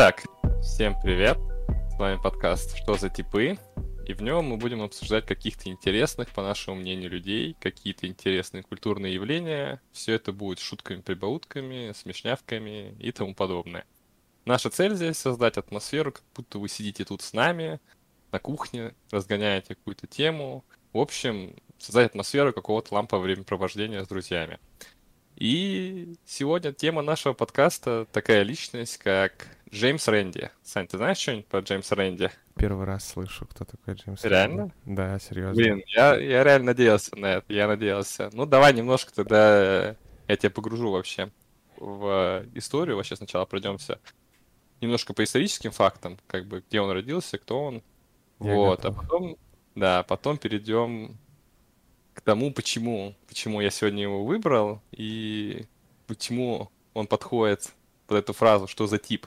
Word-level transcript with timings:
Итак, 0.00 0.22
всем 0.62 0.94
привет. 1.02 1.38
С 1.90 1.98
вами 1.98 2.20
подкаст 2.22 2.76
«Что 2.76 2.94
за 2.94 3.10
типы?» 3.10 3.58
И 4.06 4.12
в 4.12 4.22
нем 4.22 4.44
мы 4.44 4.56
будем 4.56 4.80
обсуждать 4.80 5.26
каких-то 5.26 5.68
интересных, 5.68 6.28
по 6.28 6.40
нашему 6.40 6.76
мнению, 6.76 7.10
людей, 7.10 7.56
какие-то 7.58 8.06
интересные 8.06 8.62
культурные 8.62 9.12
явления. 9.12 9.82
Все 9.90 10.12
это 10.12 10.32
будет 10.32 10.60
шутками, 10.60 11.00
прибаутками, 11.00 11.92
смешнявками 11.96 12.94
и 13.00 13.10
тому 13.10 13.34
подобное. 13.34 13.86
Наша 14.44 14.70
цель 14.70 14.94
здесь 14.94 15.18
создать 15.18 15.56
атмосферу, 15.56 16.12
как 16.12 16.22
будто 16.32 16.60
вы 16.60 16.68
сидите 16.68 17.04
тут 17.04 17.20
с 17.20 17.32
нами, 17.32 17.80
на 18.30 18.38
кухне, 18.38 18.94
разгоняете 19.10 19.74
какую-то 19.74 20.06
тему. 20.06 20.64
В 20.92 20.98
общем, 20.98 21.56
создать 21.76 22.10
атмосферу 22.10 22.52
какого-то 22.52 22.94
лампового 22.94 23.24
времяпровождения 23.24 24.04
с 24.04 24.06
друзьями. 24.06 24.60
И 25.38 26.16
сегодня 26.26 26.72
тема 26.72 27.00
нашего 27.00 27.32
подкаста 27.32 28.08
такая 28.10 28.42
личность, 28.42 28.98
как 28.98 29.46
Джеймс 29.72 30.08
Рэнди. 30.08 30.50
Сань, 30.64 30.88
ты 30.88 30.96
знаешь 30.96 31.18
что-нибудь 31.18 31.46
про 31.46 31.60
Джеймса 31.60 31.94
Рэнди? 31.94 32.32
Первый 32.56 32.84
раз 32.84 33.06
слышу, 33.08 33.46
кто 33.46 33.64
такой 33.64 33.94
Джеймс 33.94 34.24
Реально? 34.24 34.62
Рэнди. 34.62 34.96
Да, 34.96 35.18
серьезно. 35.20 35.54
Блин, 35.54 35.84
я, 35.86 36.16
я 36.16 36.42
реально 36.42 36.66
надеялся 36.66 37.14
на 37.14 37.34
это, 37.34 37.52
я 37.52 37.68
надеялся. 37.68 38.30
Ну, 38.32 38.46
давай 38.46 38.74
немножко 38.74 39.14
тогда 39.14 39.94
я 40.26 40.36
тебя 40.36 40.50
погружу 40.50 40.90
вообще 40.90 41.30
в 41.76 42.44
историю. 42.54 42.96
Вообще 42.96 43.14
сначала 43.14 43.44
пройдемся 43.44 44.00
немножко 44.80 45.14
по 45.14 45.22
историческим 45.22 45.70
фактам, 45.70 46.18
как 46.26 46.46
бы 46.46 46.64
где 46.68 46.80
он 46.80 46.90
родился, 46.90 47.38
кто 47.38 47.62
он. 47.62 47.82
Я 48.40 48.54
вот, 48.56 48.80
готов. 48.82 48.98
а 48.98 49.02
потом, 49.02 49.36
да, 49.76 50.02
потом 50.02 50.36
перейдем 50.36 51.16
к 52.18 52.20
тому, 52.22 52.52
почему, 52.52 53.14
почему 53.28 53.60
я 53.60 53.70
сегодня 53.70 54.02
его 54.02 54.24
выбрал 54.24 54.82
и 54.90 55.66
почему 56.08 56.68
он 56.92 57.06
подходит 57.06 57.72
под 58.08 58.18
эту 58.18 58.32
фразу, 58.32 58.66
что 58.66 58.88
за 58.88 58.98
тип. 58.98 59.26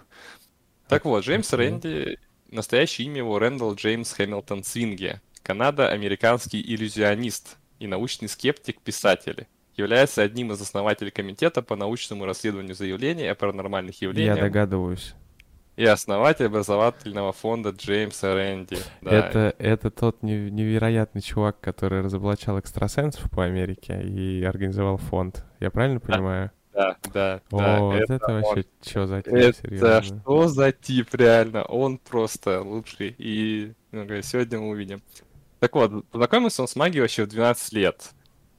Так 0.90 1.06
вот, 1.06 1.24
Джеймс. 1.24 1.54
Рэнди, 1.54 2.20
настоящее 2.50 3.08
имя 3.08 3.20
его 3.20 3.40
Рэндалл 3.40 3.76
Джеймс 3.76 4.12
Хэмилтон 4.12 4.66
Свинге, 4.66 5.22
Канада-американский 5.42 6.62
иллюзионист 6.62 7.58
и 7.80 7.88
научный 7.88 8.28
скептик-писатель. 8.28 9.48
Является 9.78 10.22
одним 10.22 10.52
из 10.52 10.60
основателей 10.60 11.12
комитета 11.12 11.62
по 11.62 11.78
научному 11.78 12.26
расследованию 12.26 12.76
заявлений 12.76 13.26
о 13.28 13.36
паранормальных 13.36 14.02
Я 14.02 14.10
явлениях 14.10 14.38
догадываюсь. 14.38 15.14
И 15.82 15.86
основатель 15.86 16.46
образовательного 16.46 17.34
фонда 17.34 17.72
Джеймса 17.72 18.36
Рэнди. 18.36 18.78
Да. 19.02 19.10
Это, 19.12 19.56
это 19.58 19.90
тот 19.90 20.22
не- 20.22 20.52
невероятный 20.52 21.22
чувак, 21.24 21.60
который 21.60 22.02
разоблачал 22.02 22.60
экстрасенсов 22.60 23.32
по 23.32 23.44
Америке 23.44 24.00
и 24.04 24.44
организовал 24.44 24.98
фонд. 24.98 25.44
Я 25.60 25.72
правильно 25.72 26.00
понимаю? 26.00 26.52
Да, 26.72 26.96
да, 27.12 27.42
О, 27.50 27.58
да, 27.58 27.80
вот 27.80 28.10
это, 28.12 28.26
он. 28.32 28.42
вообще 28.42 28.66
что 28.86 29.08
за 29.08 29.24
тип, 29.24 29.34
Это 29.34 29.60
серьезно. 29.60 30.04
что 30.04 30.48
за 30.48 30.72
тип, 30.72 31.16
реально? 31.16 31.64
Он 31.64 31.98
просто 31.98 32.62
лучший. 32.62 33.16
И 33.18 33.74
ну, 33.92 34.06
сегодня 34.22 34.60
мы 34.60 34.70
увидим. 34.70 35.02
Так 35.60 35.74
вот, 35.76 36.06
познакомился 36.10 36.62
он 36.62 36.68
с 36.68 36.76
магией 36.76 37.02
вообще 37.02 37.24
в 37.26 37.28
12 37.30 37.74
лет. 37.74 38.12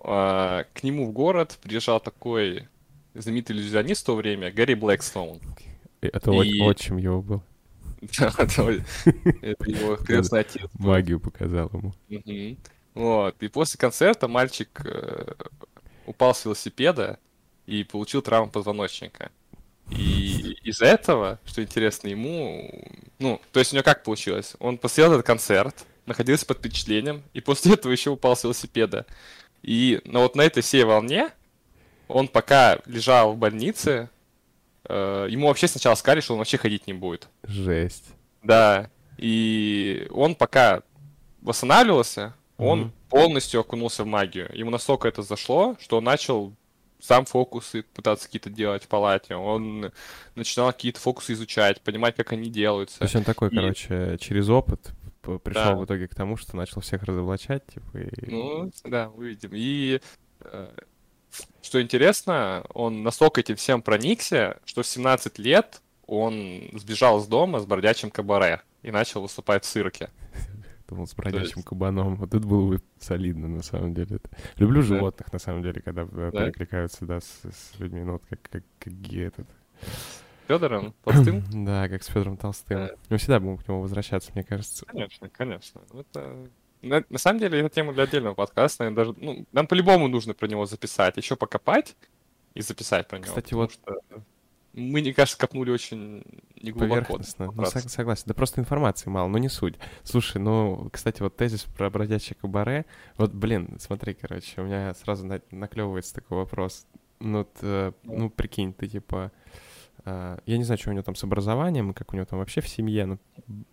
А, 0.03 0.65
К 0.75 0.83
нему 0.83 1.07
в 1.07 1.13
город 1.13 1.57
приезжал 1.63 2.01
такой 2.01 2.67
знаменитый 3.15 3.55
иллюзионист 3.55 4.03
в 4.03 4.07
то 4.07 4.17
время, 4.17 4.51
Гарри 4.51 4.75
Блэкстоун. 4.75 5.39
Это 6.09 6.33
И- 6.33 6.61
отчим 6.61 6.97
его 6.97 7.23
был. 7.23 7.43
Да, 8.19 8.33
Это 8.37 9.71
его 9.71 9.97
крестный 10.05 10.41
отец. 10.41 10.69
Магию 10.75 11.21
показал 11.21 11.71
ему. 11.73 11.95
Вот. 12.95 13.41
И 13.41 13.49
после 13.49 13.79
концерта 13.79 14.27
мальчик 14.29 14.69
э, 14.85 15.35
упал 16.07 16.35
с 16.35 16.45
велосипеда 16.45 17.19
и 17.67 17.85
получил 17.85 18.21
травму 18.21 18.51
позвоночника. 18.51 19.31
И 19.91 20.57
из-за 20.65 20.87
этого, 20.87 21.39
что 21.45 21.63
интересно, 21.63 22.09
ему... 22.09 22.71
Ну, 23.19 23.41
то 23.53 23.61
есть 23.61 23.73
у 23.73 23.77
него 23.77 23.85
как 23.85 24.03
получилось? 24.03 24.57
Он 24.59 24.79
посмотрел 24.79 25.13
этот 25.15 25.27
концерт, 25.27 25.87
находился 26.07 26.45
под 26.47 26.59
впечатлением, 26.59 27.23
и 27.35 27.41
после 27.41 27.75
этого 27.75 27.93
еще 27.93 28.11
упал 28.11 28.37
с 28.37 28.43
велосипеда. 28.43 29.07
И 29.63 30.01
но 30.05 30.23
вот 30.23 30.35
на 30.35 30.43
этой 30.43 30.63
всей 30.63 30.83
волне 30.85 31.31
он 32.09 32.27
пока 32.27 32.79
лежал 32.87 33.33
в 33.35 33.39
больнице, 33.39 34.11
ему 34.89 35.47
вообще 35.49 35.69
сначала 35.69 35.95
сказали, 35.95 36.21
что 36.21 36.33
он 36.35 36.39
вообще 36.39 36.59
ходить 36.59 36.87
не 36.87 36.93
будет. 36.93 37.29
Жесть. 37.45 38.13
Да, 38.43 38.91
и 39.19 40.07
он 40.11 40.35
пока 40.35 40.83
восстанавливался, 41.43 42.35
он 42.59 42.81
Мгм. 42.81 42.93
полностью 43.09 43.61
окунулся 43.61 44.05
в 44.05 44.07
магию. 44.07 44.51
Ему 44.55 44.71
настолько 44.71 45.09
это 45.09 45.23
зашло, 45.23 45.77
что 45.81 45.99
он 45.99 46.05
начал 46.05 46.53
сам 47.01 47.25
фокусы 47.25 47.83
пытаться 47.95 48.27
какие-то 48.27 48.49
делать 48.51 48.85
в 48.85 48.89
палате. 48.89 49.35
Он 49.35 49.91
начинал 50.37 50.73
какие-то 50.73 51.01
фокусы 51.01 51.33
изучать, 51.33 51.81
понимать, 51.81 52.15
как 52.15 52.33
они 52.33 52.49
делаются. 52.49 52.99
То 52.99 53.05
есть 53.05 53.17
он 53.17 53.25
такой, 53.25 53.49
И- 53.51 53.57
короче, 53.57 54.17
через 54.21 54.49
опыт 54.49 54.91
пришел 55.43 55.65
Да. 55.73 55.77
в 55.77 55.85
итоге 55.85 56.07
к 56.09 56.15
тому, 56.15 56.37
что 56.37 56.57
начал 56.57 56.81
всех 56.81 57.03
разоблачать, 57.03 57.67
типа, 57.67 57.99
и... 57.99 58.31
Ну, 58.31 58.71
да, 58.85 59.09
увидим. 59.11 59.51
И 59.53 60.01
э, 60.41 60.69
что 61.63 61.81
интересно, 61.83 62.65
он 62.75 63.03
настолько 63.03 63.41
этим 63.41 63.57
всем 63.57 63.83
проникся, 63.83 64.59
что 64.65 64.83
в 64.83 64.87
17 64.87 65.39
лет 65.39 65.81
он 66.07 66.69
сбежал 66.75 67.21
из 67.21 67.27
дома 67.27 67.61
с 67.61 67.67
бродячим 67.67 68.11
кабаре 68.11 68.61
и 68.83 68.91
начал 68.91 69.23
выступать 69.23 69.65
в 69.65 69.69
цирке. 69.69 70.11
Думал, 70.89 71.07
с 71.07 71.15
бродячим 71.15 71.57
есть- 71.59 71.65
кабаном. 71.65 72.17
Вот 72.17 72.35
это 72.35 72.47
было 72.47 72.69
бы 72.69 72.83
солидно, 72.99 73.49
на 73.49 73.63
самом 73.63 73.95
деле. 73.95 74.19
Люблю 74.57 74.83
Да. 74.83 74.87
животных, 74.89 75.33
на 75.33 75.39
самом 75.39 75.63
деле, 75.63 75.81
когда 75.81 76.03
э, 76.03 76.31
Да? 76.33 76.45
перекликаются, 76.45 77.07
да, 77.07 77.21
с, 77.21 77.41
с 77.45 77.79
людьми. 77.79 78.03
Ну, 78.03 78.13
вот 78.15 78.23
как, 78.29 78.41
как, 78.51 78.63
как 78.79 78.93
ге- 78.93 79.25
этот. 79.27 79.47
Федором 80.49 80.93
Толстым? 81.05 81.45
Да, 81.65 81.89
как 81.89 82.03
с 82.03 82.07
Федором 82.09 82.37
Толстым. 82.37 82.79
Да. 82.79 82.91
Мы 83.09 83.17
всегда 83.17 83.41
будем 83.41 83.57
к 83.59 83.67
нему 83.69 83.81
возвращаться, 83.81 84.33
мне 84.35 84.45
кажется. 84.45 84.85
Конечно, 84.85 85.29
конечно. 85.31 85.81
Это... 85.95 86.49
На, 86.83 87.05
на 87.09 87.19
самом 87.19 87.41
деле, 87.41 87.61
это 87.61 87.71
тема 87.71 87.93
для 87.93 88.05
отдельного 88.05 88.35
подкаста. 88.35 88.91
даже, 88.91 89.15
ну, 89.19 89.47
нам 89.53 89.67
по-любому 89.67 90.09
нужно 90.09 90.35
про 90.35 90.47
него 90.49 90.67
записать, 90.67 91.17
еще 91.17 91.37
покопать 91.37 91.97
и 92.55 92.61
записать 92.61 93.09
про 93.09 93.19
него. 93.19 93.27
Кстати, 93.29 93.55
вот- 93.55 93.73
что 93.73 94.01
мы, 94.75 95.01
мне 95.01 95.13
кажется, 95.13 95.39
копнули 95.39 95.71
очень 95.71 96.25
неглубоко. 96.61 97.19
Ну, 97.39 97.53
сог- 97.85 97.89
согласен. 97.91 98.25
Да 98.27 98.35
просто 98.35 98.61
информации 98.61 99.11
мало, 99.11 99.29
но 99.29 99.39
не 99.39 99.49
суть. 99.51 99.75
Слушай, 100.03 100.39
ну, 100.39 100.89
кстати, 100.93 101.23
вот 101.23 101.37
тезис 101.37 101.65
про 101.65 101.91
бродячее 101.91 102.37
кабаре. 102.41 102.87
Вот, 103.17 103.33
блин, 103.33 103.77
смотри, 103.79 104.15
короче, 104.15 104.61
у 104.61 104.65
меня 104.65 104.95
сразу 104.95 105.27
на- 105.27 105.43
наклевывается 105.51 106.15
такой 106.15 106.39
вопрос. 106.39 106.87
Ну, 107.21 107.39
вот, 107.39 107.51
э, 107.61 107.93
ну, 108.03 108.31
прикинь, 108.31 108.73
ты 108.73 108.89
типа... 108.89 109.31
э, 110.07 110.39
я 110.47 110.59
не 110.59 110.65
знаю, 110.65 110.79
что 110.79 110.91
у 110.91 110.95
него 110.95 111.03
там 111.05 111.15
с 111.15 111.23
образованием, 111.23 111.93
как 111.95 112.13
у 112.13 112.17
него 112.17 112.25
там 112.27 112.39
вообще 112.41 112.61
в 112.63 112.69
семье, 112.69 113.07
но 113.07 113.19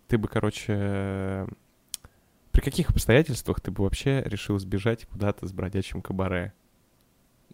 ты 0.06 0.18
бы, 0.18 0.28
короче... 0.28 1.48
При 2.60 2.66
каких 2.66 2.90
обстоятельствах 2.90 3.58
ты 3.62 3.70
бы 3.70 3.84
вообще 3.84 4.22
решил 4.26 4.58
сбежать 4.58 5.06
куда-то 5.06 5.46
с 5.46 5.52
бродячим 5.52 6.02
кабаре? 6.02 6.52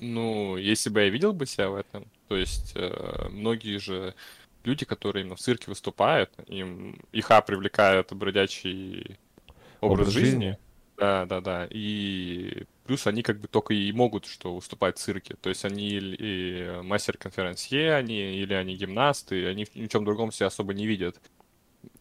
Ну, 0.01 0.57
если 0.57 0.91
бы 0.91 1.01
я 1.01 1.09
видел 1.11 1.33
бы 1.33 1.47
себя 1.47 1.69
в 1.69 1.77
этом, 1.77 2.07
то 2.27 2.37
есть 2.37 2.73
э, 2.75 3.29
многие 3.31 3.79
же 3.79 4.17
люди, 4.65 4.85
которые 4.85 5.23
именно 5.23 5.37
в 5.37 5.39
цирке 5.39 5.67
выступают, 5.69 6.33
им 6.49 6.99
их 7.13 7.31
а, 7.31 7.41
привлекает 7.41 8.13
бродячий 8.15 9.17
образ, 9.81 10.09
жизни. 10.09 10.59
Да, 10.97 11.25
да, 11.27 11.41
да. 11.41 11.69
И 11.71 12.65
плюс 12.85 13.07
они 13.07 13.23
как 13.23 13.39
бы 13.39 13.47
только 13.47 13.75
и 13.75 13.93
могут 13.93 14.27
что 14.27 14.57
выступать 14.57 14.99
в 14.99 15.01
цирке. 15.01 15.37
То 15.41 15.51
есть 15.51 15.65
они 15.65 15.91
и 16.01 16.81
мастер-конферансье, 16.83 17.95
они, 17.95 18.41
или 18.41 18.55
они 18.55 18.75
гимнасты, 18.75 19.47
они 19.47 19.69
ни 19.77 19.87
в 19.87 19.89
чем 19.89 20.05
другом 20.05 20.33
себя 20.33 20.49
особо 20.49 20.75
не 20.75 20.85
видят. 20.85 21.21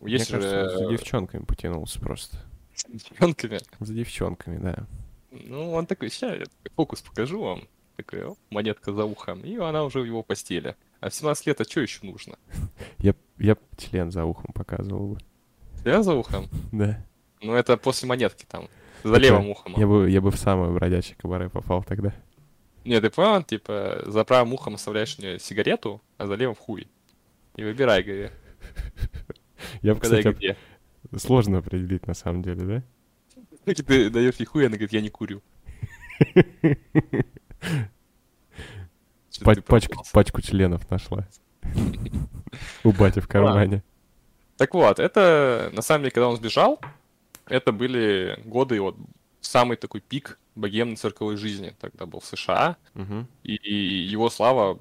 Есть 0.03 0.31
Мне 0.31 0.39
кажется, 0.39 0.69
же 0.71 0.77
за 0.80 0.89
девчонками 0.89 1.45
потянулся 1.45 2.00
просто. 2.00 2.39
С 2.75 2.86
девчонками. 2.86 3.60
За 3.80 3.94
девчонками, 3.94 4.57
да. 4.57 4.88
Ну, 5.31 5.74
он 5.74 5.86
такой, 5.86 6.10
сейчас 6.10 6.33
я 6.33 6.45
такой 6.45 6.72
фокус 6.75 7.01
покажу 7.01 7.42
вам. 7.42 7.68
Оп, 7.98 8.38
монетка 8.50 8.94
за 8.94 9.06
ухом. 9.06 9.42
И 9.42 9.56
она 9.56 9.83
уже 9.83 10.01
в 10.01 10.06
его 10.06 10.22
постели. 10.22 10.75
А 11.00 11.10
в 11.10 11.13
17 11.13 11.48
лет, 11.48 11.62
а 11.62 11.63
что 11.63 11.81
еще 11.81 12.06
нужно? 12.06 12.38
Я, 13.00 13.16
я 13.38 13.57
член 13.77 14.12
за 14.12 14.25
ухом 14.25 14.51
показывал 14.54 15.13
бы. 15.13 15.19
Я 15.83 16.04
за 16.04 16.13
ухом? 16.13 16.48
Да. 16.72 17.06
Ну, 17.42 17.54
это 17.54 17.77
после 17.77 18.07
монетки 18.07 18.45
там. 18.48 18.68
За 19.04 19.18
левым 19.18 19.50
ухом. 19.50 19.75
Я 19.78 19.86
бы, 19.88 20.10
я 20.10 20.19
бы 20.19 20.31
в 20.31 20.38
самое 20.38 20.71
бродячее 20.71 21.16
кабаре 21.16 21.50
попал 21.50 21.83
тогда. 21.83 22.13
Не, 22.86 23.00
ты 23.01 23.10
понял, 23.10 23.44
типа, 23.44 24.04
за 24.06 24.24
правым 24.24 24.54
ухом 24.54 24.75
оставляешь 24.75 25.18
мне 25.19 25.38
сигарету, 25.38 26.01
а 26.18 26.25
за 26.25 26.36
левым 26.36 26.56
хуй. 26.56 26.88
И 27.56 27.63
выбирай, 27.63 28.04
говори, 28.04 28.30
Я 29.81 29.94
бы, 29.94 30.01
кстати, 30.01 30.28
где. 30.28 30.57
Сложно 31.18 31.60
определить 31.60 32.07
на 32.07 32.13
самом 32.13 32.42
деле, 32.42 32.66
да? 32.66 32.84
Как 33.66 33.86
ты 33.86 34.10
даешь 34.10 34.36
ей 34.36 34.46
хуй, 34.46 34.66
она 34.66 34.75
говорит, 34.75 34.94
я 34.94 35.02
не 35.02 35.10
курю. 35.10 35.42
Пачку, 40.13 40.42
членов 40.42 40.90
нашла. 40.90 41.28
У 42.84 42.92
бати 42.92 43.19
в 43.19 43.28
кармане. 43.28 43.84
Так 44.57 44.74
вот, 44.74 45.00
это, 45.00 45.69
на 45.74 45.81
самом 45.81 46.04
деле, 46.04 46.12
когда 46.12 46.30
он 46.30 46.38
сбежал, 46.38 46.80
это 47.48 47.72
были 47.72 48.40
годы, 48.46 48.80
вот, 48.80 48.96
самый 49.42 49.78
такой 49.78 50.02
пик 50.02 50.40
богемной 50.56 50.96
цирковой 50.96 51.38
жизни 51.38 51.75
тогда 51.80 52.06
был 52.06 52.19
в 52.19 52.25
США. 52.25 52.78
Мгм. 52.94 53.28
И, 53.44 53.56
и 53.56 54.04
его 54.13 54.30
слава 54.30 54.80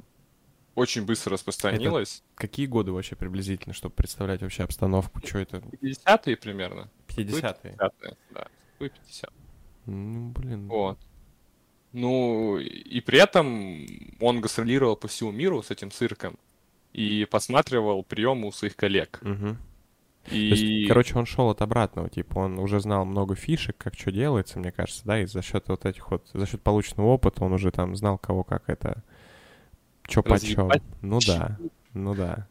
очень 0.75 1.05
быстро 1.05 1.32
распространилось. 1.32 2.23
Какие 2.35 2.67
годы 2.67 2.93
вообще 2.93 3.17
приблизительно, 3.17 3.75
чтобы 3.75 3.94
представлять 3.94 4.43
вообще 4.43 4.65
обстановку? 4.65 5.21
Что 5.25 5.38
это? 5.38 5.59
50-е 5.59 6.37
примерно. 6.37 6.91
50-е? 7.09 7.76
50-е, 7.79 8.17
да. 8.31 8.47
50 8.79 9.32
Ну, 9.87 10.29
блин. 10.31 10.69
Вот. 10.69 10.99
Ну, 11.93 12.59
и 12.59 13.00
при 13.00 13.21
этом 13.21 13.87
он 14.21 14.41
гастролировал 14.41 14.97
по 14.97 15.06
всему 15.06 15.31
миру 15.31 15.62
с 15.62 15.71
этим 15.71 15.93
цирком 15.93 16.37
и 16.93 17.25
посматривал 17.31 18.03
приемы 18.03 18.49
у 18.49 18.53
своих 18.53 18.75
коллег. 18.75 19.21
То 20.25 20.35
И, 20.35 20.38
есть, 20.38 20.88
короче, 20.88 21.19
он 21.19 21.26
шел 21.26 21.50
от 21.50 21.61
обратного, 21.61 22.09
типа, 22.09 22.38
он 22.38 22.59
уже 22.59 22.81
знал 22.81 23.05
много 23.05 23.35
фишек, 23.35 23.76
как 23.76 23.94
что 23.94 24.11
делается, 24.11 24.59
мне 24.59 24.73
кажется, 24.73 25.03
да, 25.05 25.21
и 25.21 25.26
за 25.26 25.43
счет 25.43 25.69
вот 25.69 25.85
этих 25.85 26.11
вот, 26.11 26.26
за 26.32 26.47
счет 26.47 26.62
полученного 26.62 27.09
опыта 27.09 27.44
он 27.44 27.53
уже 27.53 27.71
там 27.71 27.94
знал, 27.94 28.17
кого 28.17 28.43
как 28.43 28.71
это, 28.71 29.05
чё 30.06 30.22
почем. 30.22 30.70
Ну 31.02 31.18
да, 31.26 31.58
ну 31.92 32.14
да. 32.14 32.46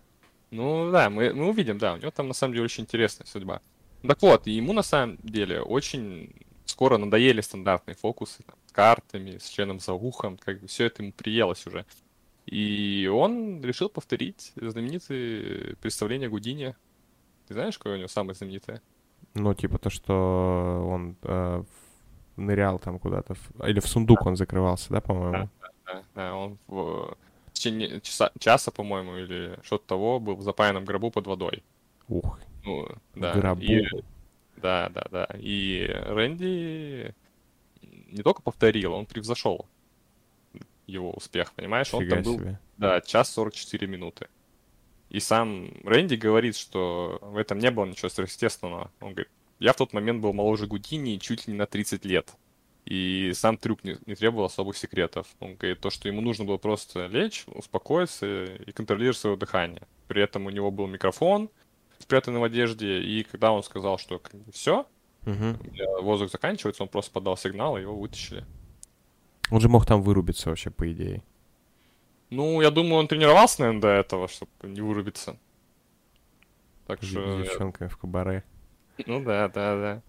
ну 0.51 0.91
да, 0.91 1.09
мы, 1.09 1.33
мы 1.33 1.49
увидим, 1.49 1.77
да, 1.77 1.93
у 1.93 1.97
него 1.97 2.11
там 2.11 2.27
на 2.27 2.33
самом 2.33 2.53
деле 2.53 2.65
очень 2.65 2.83
интересная 2.83 3.27
судьба. 3.27 3.61
Так 4.01 4.21
вот, 4.21 4.47
и 4.47 4.51
ему 4.51 4.73
на 4.73 4.83
самом 4.83 5.17
деле 5.23 5.61
очень 5.61 6.33
скоро 6.65 6.97
надоели 6.97 7.41
стандартные 7.41 7.95
фокусы 7.95 8.43
там, 8.43 8.55
с 8.65 8.71
картами, 8.71 9.37
с 9.37 9.47
членом 9.47 9.79
за 9.79 9.93
ухом, 9.93 10.37
как 10.37 10.59
бы 10.59 10.67
все 10.67 10.85
это 10.85 11.03
ему 11.03 11.13
приелось 11.13 11.65
уже. 11.67 11.85
И 12.45 13.09
он 13.13 13.61
решил 13.61 13.89
повторить 13.89 14.51
знаменитые 14.55 15.75
представления 15.77 16.27
Гудини. 16.29 16.75
Ты 17.47 17.53
знаешь, 17.53 17.77
какое 17.77 17.95
у 17.95 17.97
него 17.97 18.07
самое 18.09 18.35
знаменитое? 18.35 18.81
Ну, 19.33 19.53
типа 19.53 19.77
то, 19.77 19.89
что 19.89 20.85
он 20.89 21.15
э, 21.23 21.63
нырял 22.35 22.79
там 22.79 22.99
куда-то, 22.99 23.35
в- 23.35 23.67
или 23.67 23.79
в 23.79 23.87
сундук 23.87 24.25
он 24.25 24.35
закрывался, 24.35 24.91
да, 24.91 25.01
по-моему? 25.01 25.49
Да, 25.85 26.03
да, 26.15 26.35
он 26.35 26.57
в 26.67 27.17
в 27.53 27.55
течение 27.55 28.01
часа, 28.01 28.31
часа, 28.39 28.71
по-моему, 28.71 29.17
или 29.17 29.59
что-то 29.63 29.85
того, 29.87 30.19
был 30.19 30.35
в 30.35 30.41
запаянном 30.41 30.85
гробу 30.85 31.11
под 31.11 31.27
водой. 31.27 31.63
Ух, 32.09 32.39
Ну, 32.65 32.89
да. 33.15 33.33
гробу. 33.33 33.61
И, 33.61 33.85
да, 34.57 34.89
да, 34.89 35.05
да. 35.11 35.27
И 35.37 35.85
Рэнди 35.87 37.13
не 37.81 38.23
только 38.23 38.41
повторил, 38.41 38.93
он 38.93 39.05
превзошел 39.05 39.67
его 40.87 41.11
успех, 41.11 41.53
понимаешь? 41.53 41.93
Он 41.93 42.01
фига 42.01 42.15
там 42.15 42.23
был, 42.23 42.39
себе. 42.39 42.59
да, 42.77 43.01
час 43.01 43.31
44 43.31 43.87
минуты. 43.87 44.27
И 45.09 45.19
сам 45.19 45.69
Рэнди 45.83 46.15
говорит, 46.15 46.55
что 46.55 47.19
в 47.21 47.37
этом 47.37 47.59
не 47.59 47.69
было 47.71 47.85
ничего 47.85 48.09
сверхъестественного. 48.09 48.91
Он 48.99 49.11
говорит, 49.13 49.29
я 49.59 49.73
в 49.73 49.77
тот 49.77 49.93
момент 49.93 50.21
был 50.21 50.33
моложе 50.33 50.65
Гудини 50.67 51.17
чуть 51.17 51.47
ли 51.47 51.53
не 51.53 51.59
на 51.59 51.67
30 51.67 52.03
лет. 52.05 52.33
И 52.85 53.31
сам 53.33 53.57
трюк 53.57 53.83
не, 53.83 53.97
не 54.05 54.15
требовал 54.15 54.45
особых 54.45 54.77
секретов. 54.77 55.27
Он 55.39 55.55
говорит, 55.55 55.79
то, 55.79 55.89
что 55.89 56.09
ему 56.09 56.21
нужно 56.21 56.43
было 56.43 56.57
просто 56.57 57.07
лечь, 57.07 57.45
успокоиться 57.47 58.45
и 58.45 58.71
контролировать 58.71 59.17
свое 59.17 59.37
дыхание. 59.37 59.83
При 60.07 60.21
этом 60.21 60.45
у 60.45 60.49
него 60.49 60.69
был 60.69 60.87
микрофон, 60.87 61.49
спрятанный 61.99 62.39
в 62.39 62.43
одежде, 62.43 63.01
и 63.01 63.23
когда 63.23 63.51
он 63.51 63.63
сказал, 63.63 63.97
что 63.97 64.21
все, 64.51 64.85
Мгм. 65.25 65.57
воздух 66.01 66.29
заканчивается, 66.29 66.83
он 66.83 66.89
просто 66.89 67.11
подал 67.11 67.37
сигнал, 67.37 67.77
и 67.77 67.81
его 67.81 67.95
вытащили. 67.97 68.45
Он 69.51 69.61
же 69.61 69.69
мог 69.69 69.85
там 69.85 70.01
вырубиться 70.01 70.49
вообще, 70.49 70.69
по 70.69 70.91
идее. 70.91 71.23
Ну, 72.29 72.61
я 72.61 72.71
думаю, 72.71 72.95
он 72.95 73.07
тренировался, 73.07 73.61
наверное, 73.61 73.81
до 73.81 73.87
этого, 73.89 74.27
чтобы 74.27 74.51
не 74.63 74.81
вырубиться. 74.81 75.37
Так 76.87 77.01
что, 77.01 77.41
девчонками 77.41 77.87
в 77.87 77.97
кабаре. 77.97 78.43
ну 79.05 79.23
да, 79.23 79.47
да, 79.47 79.75
да. 79.75 80.01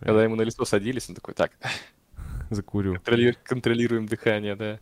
Когда 0.00 0.24
ему 0.24 0.34
на 0.36 0.42
лицо 0.42 0.64
садились, 0.64 1.08
он 1.08 1.14
такой, 1.14 1.34
так, 1.34 1.52
Закурю. 2.50 2.94
контроли- 2.94 3.36
контролируем 3.44 4.06
дыхание, 4.06 4.56
да. 4.56 4.80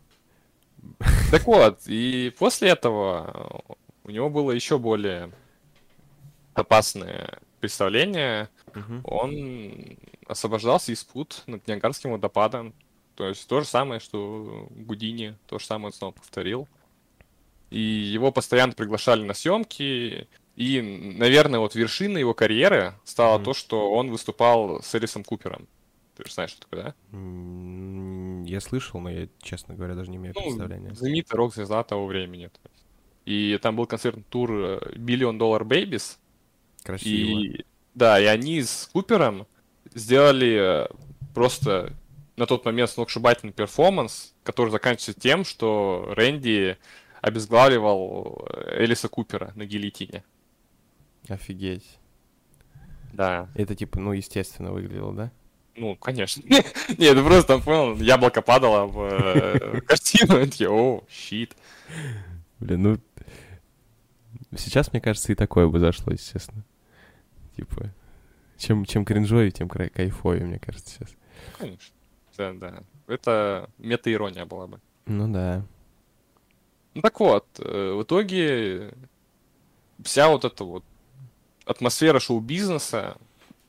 Так 1.31 1.45
вот, 1.47 1.81
и 1.87 2.33
после 2.39 2.69
этого 2.71 3.63
у 4.05 4.11
него 4.11 4.31
было 4.31 4.53
еще 4.53 4.79
более 4.79 5.33
опасное 6.55 7.39
представление. 7.61 8.49
Мгм. 8.75 9.01
Он 9.05 9.99
освобождался 10.27 10.93
из 10.93 11.03
пут 11.05 11.43
над 11.47 11.67
Ниагарским 11.67 12.13
водопадом. 12.13 12.75
То 13.17 13.29
есть 13.29 13.49
то 13.49 13.61
же 13.61 13.67
самое, 13.67 14.01
что 14.01 14.69
Гудини, 14.71 15.37
то 15.47 15.59
же 15.59 15.67
самое 15.67 15.87
он 15.87 15.93
снова 15.93 16.13
повторил. 16.13 16.69
И 17.71 17.81
его 17.81 18.31
постоянно 18.33 18.73
приглашали 18.73 19.25
на 19.25 19.35
съемки. 19.35 20.29
И, 20.59 20.81
наверное, 21.17 21.61
вот 21.61 21.77
вершиной 21.77 22.21
его 22.21 22.35
карьеры 22.35 22.95
стало 23.05 23.37
Мгм. 23.39 23.45
то, 23.45 23.55
что 23.55 23.93
он 23.93 24.11
выступал 24.11 24.83
с 24.83 24.93
Элисом 24.95 25.23
Купером. 25.23 25.69
Ты 26.17 26.25
же 26.27 26.35
знаешь, 26.35 26.51
что 26.51 26.63
такое, 26.63 26.83
да? 27.13 28.49
Я 28.51 28.61
слышал, 28.61 28.99
но 29.01 29.09
я, 29.11 29.29
честно 29.41 29.75
говоря, 29.77 29.95
даже 29.95 30.11
не 30.11 30.17
имею 30.17 30.35
Ну, 30.37 30.43
представления. 30.43 30.95
знаменитая 30.95 31.37
рок-звезда 31.37 31.85
того 31.85 32.07
времени. 32.07 32.51
И 33.25 33.57
там 33.63 33.77
был 33.77 33.87
концертный 33.87 34.25
тур 34.29 34.51
Billion 34.51 35.39
Dollar 35.39 35.63
Babies. 35.63 36.17
Красиво. 36.83 37.41
И 37.41 37.65
да, 37.95 38.19
и 38.21 38.25
они 38.25 38.61
с 38.63 38.89
Купером 38.93 39.47
сделали 39.95 40.85
э, 40.85 40.89
просто 41.35 41.93
на 42.37 42.47
тот 42.47 42.65
момент 42.65 42.91
сногсшибательный 42.91 43.53
перформанс, 43.53 44.35
который 44.43 44.71
заканчивается 44.71 45.21
тем, 45.21 45.45
что 45.45 46.13
Рэнди 46.17 46.79
обезглавливал 47.21 48.47
э, 48.51 48.85
Элиса 48.85 49.09
Купера 49.09 49.53
на 49.55 49.67
гильотине. 49.67 50.25
Офигеть. 51.29 51.99
Да. 53.13 53.49
Это 53.55 53.75
типа, 53.75 54.01
ну, 54.01 54.13
естественно 54.13 54.73
выглядело, 54.73 55.15
да? 55.15 55.33
Ну, 55.77 55.97
конечно. 55.97 56.43
Не, 56.99 57.13
ну 57.15 57.25
просто 57.25 57.55
там, 57.55 57.63
понял, 57.63 57.97
яблоко 57.97 58.43
падало 58.43 58.87
в 58.87 59.01
э, 59.01 59.81
картину, 59.83 60.41
и 60.41 60.67
о, 60.67 61.05
щит. 61.09 61.57
Блин, 62.59 62.83
ну... 62.83 62.99
Сейчас, 64.57 64.93
мне 64.93 65.01
кажется, 65.01 65.31
и 65.33 65.35
такое 65.35 65.69
бы 65.69 65.79
зашло, 65.79 66.13
естественно. 66.13 66.65
Типа, 67.55 67.93
чем, 68.57 68.85
чем 68.85 69.05
кринжовее, 69.05 69.51
тем 69.51 69.69
кайфовее, 69.69 70.47
мне 70.47 70.59
кажется, 70.59 70.95
сейчас. 70.95 71.15
Конечно. 71.59 71.95
Да, 72.37 72.53
да. 72.53 72.83
Это 73.07 73.69
мета-ирония 73.79 74.47
была 74.47 74.67
бы. 74.67 74.81
Ну 75.07 75.33
да. 75.33 75.65
Ну 76.95 77.03
так 77.03 77.19
вот, 77.21 77.47
э, 77.59 77.93
в 77.93 78.03
итоге 78.03 78.95
вся 80.03 80.29
вот 80.29 80.45
эта 80.45 80.65
вот 80.65 80.85
атмосфера 81.69 82.19
шоу-бизнеса 82.19 83.17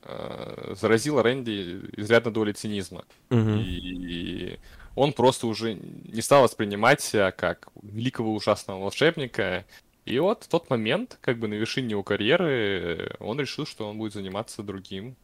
э, 0.02 0.74
заразила 0.80 1.22
Рэнди 1.22 1.80
изрядно 1.96 2.30
долей 2.30 2.52
цинизма. 2.52 3.04
Мгм. 3.28 3.60
И 3.60 4.58
он 4.96 5.12
просто 5.12 5.46
уже 5.46 5.74
не 5.74 6.20
стал 6.22 6.42
воспринимать 6.42 7.00
себя 7.00 7.30
как 7.30 7.68
великого 7.82 8.34
ужасного 8.34 8.80
волшебника. 8.80 9.64
И 10.06 10.18
вот 10.18 10.44
в 10.44 10.48
тот 10.48 10.70
момент, 10.70 11.18
как 11.20 11.38
бы 11.38 11.46
на 11.46 11.54
вершине 11.54 11.90
его 11.90 12.02
карьеры, 12.02 13.14
он 13.20 13.38
решил, 13.38 13.66
что 13.66 13.88
он 13.88 13.98
будет 13.98 14.14
заниматься 14.14 14.62
другим. 14.62 15.16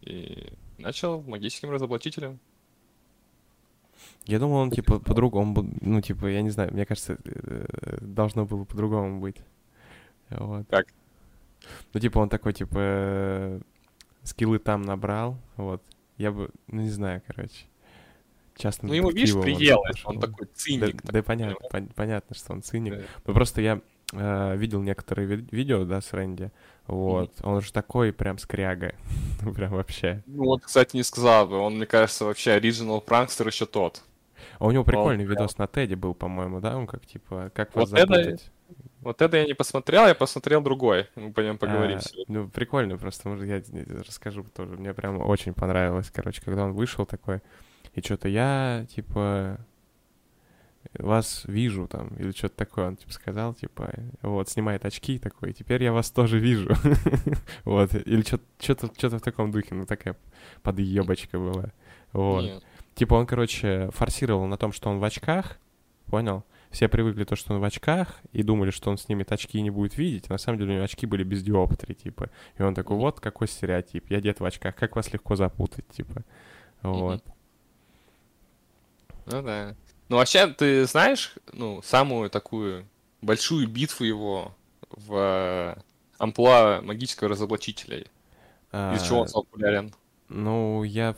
И 0.00 0.52
начал 0.78 1.22
магическим 1.22 1.70
разоблачителем. 1.70 2.38
Я 4.24 4.38
думал, 4.38 4.56
он 4.58 4.70
типа 4.70 4.98
по-другому, 5.00 5.68
ну 5.80 6.00
типа, 6.00 6.26
я 6.26 6.42
не 6.42 6.50
знаю, 6.50 6.72
мне 6.72 6.86
кажется, 6.86 7.18
э, 7.24 7.98
должно 8.00 8.46
было 8.46 8.64
по-другому 8.64 9.20
быть. 9.20 9.36
Вот. 10.30 10.66
Как? 10.70 10.86
Ну 11.92 12.00
типа 12.00 12.18
он 12.18 12.28
такой, 12.28 12.52
типа, 12.52 12.76
э, 12.78 13.60
скиллы 14.22 14.58
там 14.58 14.82
набрал, 14.82 15.36
вот. 15.56 15.82
Я 16.18 16.30
бы, 16.32 16.50
ну 16.68 16.82
не 16.82 16.90
знаю, 16.90 17.22
короче. 17.26 17.66
Часто 18.56 18.86
Ну, 18.86 18.92
ему, 18.92 19.10
видишь, 19.10 19.32
приелось. 19.32 20.02
Он 20.04 20.20
такой 20.20 20.46
Да, 20.46 20.52
циник. 20.54 21.02
да 21.02 21.22
понятно, 21.22 21.56
пон- 21.72 21.90
понятно, 21.94 22.36
что 22.36 22.52
он 22.52 22.62
циник. 22.62 22.94
Да. 22.96 23.02
Ну 23.26 23.34
просто 23.34 23.60
я 23.62 23.80
э, 24.12 24.56
видел 24.56 24.82
некоторые 24.82 25.26
ви- 25.26 25.48
видео, 25.50 25.84
да, 25.84 26.00
с 26.02 26.12
Рэнди, 26.12 26.50
вот. 26.86 27.32
Он 27.42 27.62
же 27.62 27.72
такой 27.72 28.12
прям 28.12 28.36
скряга, 28.38 28.94
прям 29.54 29.72
вообще. 29.72 30.22
Ну 30.26 30.44
вот, 30.44 30.62
кстати, 30.64 30.94
не 30.96 31.02
сказал 31.02 31.46
бы. 31.48 31.56
Он, 31.56 31.76
мне 31.76 31.86
кажется, 31.86 32.26
вообще 32.26 32.52
оригинал 32.52 33.00
пранкстер 33.00 33.46
еще 33.46 33.64
тот. 33.66 34.02
А 34.58 34.66
у 34.66 34.70
него 34.70 34.84
прикольный 34.84 35.24
прям- 35.24 35.38
видос 35.38 35.56
на 35.58 35.66
Теди 35.66 35.94
был, 35.94 36.14
по-моему, 36.14 36.60
да? 36.60 36.76
Он 36.76 36.86
как 36.86 37.06
типа, 37.06 37.50
как 37.54 37.74
вас 37.74 37.90
Вот 37.90 37.98
это 37.98 38.14
запутать. 38.14 38.50
Вот 39.02 39.20
это 39.20 39.36
я 39.36 39.46
не 39.46 39.54
посмотрел, 39.54 40.06
я 40.06 40.14
посмотрел 40.14 40.62
другой. 40.62 41.08
Мы 41.16 41.32
по 41.32 41.40
нем 41.40 41.58
поговорим 41.58 41.98
А, 41.98 42.00
сегодня. 42.00 42.40
Ну, 42.40 42.48
прикольно 42.48 42.96
просто, 42.96 43.28
может, 43.28 43.46
я 43.46 43.60
расскажу 44.06 44.44
тоже. 44.44 44.76
Мне 44.76 44.94
прям 44.94 45.20
очень 45.20 45.54
понравилось, 45.54 46.10
короче, 46.14 46.40
когда 46.40 46.64
он 46.64 46.72
вышел 46.72 47.04
такой, 47.04 47.40
и 47.94 48.00
что-то 48.00 48.28
я, 48.28 48.86
типа, 48.94 49.58
вас 50.94 51.42
вижу 51.46 51.88
там, 51.88 52.08
или 52.18 52.30
что-то 52.30 52.56
такое, 52.56 52.88
он, 52.88 52.96
типа, 52.96 53.12
сказал, 53.12 53.54
типа, 53.54 53.92
вот, 54.22 54.48
снимает 54.48 54.84
очки 54.84 55.18
такой, 55.18 55.52
теперь 55.52 55.82
я 55.82 55.92
вас 55.92 56.10
тоже 56.10 56.38
вижу. 56.38 56.70
Вот, 57.64 57.94
или 57.94 58.22
что-то 58.22 59.18
в 59.18 59.20
таком 59.20 59.50
духе, 59.50 59.74
ну, 59.74 59.84
такая 59.84 60.16
подъебочка 60.62 61.38
была. 61.38 61.72
Вот. 62.12 62.62
Типа 62.94 63.14
он, 63.14 63.26
короче, 63.26 63.90
форсировал 63.92 64.46
на 64.46 64.56
том, 64.56 64.72
что 64.72 64.90
он 64.90 64.98
в 64.98 65.04
очках, 65.04 65.58
понял? 66.06 66.44
Все 66.72 66.88
привыкли 66.88 67.24
то, 67.24 67.36
что 67.36 67.52
он 67.52 67.60
в 67.60 67.64
очках, 67.64 68.16
и 68.32 68.42
думали, 68.42 68.70
что 68.70 68.90
он 68.90 68.96
снимет 68.96 69.30
очки 69.30 69.58
и 69.58 69.62
не 69.62 69.68
будет 69.68 69.98
видеть. 69.98 70.24
А 70.28 70.32
на 70.32 70.38
самом 70.38 70.58
деле 70.58 70.70
у 70.70 70.74
него 70.76 70.84
очки 70.84 71.04
были 71.04 71.22
без 71.22 71.42
диоптрии, 71.42 71.92
типа. 71.92 72.30
И 72.56 72.62
он 72.62 72.74
такой, 72.74 72.96
вот 72.96 73.20
какой 73.20 73.46
стереотип. 73.46 74.10
Я 74.10 74.22
дед 74.22 74.40
в 74.40 74.44
очках, 74.44 74.74
как 74.74 74.96
вас 74.96 75.12
легко 75.12 75.36
запутать, 75.36 75.86
типа. 75.88 76.22
Вот. 76.80 77.22
Ну 79.26 79.42
да. 79.42 79.76
Ну, 80.08 80.16
вообще, 80.16 80.46
ты 80.48 80.86
знаешь, 80.86 81.34
ну, 81.52 81.82
самую 81.82 82.30
такую 82.30 82.88
большую 83.20 83.68
битву 83.68 84.04
его 84.04 84.54
в 84.90 85.14
э, 85.14 85.82
амплуа 86.16 86.80
магического 86.82 87.28
разоблачителя? 87.28 87.98
Из 87.98 88.06
А, 88.72 88.98
чего 88.98 89.20
он 89.20 89.28
стал 89.28 89.44
популярен? 89.44 89.94
Ну, 90.30 90.84
я 90.84 91.16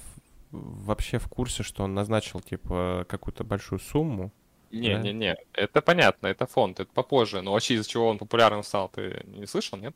вообще 0.51 1.21
в 1.21 1.29
курсе, 1.29 1.63
что 1.63 1.85
он 1.85 1.95
назначил, 1.95 2.41
типа, 2.41 3.07
какую-то 3.09 3.45
большую 3.45 3.79
сумму. 3.79 4.33
Не-не-не, 4.81 5.37
это 5.53 5.81
понятно, 5.83 6.27
это 6.29 6.47
фонд, 6.47 6.81
это 6.81 6.91
попозже. 6.93 7.41
Но 7.43 7.53
вообще 7.53 7.75
из-за 7.75 7.89
чего 7.89 8.09
он 8.09 8.19
популярным 8.19 8.63
стал, 8.63 8.89
ты 8.89 9.23
не 9.27 9.47
слышал, 9.47 9.79
нет? 9.79 9.95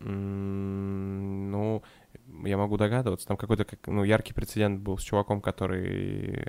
Ну, 0.00 1.82
я 2.44 2.56
могу 2.56 2.76
догадываться. 2.76 3.26
Там 3.26 3.36
какой-то, 3.36 3.64
как, 3.64 3.86
ну, 3.86 4.04
яркий 4.04 4.32
прецедент 4.32 4.80
был 4.80 4.98
с 4.98 5.02
чуваком, 5.02 5.40
который... 5.40 6.46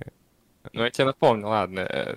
Ну, 0.72 0.84
я 0.84 0.90
тебе 0.90 1.06
напомню, 1.06 1.48
ладно. 1.48 1.82
э, 1.82 2.16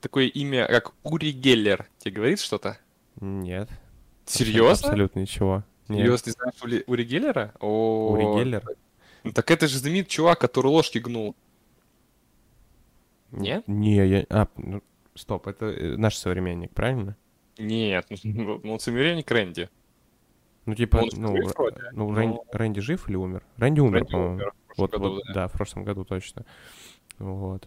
Такое 0.00 0.26
имя, 0.26 0.66
как 0.66 0.92
Ури 1.02 1.32
Геллер, 1.32 1.86
тебе 1.98 2.14
говорит 2.14 2.40
что-то? 2.40 2.78
Нет. 3.20 3.68
Серьезно? 4.24 4.88
Абсолютно 4.88 5.20
ничего. 5.20 5.64
Серьезно, 5.88 6.28
не 6.30 6.32
знаешь 6.32 6.54
Ури, 6.62 6.84
Ури 6.86 7.04
Геллера? 7.04 7.52
О, 7.58 8.12
Ури 8.12 8.24
Геллер? 8.44 8.64
ну 9.24 9.32
так 9.32 9.50
это 9.50 9.66
же 9.66 9.78
знаменитый 9.78 10.10
чувак, 10.10 10.38
который 10.38 10.68
ложки 10.68 10.98
гнул. 10.98 11.34
Н- 13.32 13.40
Нет? 13.42 13.68
Не, 13.68 14.06
я... 14.06 14.26
А, 14.30 14.48
ну, 14.56 14.82
стоп, 15.14 15.46
это 15.46 15.66
э, 15.66 15.96
наш 15.96 16.16
современник, 16.16 16.72
правильно? 16.72 17.16
Нет, 17.58 18.06
ну, 18.24 18.60
он 18.72 18.80
современник 18.80 19.30
Рэнди. 19.30 19.68
Ну, 20.66 20.74
типа, 20.74 20.98
Он 20.98 21.08
ну, 21.16 21.36
жив 21.36 21.54
вроде, 21.56 21.80
ну 21.92 22.10
но- 22.10 22.16
Рэнди, 22.16 22.38
Рэнди 22.52 22.80
жив 22.80 23.08
или 23.08 23.16
умер? 23.16 23.42
Рэнди 23.56 23.80
умер, 23.80 23.94
Рэнди 24.00 24.10
по-моему. 24.12 24.34
умер 24.34 24.52
в 24.74 24.78
Вот, 24.78 24.90
году, 24.92 25.10
вот, 25.14 25.22
да. 25.28 25.32
да, 25.34 25.48
в 25.48 25.52
прошлом 25.52 25.84
году 25.84 26.04
точно. 26.04 26.44
Вот. 27.18 27.66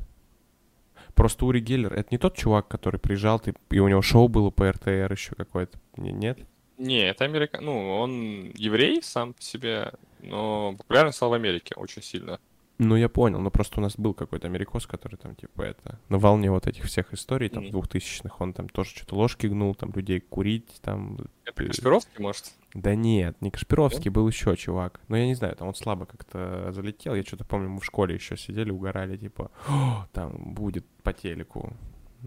Просто 1.15 1.45
Ури 1.45 1.59
Геллер, 1.59 1.93
это 1.93 2.07
не 2.11 2.17
тот 2.17 2.35
чувак, 2.35 2.67
который 2.67 2.99
приезжал, 2.99 3.39
ты- 3.39 3.53
и 3.71 3.79
у 3.79 3.87
него 3.87 4.01
шоу 4.01 4.27
было 4.27 4.49
по 4.49 4.69
РТР 4.71 5.11
еще 5.11 5.35
какое-то. 5.35 5.79
Не- 5.97 6.11
Нет? 6.11 6.39
Не, 6.77 7.07
это 7.09 7.25
америка... 7.25 7.61
Ну, 7.61 7.97
он 7.99 8.51
еврей 8.55 9.01
сам 9.03 9.33
по 9.33 9.41
себе, 9.41 9.91
но 10.21 10.75
популярен 10.77 11.11
стал 11.11 11.29
в 11.29 11.33
Америке 11.33 11.75
очень 11.75 12.01
сильно. 12.01 12.39
Ну, 12.79 12.95
я 12.95 13.07
понял, 13.07 13.39
но 13.39 13.51
просто 13.51 13.79
у 13.79 13.83
нас 13.83 13.95
был 13.97 14.13
какой-то 14.13 14.47
америкос, 14.47 14.87
который 14.87 15.15
там, 15.15 15.35
типа, 15.35 15.61
это, 15.61 15.99
на 16.09 16.17
волне 16.17 16.49
вот 16.49 16.67
этих 16.67 16.85
всех 16.85 17.13
историй, 17.13 17.49
там, 17.49 17.69
двухтысячных, 17.69 18.41
он 18.41 18.53
там 18.53 18.67
тоже 18.67 18.89
что-то 18.89 19.15
ложки 19.15 19.47
гнул, 19.47 19.75
там, 19.75 19.91
людей 19.93 20.19
курить, 20.19 20.79
там... 20.81 21.19
Это 21.45 21.65
Кашпировский, 21.65 22.21
может? 22.21 22.51
Да 22.73 22.95
нет, 22.95 23.39
не 23.41 23.51
Кашпировский, 23.51 24.09
был 24.09 24.27
еще 24.27 24.55
чувак. 24.55 25.01
Но 25.07 25.15
я 25.15 25.27
не 25.27 25.35
знаю, 25.35 25.55
там 25.55 25.67
он 25.67 25.75
слабо 25.75 26.05
как-то 26.05 26.71
залетел. 26.71 27.13
Я 27.13 27.23
что-то 27.23 27.45
помню, 27.45 27.69
мы 27.69 27.79
в 27.79 27.85
школе 27.85 28.15
еще 28.15 28.35
сидели, 28.37 28.71
угорали, 28.71 29.17
типа, 29.17 29.51
«О, 29.67 30.07
там 30.11 30.53
будет 30.53 30.85
по 31.03 31.13
телеку 31.13 31.73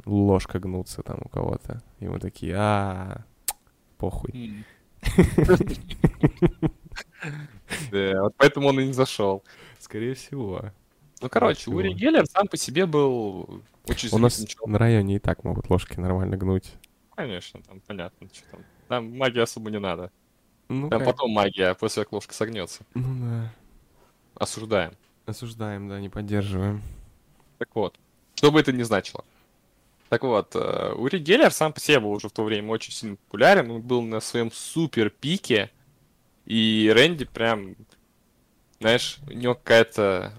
ложка 0.05 0.59
гнуться 0.59 1.03
там 1.03 1.19
у 1.25 1.29
кого-то. 1.29 1.83
И 2.01 2.09
мы 2.09 2.19
такие, 2.21 2.55
а 2.57 3.25
похуй. 3.99 4.65
Да, 7.91 8.23
вот 8.23 8.35
поэтому 8.37 8.69
он 8.69 8.81
и 8.81 8.87
не 8.87 8.93
зашел. 8.93 9.43
Скорее 9.87 10.15
всего. 10.15 10.73
Ну, 11.21 11.29
короче? 11.29 11.71
Ури 11.71 11.93
Геллер 11.93 12.27
сам 12.27 12.49
по 12.49 12.57
себе 12.57 12.87
был 12.87 13.63
очень 13.87 14.09
У 14.11 14.19
нас 14.19 14.35
человеком. 14.35 14.73
на 14.73 14.79
районе 14.81 15.15
и 15.15 15.19
так 15.21 15.45
могут 15.45 15.71
ложки 15.71 16.01
нормально 16.01 16.37
гнуть. 16.37 16.73
Конечно, 17.15 17.63
там 17.63 17.79
понятно, 17.87 18.29
что 18.33 18.43
там. 18.51 18.61
Там 18.89 19.17
магии 19.17 19.39
особо 19.41 19.71
не 19.71 19.79
надо. 19.79 20.11
Ну, 20.69 20.89
Там 20.91 20.99
как- 20.99 21.09
потом 21.11 21.31
магия, 21.31 21.73
после 21.75 22.03
как 22.03 22.13
ложка 22.13 22.35
согнется. 22.35 22.83
ну 22.95 23.05
да. 23.21 23.53
Осуждаем. 24.35 24.95
Осуждаем, 25.25 25.89
да, 25.89 26.01
не 26.01 26.09
поддерживаем. 26.09 26.83
Так 27.59 27.69
вот, 27.77 27.97
что 28.35 28.51
бы 28.51 28.59
это 28.59 28.73
ни 28.73 28.83
значило. 28.83 29.25
Так 30.09 30.23
вот, 30.25 30.57
э, 30.57 30.95
Ури 30.97 31.19
Геллер 31.21 31.53
сам 31.53 31.73
по 31.73 31.79
себе 31.79 32.01
был 32.01 32.11
уже 32.11 32.29
в 32.29 32.33
то 32.33 32.43
время 32.43 32.71
очень 32.73 32.93
сильно 32.93 33.15
популярен, 33.15 33.71
он 33.71 33.83
был 33.83 34.03
на 34.03 34.19
своем 34.19 34.51
супер 34.51 35.11
пике, 35.11 35.71
и 36.45 36.93
Рэнди 36.93 37.25
прям, 37.25 37.77
знаешь, 38.81 39.19
у 39.29 39.33
него 39.33 39.55
какая-то, 39.55 40.33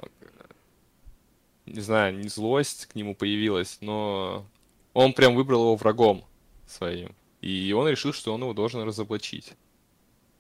не 1.66 1.82
знаю, 1.82 2.18
не 2.18 2.28
злость 2.30 2.86
к 2.88 2.96
нему 2.96 3.16
появилась, 3.16 3.78
но 3.82 4.46
он 4.94 5.14
прям 5.14 5.36
выбрал 5.36 5.62
его 5.64 5.76
врагом 5.76 6.24
своим, 6.68 7.16
и 7.42 7.74
он 7.74 7.88
решил, 7.88 8.14
что 8.14 8.34
он 8.34 8.42
его 8.42 8.54
должен 8.54 8.82
разоблачить. 8.84 9.54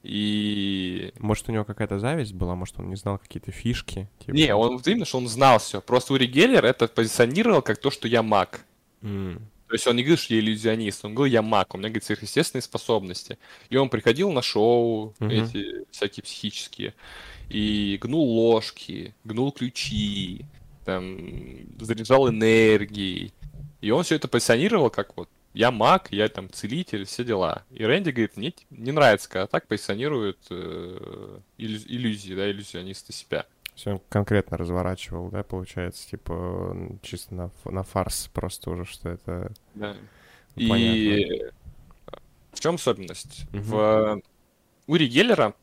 И 0.03 1.11
Может, 1.19 1.49
у 1.49 1.51
него 1.51 1.65
какая-то 1.65 1.99
зависть 1.99 2.33
была, 2.33 2.55
может, 2.55 2.79
он 2.79 2.89
не 2.89 2.95
знал 2.95 3.17
какие-то 3.17 3.51
фишки. 3.51 4.07
типа. 4.19 4.31
Не, 4.35 4.55
он 4.55 4.81
именно, 4.85 5.05
что 5.05 5.17
он 5.17 5.27
знал 5.27 5.59
все. 5.59 5.81
Просто 5.81 6.13
Ури 6.13 6.27
Геллер 6.27 6.63
это 6.63 6.87
позиционировал 6.87 7.61
как 7.61 7.77
то, 7.79 7.91
что 7.91 8.07
я 8.07 8.23
маг. 8.23 8.61
М, 9.01 9.41
То 9.67 9.73
есть 9.73 9.85
он 9.85 9.97
не 9.97 10.03
говорил, 10.03 10.17
что 10.17 10.33
я 10.33 10.39
иллюзионист, 10.39 11.03
он 11.03 11.13
говорил, 11.13 11.33
я 11.33 11.41
маг, 11.41 11.73
у 11.73 11.77
меня, 11.77 11.89
говорит, 11.89 12.05
сверхъестественные 12.05 12.61
способности. 12.61 13.37
И 13.69 13.75
он 13.75 13.89
приходил 13.89 14.31
на 14.31 14.41
шоу, 14.41 15.13
Мгм. 15.19 15.29
эти 15.29 15.85
всякие 15.91 16.23
психические, 16.23 16.93
и 17.49 17.97
гнул 18.01 18.25
ложки, 18.25 19.15
гнул 19.23 19.51
ключи, 19.51 20.45
там, 20.85 21.17
заряжал 21.79 22.29
энергией. 22.29 23.33
И 23.81 23.91
он 23.91 24.03
все 24.03 24.15
это 24.15 24.27
позиционировал 24.27 24.89
как 24.89 25.15
вот 25.17 25.29
я 25.53 25.71
маг, 25.71 26.09
я 26.11 26.29
там 26.29 26.49
целитель, 26.51 27.05
все 27.05 27.23
дела. 27.23 27.63
И 27.71 27.83
Рэнди 27.83 28.11
говорит, 28.11 28.37
мне 28.37 28.53
не 28.69 28.91
нравится, 28.91 29.27
когда 29.29 29.47
так 29.47 29.67
позиционируют 29.67 30.37
э, 30.51 31.39
иллю- 31.57 31.85
иллюзии, 31.87 32.33
да, 32.35 32.49
иллюзионисты 32.49 33.11
себя. 33.11 33.45
Он 33.85 33.99
конкретно 34.09 34.57
разворачивал, 34.57 35.29
да, 35.29 35.43
получается, 35.43 36.07
типа, 36.09 36.99
чисто 37.01 37.33
на, 37.33 37.51
на 37.65 37.83
фарс 37.83 38.29
просто 38.33 38.71
уже, 38.71 38.85
что 38.85 39.09
это... 39.09 39.51
Да. 39.75 39.95
Ну, 40.55 40.75
И 40.75 41.43
в 42.51 42.59
чем 42.59 42.75
особенность? 42.75 43.45
Мгм. 43.51 43.63
В 43.63 44.21
Ури 44.87 45.07
Геллера 45.07 45.53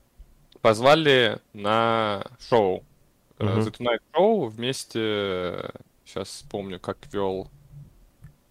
позвали 0.68 1.40
на 1.52 2.25
шоу. 2.49 2.83
э, 3.38 3.44
Мгм. 3.44 3.61
The 3.61 3.71
Tonight 3.76 4.00
Show 4.14 4.49
вместе, 4.49 5.71
сейчас 6.06 6.28
вспомню, 6.28 6.80
как 6.80 6.97
вел, 7.12 7.50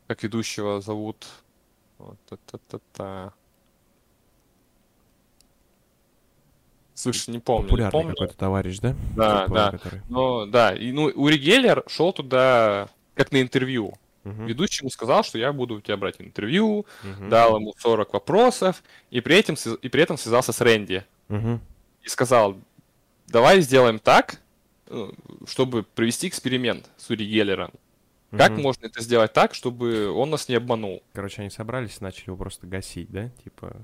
как 0.07 0.21
ведущего 0.21 0.79
зовут. 0.79 1.25
Вот, 1.97 2.17
та-та-та-та. 2.29 3.33
Слушай, 6.93 7.31
не 7.31 7.39
помню. 7.39 7.63
не 7.63 7.69
Популярный 7.69 7.91
помню. 7.91 8.09
какой-то 8.11 8.37
товарищ, 8.37 8.77
да? 8.79 8.95
Да, 9.15 9.39
Такой, 9.45 9.55
да. 9.55 9.71
который- 9.71 10.01
Ну, 10.09 10.45
да. 10.45 10.75
И, 10.75 10.91
ну, 10.91 11.05
Ури 11.15 11.37
Геллер 11.37 11.83
шел 11.87 12.13
туда 12.13 12.89
как 13.15 13.31
на 13.31 13.41
интервью. 13.41 13.93
Мгм, 14.23 14.45
Ведущий 14.45 14.83
ему 14.83 14.91
сказал, 14.91 15.23
что 15.23 15.39
я 15.39 15.51
буду 15.51 15.75
у 15.77 15.81
тебя 15.81 15.97
брать 15.97 16.17
интервью, 16.21 16.85
мгм, 17.03 17.29
дал 17.29 17.57
ему 17.57 17.73
40 17.79 18.13
вопросов, 18.13 18.83
и 19.09 19.19
при, 19.19 19.37
этом, 19.39 19.55
и 19.81 19.89
при 19.89 20.03
этом 20.03 20.17
связался 20.19 20.53
с 20.53 20.61
Рэнди. 20.61 21.03
мгм. 21.29 21.59
И 22.03 22.09
сказал, 22.09 22.57
давай 23.27 23.61
сделаем 23.61 23.99
так, 23.99 24.41
э, 24.87 25.09
чтобы 25.47 25.83
провести 25.83 26.27
эксперимент 26.27 26.89
с 26.97 27.09
Ури 27.09 27.25
Геллером. 27.25 27.71
Как 28.31 28.51
Мгм. 28.51 28.61
можно 28.63 28.85
это 28.87 29.01
сделать 29.01 29.31
так, 29.33 29.53
чтобы 29.53 30.09
он 30.11 30.29
нас 30.31 30.49
не 30.49 30.55
обманул? 30.55 31.03
Короче, 31.13 31.41
они 31.41 31.49
собрались 31.51 31.97
и 31.99 32.03
начали 32.03 32.25
его 32.27 32.37
просто 32.37 32.65
гасить, 32.67 33.09
да? 33.11 33.29
Типа... 33.43 33.75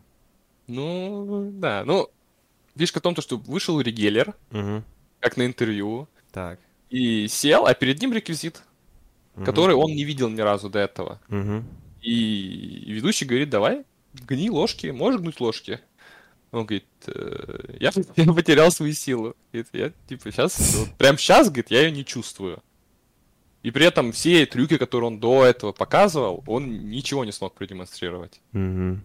Ну, 0.68 1.50
да. 1.54 1.84
Ну, 1.86 2.10
фишка 2.76 3.00
в 3.00 3.02
том, 3.04 3.16
то, 3.16 3.22
что 3.22 3.38
вышел 3.38 3.76
Ури 3.76 3.92
Геллер, 3.92 4.34
Мгм. 4.52 4.84
как 5.20 5.38
на 5.38 5.46
интервью, 5.46 6.08
Так. 6.32 6.60
и 6.90 7.28
сел, 7.28 7.66
а 7.68 7.74
перед 7.74 8.02
ним 8.02 8.12
реквизит, 8.14 8.64
Мгм. 9.36 9.46
который 9.46 9.76
он 9.76 9.92
не 9.92 10.04
видел 10.04 10.30
ни 10.30 10.42
разу 10.42 10.70
до 10.70 10.80
этого. 10.80 11.22
Мгм. 11.28 11.66
И 12.02 12.86
ведущий 12.88 13.26
говорит, 13.26 13.50
давай, 13.50 13.84
гни 14.14 14.50
ложки, 14.50 14.88
можешь 14.88 15.22
гнуть 15.22 15.40
ложки? 15.40 15.80
Он 16.52 16.66
говорит, 16.66 16.86
«Э, 17.08 17.76
я, 17.80 17.92
я 18.16 18.34
потерял 18.34 18.72
свою 18.72 18.94
силу. 18.94 19.36
Говорит, 19.52 19.70
я, 19.74 19.92
типа, 20.08 20.32
сейчас, 20.32 20.88
прям 20.98 21.18
сейчас, 21.18 21.48
говорит, 21.48 21.72
я 21.72 21.82
ее 21.82 21.92
не 21.92 22.04
чувствую. 22.04 22.62
И 23.62 23.72
при 23.72 23.86
этом 23.86 24.12
все 24.12 24.46
трюки, 24.46 24.78
которые 24.78 25.08
он 25.08 25.20
до 25.20 25.46
этого 25.46 25.74
показывал, 25.74 26.44
он 26.48 26.90
ничего 26.90 27.26
не 27.26 27.32
смог 27.32 27.54
продемонстрировать. 27.54 28.42
Мгм. 28.54 29.04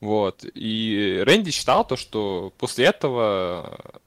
Вот. 0.00 0.44
И 0.54 1.22
Рэнди 1.24 1.50
считал 1.50 1.86
то, 1.86 1.96
что 1.96 2.52
после 2.58 2.86
этого 2.86 4.02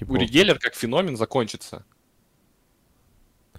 Типа... 0.00 0.12
Ури 0.12 0.26
Геллер 0.26 0.58
как 0.58 0.74
феномен 0.74 1.16
закончится. 1.16 1.84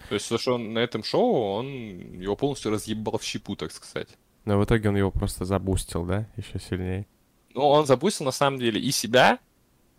То 0.09 0.15
есть, 0.15 0.27
то, 0.27 0.37
что 0.37 0.55
он 0.55 0.73
на 0.73 0.79
этом 0.79 1.03
шоу, 1.03 1.53
он 1.53 2.19
его 2.19 2.35
полностью 2.35 2.71
разъебал 2.71 3.17
в 3.17 3.23
щепу, 3.23 3.55
так 3.55 3.71
сказать. 3.71 4.09
Но 4.45 4.57
в 4.57 4.65
итоге 4.65 4.89
он 4.89 4.97
его 4.97 5.11
просто 5.11 5.45
забустил, 5.45 6.03
да? 6.03 6.27
Еще 6.35 6.59
сильнее. 6.59 7.05
Ну, 7.55 7.61
он 7.67 7.85
запустил, 7.85 8.25
на 8.25 8.31
самом 8.31 8.59
деле, 8.59 8.79
и 8.79 8.91
себя, 8.91 9.39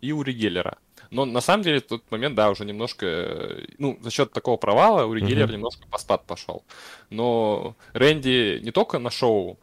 и 0.00 0.12
Ури 0.12 0.32
Геллера. 0.32 0.78
Но 1.10 1.24
на 1.26 1.40
самом 1.40 1.62
деле 1.62 1.80
в 1.80 1.86
тот 1.86 2.10
момент, 2.10 2.34
да, 2.34 2.50
уже 2.50 2.64
немножко, 2.64 3.06
э, 3.06 3.64
ну, 3.78 3.98
за 4.02 4.10
счет 4.10 4.32
такого 4.32 4.56
провала 4.56 5.04
Ури 5.04 5.20
Мгм. 5.20 5.28
Геллер 5.28 5.52
немножко 5.52 5.86
по 5.90 5.98
спад 5.98 6.24
пошел. 6.26 6.64
Но 7.10 7.76
Рэнди 7.92 8.60
не 8.62 8.70
только 8.70 8.98
на 8.98 9.10
шоу 9.10 9.58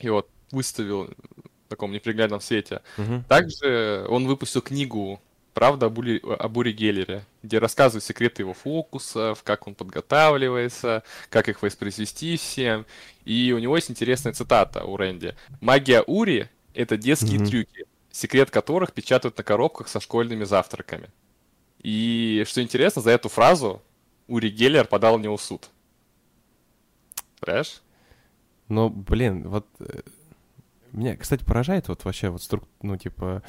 его 0.00 0.26
выставил 0.50 1.04
в 1.04 1.68
таком 1.68 1.92
неприглядном 1.92 2.40
свете, 2.40 2.80
Мгм. 2.96 3.24
также 3.24 4.06
он 4.08 4.26
выпустил 4.26 4.62
книгу 4.62 5.20
правда 5.54 5.86
об, 5.86 5.98
Ули, 5.98 6.22
об 6.38 6.56
Ури 6.56 6.72
Геллере, 6.72 7.26
где 7.42 7.58
рассказывают 7.58 8.04
секреты 8.04 8.42
его 8.42 8.54
фокусов, 8.54 9.42
как 9.42 9.66
он 9.66 9.74
подготавливается, 9.74 11.02
как 11.28 11.48
их 11.50 11.60
воспроизвести 11.62 12.38
всем. 12.38 12.86
И 13.26 13.52
у 13.54 13.58
него 13.58 13.76
есть 13.76 13.90
интересная 13.90 14.32
цитата 14.32 14.84
у 14.84 14.96
Рэнди. 14.96 15.34
«Магия 15.60 16.02
Ури— 16.06 16.48
это 16.74 16.96
детские 16.96 17.40
mm-hmm. 17.40 17.46
трюки, 17.46 17.84
секрет 18.10 18.50
которых 18.50 18.92
печатают 18.92 19.36
на 19.38 19.44
коробках 19.44 19.88
со 19.88 20.00
школьными 20.00 20.44
завтраками». 20.44 21.10
И 21.82 22.44
что 22.46 22.62
интересно, 22.62 23.02
за 23.02 23.10
эту 23.10 23.28
фразу 23.28 23.82
Ури 24.28 24.48
Геллер 24.48 24.86
подал 24.86 25.18
него 25.18 25.36
суд. 25.36 25.68
Понимаешь? 27.40 27.82
Ну, 28.68 28.88
блин, 28.88 29.48
вот 29.48 29.66
э, 29.80 30.00
меня, 30.92 31.16
кстати, 31.16 31.44
поражает 31.44 31.88
вот 31.88 32.04
вообще 32.04 32.30
вот 32.30 32.42
струк, 32.42 32.64
ну, 32.80 32.96
типа, 32.96 33.42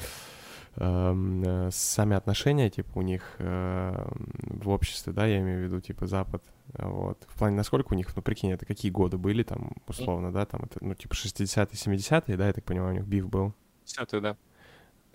эм, 0.76 1.42
э, 1.44 1.70
сами 1.70 2.16
отношения, 2.16 2.70
типа, 2.70 2.98
у 2.98 3.02
них 3.02 3.36
э, 3.38 4.08
в 4.42 4.68
обществе, 4.68 5.12
да, 5.12 5.26
я 5.26 5.38
имею 5.38 5.60
в 5.60 5.64
виду, 5.64 5.80
типа, 5.80 6.06
Запад, 6.06 6.42
вот. 6.72 7.24
В 7.28 7.38
плане, 7.38 7.56
насколько 7.56 7.92
у 7.92 7.96
них, 7.96 8.14
ну, 8.16 8.22
прикинь, 8.22 8.52
это 8.52 8.66
какие 8.66 8.90
годы 8.90 9.18
были 9.18 9.42
там, 9.42 9.72
условно, 9.86 10.32
да, 10.32 10.46
там, 10.46 10.62
это, 10.64 10.78
ну, 10.80 10.94
типа, 10.94 11.14
60-е, 11.14 11.66
70-е, 11.66 12.36
да, 12.36 12.46
я 12.46 12.52
так 12.52 12.64
понимаю, 12.64 12.94
у 12.94 12.98
них 12.98 13.06
биф 13.06 13.28
был. 13.28 13.54
70-е, 13.84 14.20
да. 14.20 14.36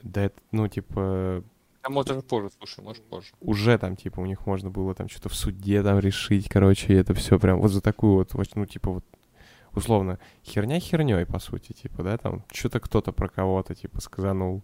Да, 0.04 0.22
это, 0.24 0.40
ну, 0.52 0.68
типа... 0.68 1.44
А 1.82 1.90
может, 1.90 2.10
даже 2.10 2.22
позже, 2.22 2.50
слушай, 2.58 2.84
может, 2.84 3.04
позже. 3.04 3.32
Уже 3.42 3.78
там, 3.78 3.96
типа, 3.96 4.20
у 4.20 4.26
них 4.26 4.46
можно 4.46 4.70
было 4.70 4.94
там 4.94 5.10
что-то 5.10 5.30
в 5.30 5.36
суде 5.36 5.82
там 5.82 6.00
решить, 6.00 6.50
короче, 6.50 6.94
и 6.94 6.98
это 6.98 7.14
все 7.14 7.40
прям 7.40 7.60
вот 7.60 7.72
за 7.72 7.82
такую 7.82 8.16
вот, 8.16 8.56
ну, 8.56 8.66
типа, 8.66 8.92
вот 8.92 9.06
условно, 9.74 10.20
херня 10.44 10.80
херней, 10.80 11.26
по 11.26 11.40
сути, 11.40 11.74
типа, 11.74 12.04
да, 12.04 12.18
там, 12.18 12.44
что-то 12.52 12.80
кто-то 12.80 13.12
про 13.12 13.30
кого-то, 13.30 13.76
типа, 13.76 14.02
сказанул. 14.02 14.64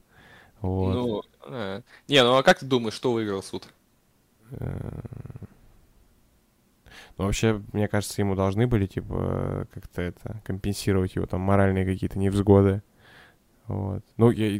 Вот. 0.62 0.94
Ну, 0.94 1.24
э, 1.48 1.82
не, 2.08 2.24
ну 2.24 2.36
а 2.36 2.44
как 2.44 2.60
ты 2.60 2.66
думаешь, 2.66 2.94
что 2.94 3.14
выиграл 3.14 3.44
суд? 3.44 3.68
Э, 4.52 5.02
ну, 7.18 7.26
вообще, 7.26 7.62
мне 7.72 7.88
кажется, 7.88 8.22
ему 8.22 8.36
должны 8.36 8.68
были, 8.68 8.88
типа, 8.88 9.68
как-то 9.74 10.02
это, 10.02 10.42
компенсировать 10.44 11.16
его 11.16 11.26
там 11.26 11.42
моральные 11.42 11.86
какие-то 11.86 12.20
невзгоды. 12.20 12.82
Вот. 13.68 14.04
Ну, 14.18 14.30
я, 14.32 14.58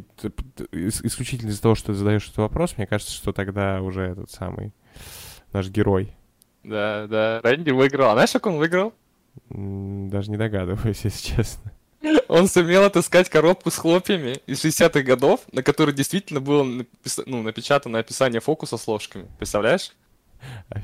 исключительно 0.72 1.50
из-за 1.50 1.62
того, 1.62 1.74
что 1.74 1.88
ты 1.88 1.94
задаешь 1.94 2.24
этот 2.24 2.38
вопрос, 2.38 2.76
мне 2.76 2.86
кажется, 2.86 3.12
что 3.12 3.32
тогда 3.32 3.82
уже 3.82 4.02
этот 4.02 4.30
самый 4.30 4.72
наш 5.52 5.68
герой. 5.68 6.14
Да, 6.64 7.06
да, 7.06 7.40
Рэнди 7.42 7.70
выиграл. 7.70 8.10
А 8.10 8.14
знаешь, 8.14 8.32
как 8.32 8.46
он 8.46 8.56
выиграл? 8.56 8.92
Даже 9.50 10.30
не 10.30 10.36
догадываюсь, 10.36 11.00
если 11.04 11.34
честно. 11.34 11.72
Он 12.28 12.48
сумел 12.48 12.84
отыскать 12.84 13.28
коробку 13.28 13.70
с 13.70 13.76
хлопьями 13.76 14.38
из 14.46 14.64
60-х 14.64 15.02
годов, 15.02 15.40
на 15.52 15.62
которой 15.62 15.94
действительно 15.94 16.40
было 16.40 16.62
напис... 16.62 17.20
ну, 17.26 17.42
напечатано 17.42 17.98
описание 17.98 18.40
фокуса 18.40 18.76
с 18.76 18.86
ложками. 18.86 19.26
Представляешь? 19.38 19.92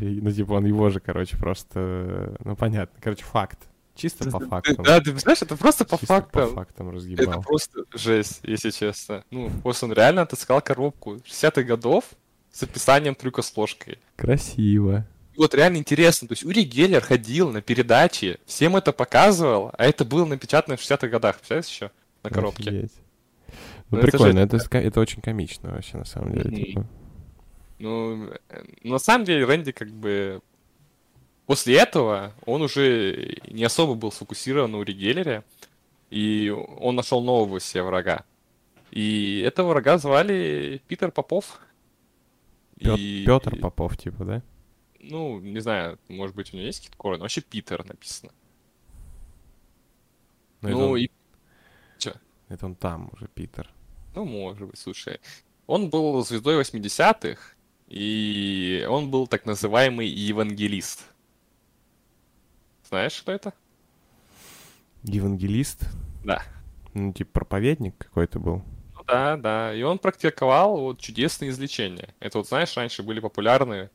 Ну, 0.01 0.33
типа, 0.33 0.53
он 0.53 0.67
его 0.67 0.91
же, 0.91 1.01
короче, 1.01 1.37
просто... 1.37 2.37
Ну, 2.45 2.57
понятно. 2.57 2.99
Короче, 3.01 3.25
факт. 3.25 3.59
Чисто 3.95 4.31
по 4.31 4.41
фактам. 4.41 4.85
Да, 4.85 5.01
ты 5.01 5.17
знаешь, 5.19 5.43
это 5.43 5.57
просто 5.57 5.85
по 5.85 5.99
Чисто 5.99 6.07
фактам. 6.07 6.49
по 6.49 6.55
фактам 6.55 6.91
разъебал. 6.91 7.35
Это 7.35 7.41
просто 7.43 7.85
жесть, 7.95 8.41
если 8.43 8.71
честно. 8.71 9.25
Ну, 9.31 9.51
просто 9.63 9.87
он 9.87 9.93
реально 9.93 10.23
отыскал 10.23 10.63
коробку 10.63 11.17
60-х 11.17 11.63
годов 11.63 12.05
с 12.51 12.63
описанием 12.63 13.15
трюка 13.15 13.43
с 13.43 13.55
ложкой. 13.57 13.99
Красиво 14.17 15.07
вот 15.37 15.55
реально 15.55 15.79
интересно. 15.79 16.29
То 16.29 16.33
есть 16.33 16.45
Ури 16.45 16.63
Геллер 16.63 17.03
ходил 17.03 17.51
на 17.51 17.61
передачи, 17.61 18.39
всем 18.47 18.77
это 18.77 18.93
показывал, 18.93 19.73
а 19.77 19.85
это 19.85 20.05
было 20.05 20.25
напечатано 20.25 20.77
в 20.77 20.81
60-х 20.81 21.09
годах, 21.09 21.37
представляешь 21.37 21.69
еще? 21.69 21.91
На 22.23 22.31
коробке. 22.31 22.63
Офигеть. 22.63 22.93
Ну, 23.91 23.99
ну 23.99 24.03
прикольно, 24.03 24.39
это, 24.39 24.59
же... 24.59 24.65
это, 24.65 24.79
это 24.79 25.01
очень 25.01 25.21
комично 25.21 25.71
вообще, 25.71 25.99
на 25.99 26.05
самом 26.05 26.33
деле. 26.33 26.51
Mm-hmm. 26.51 26.65
Типа. 26.65 26.87
Ну, 27.83 28.31
на 28.85 28.99
самом 28.99 29.25
деле, 29.25 29.45
Рэнди 29.45 29.73
как 29.73 29.91
бы... 29.91 30.41
После 31.47 31.77
этого 31.77 32.33
он 32.47 32.63
уже 32.63 33.37
не 33.49 33.65
особо 33.65 33.95
был 33.95 34.13
сфокусирован 34.13 34.71
на 34.71 34.79
Ури 34.79 34.93
Геллере, 34.93 35.43
и 36.09 36.49
он 36.51 36.95
нашел 36.95 37.21
нового 37.21 37.59
себе 37.59 37.83
врага. 37.83 38.25
И 38.93 39.41
этого 39.45 39.71
врага 39.71 39.99
звали 39.99 40.81
Питер 40.87 41.11
Попов. 41.11 41.59
Пет- 42.79 42.97
и... 42.97 43.25
Петр 43.27 43.59
Попов, 43.59 43.97
типа, 43.97 44.25
да? 44.25 44.43
Ну, 45.01 45.41
не 45.41 45.59
знаю, 45.59 45.99
может 46.09 46.37
быть, 46.37 46.55
у 46.55 46.57
него 46.57 46.67
есть 46.67 46.79
какие-то 46.79 46.97
корни, 46.97 47.19
но 47.19 47.25
вообще 47.25 47.41
Питер 47.41 47.85
написано. 47.85 48.31
Ну, 50.61 50.69
ну 50.69 50.91
он... 50.91 50.99
и... 50.99 51.11
Чё? 51.99 52.13
Это 52.49 52.67
он 52.67 52.77
там 52.77 53.11
уже, 53.13 53.27
Питер. 53.27 53.69
Ну, 54.15 54.25
может 54.25 54.69
быть, 54.69 54.79
слушай. 54.79 55.19
Он 55.67 55.91
был 55.91 56.25
звездой 56.25 56.61
80-х, 56.61 57.57
и 57.93 58.87
он 58.89 59.11
был 59.11 59.27
так 59.27 59.45
называемый 59.45 60.07
евангелист. 60.07 61.05
Знаешь, 62.89 63.13
что 63.13 63.33
это? 63.33 63.53
Евангелист? 65.03 65.83
Да. 66.25 66.43
Ну, 66.95 67.13
типа 67.13 67.33
проповедник 67.33 67.99
какой-то 67.99 68.39
был. 68.39 68.63
Ну 68.95 69.03
да, 69.07 69.37
да. 69.37 69.75
И 69.75 69.83
он 69.83 69.99
практиковал 69.99 70.79
вот 70.79 71.01
чудесные 71.01 71.51
излечения. 71.51 72.15
Это 72.19 72.39
вот, 72.39 72.49
знаешь, 72.49 72.75
раньше 72.79 73.03
были 73.03 73.21
популярны 73.21 73.91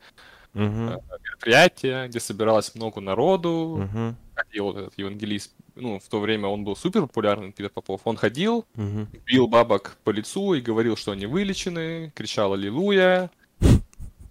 uh-huh. 0.54 1.02
мероприятие, 1.24 2.06
где 2.06 2.20
собиралось 2.20 2.72
много 2.76 3.00
народу. 3.00 3.88
Uh-huh. 3.92 4.14
Ходил 4.36 4.76
этот 4.76 4.96
евангелист. 4.96 5.52
Ну, 5.74 5.98
в 5.98 6.08
то 6.08 6.20
время 6.20 6.46
он 6.46 6.62
был 6.62 6.76
супер 6.76 7.00
популярный, 7.00 7.50
Питер 7.50 7.70
Попов. 7.70 8.02
Он 8.04 8.16
ходил, 8.16 8.64
uh-huh. 8.76 9.08
бил 9.24 9.48
бабок 9.48 9.96
по 10.04 10.10
лицу 10.10 10.54
и 10.54 10.60
говорил, 10.60 10.96
что 10.96 11.10
они 11.10 11.26
вылечены, 11.26 12.12
кричал 12.14 12.52
«Аллилуйя». 12.52 13.32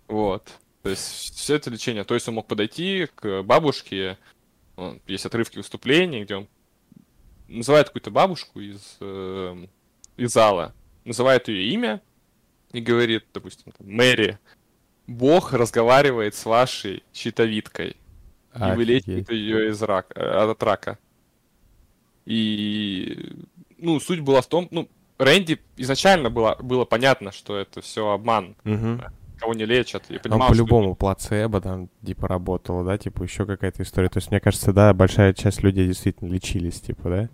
Вот. 0.07 0.51
То 0.83 0.89
есть 0.89 1.35
все 1.35 1.55
это 1.55 1.69
лечение. 1.69 2.03
То 2.03 2.13
есть 2.13 2.27
он 2.27 2.35
мог 2.35 2.47
подойти 2.47 3.07
к 3.15 3.43
бабушке, 3.43 4.17
есть 5.05 5.25
отрывки 5.25 5.57
выступлений, 5.57 6.23
где 6.23 6.35
он 6.37 6.47
называет 7.47 7.87
какую-то 7.87 8.11
бабушку 8.11 8.59
из, 8.59 8.97
э, 8.99 9.65
из 10.17 10.31
зала, 10.31 10.73
называет 11.05 11.47
ее 11.47 11.69
имя 11.73 12.01
и 12.71 12.81
говорит, 12.81 13.25
допустим, 13.33 13.73
Мэри, 13.79 14.37
Бог 15.07 15.53
разговаривает 15.53 16.35
с 16.35 16.45
вашей 16.45 17.03
щитовидкой 17.13 17.95
и 18.55 18.75
вылечивает 18.75 19.31
ее 19.31 19.69
из 19.69 19.81
рака, 19.81 20.19
э, 20.19 20.51
от 20.51 20.61
рака. 20.61 20.99
И, 22.25 23.35
ну, 23.77 23.99
суть 23.99 24.19
была 24.19 24.41
в 24.41 24.47
том, 24.47 24.67
ну, 24.71 24.89
Рэнди 25.17 25.59
изначально 25.77 26.29
было, 26.29 26.57
было 26.59 26.83
понятно, 26.83 27.31
что 27.31 27.57
это 27.57 27.81
все 27.81 28.09
обман. 28.09 28.55
Угу. 28.65 29.01
Кого 29.47 29.57
не 29.57 29.65
лечат. 29.65 30.03
Я 30.09 30.19
понимал, 30.19 30.49
по-любому 30.49 30.89
что... 30.89 30.95
плацебо 30.95 31.61
там, 31.61 31.89
типа, 32.05 32.27
работало, 32.27 32.83
да, 32.83 32.97
типа, 32.97 33.23
еще 33.23 33.45
какая-то 33.45 33.81
история. 33.81 34.09
То 34.09 34.17
есть, 34.17 34.29
мне 34.29 34.41
кажется, 34.41 34.73
да, 34.73 34.93
большая 34.93 35.33
часть 35.33 35.63
людей 35.63 35.87
действительно 35.87 36.33
лечились, 36.33 36.81
типа, 36.81 37.09
да? 37.09 37.29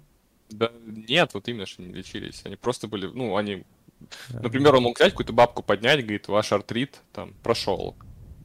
Да 0.52 0.72
нет, 0.86 1.32
вот 1.34 1.48
именно, 1.48 1.66
что 1.66 1.82
не 1.82 1.92
лечились. 1.92 2.44
Они 2.46 2.56
просто 2.56 2.88
были, 2.88 3.08
ну, 3.08 3.36
они 3.36 3.64
Например, 4.30 4.76
он 4.76 4.84
мог 4.84 5.00
взять 5.00 5.14
какую-то 5.14 5.34
бабку 5.34 5.64
поднять, 5.64 6.02
говорит, 6.02 6.28
ваш 6.28 6.52
артрит 6.52 7.02
там 7.14 7.34
прошел, 7.42 7.96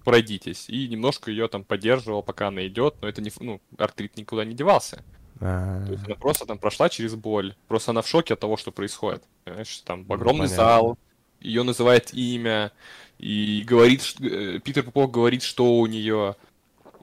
пройдитесь. 0.02 0.70
И 0.70 0.88
немножко 0.88 1.30
ее 1.30 1.46
там 1.48 1.62
поддерживал, 1.62 2.22
пока 2.22 2.48
она 2.48 2.66
идет, 2.66 2.94
но 3.02 3.08
это 3.08 3.20
не, 3.20 3.30
ну, 3.38 3.60
артрит 3.76 4.16
никуда 4.16 4.46
не 4.46 4.54
девался. 4.54 5.04
А-а-а. 5.40 5.84
То 5.84 5.92
есть 5.92 6.06
она 6.06 6.14
просто 6.14 6.46
там 6.46 6.56
прошла 6.56 6.88
через 6.88 7.14
боль. 7.16 7.54
Просто 7.66 7.90
она 7.90 8.00
в 8.00 8.08
шоке 8.08 8.32
от 8.32 8.40
того, 8.40 8.56
что 8.56 8.72
происходит. 8.72 9.22
Понимаешь, 9.44 9.82
там 9.84 10.06
огромный 10.08 10.48
ну, 10.48 10.54
зал, 10.54 10.98
ее 11.40 11.62
называет 11.62 12.12
имя, 12.14 12.72
и 13.18 13.64
говорит, 13.66 14.02
что, 14.02 14.24
э, 14.24 14.58
Питер 14.60 14.84
Попов 14.84 15.10
говорит, 15.10 15.42
что 15.42 15.78
у 15.78 15.86
нее. 15.86 16.36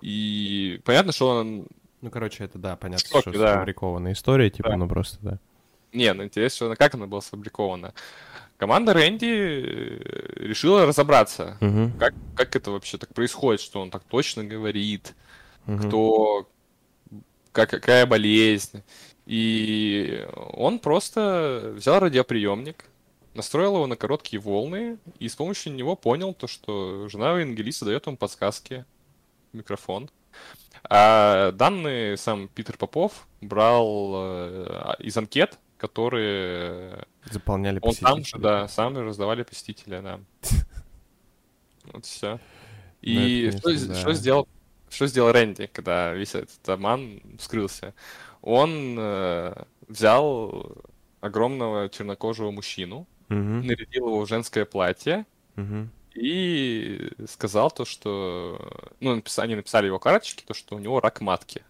И 0.01 0.79
понятно, 0.85 1.11
что 1.11 1.39
он... 1.39 1.67
Ну, 2.01 2.09
короче, 2.09 2.43
это, 2.43 2.57
да, 2.57 2.75
понятно, 2.75 3.07
шоке, 3.07 3.31
что 3.31 3.39
да. 3.39 3.53
сфабрикованная 3.53 4.13
история, 4.13 4.49
типа, 4.49 4.69
да. 4.69 4.77
ну 4.77 4.87
просто, 4.87 5.17
да. 5.21 5.39
Не, 5.91 6.13
ну 6.13 6.23
интересно, 6.23 6.75
как 6.75 6.93
она 6.93 7.07
была 7.07 7.21
сфабрикована 7.21 7.93
команда 8.57 8.93
Рэнди 8.93 9.25
э, 9.25 10.47
решила 10.47 10.85
разобраться, 10.85 11.57
угу. 11.61 11.91
как, 11.99 12.13
как 12.35 12.55
это 12.55 12.71
вообще 12.71 12.97
так 12.97 13.13
происходит, 13.13 13.61
что 13.61 13.81
он 13.81 13.91
так 13.91 14.03
точно 14.03 14.43
говорит, 14.43 15.13
угу. 15.67 15.77
кто, 15.79 16.49
как, 17.51 17.69
какая 17.69 18.05
болезнь. 18.05 18.83
И 19.25 20.25
он 20.53 20.79
просто 20.79 21.73
взял 21.75 21.99
радиоприемник, 21.99 22.85
настроил 23.35 23.75
его 23.75 23.87
на 23.87 23.95
короткие 23.95 24.39
волны 24.39 24.97
и 25.19 25.27
с 25.27 25.35
помощью 25.35 25.73
него 25.73 25.95
понял 25.95 26.33
то, 26.33 26.47
что 26.47 27.07
жена 27.09 27.31
Евангелиста 27.31 27.85
дает 27.85 28.05
ему 28.07 28.17
подсказки 28.17 28.85
микрофон. 29.53 30.09
А 30.87 31.51
данные 31.51 32.17
сам 32.17 32.47
Питер 32.47 32.77
Попов 32.77 33.27
брал 33.41 34.11
э, 34.15 34.95
из 34.99 35.17
анкет, 35.17 35.57
которые... 35.77 37.05
Заполняли 37.29 37.79
Он 37.81 37.95
там 37.95 38.23
же, 38.23 38.37
да, 38.37 38.67
сам 38.67 38.97
раздавали 38.97 39.43
посетителя, 39.43 40.01
да. 40.01 40.19
Вот 41.93 42.05
все. 42.05 42.39
И 43.01 43.51
ну, 43.51 43.57
что, 43.57 43.95
что 43.95 44.13
сделал 44.13 44.47
что 44.89 45.07
сделал 45.07 45.31
Рэнди, 45.31 45.67
когда 45.67 46.13
весь 46.13 46.35
этот 46.35 46.69
обман 46.69 47.21
вскрылся? 47.37 47.93
Он 48.41 48.95
э, 48.97 49.63
взял 49.87 50.71
огромного 51.19 51.89
чернокожего 51.89 52.51
мужчину, 52.51 53.07
угу. 53.29 53.37
нарядил 53.37 54.07
его 54.07 54.25
в 54.25 54.29
женское 54.29 54.65
платье 54.65 55.25
Мгм. 55.55 55.89
и 56.13 57.11
сказал 57.27 57.71
то, 57.71 57.85
что... 57.85 58.91
Ну, 58.99 59.21
они 59.37 59.55
написали 59.55 59.87
его 59.87 59.99
карточки, 59.99 60.43
то, 60.45 60.53
что 60.53 60.75
у 60.75 60.79
него 60.79 60.99
рак 60.99 61.21
матки. 61.21 61.63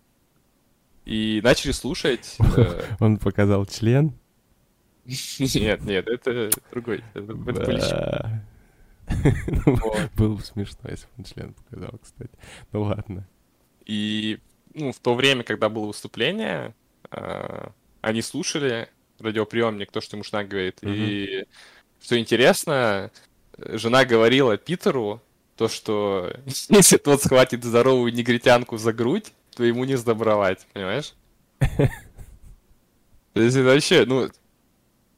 И 1.06 1.40
начали 1.44 1.72
слушать... 1.72 2.38
э, 2.58 2.84
Он 3.00 3.18
показал 3.18 3.66
член. 3.68 4.14
Нет, 5.06 5.84
нет, 5.84 6.08
это 6.08 6.50
другой. 6.72 7.04
Это. 7.14 8.42
Ну. 9.68 9.78
Было 10.16 10.36
бы 10.36 10.42
смешно, 10.42 10.90
если 10.90 11.06
бы 11.06 11.12
он 11.20 11.24
член 11.26 11.54
показал, 11.54 12.00
кстати. 12.02 12.32
Ну 12.72 12.82
ладно. 12.82 13.28
И 13.86 14.40
ну, 14.74 14.92
в 14.92 15.00
то 15.00 15.14
время, 15.14 15.44
когда 15.44 15.70
было 15.70 15.86
выступление, 15.86 16.74
э, 17.12 17.68
они 18.02 18.22
слушали 18.24 18.90
радиоприемник, 19.20 19.92
то, 19.92 20.02
что 20.02 20.16
ему 20.18 20.24
жена 20.24 20.44
говорит. 20.44 20.80
И 20.84 21.46
что 22.02 22.20
интересно, 22.20 23.12
жена 23.58 24.06
говорила 24.06 24.58
Питеру 24.58 25.22
то, 25.58 25.68
что 25.68 26.34
если 26.70 26.98
тот 26.98 27.22
схватит 27.24 27.64
здоровую 27.64 28.14
негритянку 28.14 28.78
за 28.78 28.94
грудь, 28.94 29.32
то 29.56 29.64
ему 29.64 29.86
не 29.86 29.96
сдобровать, 29.96 30.66
понимаешь? 30.74 31.14
То 33.34 33.42
есть 33.42 33.58
вообще, 33.58 34.06
ну, 34.06 34.30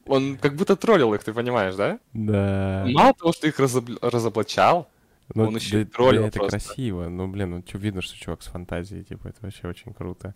он 0.06 0.36
как 0.38 0.54
будто 0.56 0.74
троллил 0.76 1.14
их, 1.14 1.22
ты 1.22 1.32
понимаешь, 1.32 1.74
да? 1.76 1.98
Да. 2.12 2.84
Мало 2.88 3.14
того, 3.14 3.32
что 3.32 3.46
их 3.46 3.58
разобл- 3.60 3.98
разоблачал, 4.00 4.88
Ну, 5.34 5.48
он 5.48 5.56
ещё 5.56 5.80
и 5.80 5.84
да- 5.84 5.90
троллил 5.90 6.22
да, 6.22 6.28
это 6.28 6.38
просто. 6.38 6.58
красиво. 6.58 7.08
Ну, 7.08 7.28
блин, 7.28 7.50
ну, 7.50 7.78
видно, 7.78 8.02
что 8.02 8.16
чувак 8.16 8.42
с 8.42 8.46
фантазией, 8.46 9.04
типа, 9.04 9.28
это 9.28 9.38
вообще 9.42 9.68
очень 9.68 9.92
круто. 9.94 10.34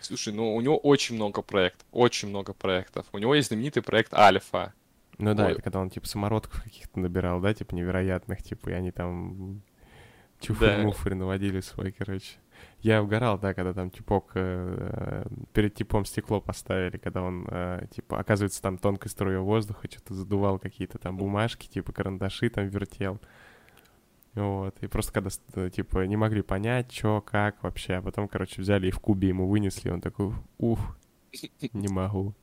Слушай, 0.00 0.32
ну 0.32 0.54
у 0.54 0.60
него 0.60 0.76
очень 0.78 1.14
много 1.14 1.42
проектов, 1.42 1.86
очень 1.92 2.28
много 2.28 2.52
проектов. 2.52 3.06
У 3.12 3.18
него 3.18 3.34
есть 3.34 3.48
знаменитый 3.48 3.82
проект 3.82 4.14
Альфа. 4.14 4.72
Ну 5.18 5.34
да, 5.34 5.46
Ой. 5.46 5.52
это 5.52 5.62
когда 5.62 5.80
он, 5.80 5.90
типа, 5.90 6.06
самородков 6.06 6.62
каких-то 6.62 6.98
набирал, 6.98 7.40
да, 7.40 7.52
типа, 7.52 7.74
невероятных, 7.74 8.42
типа, 8.42 8.70
и 8.70 8.72
они 8.72 8.90
там 8.90 9.60
Да. 10.40 10.46
чуфры-муфры 10.46 11.14
наводили 11.14 11.60
свой, 11.60 11.92
короче. 11.92 12.38
Я 12.80 13.02
угорал, 13.02 13.38
да, 13.38 13.52
когда 13.52 13.74
там 13.74 13.90
типок, 13.90 14.30
э, 14.34 15.26
перед 15.52 15.74
типом 15.74 16.06
стекло 16.06 16.40
поставили, 16.40 16.96
когда 16.96 17.22
он, 17.22 17.46
э, 17.50 17.86
типа, 17.94 18.18
оказывается, 18.18 18.62
там 18.62 18.78
тонкой 18.78 19.08
струей 19.08 19.38
воздуха 19.38 19.86
что-то 19.90 20.14
задувал 20.14 20.58
какие-то 20.58 20.98
там 20.98 21.18
бумажки, 21.18 21.68
типа, 21.68 21.92
карандаши 21.92 22.48
там 22.48 22.68
вертел. 22.68 23.20
Вот, 24.34 24.76
и 24.80 24.86
просто 24.86 25.12
когда, 25.12 25.30
э, 25.54 25.70
типа, 25.70 26.06
не 26.06 26.16
могли 26.16 26.42
понять, 26.42 26.92
что, 26.92 27.20
как 27.20 27.62
вообще, 27.62 27.94
а 27.94 28.02
потом, 28.02 28.28
короче, 28.28 28.62
взяли 28.62 28.88
и 28.88 28.92
в 28.92 29.00
кубе 29.00 29.28
ему 29.28 29.48
вынесли, 29.48 29.90
он 29.90 30.00
такой, 30.00 30.32
уф, 30.58 30.78
не 31.72 31.88
могу. 31.88 32.34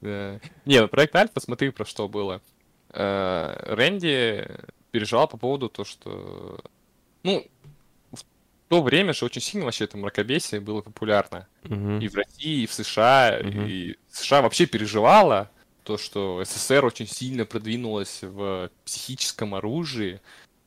Да. 0.00 0.38
Не, 0.66 0.80
ну 0.80 0.88
проект 0.88 1.16
Альфа, 1.16 1.40
смотри, 1.40 1.70
про 1.70 1.86
что 1.86 2.08
было. 2.08 2.42
Э, 2.90 3.74
Рэнди 3.74 4.46
переживал 4.90 5.28
по 5.28 5.38
поводу 5.38 5.68
то, 5.68 5.84
что... 5.84 6.60
Ну, 7.22 7.46
в 8.12 8.22
то 8.68 8.82
время 8.82 9.12
же 9.12 9.24
очень 9.24 9.40
сильно 9.40 9.64
вообще 9.64 9.84
это 9.84 9.96
мракобесие 9.96 10.60
было 10.60 10.82
популярно. 10.82 11.46
И 11.62 12.08
в 12.08 12.14
России, 12.14 12.62
и 12.62 12.66
в 12.66 12.72
США. 12.72 13.38
И 13.38 13.96
США 14.10 14.42
вообще 14.42 14.66
переживала 14.66 15.50
то, 15.84 15.98
что 15.98 16.42
СССР 16.44 16.84
очень 16.84 17.06
сильно 17.06 17.44
продвинулась 17.44 18.22
в 18.22 18.70
психическом 18.84 19.54
оружии 19.54 20.20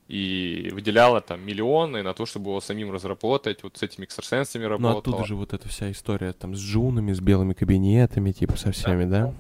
и 0.10 0.70
выделяла 0.74 1.22
там 1.22 1.40
миллионы 1.46 2.02
на 2.04 2.14
то, 2.14 2.26
чтобы 2.26 2.50
его 2.50 2.60
самим 2.62 2.92
разработать, 2.92 3.62
вот 3.64 3.78
с 3.78 3.84
этими 3.84 4.06
экстрасенсами 4.06 4.64
Ну, 4.64 4.70
работала. 4.70 5.00
оттуда 5.00 5.24
же 5.26 5.36
вот 5.36 5.54
эта 5.54 5.70
вся 5.70 5.92
история 5.92 6.34
там 6.34 6.56
с 6.56 6.60
джунами, 6.60 7.14
с 7.14 7.20
белыми 7.22 7.54
кабинетами, 7.54 8.32
типа, 8.32 8.58
со 8.58 8.72
всеми, 8.72 9.06
да? 9.06 9.34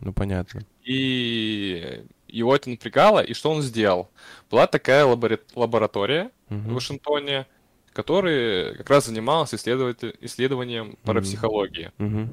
Ну, 0.00 0.12
понятно. 0.12 0.60
И 0.84 2.04
его 2.28 2.54
это 2.54 2.70
напрягало, 2.70 3.18
и 3.20 3.34
что 3.34 3.50
он 3.50 3.60
сделал? 3.62 4.08
Была 4.50 4.68
такая 4.68 5.04
лабора- 5.04 5.40
лаборатория 5.56 6.30
в 6.48 6.54
Мгм. 6.54 6.74
Вашингтоне, 6.74 7.46
которая 7.92 8.74
как 8.76 8.88
раз 8.90 9.06
занималась 9.06 9.52
исследователь- 9.52 10.16
исследованием 10.20 10.96
парапсихологии. 11.02 11.90
Мгм. 11.98 12.30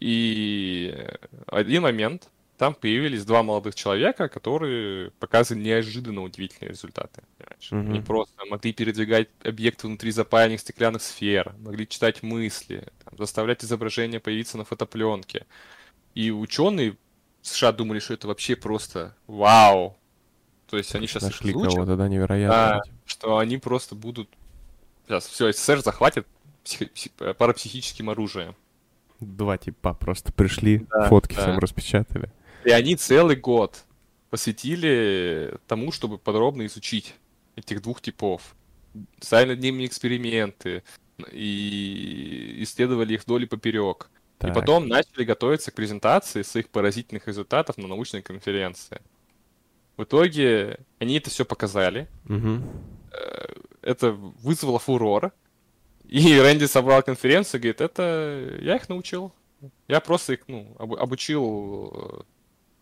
И 0.00 0.92
один 1.46 1.82
момент, 1.82 2.28
там 2.58 2.74
появились 2.74 3.24
два 3.24 3.42
молодых 3.42 3.74
человека, 3.74 4.28
которые 4.28 5.10
показывали 5.18 5.64
неожиданно 5.64 6.22
удивительные 6.22 6.70
результаты. 6.70 7.22
понимаешь? 7.38 7.70
Мгм. 7.72 7.90
Они 7.92 8.00
просто 8.00 8.44
могли 8.46 8.72
передвигать 8.72 9.28
объекты 9.42 9.86
внутри 9.88 10.10
запаянных 10.12 10.60
стеклянных 10.60 11.02
сфер, 11.02 11.54
могли 11.58 11.86
читать 11.88 12.22
мысли, 12.22 12.86
там, 13.04 13.18
заставлять 13.18 13.64
изображения 13.64 14.20
появиться 14.20 14.56
на 14.56 14.64
фотопленке. 14.64 15.46
И 16.14 16.30
ученые 16.30 16.92
в 17.42 17.46
США 17.48 17.72
думали, 17.72 17.98
что 17.98 18.14
это 18.14 18.28
вообще 18.28 18.54
просто 18.56 19.16
вау. 19.26 19.96
То 20.68 20.76
есть 20.78 20.94
они 20.94 21.06
сейчас 21.06 21.24
Нашли 21.24 21.52
кого-то, 21.52 21.96
да, 21.96 22.08
невероятно. 22.08 22.80
Да. 22.84 22.92
что 23.04 23.38
они 23.38 23.58
просто 23.58 23.94
будут... 23.94 24.28
Сейчас 25.06 25.26
все, 25.26 25.52
СССР 25.52 25.80
захватит 25.82 26.26
психо- 26.64 26.86
пси- 26.94 27.34
парапсихическим 27.34 28.08
оружием. 28.10 28.54
Два 29.20 29.58
типа 29.58 29.92
просто 29.94 30.32
пришли, 30.32 30.86
Да, 30.90 31.08
фотки 31.08 31.34
да. 31.34 31.42
всем 31.42 31.58
распечатали. 31.58 32.30
И 32.64 32.70
они 32.70 32.96
целый 32.96 33.36
год 33.36 33.84
посвятили 34.30 35.58
тому, 35.66 35.92
чтобы 35.92 36.18
подробно 36.18 36.66
изучить 36.66 37.14
этих 37.56 37.82
двух 37.82 38.00
типов. 38.00 38.54
Ставили 39.20 39.50
над 39.54 39.60
ними 39.60 39.86
эксперименты 39.86 40.82
и 41.32 42.56
исследовали 42.58 43.14
их 43.14 43.22
вдоль 43.22 43.44
и 43.44 43.46
поперек. 43.46 44.10
И 44.40 44.46
Так. 44.46 44.54
потом 44.54 44.88
начали 44.88 45.24
готовиться 45.24 45.70
к 45.70 45.74
презентации 45.74 46.42
своих 46.42 46.68
поразительных 46.68 47.28
результатов 47.28 47.78
на 47.78 47.86
научной 47.86 48.22
конференции. 48.22 49.00
В 49.96 50.02
итоге 50.02 50.80
они 50.98 51.16
это 51.18 51.30
все 51.30 51.44
показали. 51.44 52.08
Мгм. 52.24 52.64
Это 53.82 54.12
вызвало 54.12 54.78
фурор. 54.78 55.32
И 56.04 56.38
Рэнди 56.38 56.66
собрал 56.66 57.02
конференцию 57.02 57.60
и 57.60 57.62
говорит, 57.62 57.80
это 57.80 58.58
я 58.60 58.76
их 58.76 58.88
научил. 58.88 59.32
Я 59.88 60.00
просто 60.00 60.34
их 60.34 60.40
ну, 60.48 60.76
обу- 60.78 60.96
обучил 60.96 61.90
э, 61.94 62.20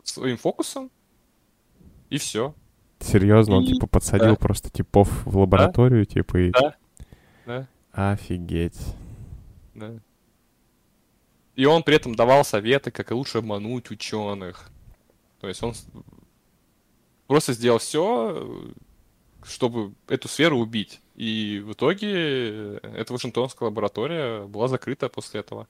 своим 0.02 0.36
фокусом. 0.36 0.90
И 2.10 2.18
все. 2.18 2.54
Серьезно, 3.00 3.56
он 3.56 3.64
И- 3.64 3.72
типа 3.72 3.86
подсадил 3.86 4.30
да. 4.30 4.36
просто 4.36 4.70
типов 4.70 5.08
в 5.26 5.38
лабораторию, 5.38 6.04
типа, 6.06 6.36
и... 6.38 6.50
Да. 6.50 6.76
Да. 7.46 7.68
Офигеть. 7.92 8.78
Да. 9.74 9.94
И 11.54 11.64
он 11.66 11.82
при 11.82 11.96
этом 11.96 12.14
давал 12.14 12.44
советы, 12.44 12.90
как 12.90 13.10
лучше 13.10 13.38
обмануть 13.38 13.90
ученых. 13.90 14.70
То 15.40 15.48
есть 15.48 15.62
он 15.62 15.74
просто 17.26 17.52
сделал 17.52 17.78
все, 17.78 18.72
чтобы 19.42 19.94
эту 20.08 20.28
сферу 20.28 20.58
убить. 20.58 21.00
И 21.14 21.62
в 21.64 21.72
итоге 21.72 22.76
эта 22.76 23.12
Вашингтонская 23.12 23.68
лаборатория 23.68 24.46
была 24.46 24.68
закрыта 24.68 25.08
после 25.08 25.40
этого. 25.40 25.68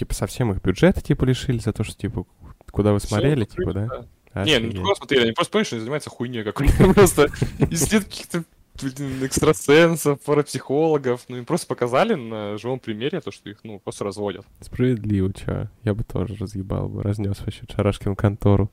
Типа 0.00 0.14
совсем 0.14 0.50
их 0.50 0.62
бюджета, 0.62 1.02
типа, 1.02 1.26
лишили 1.26 1.58
за 1.58 1.74
то, 1.74 1.84
что, 1.84 1.94
типа, 1.94 2.24
куда 2.70 2.94
вы 2.94 3.00
смотрели, 3.00 3.40
закрыли, 3.40 3.44
типа, 3.44 4.06
да? 4.32 4.44
Не, 4.46 4.58
ну 4.60 4.82
просто 4.82 5.02
смотри, 5.02 5.18
они 5.18 5.32
просто 5.32 5.52
понимаешь, 5.52 5.68
занимаются 5.68 6.08
хуйней 6.08 6.42
какой-то. 6.42 6.72
Просто 6.94 7.26
исследуют 7.68 8.04
каких-то 8.06 8.44
экстрасенсов, 9.22 10.18
парапсихологов. 10.22 11.26
Ну, 11.28 11.36
им 11.36 11.44
просто 11.44 11.66
показали 11.66 12.14
на 12.14 12.56
живом 12.56 12.78
примере 12.78 13.20
то, 13.20 13.30
что 13.30 13.50
их, 13.50 13.58
ну, 13.62 13.78
просто 13.78 14.04
разводят. 14.04 14.46
Справедливо, 14.62 15.34
чё. 15.34 15.68
Я 15.84 15.92
бы 15.92 16.02
тоже 16.02 16.34
разъебал 16.36 16.88
бы, 16.88 17.02
разнес 17.02 17.38
вообще 17.40 17.64
Шарашкин 17.70 18.16
контору. 18.16 18.70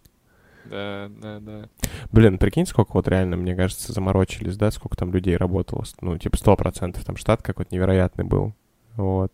Да, 0.63 1.09
да, 1.09 1.39
да. 1.41 1.69
Блин, 2.13 2.37
прикинь, 2.37 2.65
сколько 2.65 2.93
вот 2.93 3.09
реально, 3.09 3.35
мне 3.35 3.53
кажется, 3.53 3.91
заморочились, 3.91 4.55
да, 4.55 4.71
сколько 4.71 4.95
там 4.95 5.11
людей 5.11 5.35
работало. 5.35 5.83
Ну, 5.99 6.17
типа, 6.17 6.37
сто 6.37 6.55
процентов 6.55 7.03
там 7.03 7.17
штат 7.17 7.41
какой-то 7.41 7.75
невероятный 7.75 8.23
был. 8.23 8.53
Вот. 8.95 9.33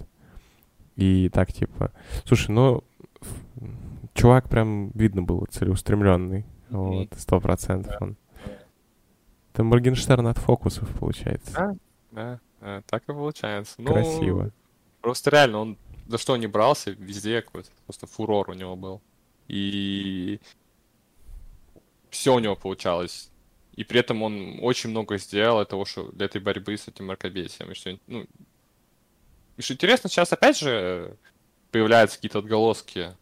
И 0.95 1.29
так, 1.29 1.51
типа... 1.51 1.91
Слушай, 2.25 2.51
ну, 2.51 2.83
чувак 4.13 4.49
прям 4.49 4.91
видно 4.91 5.21
было 5.23 5.45
целеустремленный. 5.45 6.45
Вот, 6.69 7.09
сто 7.17 7.39
процентов 7.39 7.95
он. 8.01 8.17
Это 9.53 9.63
Моргенштерн 9.63 10.27
от 10.27 10.37
фокусов, 10.39 10.89
получается. 10.99 11.53
Да, 11.53 11.75
да, 12.11 12.39
да, 12.61 12.81
так 12.87 13.03
и 13.03 13.13
получается. 13.13 13.75
Ну, 13.77 13.91
Красиво. 13.91 14.51
Просто 15.01 15.29
реально, 15.29 15.59
он 15.59 15.77
за 16.07 16.17
что 16.17 16.35
не 16.37 16.47
брался, 16.47 16.91
везде 16.91 17.41
какой-то 17.41 17.69
просто 17.85 18.07
фурор 18.07 18.49
у 18.49 18.53
него 18.53 18.75
был. 18.75 19.01
И 19.47 20.39
все 22.09 22.33
у 22.33 22.39
него 22.39 22.55
получалось. 22.55 23.29
И 23.75 23.83
при 23.83 23.99
этом 23.99 24.21
он 24.21 24.59
очень 24.61 24.89
много 24.91 25.17
сделал 25.17 25.57
для 25.57 25.65
того, 25.65 25.85
что 25.85 26.11
для 26.11 26.27
этой 26.27 26.41
борьбы 26.41 26.77
с 26.77 26.87
этим 26.87 27.07
мракобесием. 27.07 27.71
И 27.71 27.75
что, 27.75 27.97
ну, 28.07 28.25
и 29.57 29.61
что 29.61 29.73
интересно, 29.73 30.09
сейчас 30.09 30.31
опять 30.33 30.57
же 30.57 31.17
появляются 31.71 32.17
какие-то 32.17 32.39
отголоски, 32.39 33.15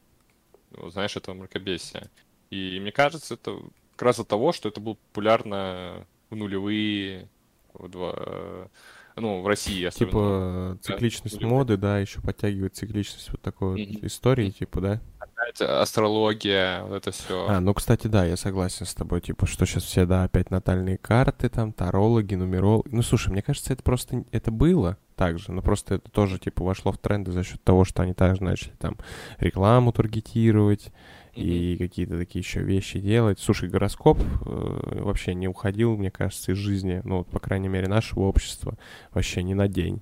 ну, 0.72 0.90
знаешь, 0.90 1.16
этого 1.16 1.36
мракобесия. 1.36 2.10
И 2.50 2.80
мне 2.80 2.92
кажется, 2.92 3.36
это 3.36 3.60
как 3.94 4.02
раз 4.02 4.20
от 4.20 4.28
того, 4.28 4.52
что 4.52 4.70
это 4.70 4.80
было 4.80 4.96
популярно 4.96 6.06
в 6.30 6.36
нулевые, 6.36 7.30
в, 7.74 7.88
два- 7.90 8.70
ну, 9.16 9.42
в 9.42 9.48
России 9.48 9.84
особенно. 9.86 10.78
Типа, 10.78 10.78
цикличность 10.82 11.36
люблю. 11.36 11.50
моды, 11.50 11.78
да, 11.78 12.00
еще 12.00 12.22
подтягивает 12.22 12.76
цикличность 12.76 13.30
вот 13.32 13.42
такой 13.42 13.70
вот 13.72 13.80
Мгм. 13.80 14.06
истории, 14.08 14.50
типа, 14.50 14.82
да? 14.82 15.02
Опять 15.20 15.62
астрология, 15.62 16.84
вот 16.84 16.96
это 16.96 17.12
все. 17.12 17.48
А, 17.48 17.60
ну, 17.60 17.74
кстати, 17.74 18.08
да, 18.08 18.26
я 18.26 18.38
согласен 18.38 18.86
с 18.86 18.94
тобой, 18.94 19.22
типа, 19.22 19.46
что 19.48 19.66
сейчас 19.66 19.84
все, 19.84 20.06
да, 20.06 20.24
опять 20.24 20.52
натальные 20.52 20.98
карты, 20.98 21.50
там, 21.50 21.74
тарологи, 21.74 22.36
нумерологи. 22.36 22.90
Ну, 22.94 23.02
слушай, 23.02 23.30
мне 23.32 23.42
кажется, 23.42 23.74
это 23.74 23.84
просто, 23.84 24.24
это 24.32 24.52
было 24.52 24.98
так 25.16 25.38
же, 25.40 25.52
но 25.52 25.62
просто 25.62 25.96
это 25.96 26.10
тоже, 26.10 26.40
типа, 26.40 26.64
вошло 26.64 26.92
в 26.92 26.98
тренды 26.98 27.32
за 27.32 27.44
счет 27.44 27.62
того, 27.64 27.86
что 27.86 28.02
они 28.04 28.14
также 28.14 28.44
начали, 28.44 28.72
там, 28.80 28.98
рекламу 29.40 29.92
таргетировать, 29.92 30.92
и 31.34 31.78
какие-то 31.78 32.18
такие 32.18 32.42
еще 32.42 32.62
вещи 32.62 33.00
делать. 33.00 33.40
Слушай, 33.40 33.70
гороскоп 33.70 34.20
э, 34.20 35.00
вообще 35.02 35.34
не 35.34 35.48
уходил, 35.48 35.96
мне 35.98 36.12
кажется, 36.12 36.52
из 36.52 36.58
жизни, 36.58 37.02
ну, 37.06 37.20
вот, 37.20 37.28
по 37.28 37.40
крайней 37.40 37.70
мере, 37.70 37.88
нашего 37.88 38.22
общества, 38.24 38.78
вообще 39.12 39.44
ни 39.44 39.54
на 39.54 39.68
день. 39.68 40.02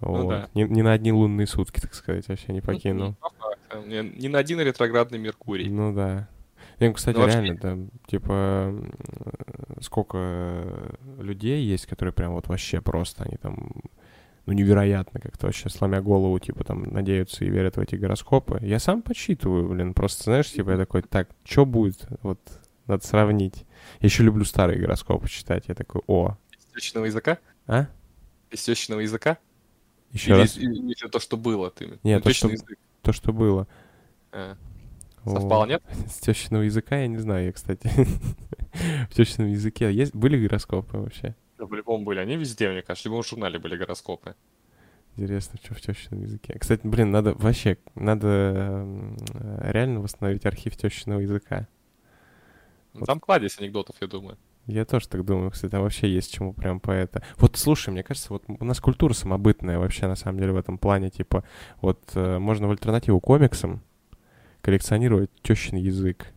Ну 0.00 0.08
Вот. 0.24 0.28
да. 0.28 0.48
ни, 0.54 0.62
ни 0.64 0.82
на 0.82 0.92
одни 0.92 1.12
лунные 1.12 1.46
сутки, 1.46 1.80
так 1.80 1.94
сказать, 1.94 2.26
вообще 2.28 2.52
не 2.52 2.60
покинул. 2.60 3.14
По 3.20 3.30
фактам. 3.30 3.88
Ни 3.88 4.20
ни 4.22 4.28
на 4.28 4.38
один 4.38 4.60
ретроградный 4.60 5.18
Меркурий. 5.18 5.68
Ну 5.68 5.92
да. 5.92 6.28
Не, 6.80 6.88
ну, 6.88 6.94
кстати, 6.94 7.16
Ну, 7.16 7.22
вообще- 7.22 7.40
реально, 7.42 7.60
там, 7.60 7.90
типа, 8.06 8.74
сколько 9.80 10.18
э, 10.18 10.94
людей 11.20 11.64
есть, 11.64 11.86
которые 11.86 12.12
прям 12.12 12.32
вот 12.32 12.46
вообще 12.48 12.80
просто, 12.80 13.24
они 13.24 13.36
там, 13.36 13.72
ну, 14.48 14.54
невероятно 14.54 15.20
как-то 15.20 15.44
вообще, 15.46 15.68
сломя 15.68 16.00
голову, 16.00 16.38
типа, 16.38 16.64
там, 16.64 16.84
надеются 16.84 17.44
и 17.44 17.50
верят 17.50 17.76
в 17.76 17.80
эти 17.80 17.96
гороскопы. 17.96 18.58
Я 18.62 18.78
сам 18.78 19.02
подсчитываю, 19.02 19.68
блин, 19.68 19.92
просто, 19.92 20.24
знаешь, 20.24 20.50
типа, 20.50 20.70
я 20.70 20.76
такой, 20.78 21.02
так, 21.02 21.28
что 21.44 21.66
будет? 21.66 22.06
Вот, 22.22 22.40
надо 22.86 23.06
сравнить. 23.06 23.66
Я 24.00 24.06
еще 24.06 24.22
люблю 24.22 24.46
старые 24.46 24.78
гороскопы 24.80 25.28
читать. 25.28 25.64
Я 25.68 25.74
такой, 25.74 26.00
о, 26.06 26.38
Из 26.58 26.64
тещиного 26.74 27.04
языка? 27.04 27.38
а? 27.66 27.88
Из 28.50 28.62
тещиного 28.62 29.00
языка? 29.00 29.36
Еще 30.12 30.30
Или, 30.30 30.38
раз, 30.38 30.56
из- 30.56 30.62
или 30.62 31.08
то, 31.10 31.20
что 31.20 31.36
было 31.36 31.70
ты? 31.70 31.98
Нет, 32.02 32.24
Ну, 32.24 32.30
то, 32.30 32.32
что- 32.32 32.48
язык. 32.48 32.78
то, 33.02 33.12
что 33.12 33.32
было. 33.34 33.68
А. 34.32 34.56
Совпало, 35.26 35.66
нет? 35.66 35.82
С 36.08 36.14
тещиного 36.20 36.62
языка 36.62 36.96
я 36.96 37.06
не 37.06 37.18
знаю, 37.18 37.44
я, 37.44 37.52
кстати. 37.52 37.90
В 39.10 39.14
тещином 39.14 39.50
языке 39.50 39.92
есть, 39.92 40.14
были 40.14 40.42
гороскопы 40.42 40.96
вообще? 40.96 41.34
Да, 41.58 41.66
по-любому 41.66 42.04
были. 42.04 42.20
Они 42.20 42.36
везде, 42.36 42.70
мне 42.70 42.82
кажется. 42.82 43.08
В 43.08 43.12
любом 43.12 43.24
журнале 43.24 43.58
были 43.58 43.76
гороскопы. 43.76 44.34
Интересно, 45.16 45.58
что 45.62 45.74
в 45.74 45.80
тещином 45.80 46.22
языке. 46.22 46.56
Кстати, 46.58 46.86
блин, 46.86 47.10
надо 47.10 47.34
вообще, 47.34 47.76
надо 47.96 48.28
э, 48.28 49.70
реально 49.72 50.00
восстановить 50.00 50.46
архив 50.46 50.76
тещиного 50.76 51.20
языка. 51.20 51.66
Ну, 52.94 53.00
Вот. 53.00 53.06
Там 53.06 53.18
кладезь 53.18 53.58
анекдотов, 53.58 53.96
я 54.00 54.06
думаю. 54.06 54.38
Я 54.66 54.84
тоже 54.84 55.08
так 55.08 55.24
думаю, 55.24 55.50
кстати, 55.50 55.72
там 55.72 55.82
вообще 55.82 56.08
есть 56.08 56.32
чему 56.32 56.52
прям 56.52 56.78
по 56.78 56.92
это. 56.92 57.24
Вот 57.38 57.56
слушай, 57.56 57.88
мне 57.88 58.04
кажется, 58.04 58.32
вот 58.32 58.44
у 58.46 58.64
нас 58.64 58.80
культура 58.80 59.12
самобытная 59.12 59.78
вообще, 59.78 60.06
на 60.06 60.14
самом 60.14 60.38
деле, 60.38 60.52
в 60.52 60.56
этом 60.56 60.78
плане, 60.78 61.10
типа, 61.10 61.42
вот 61.80 62.00
э, 62.14 62.38
можно 62.38 62.68
в 62.68 62.70
альтернативу 62.70 63.18
комиксам 63.18 63.82
коллекционировать 64.60 65.30
тещин 65.42 65.78
язык. 65.78 66.32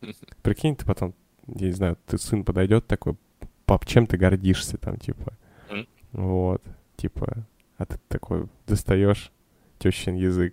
Прикинь, 0.42 0.76
ты 0.76 0.84
потом, 0.84 1.14
я 1.46 1.66
не 1.68 1.72
знаю, 1.72 1.98
ты 2.06 2.18
сын 2.18 2.44
подойдет 2.44 2.86
такой, 2.86 3.16
пап, 3.72 3.86
чем 3.86 4.06
ты 4.06 4.18
гордишься 4.18 4.76
там, 4.76 4.98
типа. 4.98 5.32
Вот, 6.12 6.62
типа, 6.96 7.46
а 7.78 7.86
ты 7.86 7.98
такой 8.08 8.46
достаешь 8.66 9.32
тещин 9.78 10.14
язык 10.14 10.52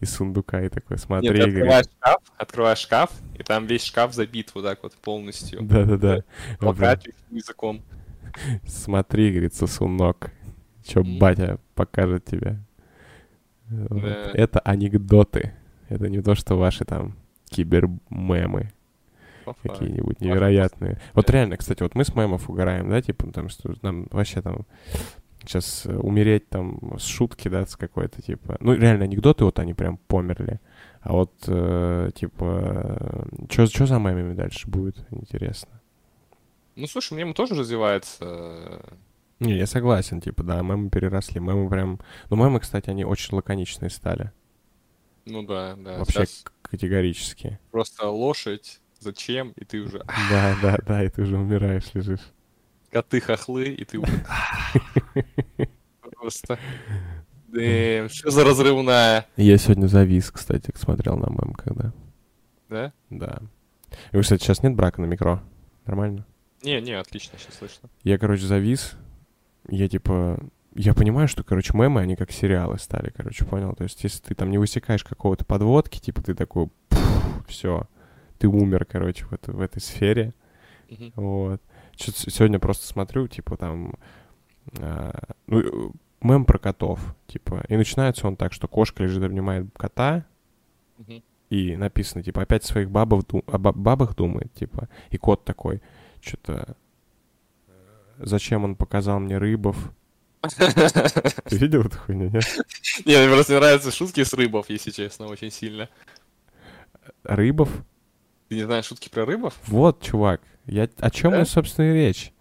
из 0.00 0.10
сундука 0.12 0.60
и 0.62 0.68
такой, 0.68 0.96
Нет, 0.96 1.00
смотри, 1.00 1.28
ты 1.28 1.34
говорит, 1.36 1.54
открываешь 1.54 1.86
шкаф, 1.86 2.22
открываешь 2.36 2.78
шкаф, 2.78 3.10
и 3.38 3.42
там 3.44 3.66
весь 3.66 3.84
шкаф 3.84 4.12
забит 4.14 4.50
вот 4.52 4.64
так 4.64 4.82
вот 4.82 4.94
полностью. 4.94 5.62
да-да-да. 5.62 6.24
Вот 6.60 6.76
Плакатик 6.76 7.14
языком. 7.30 7.82
Смотри, 8.66 9.30
говорит, 9.30 9.54
сосунок, 9.54 10.32
что 10.84 11.00
Мгм. 11.00 11.18
батя 11.20 11.58
покажет 11.76 12.24
тебе. 12.24 12.58
Вот. 13.68 14.02
Да. 14.02 14.30
Это 14.34 14.58
анекдоты. 14.58 15.52
Это 15.88 16.08
не 16.08 16.20
то, 16.20 16.34
что 16.34 16.56
ваши 16.56 16.84
там 16.84 17.14
кибермемы. 17.48 18.72
Какие-нибудь 19.62 20.20
невероятные. 20.20 21.00
Вот 21.14 21.28
реально, 21.30 21.56
кстати, 21.56 21.82
вот 21.82 21.94
мы 21.94 22.04
с 22.04 22.14
мемов 22.14 22.48
угораем, 22.48 22.90
да, 22.90 23.00
типа, 23.02 23.30
там, 23.32 23.48
что 23.48 23.74
нам 23.82 24.06
вообще 24.10 24.42
там 24.42 24.66
сейчас 25.42 25.86
умереть 25.86 26.48
там 26.48 26.98
с 26.98 27.04
шутки, 27.04 27.48
да, 27.48 27.66
с 27.66 27.76
какой-то, 27.76 28.22
типа... 28.22 28.56
Ну, 28.60 28.74
реально, 28.74 29.04
анекдоты 29.04 29.44
вот 29.44 29.58
они 29.58 29.74
прям 29.74 29.96
померли. 29.96 30.60
А 31.00 31.12
вот, 31.12 31.32
э, 31.46 32.10
типа, 32.14 33.26
что 33.48 33.86
за 33.86 33.94
мемами 33.94 34.34
дальше 34.34 34.68
будет, 34.68 35.06
интересно. 35.10 35.80
Ну, 36.76 36.86
слушай, 36.86 37.14
мем 37.14 37.32
тоже 37.34 37.54
развивается. 37.54 38.82
Не, 39.38 39.56
я 39.56 39.66
согласен, 39.66 40.20
типа, 40.20 40.42
да, 40.42 40.60
мемы 40.60 40.90
переросли, 40.90 41.40
мемы 41.40 41.70
прям... 41.70 41.98
Ну, 42.28 42.36
мемы, 42.36 42.60
кстати, 42.60 42.90
они 42.90 43.04
очень 43.04 43.34
лаконичные 43.34 43.88
стали. 43.88 44.32
Ну 45.24 45.42
да, 45.42 45.74
да. 45.76 45.98
Вообще 45.98 46.26
Сейчас 46.26 46.44
категорически. 46.62 47.58
просто 47.70 48.08
лошадь, 48.08 48.80
зачем, 49.00 49.52
и 49.56 49.64
ты 49.64 49.80
уже... 49.80 50.04
Да, 50.30 50.56
да, 50.62 50.78
да, 50.86 51.04
и 51.04 51.08
ты 51.08 51.22
уже 51.22 51.36
умираешь, 51.36 51.92
лежишь. 51.94 52.32
Коты 52.90 53.20
хохлы, 53.20 53.64
и 53.64 53.84
ты 53.84 53.98
уже... 53.98 54.24
Просто... 56.16 56.58
Дэм, 57.48 58.08
что 58.08 58.30
за 58.30 58.44
разрывная, 58.44 59.26
Я 59.36 59.58
сегодня 59.58 59.88
завис, 59.88 60.30
кстати, 60.30 60.70
смотрел 60.76 61.16
на 61.16 61.30
мем, 61.30 61.52
когда. 61.54 61.92
да? 62.68 62.92
Да. 63.10 63.42
И, 64.12 64.16
вы, 64.16 64.22
кстати, 64.22 64.42
сейчас 64.44 64.62
нет 64.62 64.76
брака 64.76 65.00
на 65.00 65.06
микро? 65.06 65.42
Нормально? 65.84 66.24
Не, 66.62 66.80
не, 66.80 66.92
отлично, 66.92 67.38
сейчас 67.38 67.56
слышно. 67.56 67.88
Я, 68.04 68.18
короче, 68.18 68.46
завис. 68.46 68.92
Я, 69.68 69.88
типа... 69.88 70.38
Я 70.76 70.94
понимаю, 70.94 71.26
что, 71.26 71.42
короче, 71.42 71.76
мемы, 71.76 72.00
они 72.00 72.14
как 72.14 72.30
сериалы 72.30 72.78
стали, 72.78 73.10
короче, 73.10 73.44
понял? 73.44 73.74
То 73.74 73.82
есть, 73.82 74.04
если 74.04 74.20
ты 74.22 74.36
там 74.36 74.50
не 74.50 74.58
высекаешь 74.58 75.02
какого-то 75.02 75.44
подводки, 75.44 75.98
типа, 75.98 76.22
ты 76.22 76.34
такой, 76.34 76.68
все, 77.48 77.88
ты 78.40 78.48
умер, 78.48 78.86
короче, 78.86 79.26
в, 79.26 79.32
этой 79.34 79.54
в 79.54 79.60
этой 79.60 79.80
сфере. 79.80 80.32
Мгм. 80.88 81.12
Вот. 81.14 81.60
С- 81.96 82.32
сегодня 82.32 82.58
просто 82.58 82.86
смотрю, 82.86 83.28
типа, 83.28 83.56
там... 83.58 83.94
а, 84.78 85.12
ну, 85.46 85.60
э, 85.60 85.90
мем 86.22 86.46
про 86.46 86.58
котов, 86.58 87.14
типа. 87.26 87.62
И 87.68 87.76
начинается 87.76 88.26
он 88.26 88.36
так, 88.36 88.52
что 88.54 88.66
кошка 88.66 89.02
лежит, 89.04 89.22
обнимает 89.22 89.66
кота, 89.76 90.24
Мгм. 90.96 91.22
и 91.50 91.76
написано, 91.76 92.22
типа, 92.22 92.40
опять 92.42 92.64
о 92.64 92.68
своих 92.68 92.90
бабов, 92.90 93.24
о 93.46 93.58
ба- 93.58 93.72
бабах 93.72 94.16
думает, 94.16 94.52
типа. 94.54 94.88
И 95.10 95.18
кот 95.18 95.44
такой, 95.44 95.82
что-то... 96.22 96.76
Зачем 98.18 98.64
он 98.64 98.74
показал 98.74 99.20
мне 99.20 99.36
рыбов? 99.38 99.76
Ты 100.42 100.48
видел 101.58 101.82
эту 101.82 101.98
хуйню, 101.98 102.30
нет? 102.30 102.44
Не, 103.04 103.16
мне 103.18 103.28
просто 103.34 103.54
нравятся 103.54 103.90
шутки 103.90 104.24
с 104.24 104.32
рыбов, 104.32 104.70
если 104.70 104.90
честно, 104.90 105.26
очень 105.26 105.50
сильно. 105.50 105.88
Рыбов? 107.24 107.68
Ты 108.50 108.56
не 108.56 108.64
знаешь 108.64 108.86
шутки 108.86 109.08
про 109.08 109.24
рыбов? 109.24 109.56
Вот, 109.68 110.02
чувак. 110.02 110.40
Я... 110.66 110.88
О 110.98 111.10
чем 111.10 111.30
Да? 111.30 111.38
я, 111.38 111.44
собственно, 111.44 111.86
и 111.86 111.94
речь? 111.94 112.32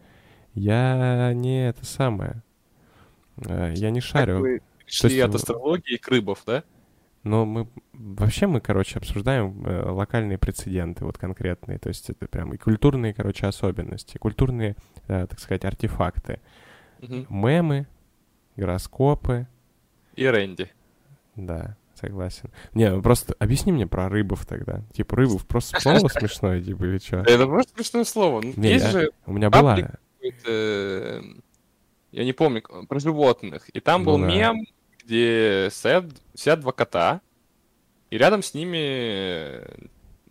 Я 0.56 1.34
не 1.36 1.68
это 1.68 1.86
самое. 1.86 2.42
Э, 3.38 3.74
Я 3.76 3.92
не 3.92 4.02
Как 4.02 4.10
шарю. 4.10 4.40
вы 4.40 4.62
пришли 4.84 5.12
есть 5.12 5.22
от 5.24 5.36
астрологии 5.36 5.98
к 5.98 6.08
рыбов, 6.08 6.42
да? 6.48 6.64
Но 7.22 7.46
мы 7.46 7.68
вообще 7.94 8.48
мы, 8.48 8.60
короче, 8.60 8.98
обсуждаем 8.98 9.64
э, 9.68 9.88
локальные 9.92 10.40
прецеденты, 10.40 11.06
вот 11.06 11.20
конкретные. 11.20 11.78
То 11.78 11.90
есть 11.90 12.10
это 12.10 12.26
прям 12.28 12.54
и 12.54 12.58
культурные, 12.58 13.14
короче, 13.14 13.46
особенности, 13.46 14.18
культурные, 14.18 14.76
э, 15.08 15.28
так 15.28 15.40
сказать, 15.40 15.64
артефакты. 15.64 16.42
Мгм. 17.02 17.28
Мемы, 17.30 17.86
гороскопы. 18.56 19.46
И 20.16 20.26
Рэнди. 20.26 20.72
Да, 21.36 21.78
согласен. 22.00 22.50
Не, 22.74 22.92
ну 22.92 23.02
просто 23.02 23.36
объясни 23.40 23.72
мне 23.72 23.88
про 23.88 24.10
рыбов 24.10 24.46
тогда. 24.46 24.82
Типа 24.94 25.16
рыбов 25.18 25.46
просто 25.46 25.80
слово 25.80 26.08
смешное, 26.10 26.62
типа, 26.62 26.84
или 26.86 26.98
что? 27.00 27.18
Это 27.18 27.46
просто 27.46 27.74
смешное 27.76 28.04
слово. 28.04 28.42
Ну, 28.42 28.54
Не, 28.56 28.70
Есть 28.74 28.86
я- 28.86 28.92
же 28.92 29.12
У 29.26 29.34
меня 29.34 29.50
была... 29.50 29.78
я 32.12 32.24
не 32.24 32.34
помню, 32.34 32.62
про 32.88 33.00
животных. 33.00 33.70
И 33.74 33.80
там 33.80 34.04
Ну 34.04 34.12
был 34.12 34.20
да. 34.20 34.28
мем, 34.28 34.66
где 35.06 35.70
сидят, 35.72 36.06
сидят 36.34 36.60
два 36.62 36.72
кота, 36.72 37.22
и 38.10 38.18
рядом 38.18 38.42
с 38.44 38.54
ними 38.54 39.62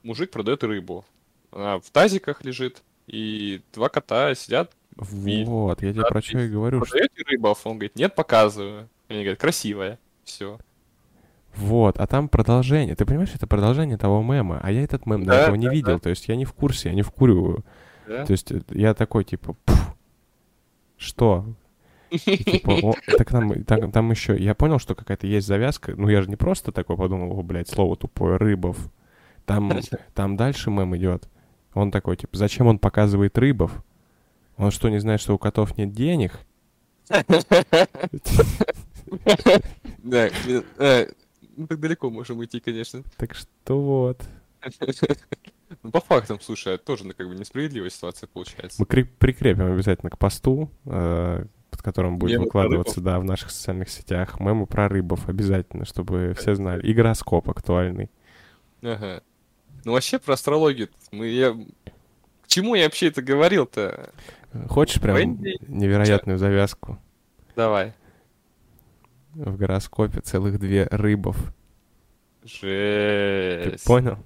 мужик 0.03 0.31
продает 0.31 0.65
рыбу. 0.65 1.05
Она 1.53 1.79
в 1.79 1.89
тазиках 1.91 2.45
лежит, 2.45 2.83
и 3.07 3.61
два 3.73 3.89
кота 3.89 4.35
сидят, 4.35 4.73
Вот, 4.97 5.83
я 5.83 5.93
тебе 5.93 6.05
про 6.05 6.21
что 6.21 6.39
и 6.41 6.49
говорю. 6.49 6.85
что- 6.85 6.91
продаете 6.91 7.23
рыбу? 7.27 7.57
Он 7.65 7.73
говорит, 7.75 7.97
нет, 7.97 8.15
показываю. 8.15 8.89
Они 9.09 9.21
говорят, 9.21 9.39
красивая. 9.41 9.99
Все. 10.25 10.59
Вот, 11.59 11.99
а 11.99 12.07
там 12.07 12.29
продолжение. 12.29 12.95
Ты 12.95 13.05
понимаешь, 13.05 13.35
это 13.35 13.49
продолжение 13.49 13.97
того 13.99 14.23
мема, 14.23 14.61
а 14.63 14.71
я 14.71 14.85
этот 14.85 15.07
мем 15.07 15.25
до 15.25 15.33
Да, 15.33 15.41
этого 15.43 15.57
не 15.57 15.67
да, 15.67 15.73
видел. 15.73 15.99
То 15.99 16.09
есть 16.09 16.29
я 16.29 16.37
не 16.37 16.45
в 16.45 16.53
курсе, 16.53 16.91
я 16.91 16.95
не 16.95 17.03
вкуриваю. 17.03 17.65
Да? 18.07 18.25
То 18.25 18.31
есть 18.31 18.53
э, 18.53 18.61
я 18.71 18.95
такой, 18.95 19.25
типа, 19.25 19.57
«Пф, 19.65 19.97
что? 20.97 21.47
И 22.11 22.19
типа, 22.19 22.71
о, 22.81 22.95
так 23.19 23.29
там, 23.29 23.65
там, 23.65 23.91
там 23.91 24.11
еще, 24.11 24.37
я 24.39 24.55
понял, 24.55 24.79
что 24.79 24.95
какая-то 24.95 25.27
есть 25.27 25.49
завязка. 25.49 25.95
Ну, 25.97 26.09
я 26.09 26.23
же 26.23 26.31
не 26.31 26.37
просто 26.37 26.71
такой 26.71 26.97
подумал, 26.97 27.37
о, 27.37 27.43
блядь, 27.43 27.69
слово 27.69 27.97
тупое, 27.97 28.37
рыбов. 28.37 28.79
Там, 29.45 29.73
там 30.15 30.37
дальше 30.37 30.71
мем 30.71 30.97
идет. 30.97 31.29
Он 31.75 31.91
такой, 31.91 32.17
типа, 32.17 32.37
зачем 32.37 32.69
он 32.69 32.79
показывает 32.79 33.37
рыбов? 33.37 33.85
Он 34.57 34.71
что, 34.71 34.89
не 34.91 35.01
знает, 35.01 35.21
что 35.21 35.35
у 35.35 35.39
котов 35.39 35.77
нет 35.77 35.93
денег? 35.93 36.39
Мы 41.59 41.67
так 41.67 41.81
далеко 41.81 42.09
можем 42.09 42.43
идти, 42.45 42.61
конечно. 42.61 43.03
Так 43.17 43.35
что 43.35 43.81
вот. 43.81 44.23
Ну, 45.83 45.91
по 45.91 46.01
фактам, 46.01 46.41
слушай, 46.41 46.75
это 46.75 46.85
тоже 46.85 47.07
ну, 47.07 47.13
как 47.15 47.29
бы 47.29 47.35
несправедливая 47.35 47.91
ситуация 47.91 48.27
получается. 48.27 48.81
Мы 48.81 48.87
прикрепим 48.87 49.71
обязательно 49.73 50.09
к 50.09 50.19
посту, 50.19 50.71
э, 50.87 51.45
под 51.71 51.83
которым 51.83 52.19
будет 52.19 52.33
Мемы 52.33 52.45
выкладываться, 52.47 53.03
да, 53.03 53.21
в 53.21 53.25
наших 53.25 53.51
социальных 53.51 53.91
сетях, 53.91 54.41
мемы 54.41 54.67
про 54.67 54.89
рыбов 54.89 55.29
обязательно, 55.29 55.85
чтобы 55.85 56.35
все 56.39 56.55
знали. 56.55 56.87
И 56.87 56.95
гороскоп 56.95 57.51
актуальный. 57.51 58.11
Ага. 58.81 59.23
Ну, 59.85 59.93
вообще 59.93 60.19
про 60.19 60.35
астрологию 60.35 60.89
мы... 61.13 61.27
Я... 61.27 61.53
К 61.53 62.47
чему 62.47 62.75
я 62.75 62.85
вообще 62.85 63.09
это 63.09 63.21
говорил-то? 63.21 64.11
Хочешь 64.69 65.03
прям 65.03 65.17
Венди? 65.19 65.59
невероятную 65.69 66.39
завязку? 66.39 66.99
Давай. 67.55 67.93
В 69.39 69.57
гороскопе 69.57 70.21
целых 70.21 70.59
две 70.59 70.89
рыбов. 70.91 71.37
Ты 72.43 72.49
Жесть. 73.71 73.85
понял? 73.85 74.19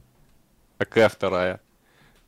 Какая 0.78 1.08
вторая? 1.10 1.60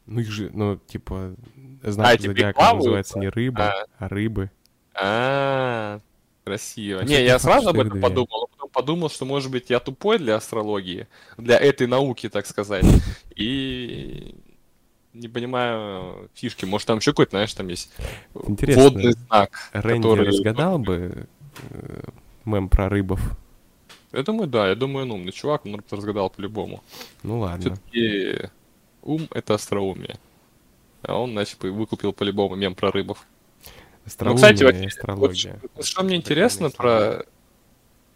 Ну 0.07 0.21
их 0.21 0.31
же, 0.31 0.51
ну, 0.53 0.77
типа, 0.77 1.35
знак 1.83 2.19
типа, 2.19 2.33
зодиака 2.35 2.75
называется 2.75 3.19
не 3.19 3.29
рыба, 3.31 3.69
А. 3.73 3.85
а 3.99 4.09
рыбы. 4.09 4.51
А, 4.95 6.01
красиво. 6.45 6.99
Ну, 6.99 7.05
Не, 7.05 7.15
кстати, 7.15 7.23
я 7.27 7.39
факт, 7.39 7.43
сразу 7.45 7.69
об 7.71 7.79
этом 7.81 7.93
две. 7.93 8.03
подумал, 8.03 8.29
но 8.41 8.47
потом 8.49 8.69
подумал, 8.71 9.09
что, 9.09 9.25
может 9.25 9.51
быть, 9.51 9.71
я 9.71 9.81
тупой 9.81 10.19
для 10.19 10.37
астрологии, 10.37 11.09
для 11.39 11.57
этой 11.59 11.87
науки, 11.87 12.29
так 12.29 12.45
сказать. 12.47 12.85
И 13.35 14.35
не 15.15 15.29
понимаю 15.29 16.29
фишки. 16.35 16.67
Может, 16.67 16.87
там 16.89 16.99
еще 16.99 17.13
какой-то, 17.13 17.31
знаешь, 17.31 17.55
там 17.55 17.69
есть 17.69 17.91
Интересно, 18.47 18.83
водный 18.83 19.13
знак, 19.13 19.71
Рэнди 19.73 20.03
который... 20.03 20.27
разгадал 20.27 20.79
бы 20.79 21.29
э, 21.71 22.03
мем 22.47 22.69
про 22.69 22.89
рыбов? 22.89 23.21
Я 24.13 24.23
думаю, 24.23 24.49
да, 24.49 24.69
я 24.69 24.75
думаю, 24.75 25.07
он 25.07 25.13
умный 25.13 25.33
чувак, 25.33 25.67
он 25.67 25.83
разгадал 25.91 26.31
по-любому. 26.31 26.83
Ну 27.23 27.41
ладно. 27.41 27.75
Все-таки 27.75 28.51
ум— 29.03 29.29
это 29.31 29.55
остроумие. 29.55 30.19
А 31.03 31.19
он, 31.19 31.33
значит, 31.33 31.63
выкупил 31.63 32.13
по-любому 32.13 32.55
мем 32.55 32.75
про 32.75 32.91
рыбов. 32.91 33.27
Астрономия 34.07 34.37
кстати, 34.37 34.63
и 34.63 34.65
вообще, 34.65 34.87
астрология. 34.87 35.61
Вот 35.75 35.85
что 35.85 36.03
мне 36.03 36.17
интересно 36.17 36.71
про... 36.71 37.25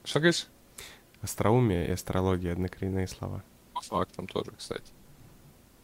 Что 0.05 0.21
говоришь? 0.21 0.47
Остроумие 1.21 1.89
и 1.89 1.93
астрология— 1.93 2.53
однокоренные 2.55 3.09
слова. 3.09 3.43
По 3.75 3.81
фактам 3.81 4.27
тоже, 4.27 4.53
кстати. 4.57 4.93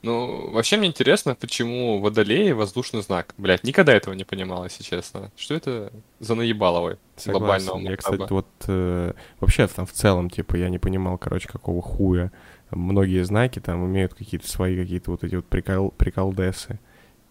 Ну, 0.05 0.51
вообще 0.51 0.77
мне 0.77 0.89
интересно, 0.89 1.35
почему 1.35 1.99
водолей 1.99 2.53
воздушный 2.53 3.01
знак. 3.01 3.35
Блять, 3.39 3.65
никогда 3.65 3.95
этого 3.95 4.13
не 4.13 4.25
понимал, 4.25 4.65
если 4.65 4.83
честно. 4.83 5.33
Что 5.35 5.55
это 5.55 5.93
за 6.21 6.35
наебаловый 6.35 6.99
Согласен. 7.17 7.69
глобального 7.69 7.91
Я, 7.91 7.97
кстати, 7.97 8.27
вот 8.29 8.47
э, 8.69 9.13
вообще 9.41 9.67
там 9.67 9.87
в 9.87 9.93
целом, 9.93 10.29
типа, 10.29 10.57
я 10.57 10.69
не 10.69 10.79
понимал, 10.79 11.17
короче, 11.17 11.49
какого 11.49 11.81
хуя. 11.81 12.31
Многие 12.71 13.25
знаки 13.25 13.61
там 13.61 13.87
имеют 13.87 14.13
какие-то 14.13 14.47
свои 14.47 14.77
какие-то 14.77 15.11
вот 15.11 15.25
эти 15.25 15.37
вот 15.37 15.47
прикол, 15.47 15.91
приколдесы. 15.97 16.79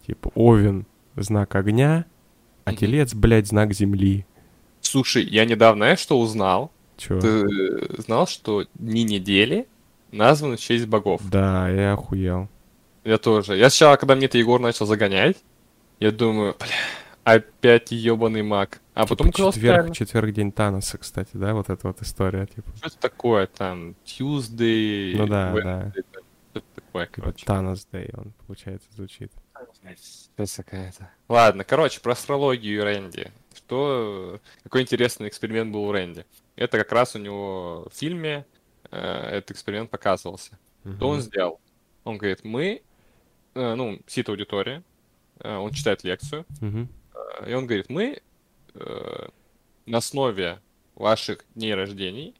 Типа 0.04 0.32
Овен— 0.34 0.86
знак 1.16 1.54
огня, 1.54 2.06
а 2.64 2.72
Мгм. 2.72 2.78
Телец, 2.78 3.14
блядь, 3.14 3.46
знак 3.46 3.72
земли. 3.72 4.26
Слушай, 4.80 5.24
я 5.24 5.44
недавно, 5.44 5.84
знаешь, 5.84 6.00
что 6.00 6.18
узнал? 6.18 6.72
Чё? 6.96 7.20
Ты 7.20 7.28
э, 7.28 8.02
знал, 8.02 8.26
что 8.26 8.66
дни 8.74 9.04
недели 9.04 9.68
названы 10.10 10.56
в 10.56 10.60
честь 10.60 10.86
богов? 10.86 11.22
Да, 11.30 11.68
я 11.68 11.92
охуел. 11.92 12.48
Я 13.04 13.18
тоже. 13.18 13.56
Я 13.56 13.70
сначала, 13.70 13.96
когда 13.96 14.14
мне 14.16 14.26
это 14.26 14.38
Егор 14.38 14.60
начал 14.60 14.86
загонять, 14.86 15.36
я 16.00 16.10
думаю, 16.10 16.56
бля, 16.58 16.74
опять 17.24 17.92
ебаный 17.92 18.42
маг. 18.42 18.80
А 18.94 19.06
потом 19.06 19.26
Типа 19.26 19.34
оказалось 19.34 19.54
четверг, 19.56 19.74
правильно. 19.74 19.94
четверг 19.94 20.32
день 20.32 20.52
Таноса, 20.52 20.98
кстати, 20.98 21.30
да, 21.34 21.52
вот 21.52 21.68
эта 21.68 21.86
вот 21.86 22.00
история, 22.00 22.46
типа. 22.46 22.70
Что 22.76 22.86
это 22.86 22.98
такое 22.98 23.46
там? 23.46 23.94
Tuesday, 24.04 25.14
Ну 25.16 25.26
да, 25.26 25.52
Wednesday, 25.52 26.04
да. 26.12 26.20
Что-то 26.50 26.66
такое, 26.74 27.04
Вот 27.06 27.14
короче. 27.14 27.46
Танос 27.46 27.86
Дэй, 27.90 28.10
он, 28.16 28.32
получается, 28.46 28.88
звучит. 28.92 29.32
Жесть 30.38 30.56
какая-то. 30.56 31.10
Ладно, 31.28 31.64
короче, 31.64 32.00
про 32.00 32.12
астрологию 32.12 32.84
Рэнди. 32.84 33.32
Что... 33.54 34.40
Какой 34.62 34.82
интересный 34.82 35.28
эксперимент 35.28 35.72
был 35.72 35.84
у 35.84 35.92
Рэнди. 35.92 36.24
Это 36.56 36.78
как 36.78 36.92
раз 36.92 37.16
у 37.16 37.18
него 37.18 37.88
в 37.90 37.98
фильме 37.98 38.46
э, 38.90 38.96
этот 38.96 39.52
эксперимент 39.52 39.90
показывался. 39.90 40.58
Что 40.96 41.08
он 41.08 41.20
сделал? 41.20 41.60
Он 42.04 42.18
говорит, 42.18 42.44
мы... 42.44 42.82
э, 43.54 43.74
ну, 43.74 43.98
сидит 44.06 44.28
аудитория, 44.28 44.82
э, 45.40 45.56
он 45.56 45.72
читает 45.72 46.04
лекцию, 46.04 46.44
э, 46.60 47.50
и 47.50 47.54
он 47.54 47.66
говорит, 47.66 47.88
мы 47.90 48.20
на 49.86 49.98
основе 49.98 50.58
ваших 50.96 51.44
дней 51.54 51.74
рождений 51.74 52.34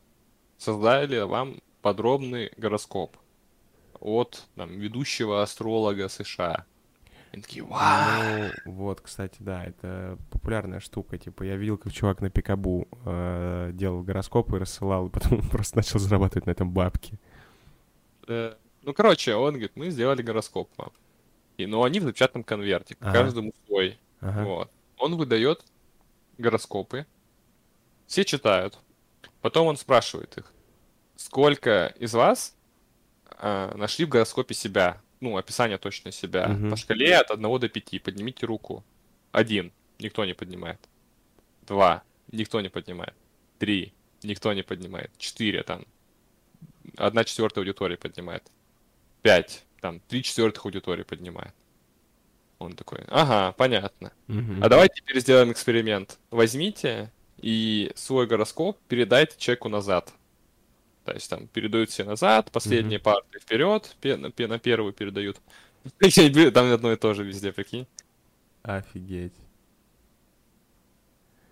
создали 0.59 1.21
вам 1.21 1.61
подробный 1.81 2.51
гороскоп 2.57 3.17
от 4.01 4.45
там, 4.57 4.71
ведущего 4.79 5.43
астролога 5.43 6.09
США. 6.09 6.65
Они 7.33 7.43
такие, 7.43 7.65
вау! 7.65 8.51
Ну, 8.65 8.73
вот, 8.73 9.01
кстати, 9.01 9.37
да, 9.41 9.65
это 9.65 10.19
популярная 10.31 10.81
штука. 10.81 11.19
Типа, 11.19 11.43
я 11.43 11.57
видел, 11.57 11.79
как 11.79 11.93
чувак 11.93 12.21
на 12.21 12.31
Пикабу 12.31 12.87
э, 13.05 13.71
делал 13.75 14.03
гороскопы 14.03 14.57
и 14.57 14.61
рассылал, 14.61 15.07
и 15.07 15.11
потом 15.11 15.41
просто 15.51 15.77
начал 15.77 15.99
зарабатывать 15.99 16.47
на 16.47 16.51
этом 16.53 16.71
бабки. 16.71 17.19
Э, 18.29 18.55
Ну, 18.83 18.93
короче, 18.93 19.35
он 19.35 19.53
говорит, 19.55 19.73
мы 19.77 19.91
сделали 19.91 20.23
гороскоп 20.23 20.69
вам. 20.77 20.91
И, 21.57 21.67
но 21.67 21.85
они 21.85 22.01
в 22.01 22.05
запечатанном 22.05 22.45
конверте, 22.45 22.97
Ага. 23.01 23.13
каждому 23.13 23.53
свой. 23.67 23.99
Ага. 24.21 24.45
Вот. 24.45 24.71
Он 24.99 25.17
выдает 25.17 25.65
гороскопы, 26.39 27.07
все 28.07 28.25
читают. 28.25 28.79
Потом 29.41 29.67
он 29.67 29.77
спрашивает 29.77 30.37
их, 30.39 30.53
сколько 31.17 31.95
из 31.99 32.15
вас 32.15 32.57
а, 33.31 33.75
нашли 33.77 34.05
в 34.05 34.09
гороскопе 34.09 34.55
себя? 34.55 35.01
Ну, 35.21 35.37
описание 35.37 35.79
точно 35.79 36.13
себя. 36.13 36.49
Мгм. 36.49 36.71
По 36.71 36.77
шкале 36.77 37.17
от 37.17 37.31
1 37.31 37.59
до 37.59 37.69
5. 37.69 38.03
Поднимите 38.03 38.47
руку. 38.47 38.85
Один. 39.33 39.73
Никто 39.99 40.25
не 40.25 40.35
поднимает. 40.35 40.79
Два. 41.63 42.03
Никто 42.31 42.61
не 42.61 42.69
поднимает. 42.69 43.15
Три. 43.59 43.93
Никто 44.23 44.53
не 44.53 44.63
поднимает. 44.63 45.11
Четыре 45.19 45.63
там. 45.63 45.85
Одна 46.97 47.25
четвертая 47.25 47.63
аудитория 47.63 47.97
поднимает. 47.97 48.51
Пять. 49.23 49.65
Там 49.85 50.01
три 50.09 50.23
четвертых 50.23 50.65
аудитории 50.65 51.03
поднимает. 51.03 51.53
Он 52.59 52.73
такой, 52.73 53.01
ага, 53.09 53.53
понятно. 53.53 54.13
Мгм. 54.29 54.65
А 54.65 54.71
давайте 54.71 54.95
теперь 55.03 55.21
сделаем 55.21 55.53
эксперимент. 55.53 56.19
Возьмите 56.31 57.13
и 57.37 57.93
свой 57.95 58.27
гороскоп 58.27 58.79
передайте 58.89 59.37
человеку 59.37 59.69
назад. 59.69 60.11
То 61.05 61.13
есть 61.13 61.29
там 61.29 61.49
передают 61.49 61.91
все 61.91 62.05
назад, 62.05 62.51
последние 62.51 62.99
парты 62.99 63.39
вперед, 63.39 63.95
пе- 64.01 64.17
на 64.17 64.33
на 64.35 64.59
первую 64.59 64.95
передают. 64.95 65.39
Там 66.55 66.73
одно 66.73 66.93
и 66.93 66.97
то 66.97 67.13
же 67.13 67.23
везде, 67.23 67.53
прикинь. 67.53 67.87
Офигеть. 68.63 69.35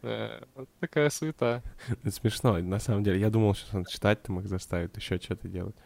Э, 0.00 0.42
Вот 0.54 0.70
такая 0.80 1.10
суета. 1.10 1.62
Это 1.88 2.10
смешно, 2.10 2.56
на 2.60 2.78
самом 2.78 3.04
деле. 3.04 3.20
Я 3.20 3.28
думал, 3.28 3.54
сейчас 3.54 3.74
он 3.74 3.84
читать 3.84 4.22
там 4.22 4.40
их 4.40 4.48
заставит, 4.48 4.96
еще 4.96 5.18
что-то 5.18 5.48
делать. 5.48 5.76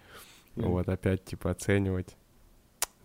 Вот, 0.55 0.89
опять, 0.89 1.25
типа, 1.25 1.51
оценивать. 1.51 2.17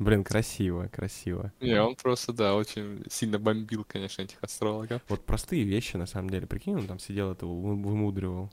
Блин, 0.02 0.24
красиво, 0.24 0.88
красиво. 0.88 1.52
Не, 1.62 1.80
он 1.82 1.96
просто, 1.96 2.34
да, 2.34 2.56
очень 2.56 3.04
сильно 3.10 3.38
бомбил, 3.38 3.86
конечно, 3.88 4.24
этих 4.24 4.38
астрологов. 4.42 5.02
Вот 5.10 5.26
простые 5.26 5.64
вещи, 5.64 5.96
на 5.96 6.08
самом 6.08 6.30
деле. 6.32 6.48
Прикинь, 6.48 6.76
он 6.76 6.88
там 6.88 6.98
сидел, 6.98 7.32
это 7.32 7.46
вы- 7.46 7.76
вымудривал. 7.76 8.50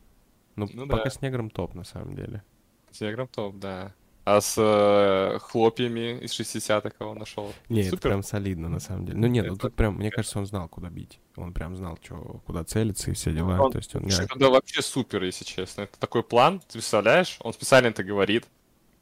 Ну, 0.57 0.69
Ну 0.75 0.87
пока 0.87 1.05
да. 1.05 1.11
с 1.11 1.23
негром 1.23 1.49
топ, 1.51 1.75
на 1.75 1.85
самом 1.85 2.15
деле. 2.15 2.43
Телеграм 2.91 3.27
топ, 3.29 3.57
да. 3.59 3.95
А 4.27 4.43
с 4.43 4.57
э, 4.59 5.39
хлопьями 5.39 6.19
из 6.23 6.33
60-х 6.39 6.91
кого 6.91 7.15
нашел? 7.15 7.51
Не, 7.71 7.81
это 7.81 7.91
Супер. 7.93 8.11
прям 8.11 8.23
солидно, 8.23 8.69
на 8.69 8.79
самом 8.81 9.07
деле. 9.07 9.17
Ну 9.19 9.27
нет, 9.27 9.47
ну 9.47 9.55
Это- 9.55 9.63
тут 9.69 9.75
прям, 9.75 9.95
мне 9.97 10.11
кажется, 10.11 10.39
он 10.39 10.45
знал, 10.45 10.69
куда 10.69 10.91
бить. 10.91 11.19
Он 11.37 11.55
прям 11.55 11.77
знал, 11.77 11.97
чё, 12.03 12.43
куда 12.45 12.63
целиться 12.65 13.11
и 13.11 13.15
все 13.15 13.33
дела. 13.33 13.59
Он- 13.59 13.73
То 13.73 13.79
есть 13.79 13.95
он 13.95 14.03
это 14.05 14.51
вообще 14.51 14.83
супер, 14.83 15.23
если 15.25 15.47
честно. 15.47 15.83
Это 15.83 15.99
такой 15.99 16.23
план, 16.23 16.61
ты 16.61 16.73
представляешь? 16.75 17.39
Он 17.41 17.55
специально 17.55 17.87
это 17.87 18.05
говорит. 18.05 18.45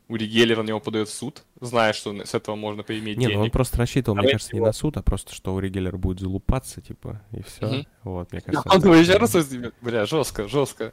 Ури 0.08 0.26
Геллер 0.26 0.58
на 0.62 0.68
него 0.68 0.80
подает 0.80 1.08
в 1.08 1.12
суд, 1.14 1.42
зная, 1.60 1.92
что 1.92 2.14
с 2.24 2.32
этого 2.34 2.54
можно 2.54 2.82
поиметь 2.84 3.18
Не, 3.18 3.26
ну 3.26 3.34
он 3.34 3.40
денег. 3.42 3.52
просто 3.52 3.78
рассчитывал, 3.78 4.14
мне 4.14 4.22
Давай 4.22 4.32
кажется, 4.34 4.52
не 4.54 4.58
его. 4.58 4.66
на 4.66 4.72
суд, 4.72 4.96
а 4.96 5.02
просто, 5.02 5.34
что 5.34 5.54
Ури 5.54 5.68
Геллер 5.68 5.96
будет 5.98 6.20
залупаться, 6.20 6.80
типа, 6.80 7.22
и 7.32 7.42
все. 7.42 7.66
Мгм. 7.66 7.86
Вот, 8.04 8.32
мне 8.32 8.40
кажется. 8.40 8.68
Он 8.72 8.98
еще 8.98 9.16
раз. 9.16 9.34
Бля, 9.80 10.06
жестко, 10.06 10.46
жестко. 10.48 10.92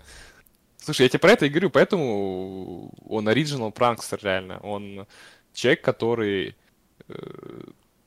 Слушай, 0.78 1.04
я 1.04 1.10
тебе 1.10 1.20
про 1.20 1.32
это 1.32 1.46
и 1.46 1.50
говорю, 1.50 1.70
поэтому 1.70 2.92
он 3.08 3.28
оригинал 3.28 3.72
пранкстер, 3.72 4.20
реально. 4.24 4.60
Он 4.60 5.06
человек, 5.54 5.82
который... 5.82 6.56
э, 7.08 7.62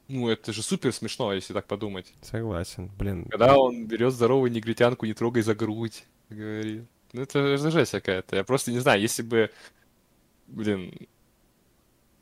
Ну, 0.08 0.28
это 0.28 0.52
же 0.52 0.62
супер 0.62 0.92
смешно, 0.92 1.32
если 1.32 1.52
так 1.52 1.66
подумать. 1.66 2.12
Согласен, 2.22 2.90
блин. 2.98 3.26
Когда 3.30 3.56
он 3.56 3.86
берет 3.86 4.12
здоровую 4.12 4.50
негритянку, 4.52 5.06
не 5.06 5.14
трогай 5.14 5.42
за 5.42 5.54
грудь, 5.54 6.04
говорит. 6.30 6.84
Ну, 7.12 7.22
это 7.22 7.56
же 7.56 7.70
жесть 7.70 7.92
какая-то. 7.92 8.36
Я 8.36 8.44
просто 8.44 8.70
не 8.72 8.78
знаю, 8.80 9.00
если 9.00 9.22
бы, 9.22 9.50
блин, 10.48 10.92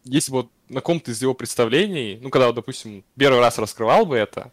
если 0.05 0.31
бы 0.33 0.43
вот 0.43 0.51
на 0.69 0.81
ком-то 0.81 1.11
из 1.11 1.21
его 1.23 1.35
представлений, 1.35 2.19
ну, 2.21 2.31
когда, 2.31 2.47
вот, 2.47 2.55
допустим, 2.57 3.05
первый 3.17 3.41
раз 3.41 3.59
раскрывал 3.59 4.07
бы 4.07 4.17
это, 4.17 4.51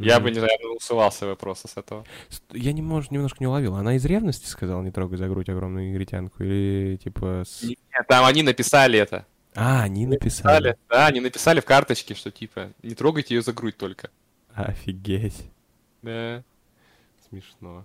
Я 0.00 0.16
Мгм. 0.18 0.24
бы, 0.24 0.30
не 0.30 0.38
наверное, 0.40 0.76
усывался 0.76 1.26
бы 1.26 1.34
просто 1.34 1.66
с 1.66 1.76
этого. 1.76 2.04
Я 2.52 2.72
не, 2.72 2.82
может, 2.82 3.10
немножко 3.10 3.38
не 3.40 3.48
уловил. 3.48 3.74
Она 3.74 3.96
из 3.96 4.04
ревности 4.04 4.46
сказала, 4.46 4.80
не 4.82 4.92
трогай 4.92 5.18
за 5.18 5.26
грудь 5.26 5.48
огромную 5.48 5.90
негритянку? 5.90 6.44
Или 6.44 6.96
типа... 7.02 7.42
с- 7.44 7.64
Нет, 7.64 7.76
Там 8.06 8.24
они 8.24 8.44
написали 8.44 8.96
это. 8.96 9.26
А, 9.56 9.82
они 9.82 10.06
написали. 10.06 10.68
Написали, 10.68 10.78
да, 10.88 11.06
они 11.08 11.18
написали 11.18 11.58
в 11.58 11.64
карточке, 11.64 12.14
что 12.14 12.30
типа 12.30 12.70
не 12.84 12.94
трогайте 12.94 13.34
ее 13.34 13.42
за 13.42 13.52
грудь 13.52 13.76
только. 13.76 14.10
Офигеть. 14.54 15.50
Да. 16.02 16.44
Смешно. 17.28 17.84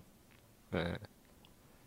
да. 0.71 0.99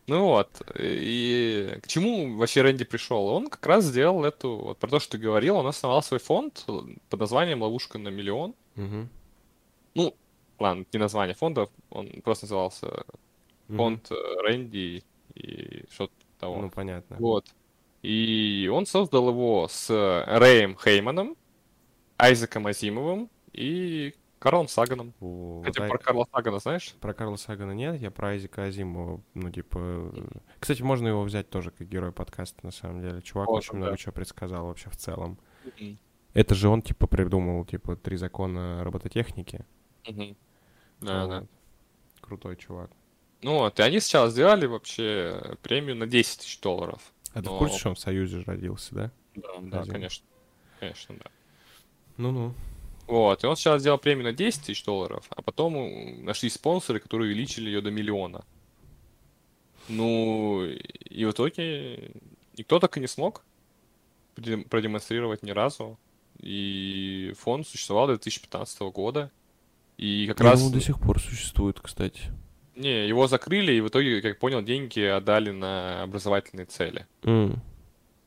Ну 0.06 0.24
вот, 0.26 0.62
и 0.78 1.78
к 1.82 1.88
чему 1.88 2.36
вообще 2.36 2.62
Рэнди 2.62 2.84
пришел? 2.84 3.26
Он 3.26 3.48
как 3.48 3.66
раз 3.66 3.84
сделал 3.84 4.24
эту, 4.24 4.56
вот 4.56 4.78
про 4.78 4.88
то, 4.88 5.00
что 5.00 5.12
ты 5.12 5.18
говорил, 5.18 5.56
он 5.56 5.66
основал 5.66 6.02
свой 6.02 6.20
фонд 6.20 6.64
под 7.08 7.20
названием 7.20 7.62
«Ловушка 7.62 7.98
на 7.98 8.08
миллион». 8.08 8.54
Мгм. 8.76 9.08
Ну, 9.94 10.14
ладно, 10.60 10.84
не 10.92 10.98
название 10.98 11.34
фонда, 11.34 11.68
он 11.90 12.08
просто 12.22 12.44
назывался 12.44 13.04
фонд 13.68 14.10
э, 14.10 14.14
Рэнди 14.42 15.02
и 15.34 15.84
что-то 15.90 16.12
того. 16.38 16.60
Ну, 16.60 16.70
понятно. 16.70 17.16
Вот. 17.18 17.46
И 18.02 18.70
он 18.72 18.86
создал 18.86 19.30
его 19.30 19.66
с 19.68 19.90
Рэем 19.90 20.76
Хейманом, 20.76 21.36
Айзеком 22.16 22.66
Азимовым 22.68 23.28
и 23.52 24.14
Карлом 24.38 24.68
Саганом. 24.68 25.14
О, 25.20 25.62
Хотя 25.64 25.82
вот 25.82 25.88
про 25.90 25.98
Карла 25.98 26.26
Сагана 26.32 26.58
знаешь? 26.58 26.94
Про 27.00 27.14
Карла 27.14 27.36
Сагана 27.36 27.72
нет, 27.72 28.00
я 28.00 28.10
про 28.10 28.28
Айзека 28.30 28.64
Азимова, 28.64 29.22
ну, 29.34 29.50
типа... 29.50 29.78
э, 30.14 30.38
Кстати, 30.60 30.82
можно 30.82 31.08
его 31.08 31.22
взять 31.22 31.48
тоже 31.48 31.70
как 31.70 31.88
герой 31.88 32.12
подкаста, 32.12 32.64
на 32.64 32.70
самом 32.70 33.00
деле. 33.00 33.22
Чувак 33.22 33.48
Можно, 33.48 33.58
очень 33.58 33.76
много 33.76 33.92
да. 33.92 33.96
чего 33.96 34.12
предсказал 34.12 34.66
вообще 34.66 34.90
в 34.90 34.96
целом. 34.96 35.38
Это 36.34 36.54
же 36.54 36.68
он, 36.68 36.82
типа, 36.82 37.06
придумал, 37.06 37.64
типа, 37.64 37.96
три 37.96 38.16
закона 38.18 38.84
робототехники. 38.84 39.64
Мгм. 40.06 40.36
Да, 41.00 41.26
да. 41.26 41.40
Вот. 41.40 41.48
Крутой 42.20 42.56
чувак. 42.56 42.90
Ну 43.42 43.58
вот, 43.58 43.78
и 43.78 43.82
они 43.82 44.00
сначала 44.00 44.28
сделали 44.30 44.66
вообще 44.66 45.56
премию 45.62 45.96
на 45.96 46.06
10 46.06 46.40
тысяч 46.40 46.60
долларов. 46.60 47.12
А 47.32 47.40
ты 47.42 47.48
в 47.48 47.52
Но- 47.52 47.58
курсе, 47.58 47.78
что 47.78 47.88
он 47.90 47.94
в 47.94 47.98
Союзе 47.98 48.42
родился, 48.46 48.94
да? 48.94 49.10
Да, 49.34 49.48
да, 49.60 49.80
Азимов. 49.80 49.88
конечно. 49.92 50.26
Конечно, 50.80 51.16
да. 51.22 51.30
Ну-ну. 52.16 52.54
Вот, 53.06 53.44
и 53.44 53.46
он 53.46 53.56
сначала 53.56 53.78
сделал 53.78 53.98
премию 53.98 54.24
на 54.24 54.32
10 54.32 54.62
тысяч 54.64 54.84
долларов, 54.84 55.26
а 55.30 55.40
потом 55.42 55.76
м, 55.76 56.24
нашлись 56.24 56.54
спонсоры, 56.54 56.98
которые 57.00 57.28
увеличили 57.30 57.66
ее 57.66 57.80
до 57.80 57.90
миллиона. 57.90 58.44
Ну, 59.88 60.64
и 60.64 61.24
в 61.24 61.30
итоге 61.30 62.10
никто 62.56 62.80
так 62.80 62.96
и 62.96 63.00
не 63.00 63.06
смог 63.06 63.44
продем- 64.34 64.68
продемонстрировать 64.68 65.42
ни 65.42 65.50
разу. 65.52 65.98
И 66.40 67.32
фонд 67.38 67.66
существовал 67.68 68.06
до 68.08 68.14
2015 68.14 68.80
года. 68.90 69.30
И 69.96 70.26
как 70.26 70.40
Я 70.40 70.50
раз... 70.50 70.60
думал, 70.60 70.72
до 70.74 70.80
сих 70.80 70.98
пор 71.00 71.20
существует, 71.20 71.80
кстати. 71.80 72.20
Не, 72.74 73.06
его 73.08 73.26
закрыли, 73.26 73.72
и 73.72 73.80
в 73.80 73.88
итоге, 73.88 74.20
как 74.20 74.38
понял, 74.38 74.60
деньги 74.62 75.00
отдали 75.00 75.50
на 75.50 76.02
образовательные 76.02 76.66
цели. 76.66 77.06
М, 77.22 77.62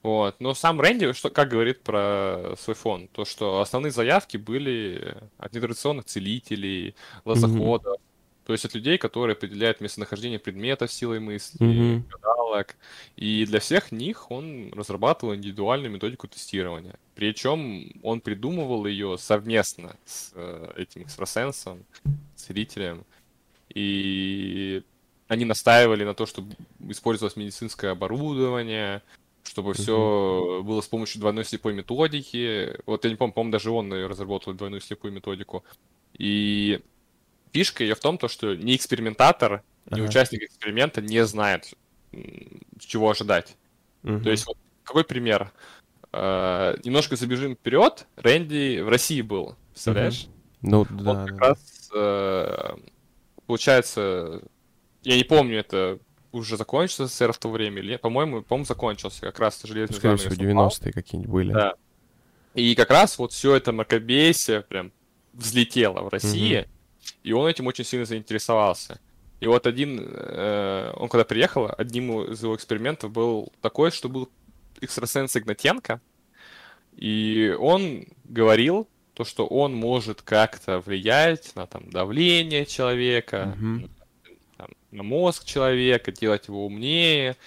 Вот. 0.02 0.40
Но 0.40 0.54
сам 0.54 0.80
Рэнди, 0.80 1.12
что, 1.14 1.30
как 1.30 1.50
говорит 1.50 1.82
про 1.82 2.56
свой 2.58 2.76
фонд, 2.76 3.12
то, 3.12 3.26
что 3.26 3.60
основные 3.60 3.92
заявки 3.92 4.38
были 4.38 5.18
от 5.38 5.54
нетрадиционных 5.54 6.06
целителей, 6.06 6.96
лозоходов, 7.26 7.98
то 8.46 8.54
есть 8.54 8.66
от 8.66 8.74
людей, 8.74 8.98
которые 8.98 9.34
определяют 9.36 9.82
местонахождение 9.82 10.40
предметов 10.40 10.92
силой 10.92 11.20
мысли, 11.20 11.64
Мгм. 11.64 12.06
гадалок. 12.10 12.78
И 13.16 13.46
для 13.46 13.60
всех 13.60 13.92
них 13.92 14.32
он 14.32 14.72
разрабатывал 14.74 15.36
индивидуальную 15.36 15.92
методику 15.92 16.28
тестирования. 16.28 16.96
Причем 17.14 17.92
он 18.02 18.22
придумывал 18.22 18.86
ее 18.88 19.18
совместно 19.20 19.96
с 20.06 20.32
э, 20.34 20.72
этим 20.78 21.04
экстрасенсом, 21.04 21.86
целителем. 22.36 23.06
И 23.76 24.82
они 25.28 25.46
настаивали 25.46 26.04
на 26.04 26.16
то, 26.16 26.26
чтобы 26.26 26.56
использовалось 26.88 27.36
медицинское 27.36 27.92
оборудование, 27.92 29.04
чтобы 29.60 29.74
все 29.74 30.62
было 30.64 30.82
с 30.82 30.88
помощью 30.88 31.20
двойной 31.20 31.44
слепой 31.44 31.74
методики. 31.74 32.80
Вот 32.86 33.04
я 33.04 33.10
не 33.10 33.18
помню, 33.18 33.34
по-моему, 33.34 33.52
даже 33.52 33.72
он 33.72 33.92
разработал 33.92 34.54
двойную 34.54 34.82
слепую 34.82 35.14
методику. 35.14 35.64
И 36.18 36.82
фишка 37.52 37.84
ее 37.84 37.96
в 37.96 38.00
том, 38.00 38.18
то, 38.18 38.28
что 38.28 38.56
ни 38.56 38.76
экспериментатор, 38.76 39.64
ни 39.92 40.00
Ага. 40.00 40.10
участник 40.10 40.44
эксперимента 40.44 41.02
не 41.02 41.26
знает, 41.26 41.74
чего 42.80 43.10
ожидать. 43.10 43.58
мгм. 44.04 44.24
То 44.24 44.30
есть, 44.32 44.48
вот 44.48 44.58
какой 44.84 45.04
пример? 45.04 45.52
Э, 46.14 46.76
немножко 46.84 47.16
забежим 47.16 47.56
вперед. 47.56 48.08
Рэнди 48.16 48.80
в 48.80 48.90
России 48.90 49.22
был, 49.22 49.56
представляешь? 49.72 50.28
Ну, 50.62 50.82
Он 50.82 50.98
да, 51.04 51.26
как 51.26 51.38
да. 51.38 51.48
раз, 51.48 51.90
э, 51.94 52.78
получается, 53.46 54.42
я 55.04 55.18
не 55.18 55.24
помню, 55.24 55.60
это 55.60 56.00
уже 56.32 56.58
закончился 56.58 57.08
СССР 57.08 57.34
в 57.34 57.38
то 57.38 57.50
время 57.50 57.82
или. 57.82 57.96
По-моему, 57.98 58.42
по-моему, 58.42 58.66
закончился. 58.66 59.22
Как 59.22 59.40
раз 59.40 59.62
железный 59.64 59.96
Скорее 59.96 60.18
всего, 60.18 60.34
упал. 60.34 60.68
90-е 60.68 60.94
какие-нибудь 60.94 61.32
были. 61.32 61.54
Да. 61.54 61.76
И 62.56 62.76
как 62.76 62.90
раз 62.90 63.18
вот 63.18 63.32
все 63.32 63.56
это 63.56 63.72
мракобесие 63.72 64.62
прям 64.62 64.92
взлетело 65.34 66.02
в 66.02 66.10
России, 66.10 66.68
и 67.24 67.32
он 67.32 67.48
этим 67.48 67.68
очень 67.68 67.86
сильно 67.86 68.06
заинтересовался. 68.06 69.00
И 69.40 69.48
вот 69.48 69.68
один, 69.68 70.00
э, 70.02 70.92
он 70.96 71.08
когда 71.08 71.24
приехал, 71.24 71.70
одним 71.78 72.32
из 72.32 72.44
его 72.44 72.56
экспериментов 72.56 73.12
был 73.12 73.54
такой, 73.62 73.92
что 73.92 74.10
был 74.10 74.30
экстрасенс 74.82 75.38
Игнатенко, 75.38 76.02
и 76.96 77.56
он 77.58 78.08
говорил 78.26 78.90
то, 79.14 79.24
что 79.24 79.46
он 79.46 79.74
может 79.76 80.22
как-то 80.22 80.80
влиять 80.80 81.56
на 81.56 81.68
там 81.68 81.90
давление 81.90 82.66
человека, 82.66 83.54
Мгм. 83.58 83.90
Там, 84.60 84.68
на 84.92 85.04
мозг 85.04 85.46
человека, 85.46 86.12
делать 86.12 86.50
его 86.50 86.66
умнее. 86.66 87.38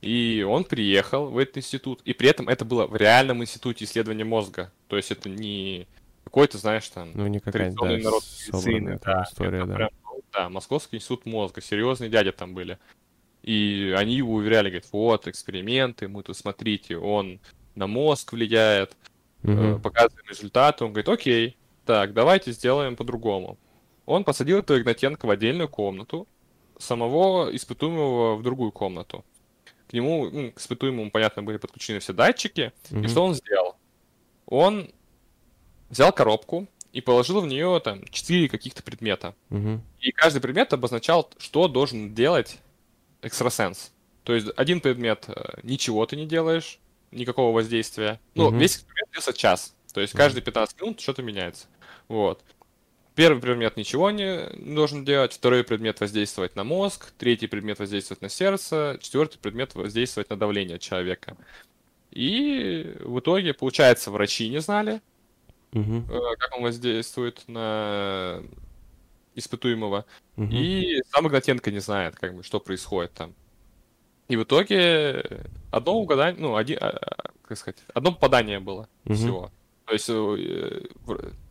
И 0.00 0.44
он 0.48 0.64
приехал 0.64 1.26
в 1.26 1.36
этот 1.36 1.58
институт, 1.58 2.00
и 2.04 2.14
при 2.14 2.30
этом 2.30 2.48
это 2.48 2.64
было 2.64 2.86
в 2.86 2.96
реальном 2.96 3.42
институте 3.42 3.84
исследования 3.84 4.24
мозга. 4.24 4.72
То 4.88 4.96
есть 4.96 5.10
это 5.12 5.28
не 5.28 5.86
какой-то, 6.24 6.56
знаешь, 6.56 6.88
там, 6.88 7.10
Ну, 7.14 7.26
не 7.26 7.40
какая-то, 7.40 7.76
традиционный 7.76 7.98
да, 7.98 8.04
народ 8.04 8.22
медицины, 8.24 9.00
да, 9.04 9.24
история, 9.28 9.64
да. 9.66 9.74
прям, 9.74 9.90
ну, 10.04 10.20
да, 10.32 10.48
Московский 10.48 10.96
институт 10.96 11.26
мозга, 11.26 11.60
серьезные 11.60 12.08
дяди 12.08 12.32
там 12.32 12.54
были. 12.54 12.78
И 13.42 13.94
они 13.96 14.14
его 14.14 14.32
уверяли, 14.34 14.70
говорят, 14.70 14.88
вот, 14.92 15.28
эксперименты, 15.28 16.08
мы 16.08 16.22
тут, 16.22 16.36
смотрите, 16.36 16.96
он 16.96 17.38
на 17.74 17.86
мозг 17.86 18.32
влияет, 18.32 18.96
Мгм. 19.42 19.82
показываем 19.82 20.26
результаты. 20.28 20.84
Он 20.84 20.92
говорит, 20.92 21.08
окей, 21.08 21.56
так, 21.84 22.14
давайте 22.14 22.52
сделаем 22.52 22.96
по-другому. 22.96 23.58
Он 24.06 24.24
посадил 24.24 24.58
этого 24.60 24.78
Игнатенко 24.78 25.26
в 25.26 25.30
отдельную 25.30 25.68
комнату, 25.68 26.26
самого 26.82 27.54
испытуемого 27.54 28.36
в 28.36 28.42
другую 28.42 28.72
комнату. 28.72 29.24
К 29.88 29.92
нему, 29.92 30.28
ну, 30.30 30.52
к 30.52 30.58
испытуемому, 30.58 31.10
понятно, 31.10 31.42
были 31.42 31.58
подключены 31.58 31.98
все 32.00 32.12
датчики. 32.12 32.72
И 32.90 32.94
Мгм. 32.94 33.08
что 33.08 33.24
он 33.24 33.34
сделал? 33.34 33.76
Он 34.46 34.90
взял 35.90 36.12
коробку 36.12 36.66
и 36.92 37.00
положил 37.00 37.40
в 37.40 37.46
нее 37.46 37.80
там 37.84 38.04
четыре 38.10 38.48
каких-то 38.48 38.82
предмета. 38.82 39.34
Мгм. 39.50 39.82
И 40.00 40.12
каждый 40.12 40.40
предмет 40.40 40.72
обозначал, 40.72 41.30
что 41.38 41.68
должен 41.68 42.14
делать 42.14 42.58
экстрасенс. 43.22 43.92
То 44.24 44.34
есть 44.34 44.48
один 44.56 44.80
предмет 44.80 45.24
э, 45.28 45.58
ничего 45.62 46.06
ты 46.06 46.16
не 46.16 46.26
делаешь, 46.26 46.78
никакого 47.10 47.54
воздействия. 47.54 48.20
Ну, 48.34 48.48
Мгм. 48.50 48.58
весь 48.58 48.76
эксперимент 48.76 49.10
длился 49.12 49.32
час. 49.32 49.74
То 49.92 50.00
есть 50.00 50.14
каждые 50.14 50.42
15 50.42 50.80
минут 50.80 51.00
что-то 51.00 51.22
меняется. 51.22 51.66
Вот. 52.08 52.42
Первый 53.14 53.42
предмет 53.42 53.76
ничего 53.76 54.10
не 54.10 54.46
должен 54.56 55.04
делать, 55.04 55.34
второй 55.34 55.64
предмет 55.64 56.00
воздействовать 56.00 56.56
на 56.56 56.64
мозг, 56.64 57.12
третий 57.18 57.46
предмет 57.46 57.78
воздействовать 57.78 58.22
на 58.22 58.30
сердце, 58.30 58.98
четвертый 59.02 59.38
предмет 59.38 59.74
воздействовать 59.74 60.30
на 60.30 60.36
давление 60.36 60.78
человека. 60.78 61.36
И 62.10 62.96
в 63.00 63.20
итоге, 63.20 63.52
получается, 63.52 64.10
врачи 64.10 64.48
не 64.48 64.60
знали, 64.60 65.02
э, 65.72 66.02
как 66.38 66.56
он 66.56 66.62
воздействует 66.62 67.42
на 67.48 68.42
испытуемого. 69.34 70.06
Мгм. 70.36 70.50
И 70.50 71.02
сам 71.10 71.28
Игнатенко 71.28 71.70
не 71.70 71.80
знает, 71.80 72.16
как 72.16 72.34
бы, 72.34 72.42
что 72.42 72.60
происходит 72.60 73.12
там. 73.12 73.34
И 74.28 74.36
в 74.36 74.44
итоге 74.44 75.44
одно 75.70 75.98
угадание, 75.98 76.40
ну, 76.40 76.56
один, 76.56 76.78
а, 76.80 76.88
а, 76.88 77.30
как 77.42 77.58
сказать, 77.58 77.80
одно 77.92 78.12
попадание 78.12 78.60
было 78.60 78.88
Мгм. 79.04 79.14
всего. 79.14 79.50
То 79.84 79.92
есть 79.92 80.08
э, 80.08 80.82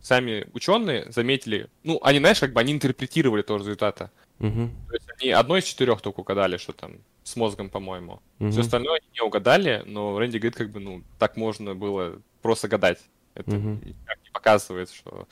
сами 0.01 0.47
ученые 0.53 1.11
заметили, 1.11 1.69
ну, 1.83 1.99
они, 2.03 2.19
знаешь, 2.19 2.39
как 2.39 2.53
бы 2.53 2.59
они 2.59 2.73
интерпретировали 2.73 3.41
то 3.41 3.57
результата. 3.57 4.11
Мгм. 4.39 4.71
То 4.87 4.93
есть 4.95 5.07
они 5.19 5.31
одно 5.31 5.57
из 5.57 5.63
четырех 5.65 6.01
только 6.01 6.21
угадали, 6.21 6.57
что 6.57 6.73
там 6.73 6.97
с 7.23 7.35
мозгом, 7.35 7.69
по-моему. 7.69 8.21
Мгм. 8.39 8.51
Все 8.51 8.61
остальное 8.61 8.99
они 8.99 9.07
не 9.13 9.21
угадали, 9.21 9.83
но 9.85 10.17
Рэнди 10.17 10.37
говорит, 10.37 10.55
как 10.55 10.71
бы, 10.71 10.79
ну, 10.79 11.03
так 11.19 11.37
можно 11.37 11.75
было 11.75 12.19
просто 12.41 12.67
гадать. 12.67 12.99
Это 13.35 13.51
Мгм. 13.51 13.81
никак 13.85 14.17
не 14.23 14.29
показывает, 14.31 14.89
что 14.91 15.27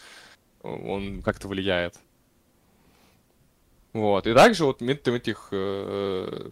он 0.61 1.21
как-то 1.21 1.47
влияет. 1.47 1.95
Вот. 3.93 4.27
И 4.27 4.33
также 4.33 4.65
вот 4.65 4.81
методом 4.81 5.15
этих 5.15 5.47
э, 5.51 6.51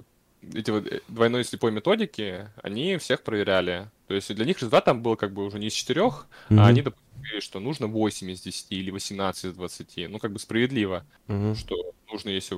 эти 0.54 0.72
вот 0.72 0.88
э, 0.88 1.02
двойной 1.08 1.44
слепой 1.44 1.72
методики, 1.72 2.50
они 2.64 2.98
всех 2.98 3.22
проверяли. 3.22 3.90
То 4.08 4.14
есть 4.14 4.34
для 4.34 4.46
них 4.46 4.58
результат 4.58 4.86
там 4.86 5.02
был 5.02 5.16
как 5.18 5.34
бы 5.34 5.44
уже 5.46 5.60
не 5.60 5.68
из 5.68 5.74
четырех, 5.74 6.28
Мгм. 6.50 6.60
а 6.60 6.68
они, 6.68 6.82
допустим, 6.82 7.42
что 7.42 7.60
нужно 7.60 7.88
8 7.88 8.32
из 8.32 8.42
10 8.42 8.72
или 8.72 8.90
18 8.90 9.46
из 9.46 9.54
20. 9.54 10.08
Ну, 10.08 10.18
как 10.20 10.32
бы 10.32 10.40
справедливо, 10.40 11.06
Мгм. 11.28 11.56
что 11.56 11.76
нужно, 12.12 12.30
если... 12.30 12.58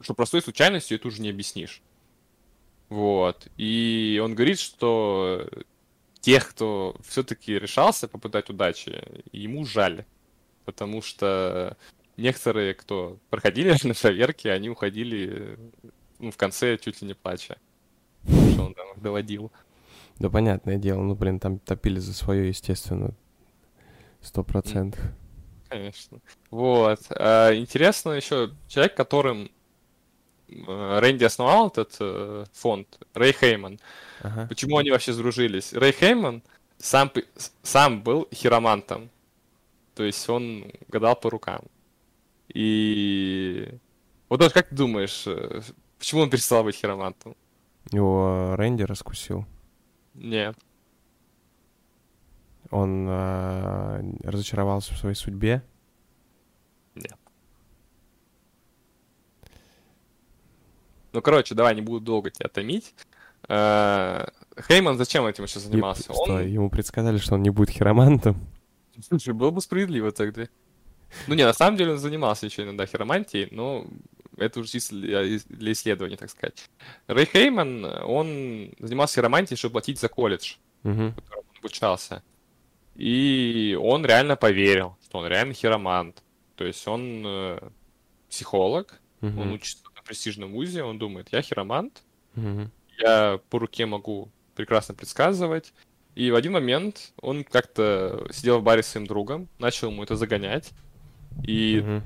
Что 0.00 0.14
простой 0.14 0.42
случайностью 0.42 0.96
это 0.98 1.08
уже 1.08 1.22
не 1.22 1.30
объяснишь. 1.30 1.80
Вот. 2.88 3.46
И 3.56 4.20
он 4.22 4.34
говорит, 4.34 4.58
что 4.58 5.48
тех, 6.20 6.50
кто 6.50 6.96
все-таки 7.06 7.58
решался 7.58 8.08
попытать 8.08 8.50
удачи, 8.50 9.02
ему 9.32 9.64
жаль. 9.64 10.04
Потому 10.64 11.00
что 11.00 11.76
некоторые, 12.16 12.74
кто 12.74 13.18
проходили 13.30 13.70
на 13.86 13.94
проверки, 13.94 14.48
они 14.48 14.68
уходили 14.68 15.58
ну, 16.18 16.30
в 16.32 16.36
конце 16.36 16.76
чуть 16.76 17.00
ли 17.02 17.08
не 17.08 17.14
плача. 17.14 17.56
Что 18.26 18.64
он 18.64 18.74
там 18.74 18.86
доводил. 18.96 19.52
Да, 20.18 20.30
понятное 20.30 20.76
дело. 20.76 21.00
Ну, 21.02 21.14
блин, 21.14 21.40
там 21.40 21.58
топили 21.58 21.98
за 21.98 22.12
свое, 22.14 22.48
естественно. 22.48 23.14
Сто 24.20 24.42
процентов. 24.44 25.00
Конечно. 25.68 26.20
Вот. 26.50 27.00
А, 27.10 27.52
Интересно 27.54 28.12
еще, 28.12 28.50
человек, 28.68 28.94
которым 28.96 29.50
э, 30.48 30.98
Рэнди 31.00 31.24
основал 31.24 31.68
этот 31.68 31.96
э, 32.00 32.44
фонд, 32.52 32.98
Рэй 33.14 33.32
Хейман, 33.32 33.80
Ага. 34.22 34.46
почему 34.48 34.78
они 34.78 34.90
вообще 34.90 35.12
сдружились? 35.12 35.72
Рэй 35.72 35.92
Хейман 35.92 36.42
сам, 36.78 37.10
сам 37.62 38.02
был 38.02 38.28
хиромантом. 38.32 39.10
То 39.94 40.04
есть 40.04 40.28
он 40.28 40.72
гадал 40.88 41.16
по 41.16 41.28
рукам. 41.30 41.62
И 42.48 43.68
вот 44.28 44.40
даже 44.40 44.52
как 44.54 44.68
ты 44.68 44.74
думаешь, 44.76 45.24
э, 45.26 45.60
почему 45.98 46.22
он 46.22 46.30
перестал 46.30 46.62
быть 46.64 46.76
хиромантом? 46.76 47.34
Его 47.90 48.54
Рэнди 48.56 48.82
раскусил. 48.84 49.44
Нет. 50.14 50.56
Он 52.70 53.06
а, 53.08 54.02
разочаровался 54.22 54.94
в 54.94 54.98
своей 54.98 55.14
судьбе. 55.14 55.62
Нет. 56.94 57.16
Ну, 61.12 61.22
короче, 61.22 61.54
давай, 61.54 61.74
не 61.74 61.82
буду 61.82 62.04
долго 62.04 62.30
тебя 62.30 62.48
томить. 62.48 62.94
Э, 63.48 64.26
Хейман 64.68 64.96
зачем 64.96 65.26
этим 65.26 65.44
еще 65.44 65.60
занимался? 65.60 66.12
Он 66.12 66.24
Стой, 66.24 66.50
ему 66.50 66.70
предсказали, 66.70 67.18
что 67.18 67.34
он 67.34 67.42
не 67.42 67.50
будет 67.50 67.70
хиромантом. 67.70 68.36
Слушай, 69.00 69.34
было 69.34 69.50
бы 69.50 69.60
справедливо 69.60 70.12
тогда. 70.12 70.48
Ну 71.26 71.34
не, 71.34 71.44
на 71.44 71.52
самом 71.52 71.76
деле 71.76 71.92
он 71.92 71.98
занимался 71.98 72.46
еще 72.46 72.64
иногда 72.64 72.86
хиромантией, 72.86 73.48
но 73.50 73.86
это 74.36 74.60
уже 74.60 74.78
для 74.90 75.72
исследований, 75.72 76.16
так 76.16 76.30
сказать. 76.30 76.68
Рэй 77.06 77.26
Хейман, 77.26 77.84
он 77.84 78.72
занимался 78.78 79.14
хиромантией, 79.16 79.56
чтобы 79.56 79.72
платить 79.74 79.98
за 79.98 80.08
колледж, 80.08 80.56
Мгм. 80.82 81.12
в 81.12 81.14
котором 81.16 81.44
он 81.50 81.58
обучался. 81.58 82.22
И 82.94 83.76
он 83.80 84.04
реально 84.06 84.36
поверил, 84.36 84.96
что 85.04 85.18
он 85.18 85.26
реально 85.26 85.54
хиромант. 85.54 86.22
То 86.56 86.64
есть 86.64 86.86
он 86.86 87.22
э, 87.26 87.58
психолог, 88.28 89.00
он 89.20 89.28
Мгм. 89.30 89.52
учится 89.52 89.82
на 89.96 90.02
престижном 90.02 90.52
вузе, 90.52 90.82
он 90.84 90.98
думает, 90.98 91.28
я 91.32 91.42
хиромант, 91.42 92.02
Мгм. 92.34 92.70
я 92.98 93.40
по 93.50 93.58
руке 93.58 93.86
могу 93.86 94.30
прекрасно 94.54 94.94
предсказывать. 94.94 95.72
И 96.14 96.30
в 96.30 96.36
один 96.36 96.52
момент 96.52 97.12
он 97.20 97.42
как-то 97.42 98.28
сидел 98.32 98.60
в 98.60 98.62
баре 98.62 98.82
с 98.84 98.86
своим 98.86 99.06
другом, 99.06 99.48
начал 99.58 99.90
ему 99.90 100.04
это 100.04 100.14
загонять. 100.14 100.70
И 101.44 101.80
Мгм. 101.82 102.02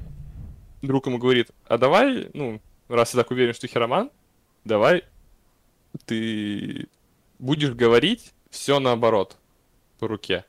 Друг 0.82 1.06
ему 1.06 1.18
говорит, 1.18 1.50
а 1.66 1.78
давай, 1.78 2.30
ну, 2.34 2.60
раз 2.88 3.10
ты 3.10 3.16
так 3.16 3.30
уверен, 3.30 3.54
что 3.54 3.66
хироман, 3.66 4.10
давай 4.64 5.04
ты 6.06 6.88
будешь 7.38 7.72
говорить 7.72 8.32
все 8.50 8.78
наоборот 8.78 9.36
по 9.98 10.08
руке. 10.08 10.44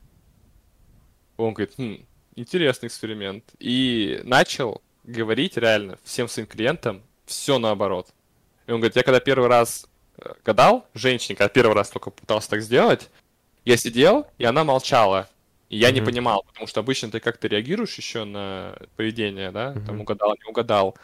Он 1.38 1.53
говорит, 1.53 1.73
«Хм, 1.77 2.05
интересный 2.36 2.88
эксперимент. 2.88 3.43
И 3.59 4.21
начал 4.23 4.82
говорить 5.03 5.57
реально 5.57 5.97
всем 6.03 6.27
своим 6.27 6.47
клиентам 6.47 7.03
все 7.25 7.59
наоборот. 7.59 8.07
И 8.67 8.71
он 8.71 8.80
говорит, 8.80 8.95
я 8.95 9.03
когда 9.03 9.19
первый 9.19 9.49
раз 9.49 9.88
э, 10.17 10.34
гадал, 10.43 10.88
женщине, 10.93 11.36
когда 11.36 11.49
первый 11.49 11.73
раз 11.73 11.89
только 11.89 12.09
пытался 12.11 12.49
так 12.49 12.61
сделать, 12.61 13.09
я 13.65 13.77
сидел, 13.77 14.27
и 14.38 14.45
она 14.45 14.63
молчала. 14.63 15.30
И 15.70 15.78
я 15.78 15.91
не 15.91 15.99
Мгм. 16.01 16.05
понимал, 16.07 16.43
потому 16.47 16.67
что 16.67 16.80
обычно 16.80 17.11
ты 17.11 17.20
как-то 17.20 17.47
реагируешь 17.47 17.95
еще 17.97 18.24
на 18.26 18.76
поведение, 18.95 19.51
да, 19.51 19.74
там 19.86 19.95
Мгм. 19.95 20.01
угадал, 20.01 20.36
не 20.43 20.49
угадал. 20.49 20.97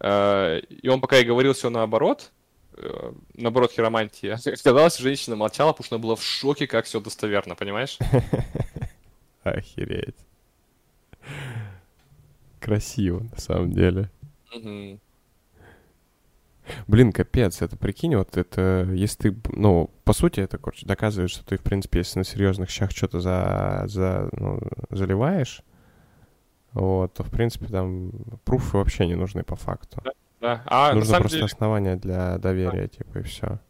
Э, 0.00 0.60
И 0.68 0.88
он 0.88 1.00
пока 1.00 1.16
я 1.18 1.24
говорил 1.24 1.52
все 1.52 1.70
наоборот, 1.70 2.32
э, 2.76 3.12
наоборот 3.34 3.72
хиромантия, 3.72 4.36
казалось, 4.64 4.98
женщина 4.98 5.36
молчала, 5.36 5.72
потому 5.72 5.86
что 5.86 5.96
она 5.96 6.02
была 6.02 6.16
в 6.16 6.22
шоке, 6.22 6.66
как 6.66 6.86
все 6.86 7.00
достоверно, 7.00 7.54
понимаешь? 7.56 7.98
Охереть. 9.44 10.16
Красиво, 12.60 13.20
на 13.32 13.38
самом 13.40 13.72
деле. 13.72 14.10
Блин, 16.86 17.12
капец, 17.12 17.62
это 17.62 17.76
прикинь, 17.76 18.16
вот 18.16 18.36
это, 18.36 18.88
если 18.92 19.30
ты, 19.30 19.36
ну, 19.50 19.90
по 20.04 20.12
сути, 20.12 20.40
это, 20.40 20.58
короче, 20.58 20.86
доказывает, 20.86 21.30
что 21.30 21.44
ты, 21.44 21.56
в 21.56 21.62
принципе, 21.62 22.00
если 22.00 22.18
на 22.18 22.24
серьезных 22.24 22.70
щах 22.70 22.90
что-то 22.90 23.20
за, 23.20 23.84
за, 23.86 24.28
ну, 24.32 24.60
заливаешь, 24.90 25.62
вот, 26.72 27.14
то, 27.14 27.22
в 27.22 27.30
принципе, 27.30 27.66
там 27.66 28.12
пруфы 28.44 28.78
вообще 28.78 29.06
не 29.06 29.14
нужны 29.14 29.42
по 29.44 29.56
факту. 29.56 30.02
Да. 30.40 30.62
А 30.66 30.88
на 30.90 30.96
Нужно 30.96 31.18
просто 31.18 31.36
деле, 31.36 31.44
основания 31.44 31.96
для 31.96 32.38
доверия, 32.38 32.88
типа, 32.88 33.18
и 33.18 33.22
все. 33.22 33.60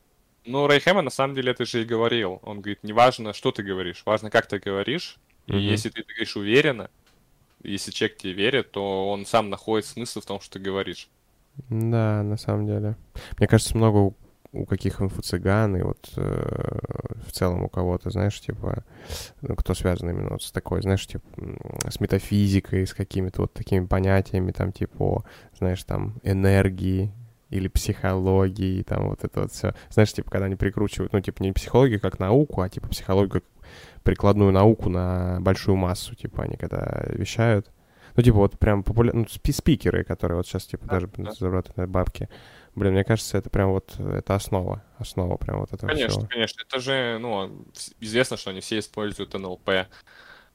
ну, 0.46 0.66
Хэммон 0.68 1.04
на 1.04 1.10
самом 1.10 1.34
деле 1.34 1.52
это 1.52 1.64
же 1.66 1.82
и 1.82 1.84
говорил. 1.84 2.40
Он 2.42 2.60
говорит, 2.60 2.82
не 2.82 2.92
важно, 2.92 3.32
что 3.34 3.52
ты 3.52 3.62
говоришь, 3.62 4.02
важно, 4.06 4.30
как 4.30 4.46
ты 4.46 4.58
говоришь. 4.58 5.18
И 5.46 5.52
Мгм. 5.52 5.60
если 5.60 5.90
ты 5.90 6.02
говоришь 6.02 6.36
уверенно, 6.36 6.88
если 7.62 7.90
человек 7.90 8.16
тебе 8.18 8.32
верит, 8.32 8.70
то 8.72 9.08
он 9.10 9.26
сам 9.26 9.50
находит 9.50 9.86
смысл 9.86 10.20
в 10.20 10.26
том, 10.26 10.40
что 10.40 10.54
ты 10.54 10.58
говоришь. 10.60 11.08
Да, 11.68 12.22
на 12.22 12.36
самом 12.36 12.66
деле. 12.66 12.96
Мне 13.38 13.46
кажется, 13.46 13.76
много 13.76 14.14
у, 14.52 14.66
каких 14.66 15.00
инфо-цыган 15.00 15.76
и 15.76 15.82
вот 15.82 16.12
э, 16.16 16.78
в 17.26 17.32
целом 17.32 17.64
у 17.64 17.68
кого-то, 17.68 18.10
знаешь, 18.10 18.38
типа, 18.40 18.84
ну, 19.40 19.56
кто 19.56 19.74
связан 19.74 20.10
именно 20.10 20.30
вот 20.30 20.42
с 20.42 20.52
такой, 20.52 20.82
знаешь, 20.82 21.06
типа, 21.06 21.24
с 21.88 22.00
метафизикой, 22.00 22.86
с 22.86 22.94
какими-то 22.94 23.42
вот 23.42 23.52
такими 23.54 23.86
понятиями, 23.86 24.52
там, 24.52 24.72
типа, 24.72 25.24
знаешь, 25.58 25.82
там, 25.84 26.20
энергии 26.22 27.12
или 27.48 27.68
психологии, 27.68 28.82
там, 28.82 29.08
вот 29.08 29.24
это 29.24 29.42
вот 29.42 29.52
все. 29.52 29.74
Знаешь, 29.90 30.12
типа, 30.12 30.30
когда 30.30 30.46
они 30.46 30.56
прикручивают, 30.56 31.12
ну, 31.12 31.20
типа, 31.20 31.42
не 31.42 31.52
психологию 31.52 32.00
как 32.00 32.18
науку, 32.18 32.60
а, 32.60 32.68
типа, 32.68 32.88
психологию 32.88 33.30
как 33.30 33.44
прикладную 34.02 34.52
науку 34.52 34.88
на 34.88 35.38
большую 35.40 35.76
массу, 35.76 36.14
типа, 36.14 36.44
они 36.44 36.56
когда 36.56 37.04
вещают. 37.08 37.70
Ну, 38.16 38.22
типа, 38.22 38.36
вот 38.36 38.58
прям 38.58 38.82
популярные, 38.82 39.22
ну, 39.24 39.28
спи- 39.28 39.52
спикеры, 39.52 40.04
которые 40.04 40.36
вот 40.36 40.46
сейчас, 40.46 40.64
типа, 40.66 40.86
Да, 40.86 40.92
даже 40.94 41.08
да. 41.16 41.32
зарабатывают 41.32 41.90
бабки. 41.90 42.28
Блин, 42.74 42.92
мне 42.94 43.04
кажется, 43.04 43.36
это 43.38 43.50
прям 43.50 43.70
вот, 43.70 43.98
это 43.98 44.34
основа, 44.34 44.82
основа 44.98 45.36
прям 45.36 45.60
вот 45.60 45.72
этого 45.72 45.88
Конечно, 45.90 46.20
всего. 46.20 46.26
конечно. 46.28 46.62
Это 46.66 46.80
же, 46.80 47.18
ну, 47.20 47.66
известно, 48.00 48.36
что 48.36 48.50
они 48.50 48.60
все 48.60 48.78
используют 48.78 49.34
НЛП. 49.34 49.88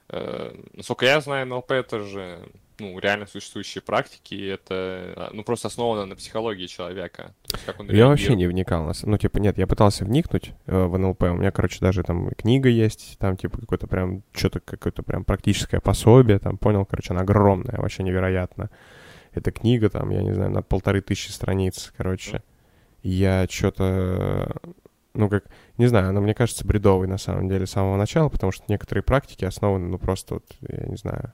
Э, 0.09 0.53
Насколько 0.73 1.05
я 1.05 1.21
знаю, 1.21 1.47
НЛП 1.47 1.71
это 1.71 1.99
же, 1.99 2.39
ну, 2.79 2.97
реально 2.99 3.27
существующие 3.27 3.81
практики, 3.81 4.35
и 4.35 4.45
это, 4.45 5.13
а, 5.15 5.29
ну, 5.33 5.43
просто 5.43 5.67
основано 5.67 6.05
на 6.05 6.15
психологии 6.15 6.67
человека. 6.67 7.33
Есть, 7.51 7.65
как 7.65 7.79
он 7.79 7.89
Я 7.89 8.07
вообще 8.07 8.35
не 8.35 8.47
вникал. 8.47 8.85
на 8.85 8.93
Ну, 9.03 9.17
типа, 9.17 9.39
нет, 9.39 9.57
я 9.57 9.67
пытался 9.67 10.05
вникнуть 10.05 10.53
э, 10.65 10.83
в 10.85 10.97
НЛП. 10.97 11.23
У 11.23 11.35
меня, 11.35 11.51
короче, 11.51 11.79
даже 11.81 12.03
там 12.03 12.29
книга 12.31 12.69
есть, 12.69 13.17
там, 13.19 13.35
типа, 13.35 13.59
какое-то 13.59 13.87
прям, 13.87 14.23
что-то, 14.33 14.59
какое-то 14.59 15.03
прям 15.03 15.25
практическое 15.25 15.81
пособие, 15.81 16.39
там, 16.39 16.57
понял, 16.57 16.85
короче, 16.85 17.13
она 17.13 17.21
огромная, 17.21 17.77
вообще 17.77 18.03
невероятно. 18.03 18.69
Эта 19.33 19.51
книга, 19.51 19.89
там, 19.89 20.09
я 20.09 20.21
не 20.21 20.33
знаю, 20.33 20.51
на 20.51 20.61
полторы 20.61 21.01
тысячи 21.01 21.31
страниц, 21.31 21.93
короче. 21.97 22.43
И 23.03 23.09
Я 23.09 23.45
что-то, 23.49 24.55
ну, 25.17 25.29
как, 25.29 25.45
не 25.77 25.87
знаю, 25.87 26.09
она, 26.09 26.21
мне 26.21 26.33
кажется, 26.33 26.65
бредовой, 26.65 27.07
на 27.07 27.17
самом 27.17 27.49
деле, 27.49 27.65
с 27.65 27.71
самого 27.71 27.97
начала, 27.97 28.29
потому 28.29 28.51
что 28.51 28.63
некоторые 28.67 29.03
практики 29.03 29.45
основаны, 29.45 29.87
ну, 29.87 29.97
просто 29.97 30.35
вот, 30.35 30.45
я 30.61 30.85
не 30.87 30.95
знаю. 30.97 31.33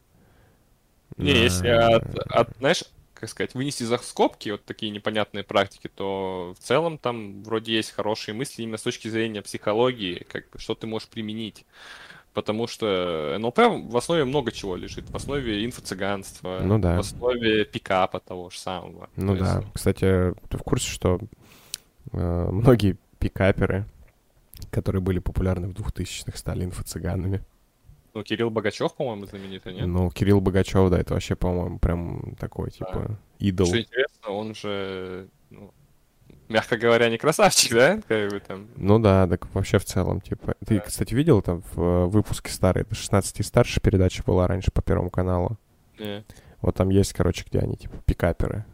Не, 1.17 1.33
на- 1.33 1.37
если 1.37 1.67
от, 1.67 2.17
от, 2.31 2.57
знаешь, 2.57 2.83
как 3.13 3.29
сказать, 3.29 3.53
вынести 3.53 3.83
за 3.83 3.97
скобки 3.99 4.49
вот 4.49 4.65
такие 4.65 4.91
непонятные 4.91 5.43
практики, 5.43 5.89
то 5.93 6.55
в 6.59 6.63
целом 6.63 6.97
там 6.97 7.43
вроде 7.43 7.73
есть 7.75 7.91
хорошие 7.91 8.33
мысли 8.35 8.63
именно 8.63 8.77
с 8.77 8.81
точки 8.81 9.07
зрения 9.07 9.41
психологии, 9.41 10.25
как 10.29 10.45
что 10.57 10.75
ты 10.75 10.87
можешь 10.87 11.07
применить. 11.07 11.65
Потому 12.33 12.65
что 12.65 13.37
НЛП 13.39 13.59
в 13.91 13.95
основе 13.95 14.25
много 14.25 14.51
чего 14.51 14.75
лежит. 14.75 15.07
В 15.09 15.15
основе 15.15 15.63
инфо-цыганства, 15.65 16.61
Ну 16.63 16.79
да. 16.79 16.97
в 16.97 16.99
основе 17.01 17.63
пикапа 17.63 18.19
того 18.19 18.49
же 18.49 18.57
самого. 18.57 19.07
Ну 19.15 19.37
То 19.37 19.43
да. 19.43 19.55
есть, 19.59 19.67
Кстати, 19.73 20.33
ты 20.49 20.57
в 20.57 20.63
курсе, 20.63 20.89
что 20.89 21.19
э, 22.11 22.47
многие 22.51 22.97
пикаперы, 23.23 23.85
которые 24.71 25.01
были 25.01 25.19
популярны 25.19 25.67
в 25.67 25.71
2000-х, 25.71 26.37
стали 26.37 26.65
инфо-цыганами? 26.65 27.41
ну, 28.13 28.23
Кирилл 28.23 28.49
Богачев, 28.49 28.93
по-моему, 28.93 29.25
знаменитый, 29.25 29.73
нет? 29.73 29.87
Ну, 29.87 30.11
Кирилл 30.11 30.39
Богачев, 30.39 30.89
да, 30.89 30.99
это 30.99 31.13
вообще, 31.13 31.35
по-моему, 31.35 31.79
прям 31.79 32.35
такой, 32.39 32.69
типа, 32.69 33.17
идол. 33.39 33.65
Что 33.65 33.79
интересно, 33.79 34.29
он 34.29 34.53
же 34.53 35.29
ну, 35.49 35.73
мягко 36.47 36.77
говоря, 36.77 37.09
не 37.09 37.17
красавчик, 37.17 37.73
да? 37.73 38.01
Как 38.07 38.31
бы 38.31 38.39
там. 38.39 38.67
Ну 38.75 38.99
да, 38.99 39.27
так 39.27 39.53
вообще 39.53 39.79
в 39.79 39.85
целом, 39.85 40.21
типа. 40.21 40.55
Ты, 40.65 40.79
кстати, 40.79 41.13
видел 41.13 41.41
там 41.41 41.63
в 41.73 41.81
э, 41.81 42.05
выпуске 42.05 42.51
старой, 42.51 42.85
16 42.89 43.39
и 43.39 43.43
старше 43.43 43.81
передача 43.81 44.23
была 44.23 44.47
раньше 44.47 44.71
по 44.71 44.81
Первому 44.81 45.09
каналу? 45.09 45.57
Не. 45.97 46.23
Вот 46.61 46.75
там 46.75 46.89
есть, 46.89 47.13
короче, 47.13 47.45
где 47.49 47.59
они, 47.59 47.75
типа, 47.75 47.97
пикаперы. 48.05 48.65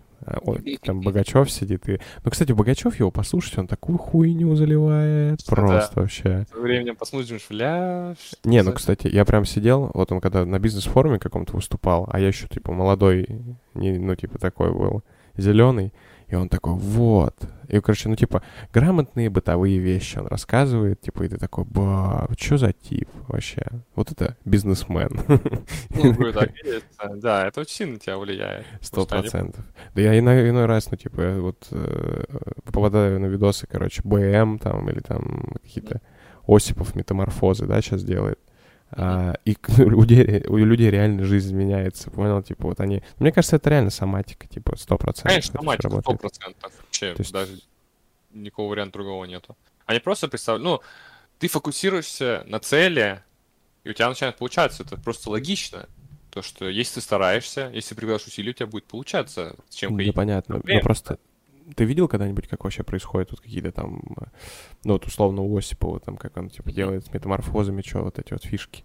Ой, 0.42 0.80
там 0.84 1.02
Богачев 1.02 1.52
сидит 1.52 1.88
и... 1.90 2.00
Ну, 2.24 2.32
кстати, 2.32 2.52
Богачев 2.52 3.00
его 3.00 3.12
послушать, 3.12 3.58
он 3.58 3.68
такую 3.68 3.98
хуйню 3.98 4.56
заливает. 4.56 5.40
Да. 5.48 5.56
Просто 5.56 6.02
вообще. 6.02 6.46
Со 6.52 6.60
временем 6.60 6.96
посмотришь, 6.96 7.46
бля... 7.50 8.16
что 8.20 8.38
Не, 8.50 8.64
ну, 8.64 8.74
кстати, 8.74 9.08
я 9.08 9.26
прям 9.26 9.46
сидел, 9.46 9.92
вот 9.94 10.12
он 10.12 10.22
когда 10.22 10.46
на 10.46 10.60
бизнес-форуме 10.60 11.20
каком-то 11.20 11.56
выступал, 11.56 12.08
а 12.12 12.20
я 12.20 12.28
еще, 12.28 12.48
типа, 12.48 12.72
молодой, 12.72 13.28
не, 13.74 13.98
ну, 13.98 14.16
типа, 14.16 14.40
такой 14.40 14.72
был, 14.72 15.04
зеленый, 15.38 15.94
и 16.30 16.36
он 16.36 16.48
такой, 16.48 16.74
вот. 16.74 17.36
И, 17.68 17.80
короче, 17.80 18.10
ну, 18.10 18.16
типа, 18.16 18.42
грамотные 18.74 19.30
бытовые 19.30 19.80
вещи 19.80 20.18
он 20.18 20.28
рассказывает, 20.28 21.02
типа, 21.02 21.24
и 21.24 21.28
ты 21.28 21.38
такой, 21.38 21.66
ба, 21.66 22.28
что 22.38 22.58
за 22.58 22.72
тип 22.72 23.10
вообще? 23.28 23.64
Вот 23.96 24.12
это 24.12 24.38
бизнесмен. 24.46 25.10
Ну, 25.90 26.16
да. 27.16 27.48
Это 27.48 27.62
очень 27.62 27.74
сильно 27.76 27.94
на 27.94 28.00
тебя 28.00 28.18
влияет. 28.18 28.66
Сто 28.82 29.06
процентов. 29.06 29.64
Да 29.96 30.02
я 30.02 30.18
иной, 30.18 30.50
иной 30.50 30.66
раз, 30.66 30.90
ну, 30.92 30.98
типа, 30.98 31.22
я 31.22 31.40
вот 31.40 31.68
э, 31.72 32.24
попадаю 32.64 33.20
на 33.20 33.26
видосы, 33.26 33.68
короче, 33.68 34.02
БМ 34.04 34.60
там 34.60 34.90
или 34.90 35.00
там 35.00 35.54
какие-то 35.62 36.02
Осипов 36.48 36.96
метаморфозы, 36.96 37.66
да, 37.66 37.82
сейчас 37.82 38.04
делает. 38.04 38.40
А, 38.92 39.36
и 39.46 39.56
у 39.78 39.90
людей, 39.90 40.44
у 40.48 40.58
людей 40.58 40.90
реально 40.90 41.24
жизнь 41.24 41.56
меняется, 41.56 42.10
понял? 42.10 42.42
Типа 42.42 42.68
вот 42.68 42.80
они... 42.80 43.04
Мне 43.20 43.32
кажется, 43.32 43.56
это 43.58 43.70
реально 43.70 43.90
соматика, 43.92 44.48
типа, 44.48 44.76
сто 44.78 44.98
процентов. 44.98 45.32
Конечно, 45.32 45.60
работает. 45.62 46.22
процентов. 46.22 46.74
Вообще, 46.86 47.14
То 47.14 47.22
есть- 47.22 47.32
даже 47.34 47.60
никакого 48.32 48.70
варианта 48.72 48.94
другого 48.94 49.26
нету. 49.26 49.58
Они 49.86 50.00
просто 50.00 50.28
представляют, 50.28 50.64
ну, 50.64 50.82
ты 51.40 51.48
фокусируешься 51.48 52.44
на 52.48 52.60
цели, 52.60 53.22
и 53.84 53.90
у 53.90 53.94
тебя 53.94 54.10
начинает 54.10 54.38
получаться. 54.38 54.84
Это 54.84 54.98
просто 54.98 55.30
логично. 55.32 55.88
То, 56.32 56.44
что 56.44 56.70
если 56.70 56.96
ты 56.96 57.02
стараешься, 57.02 57.72
если 57.74 57.96
прикладываешь 57.96 58.28
усилия, 58.28 58.52
у 58.52 58.54
тебя 58.54 58.68
будет 58.68 58.86
получаться. 58.86 59.56
Чем 59.72 59.92
Да, 59.94 59.98
ходить. 59.98 60.14
понятно. 60.16 60.62
Ну, 60.64 60.80
просто... 60.82 61.18
Ты 61.76 61.86
видел 61.86 62.08
когда-нибудь, 62.08 62.48
как 62.48 62.64
вообще 62.64 62.84
происходит 62.84 63.32
вот 63.32 63.42
какие-то 63.42 63.72
там, 63.72 64.02
э, 64.20 64.26
ну, 64.84 64.94
вот 64.94 65.06
условно 65.06 65.42
у 65.42 65.58
Осипова, 65.58 66.00
там, 66.00 66.18
как 66.18 66.38
он, 66.38 66.50
типа, 66.50 66.72
делает 66.72 67.06
с 67.06 67.14
метаморфозами, 67.14 67.82
что, 67.82 68.02
вот 68.02 68.20
эти 68.20 68.34
вот 68.34 68.44
фишки? 68.44 68.84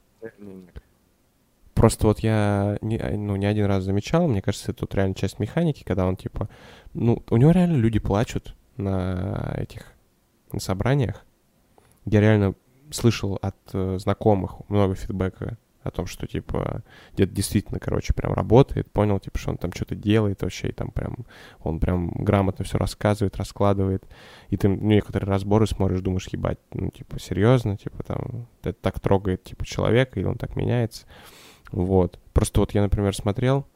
Просто 1.74 2.07
вот 2.07 2.20
я 2.20 2.78
не, 2.82 2.97
а, 2.99 3.11
ну, 3.16 3.37
не 3.37 3.47
один 3.47 3.66
раз 3.66 3.85
замечал, 3.85 4.28
мне 4.28 4.41
кажется, 4.41 4.70
это 4.70 4.80
тут 4.80 4.95
реально 4.95 5.14
часть 5.14 5.39
механики, 5.39 5.82
когда 5.82 6.07
он 6.07 6.16
типа, 6.16 6.49
ну, 6.93 7.22
у 7.30 7.37
него 7.37 7.51
реально 7.51 7.76
люди 7.76 7.99
плачут 7.99 8.55
на 8.76 9.55
этих 9.57 9.93
на 10.53 10.61
собраниях. 10.61 11.24
Я 12.05 12.20
реально 12.20 12.55
слышал 12.91 13.39
от 13.43 13.57
э, 13.72 13.99
знакомых 13.99 14.68
много 14.68 14.95
фидбэка 14.95 15.59
о 15.85 15.91
том, 15.91 16.07
что 16.07 16.26
типа 16.26 16.82
где-то 17.12 17.32
действительно, 17.32 17.78
короче, 17.78 18.14
прям 18.14 18.32
работает, 18.32 18.91
понял, 18.91 19.20
типа, 19.20 19.39
что 19.39 19.51
он 19.51 19.59
там 19.59 19.72
что-то 19.72 19.95
делает 19.95 20.43
вообще, 20.43 20.68
и 20.68 20.72
там 20.72 20.91
прям 20.91 21.18
он 21.62 21.78
прям 21.78 22.09
грамотно 22.09 22.64
все 22.64 22.78
рассказывает, 22.78 23.37
раскладывает, 23.37 24.05
и 24.49 24.57
ты 24.57 24.68
некоторые 24.68 25.28
разборы 25.28 25.66
смотришь, 25.66 26.01
думаешь, 26.01 26.28
ебать, 26.28 26.59
ну, 26.72 26.91
типа, 26.91 27.20
серьезно, 27.20 27.76
типа, 27.76 28.03
там, 28.03 28.49
это 28.62 28.72
так 28.80 28.99
трогает, 28.99 29.45
типа, 29.45 29.64
человека, 29.66 30.18
и 30.18 30.24
он 30.24 30.39
так 30.39 30.57
меняется. 30.57 31.07
Вот. 31.70 32.18
Просто 32.32 32.61
вот 32.61 32.72
я, 32.72 32.82
например, 32.82 33.14
смотрел, 33.14 33.66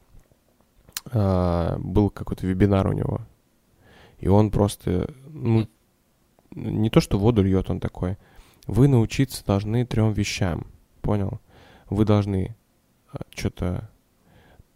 а, 1.11 1.77
был 1.79 2.09
какой-то 2.09 2.47
вебинар 2.47 2.87
у 2.87 2.93
него, 2.93 3.21
и 4.17 4.27
он 4.27 4.51
просто, 4.51 5.13
ну, 5.27 5.67
не 6.51 6.89
то, 6.89 7.01
что 7.01 7.19
воду 7.19 7.43
льет, 7.43 7.69
он 7.69 7.79
такой, 7.79 8.17
вы 8.67 8.87
научиться 8.87 9.43
должны 9.45 9.85
трем 9.85 10.11
вещам, 10.11 10.67
понял? 11.01 11.39
Вы 11.89 12.05
должны 12.05 12.55
что-то, 13.35 13.89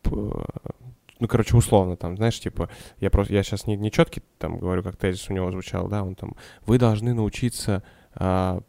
ну, 0.03 1.27
короче, 1.27 1.55
условно 1.55 1.95
там, 1.95 2.17
знаешь, 2.17 2.39
типа, 2.39 2.69
я 2.99 3.09
просто, 3.09 3.33
я 3.33 3.43
сейчас 3.43 3.67
не, 3.67 3.77
не 3.77 3.91
четкий 3.91 4.23
там 4.39 4.57
говорю, 4.57 4.83
как 4.83 4.97
тезис 4.97 5.29
у 5.29 5.33
него 5.33 5.51
звучал, 5.51 5.87
да, 5.87 6.03
он 6.03 6.15
там, 6.15 6.35
вы 6.65 6.77
должны 6.77 7.13
научиться 7.13 7.83
а, 8.15 8.61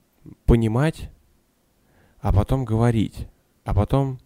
понимать, 0.46 1.10
а 2.20 2.32
потом 2.32 2.64
говорить, 2.64 3.28
а 3.64 3.74
потом 3.74 4.18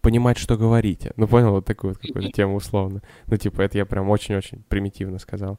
понимать, 0.00 0.36
что 0.36 0.56
говорите. 0.56 1.12
Ну, 1.16 1.28
понял, 1.28 1.52
вот 1.52 1.64
такую 1.64 1.94
вот 1.94 2.02
какую-то 2.02 2.32
тему 2.36 2.56
условно. 2.56 3.02
Ну, 3.26 3.36
типа, 3.36 3.62
это 3.62 3.78
я 3.78 3.86
прям 3.86 4.10
очень-очень 4.10 4.64
примитивно 4.68 5.18
сказал. 5.18 5.58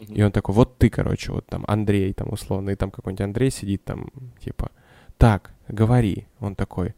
И 0.00 0.22
он 0.22 0.32
такой, 0.32 0.54
вот 0.54 0.76
ты, 0.76 0.90
короче, 0.90 1.30
вот 1.30 1.46
там 1.46 1.64
Андрей, 1.68 2.12
там 2.12 2.32
условно, 2.32 2.70
и 2.70 2.74
там 2.74 2.90
какой-нибудь 2.90 3.24
Андрей 3.24 3.50
сидит 3.50 3.84
там, 3.84 4.10
типа, 4.40 4.72
так, 5.16 5.54
говори. 5.68 6.26
Он 6.40 6.56
такой, 6.56 6.94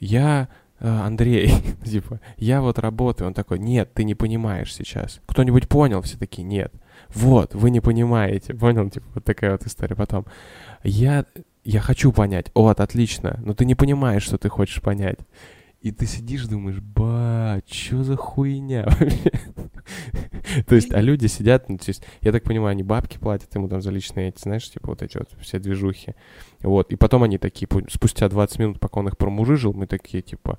я 0.00 0.48
э, 0.80 0.88
Андрей, 0.88 1.52
типа, 1.84 2.20
я 2.36 2.60
вот 2.60 2.78
работаю. 2.78 3.28
Он 3.28 3.34
такой, 3.34 3.58
нет, 3.58 3.92
ты 3.94 4.04
не 4.04 4.14
понимаешь 4.14 4.74
сейчас. 4.74 5.20
Кто-нибудь 5.26 5.68
понял? 5.68 6.02
Все 6.02 6.18
такие, 6.18 6.42
нет. 6.42 6.72
Вот, 7.10 7.54
вы 7.54 7.70
не 7.70 7.80
понимаете. 7.80 8.54
Понял? 8.54 8.88
Типа, 8.90 9.06
вот 9.14 9.24
такая 9.24 9.52
вот 9.52 9.66
история. 9.66 9.94
Потом, 9.94 10.26
я, 10.82 11.26
я 11.64 11.80
хочу 11.80 12.12
понять. 12.12 12.50
Вот, 12.54 12.80
отлично. 12.80 13.38
Но 13.44 13.54
ты 13.54 13.64
не 13.64 13.74
понимаешь, 13.74 14.22
что 14.22 14.38
ты 14.38 14.48
хочешь 14.48 14.82
понять. 14.82 15.18
И 15.80 15.92
ты 15.92 16.06
сидишь, 16.06 16.46
думаешь, 16.46 16.80
ба, 16.80 17.62
что 17.66 18.02
за 18.04 18.16
хуйня? 18.16 18.86
То 20.66 20.74
есть, 20.74 20.92
а 20.92 21.00
люди 21.00 21.26
сидят, 21.26 21.68
ну, 21.68 21.78
то 21.78 21.88
есть, 21.88 22.02
я 22.20 22.32
так 22.32 22.42
понимаю, 22.42 22.72
они 22.72 22.82
бабки 22.82 23.18
платят 23.18 23.54
ему 23.54 23.68
там 23.68 23.82
за 23.82 23.90
личные 23.90 24.28
эти, 24.28 24.40
знаешь, 24.40 24.70
типа 24.70 24.88
вот 24.88 25.02
эти 25.02 25.18
вот 25.18 25.28
все 25.40 25.58
движухи. 25.58 26.14
Вот, 26.60 26.92
и 26.92 26.96
потом 26.96 27.22
они 27.22 27.38
такие, 27.38 27.66
пу- 27.66 27.88
спустя 27.90 28.28
20 28.28 28.58
минут, 28.58 28.80
пока 28.80 29.00
он 29.00 29.08
их 29.08 29.16
промужижил, 29.16 29.72
мы 29.72 29.86
такие, 29.86 30.22
типа, 30.22 30.58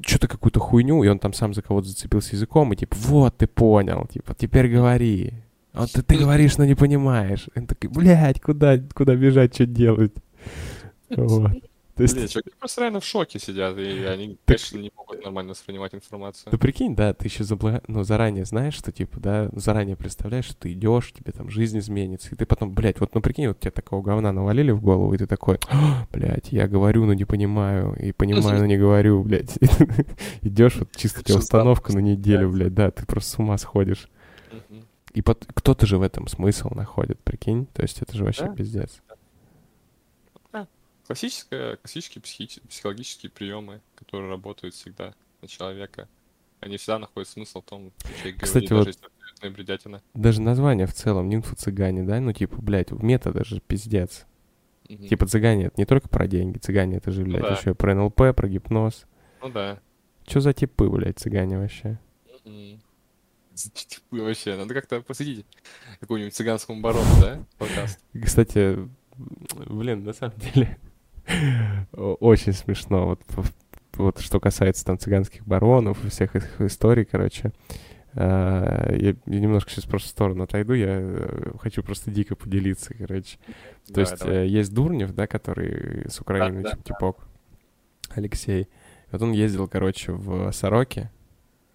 что-то 0.00 0.28
какую-то 0.28 0.60
хуйню, 0.60 1.02
и 1.02 1.08
он 1.08 1.18
там 1.18 1.32
сам 1.32 1.54
за 1.54 1.62
кого-то 1.62 1.88
зацепился 1.88 2.34
языком, 2.34 2.72
и 2.72 2.76
типа, 2.76 2.96
вот, 3.00 3.36
ты 3.36 3.46
понял, 3.46 4.06
типа, 4.06 4.34
теперь 4.34 4.68
говори. 4.68 5.34
А 5.72 5.86
ты, 5.86 6.02
ты 6.02 6.16
говоришь, 6.16 6.56
но 6.56 6.64
не 6.64 6.76
понимаешь. 6.76 7.48
И 7.54 7.58
Он 7.58 7.66
такой, 7.66 7.90
блядь, 7.90 8.40
куда, 8.40 8.78
куда 8.94 9.16
бежать, 9.16 9.54
что 9.54 9.66
делать? 9.66 10.12
Вот. 11.10 11.52
То 11.96 12.02
есть, 12.02 12.14
Блин, 12.14 12.26
чуваки 12.26 12.50
просто 12.58 12.80
реально 12.80 12.98
в 12.98 13.04
шоке 13.04 13.38
сидят, 13.38 13.78
и 13.78 14.04
они, 14.04 14.36
конечно, 14.44 14.78
не 14.78 14.90
могут 14.96 15.22
нормально 15.22 15.52
воспринимать 15.52 15.94
информацию. 15.94 16.48
Ну 16.50 16.58
прикинь, 16.58 16.96
да, 16.96 17.14
ты 17.14 17.28
еще 17.28 17.44
забла... 17.44 17.82
ну, 17.86 18.02
заранее 18.02 18.44
знаешь, 18.44 18.74
что 18.74 18.90
типа, 18.90 19.20
да, 19.20 19.48
заранее 19.52 19.94
представляешь, 19.94 20.46
что 20.46 20.56
ты 20.56 20.72
идешь, 20.72 21.12
тебе 21.12 21.30
там 21.30 21.50
жизнь 21.50 21.78
изменится, 21.78 22.30
и 22.32 22.36
ты 22.36 22.46
потом, 22.46 22.74
блядь, 22.74 22.98
вот 22.98 23.14
ну 23.14 23.20
прикинь, 23.20 23.46
вот 23.46 23.60
тебе 23.60 23.70
такого 23.70 24.02
говна 24.02 24.32
навалили 24.32 24.72
в 24.72 24.80
голову, 24.80 25.14
и 25.14 25.18
ты 25.18 25.28
такой, 25.28 25.58
«А, 25.68 26.06
блядь, 26.12 26.50
я 26.50 26.66
говорю, 26.66 27.04
но 27.04 27.14
не 27.14 27.24
понимаю, 27.24 27.94
и 27.94 28.10
понимаю, 28.10 28.58
но 28.58 28.66
не 28.66 28.76
говорю, 28.76 29.22
блядь. 29.22 29.56
Идешь, 30.42 30.76
вот 30.76 30.88
чисто 30.96 31.22
тебе 31.22 31.38
установка 31.38 31.92
на 31.92 32.00
неделю, 32.00 32.50
блядь, 32.50 32.74
да, 32.74 32.90
ты 32.90 33.06
просто 33.06 33.30
с 33.30 33.38
ума 33.38 33.56
сходишь. 33.56 34.08
И 35.12 35.22
кто-то 35.22 35.86
же 35.86 35.98
в 35.98 36.02
этом 36.02 36.26
смысл 36.26 36.70
находит, 36.74 37.20
прикинь, 37.20 37.66
то 37.66 37.82
есть 37.82 38.02
это 38.02 38.16
же 38.16 38.24
вообще 38.24 38.46
Да. 38.46 38.54
пиздец. 38.54 39.00
Классическая, 41.06 41.76
классические 41.76 42.22
психи- 42.22 42.60
психологические 42.68 43.30
приемы, 43.30 43.80
которые 43.94 44.30
работают 44.30 44.74
всегда 44.74 45.14
на 45.42 45.48
человека. 45.48 46.08
Они 46.60 46.76
всегда 46.78 46.98
находят 46.98 47.28
смысл 47.28 47.60
в 47.60 47.64
том, 47.64 47.92
что 47.98 48.14
человек 48.18 48.42
Кстати, 48.42 48.66
говорит, 48.66 48.98
вот- 49.02 49.10
даже 49.40 49.52
бредятина. 49.54 50.02
Даже 50.14 50.40
название 50.40 50.86
в 50.86 50.94
целом, 50.94 51.28
нимфы-цыгане, 51.28 52.04
да, 52.04 52.20
ну 52.20 52.32
типа, 52.32 52.56
блядь, 52.62 52.90
методы 52.92 53.44
же 53.44 53.60
пиздец. 53.60 54.24
Мгм. 54.88 55.08
Типа 55.08 55.26
цыгане 55.26 55.66
это 55.66 55.74
не 55.76 55.84
только 55.86 56.08
про 56.08 56.26
деньги, 56.26 56.58
цыгане 56.58 56.98
это 56.98 57.10
же, 57.10 57.22
блядь, 57.24 57.42
да. 57.42 57.54
еще 57.54 57.70
и 57.70 57.74
про 57.74 57.94
НЛП, 57.94 58.34
про 58.34 58.48
гипноз. 58.48 59.04
Ну 59.42 59.50
да. 59.50 59.80
Что 60.26 60.40
за 60.40 60.52
типы, 60.54 60.88
блядь, 60.88 61.18
цыгане 61.18 61.58
вообще? 61.58 61.98
Мгм. 62.44 62.80
Типы 63.54 64.20
вообще, 64.22 64.56
надо 64.56 64.72
как-то 64.74 65.00
посвятить 65.02 65.44
какому-нибудь 66.00 66.34
цыганскому 66.34 66.80
барону, 66.80 67.04
да, 67.20 67.44
подкаст. 67.58 68.00
Кстати, 68.22 68.88
блин, 69.16 70.04
на 70.04 70.12
самом 70.12 70.36
деле, 70.38 70.78
очень 71.92 72.52
смешно. 72.52 73.06
Вот, 73.06 73.20
вот 73.94 74.20
что 74.20 74.40
касается 74.40 74.84
там 74.84 74.98
цыганских 74.98 75.46
баронов 75.46 76.04
и 76.04 76.08
всех 76.10 76.36
их 76.36 76.60
историй, 76.60 77.04
короче. 77.04 77.52
А, 78.16 78.92
Я, 78.92 79.16
я 79.26 79.40
немножко 79.40 79.70
сейчас 79.70 79.86
просто 79.86 80.08
в 80.08 80.10
сторону 80.12 80.44
отойду, 80.44 80.72
я 80.74 80.98
э, 81.00 81.50
хочу 81.60 81.82
просто 81.82 82.10
дико 82.12 82.36
поделиться, 82.36 82.94
короче. 82.94 83.38
То 83.88 83.94
Давай, 83.94 84.10
есть 84.10 84.22
давай. 84.22 84.36
э, 84.36 84.46
есть 84.48 84.72
Дурнев, 84.72 85.12
да, 85.14 85.26
который 85.26 86.08
с 86.08 86.20
Украины 86.20 86.62
Да, 86.62 86.70
да, 86.70 86.76
тип- 86.76 86.84
типок, 86.84 87.26
Алексей. 88.10 88.68
Вот 89.10 89.20
он 89.22 89.32
ездил, 89.32 89.66
короче, 89.66 90.12
в 90.12 90.52
Сороке. 90.52 91.10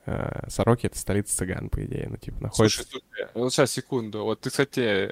Э, 0.06 0.46
Сороки— 0.48 0.86
это 0.88 0.98
столица 0.98 1.36
цыган, 1.36 1.70
по 1.70 1.84
идее, 1.84 2.08
ну, 2.10 2.16
типа, 2.18 2.42
находится... 2.44 2.84
Слушай, 2.84 3.04
слушай, 3.10 3.28
вот 3.34 3.52
сейчас, 3.54 3.72
секунду. 3.72 4.24
Вот 4.24 4.40
ты, 4.40 4.50
кстати, 4.50 5.12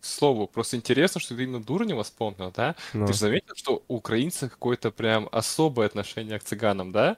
к 0.00 0.04
слову, 0.04 0.46
просто 0.46 0.76
интересно, 0.76 1.20
что 1.20 1.36
ты 1.36 1.42
именно 1.42 1.62
Дурнева 1.62 2.04
вспомнил, 2.04 2.52
да? 2.54 2.76
ну, 2.92 3.06
Ты 3.06 3.12
же 3.12 3.18
заметил, 3.18 3.54
что 3.56 3.82
у 3.88 3.96
украинцев 3.96 4.50
какое-то 4.50 4.90
прям 4.90 5.28
особое 5.32 5.86
отношение 5.86 6.38
к 6.38 6.44
цыганам, 6.44 6.92
да? 6.92 7.16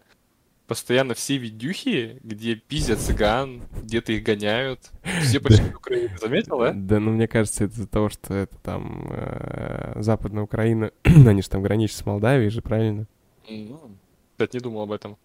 постоянно 0.71 1.15
все 1.15 1.37
видюхи, 1.37 2.21
где 2.23 2.55
пиздят 2.55 3.01
цыган, 3.01 3.63
где-то 3.83 4.13
их 4.13 4.23
гоняют. 4.23 4.93
Все 5.21 5.41
почти 5.41 5.65
Украины, 5.75 6.17
заметил, 6.17 6.61
да? 6.61 6.73
Да, 6.73 7.01
ну 7.01 7.11
мне 7.11 7.27
кажется, 7.27 7.65
это 7.65 7.75
из-за 7.75 7.89
того, 7.89 8.09
что 8.09 8.35
это 8.35 8.57
там 8.59 9.09
э, 9.11 9.95
Западная 9.97 10.45
Украина, 10.45 10.93
они 11.03 11.43
же 11.43 11.51
там 11.51 11.65
граничат 11.65 11.97
с 11.97 12.07
Молдавией 12.07 12.51
же, 12.51 12.63
правильно? 12.63 13.07
Ну, 13.49 13.97
Кстати, 14.31 14.59
не 14.59 14.61
думал 14.61 14.83
об 14.83 14.93
этом. 14.93 15.17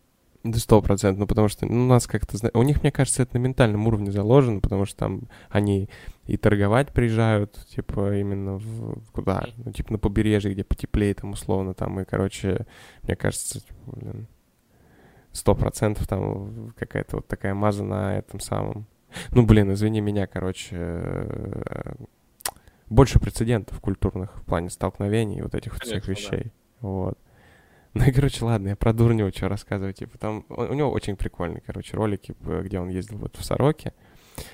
Да 0.44 0.58
сто 0.58 0.82
процентов, 0.82 1.20
ну 1.20 1.28
потому 1.28 1.48
что 1.48 1.68
ну, 1.68 1.84
у 1.84 1.88
нас 1.88 2.08
как-то... 2.08 2.38
У 2.56 2.64
них, 2.64 2.82
мне 2.82 2.92
кажется, 2.92 3.22
это 3.22 3.38
на 3.38 3.44
ментальном 3.44 3.86
уровне 3.86 4.12
заложено, 4.12 4.62
потому 4.62 4.88
что 4.88 4.98
там 4.98 5.22
они 5.50 5.90
и 6.26 6.38
торговать 6.38 6.92
приезжают, 6.92 7.54
типа, 7.68 8.18
именно 8.18 8.58
в... 8.58 9.04
Куда? 9.12 9.46
Ну, 9.58 9.72
типа, 9.72 9.94
на 9.94 10.00
побережье, 10.00 10.52
где 10.52 10.64
потеплее, 10.64 11.14
там, 11.14 11.32
условно, 11.32 11.74
там, 11.74 12.00
и, 12.00 12.06
короче, 12.06 12.66
мне 13.04 13.16
кажется, 13.16 13.60
типа, 13.60 13.76
блин, 13.86 14.28
сто 15.32 15.54
процентов 15.54 16.08
там 16.08 16.74
какая-то 16.78 17.18
вот 17.18 17.28
такая 17.28 17.54
маза 17.54 17.84
на 17.84 18.18
этом 18.18 18.40
самом... 18.40 18.88
Ну, 19.32 19.46
блин, 19.46 19.72
извини 19.72 20.02
меня, 20.02 20.28
короче, 20.28 20.76
э, 20.76 21.94
больше 22.90 23.20
прецедентов 23.20 23.80
культурных 23.80 24.36
в 24.38 24.44
плане 24.46 24.70
столкновений 24.70 25.42
вот 25.42 25.56
этих 25.56 25.74
вот 25.74 25.84
всех 25.84 26.06
Конечно, 26.06 26.32
да. 26.32 26.38
вещей. 26.38 26.52
Вот. 26.82 27.18
Ну 27.94 28.04
и, 28.04 28.12
короче, 28.12 28.44
ладно, 28.44 28.70
я 28.70 28.76
про 28.76 28.92
Дурнева 28.92 29.32
что 29.32 29.48
рассказывать. 29.48 30.00
Типа, 30.00 30.18
там 30.18 30.46
у 30.50 30.74
него 30.74 30.92
очень 30.92 31.16
прикольные, 31.16 31.62
короче, 31.66 31.96
ролики, 31.96 32.34
п- 32.34 32.62
где 32.64 32.80
он 32.80 32.90
ездил 32.90 33.20
вот 33.20 33.38
в 33.38 33.46
Сороке. 33.46 33.94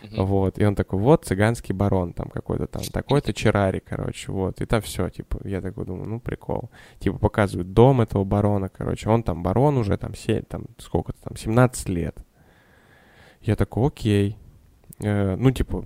Мгм. 0.03 0.25
Вот, 0.25 0.59
и 0.59 0.65
он 0.65 0.75
такой, 0.75 0.99
вот, 0.99 1.25
цыганский 1.25 1.73
барон, 1.73 2.13
там 2.13 2.29
какой-то 2.29 2.67
там, 2.67 2.83
такой-то 2.83 3.33
Черари, 3.33 3.79
короче, 3.79 4.31
вот, 4.31 4.61
и 4.61 4.65
там 4.65 4.81
все, 4.81 5.09
типа, 5.09 5.39
я 5.43 5.61
такой 5.61 5.85
думаю, 5.85 6.07
ну, 6.07 6.19
прикол. 6.19 6.69
Типа, 6.99 7.17
показывают 7.17 7.73
дом 7.73 8.01
этого 8.01 8.23
барона, 8.23 8.69
короче, 8.69 9.09
он 9.09 9.23
там 9.23 9.43
барон 9.43 9.77
уже, 9.77 9.97
там, 9.97 10.13
се- 10.15 10.41
там 10.43 10.65
сколько-то 10.77 11.19
там, 11.21 11.35
17 11.37 11.89
лет. 11.89 12.17
Я 13.41 13.55
такой, 13.55 13.87
окей. 13.87 14.37
Э, 14.99 15.35
ну, 15.35 15.51
типа, 15.51 15.85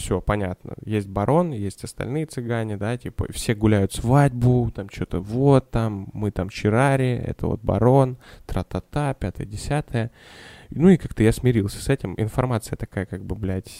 все, 0.00 0.20
понятно. 0.20 0.74
Есть 0.84 1.08
барон, 1.08 1.52
есть 1.52 1.84
остальные 1.84 2.26
цыгане, 2.26 2.76
да, 2.76 2.96
типа, 2.96 3.26
все 3.30 3.54
гуляют 3.54 3.92
свадьбу, 3.92 4.70
там 4.74 4.88
что-то 4.90 5.20
вот 5.20 5.70
там, 5.70 6.08
мы 6.14 6.30
там 6.30 6.48
Чирари, 6.48 7.16
это 7.16 7.46
вот 7.46 7.60
барон, 7.62 8.16
тра-та-та, 8.46 9.14
пятое, 9.14 9.46
десятое. 9.46 10.10
Ну 10.70 10.88
и 10.88 10.96
как-то 10.96 11.22
я 11.22 11.32
смирился 11.32 11.82
с 11.82 11.88
этим. 11.88 12.14
Информация 12.16 12.76
такая, 12.76 13.04
как 13.04 13.24
бы, 13.24 13.36
блядь, 13.36 13.70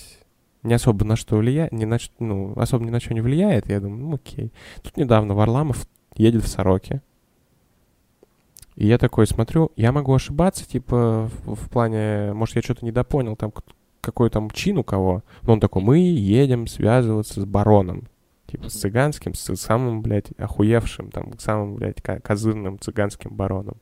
не 0.62 0.74
особо 0.74 1.04
на 1.04 1.16
что 1.16 1.36
влияет, 1.36 1.72
не 1.72 1.86
на, 1.86 1.98
ну, 2.18 2.52
особо 2.56 2.84
ни 2.84 2.90
на 2.90 3.00
что 3.00 3.14
не 3.14 3.22
влияет. 3.22 3.68
Я 3.68 3.80
думаю, 3.80 4.02
ну 4.02 4.14
окей. 4.14 4.52
Тут 4.82 4.96
недавно 4.96 5.34
Варламов 5.34 5.86
едет 6.16 6.44
в 6.44 6.48
Сороке. 6.48 7.00
И 8.76 8.86
я 8.86 8.98
такой 8.98 9.26
смотрю, 9.26 9.72
я 9.76 9.90
могу 9.92 10.14
ошибаться, 10.14 10.68
типа, 10.68 11.30
в, 11.44 11.54
в 11.54 11.70
плане, 11.70 12.32
может, 12.34 12.56
я 12.56 12.62
что-то 12.62 12.84
недопонял, 12.84 13.36
там, 13.36 13.52
какой 14.00 14.30
там 14.30 14.50
чин 14.50 14.78
у 14.78 14.84
кого. 14.84 15.22
Но 15.42 15.54
он 15.54 15.60
такой, 15.60 15.82
мы 15.82 15.98
едем 15.98 16.66
связываться 16.66 17.40
с 17.40 17.44
бароном. 17.44 18.08
Типа, 18.46 18.68
с 18.68 18.72
цыганским, 18.80 19.34
с 19.34 19.54
самым, 19.56 20.02
блядь, 20.02 20.32
охуевшим, 20.38 21.10
там, 21.10 21.38
самым, 21.38 21.76
блядь, 21.76 22.02
ко- 22.02 22.20
козырным 22.20 22.78
цыганским 22.80 23.30
бароном. 23.34 23.76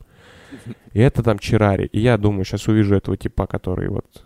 И 0.92 1.00
это 1.00 1.22
там 1.22 1.38
Чирари. 1.38 1.86
И 1.86 2.00
я 2.00 2.18
думаю, 2.18 2.44
сейчас 2.44 2.68
увижу 2.68 2.94
этого 2.94 3.16
типа, 3.16 3.46
который 3.46 3.88
вот 3.88 4.24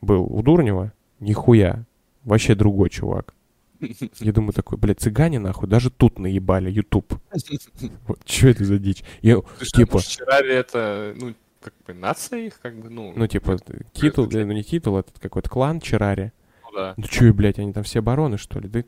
был 0.00 0.22
у 0.24 0.42
Дурнева. 0.42 0.92
Нихуя. 1.20 1.84
Вообще 2.24 2.54
другой 2.54 2.90
чувак. 2.90 3.34
Я 4.20 4.32
думаю 4.32 4.52
такой, 4.52 4.78
блядь, 4.78 5.00
цыгане 5.00 5.40
нахуй, 5.40 5.68
даже 5.68 5.90
тут 5.90 6.18
наебали, 6.18 6.70
YouTube. 6.70 7.14
Вот, 8.06 8.20
что 8.24 8.48
это 8.48 8.64
за 8.64 8.78
дичь? 8.78 9.02
Я, 9.22 9.40
Ты 9.58 9.64
что, 9.64 9.78
типа, 9.78 10.00
Чирари 10.00 10.54
это, 10.54 11.14
ну, 11.18 11.34
как 11.62 11.74
бы 11.86 11.94
нация 11.94 12.40
их, 12.40 12.60
как 12.60 12.78
бы, 12.78 12.90
ну, 12.90 13.12
ну, 13.16 13.26
типа, 13.26 13.56
титул, 13.92 14.28
э, 14.30 14.44
ну, 14.44 14.52
не 14.52 14.62
титул, 14.62 14.98
этот 14.98 15.18
какой-то 15.18 15.48
клан 15.48 15.80
Чирари. 15.80 16.32
ну 16.64 16.76
да. 16.76 16.94
Ну, 16.96 17.04
чё, 17.04 17.32
блядь, 17.32 17.58
они 17.58 17.72
там 17.72 17.84
все 17.84 18.00
бароны, 18.02 18.36
что 18.36 18.60
ли? 18.60 18.68
Да, 18.68 18.82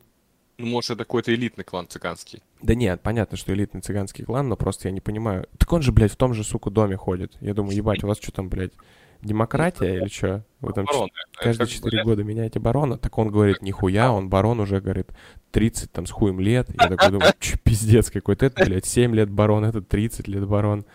Ну, 0.57 0.67
может, 0.67 0.91
это 0.91 0.99
какой-то 0.99 1.33
элитный 1.33 1.63
клан 1.63 1.87
цыганский. 1.87 2.43
да 2.61 2.75
нет, 2.75 3.01
понятно, 3.01 3.37
что 3.37 3.53
элитный 3.53 3.81
цыганский 3.81 4.23
клан, 4.25 4.47
но 4.47 4.55
просто 4.55 4.87
я 4.87 4.91
не 4.91 5.01
понимаю. 5.01 5.47
Так 5.57 5.71
он 5.73 5.81
же, 5.81 5.91
блядь, 5.91 6.11
в 6.11 6.15
том 6.15 6.33
же, 6.33 6.43
сука, 6.43 6.69
доме 6.69 6.95
ходит. 6.97 7.35
Я 7.41 7.53
думаю, 7.53 7.75
ебать, 7.75 8.03
у 8.03 8.07
вас 8.07 8.17
что 8.19 8.31
там, 8.31 8.49
блядь, 8.49 8.71
демократия 9.21 9.97
или 9.97 10.07
что? 10.07 10.43
Вы 10.61 10.73
там 10.73 10.85
Бароны. 10.85 11.09
Это 11.33 11.43
каждые 11.43 11.67
4 11.67 12.03
года 12.03 12.23
меняете 12.23 12.59
барона, 12.59 12.97
так 12.97 13.17
он 13.17 13.29
говорит, 13.29 13.61
нихуя, 13.61 14.11
он 14.11 14.29
барон 14.29 14.59
уже, 14.59 14.79
говорит, 14.81 15.09
30 15.51 15.91
там 15.91 16.05
с 16.05 16.11
хуем 16.11 16.39
лет. 16.39 16.69
Я 16.79 16.87
такой 16.89 17.11
думаю, 17.11 17.33
че 17.39 17.57
пиздец 17.57 18.09
какой-то, 18.11 18.45
это, 18.45 18.63
блядь, 18.65 18.85
7 18.85 19.13
лет 19.15 19.29
барон, 19.29 19.65
это 19.65 19.81
30 19.81 20.27
лет 20.27 20.47
барон. 20.47 20.85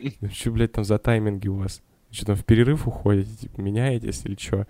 Ну 0.20 0.28
что, 0.30 0.50
блядь, 0.50 0.72
там 0.72 0.84
за 0.84 0.98
тайминги 0.98 1.48
у 1.48 1.56
вас? 1.56 1.82
Что 2.10 2.26
там 2.26 2.36
в 2.36 2.44
перерыв 2.44 2.88
уходите, 2.88 3.34
типа, 3.36 3.60
меняетесь 3.60 4.24
или 4.24 4.36
что? 4.38 4.66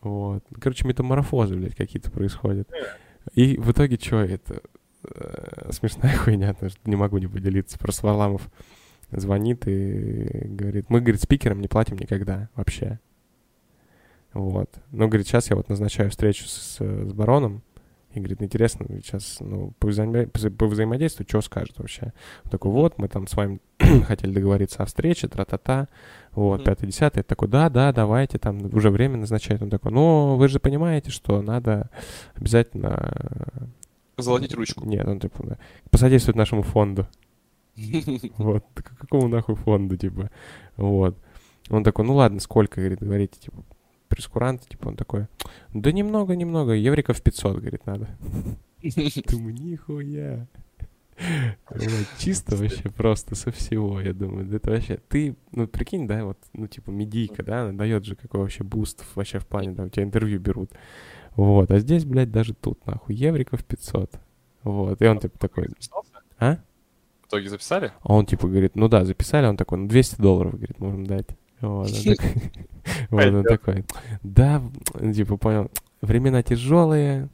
Вот. 0.00 0.44
Ну, 0.50 0.56
Короче, 0.60 0.86
метаморфозы, 0.86 1.56
блядь, 1.56 1.74
какие-то 1.74 2.10
происходят. 2.10 2.68
И 3.34 3.56
в 3.56 3.70
итоге 3.72 3.98
что, 4.00 4.20
это 4.20 4.60
э, 5.04 5.70
смешная 5.72 6.16
хуйня, 6.16 6.54
потому 6.54 6.70
что 6.70 6.80
не 6.84 6.96
могу 6.96 7.18
не 7.18 7.26
поделиться. 7.26 7.78
Просто 7.78 8.06
Варламов 8.06 8.48
звонит 9.10 9.66
и 9.66 10.46
говорит, 10.46 10.86
мы, 10.88 11.00
говорит, 11.00 11.22
спикерам 11.22 11.60
не 11.60 11.68
платим 11.68 11.96
никогда 11.96 12.48
вообще. 12.54 13.00
Вот. 14.32 14.70
Ну, 14.90 15.08
говорит, 15.08 15.26
сейчас 15.26 15.50
я 15.50 15.56
вот 15.56 15.68
назначаю 15.68 16.10
встречу 16.10 16.46
с, 16.46 16.78
с 16.78 17.12
бароном. 17.12 17.62
И 18.18 18.20
говорит, 18.20 18.42
интересно, 18.42 18.86
сейчас, 19.02 19.38
ну, 19.40 19.72
повзаимо- 19.80 20.26
повзаимодействовать, 20.50 21.28
что 21.28 21.40
скажет 21.40 21.78
вообще? 21.78 22.12
Он 22.44 22.50
такой, 22.50 22.70
вот, 22.72 22.98
мы 22.98 23.08
там 23.08 23.26
с 23.26 23.34
вами 23.34 23.60
хотели 24.06 24.32
договориться 24.32 24.82
о 24.82 24.86
встрече, 24.86 25.28
тра-та-та, 25.28 25.88
вот, 26.32 26.56
Мгм. 26.56 26.64
пятое, 26.64 26.86
десятое. 26.88 27.22
Такой, 27.22 27.48
да, 27.48 27.70
да, 27.70 27.92
давайте, 27.92 28.38
там 28.38 28.58
уже 28.74 28.90
время 28.90 29.16
назначает. 29.18 29.62
Он 29.62 29.70
такой, 29.70 29.92
ну, 29.92 30.36
вы 30.36 30.48
же 30.48 30.58
понимаете, 30.60 31.10
что 31.10 31.40
надо 31.42 31.90
обязательно... 32.34 33.70
Золотить 34.16 34.52
ручку. 34.54 34.84
Нет, 34.84 35.06
он 35.06 35.20
типа, 35.20 35.46
да, 35.46 35.58
посодействовать 35.90 36.36
нашему 36.36 36.62
фонду. 36.62 37.06
Вот, 38.38 38.64
какому 38.74 39.28
нахуй 39.28 39.54
фонду, 39.54 39.96
типа, 39.96 40.30
вот. 40.76 41.16
Он 41.70 41.84
такой, 41.84 42.04
ну 42.04 42.14
ладно, 42.14 42.40
сколько, 42.40 42.80
говорит, 42.80 42.98
говорите, 43.00 43.38
типа, 43.38 43.62
прейскурант, 44.08 44.68
типа, 44.68 44.88
он 44.88 44.96
такой, 44.96 45.26
да 45.72 45.92
немного-немного, 45.92 46.72
евриков 46.72 47.22
500, 47.22 47.58
говорит, 47.58 47.86
надо. 47.86 48.08
Думаю, 49.30 49.54
нихуя. 49.54 50.46
Чисто 52.18 52.56
вообще 52.56 52.90
просто 52.90 53.34
со 53.34 53.50
всего, 53.50 54.00
я 54.00 54.12
думаю, 54.12 54.46
да 54.46 54.56
это 54.56 54.70
вообще, 54.70 55.00
ты, 55.08 55.36
ну, 55.50 55.66
прикинь, 55.66 56.06
да, 56.06 56.24
вот, 56.24 56.38
ну, 56.52 56.68
типа, 56.68 56.90
медийка, 56.90 57.42
да, 57.42 57.62
она 57.62 57.72
дает 57.72 58.04
же 58.04 58.14
какой 58.14 58.40
вообще 58.40 58.62
boost 58.62 59.04
вообще 59.16 59.40
в 59.40 59.46
плане, 59.46 59.74
там, 59.74 59.86
у 59.86 59.88
тебя 59.88 60.04
интервью 60.04 60.38
берут, 60.38 60.70
вот, 61.34 61.72
а 61.72 61.80
здесь, 61.80 62.04
блядь, 62.04 62.30
даже 62.30 62.54
тут, 62.54 62.86
нахуй, 62.86 63.16
евриков 63.16 63.64
500, 63.64 64.12
вот, 64.62 65.02
и 65.02 65.06
он, 65.06 65.18
типа, 65.18 65.38
такой, 65.40 65.70
а? 66.38 66.58
В 67.28 67.30
итоге 67.30 67.50
записали? 67.50 67.92
А 68.00 68.14
он 68.14 68.24
типа 68.24 68.48
говорит, 68.48 68.74
ну 68.74 68.88
да, 68.88 69.04
записали, 69.04 69.46
он 69.46 69.58
такой, 69.58 69.76
ну 69.78 69.88
200 69.88 70.20
долларов, 70.20 70.52
говорит, 70.52 70.78
можем 70.78 71.04
дать. 71.04 71.26
Вот, 71.60 71.90
такой, 71.92 72.32
вот 73.24 73.24
он 73.24 73.44
такой, 73.44 73.84
да, 74.22 74.62
типа 75.14 75.36
понял, 75.36 75.70
времена 76.00 76.42
тяжелые, 76.42 77.28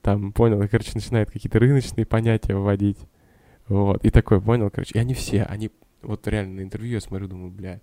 там, 0.00 0.32
понял, 0.32 0.66
короче, 0.68 0.92
начинает 0.94 1.30
какие-то 1.30 1.58
рыночные 1.58 2.06
понятия 2.06 2.54
вводить. 2.54 2.98
Вот, 3.68 4.04
и 4.04 4.10
такой, 4.10 4.40
понял, 4.40 4.70
короче, 4.70 4.92
и 4.94 4.98
они 4.98 5.14
все, 5.14 5.44
они, 5.44 5.70
вот 6.02 6.26
реально 6.26 6.56
на 6.56 6.60
интервью 6.62 6.94
я 6.94 7.00
смотрю, 7.00 7.28
думаю, 7.28 7.50
бля, 7.50 7.80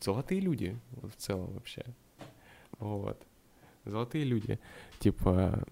золотые 0.00 0.40
люди, 0.40 0.78
вот 0.90 1.12
в 1.12 1.16
целом 1.16 1.54
вообще. 1.54 1.84
Вот. 2.78 3.20
Золотые 3.84 4.24
люди. 4.24 4.58
Типа, 4.98 5.62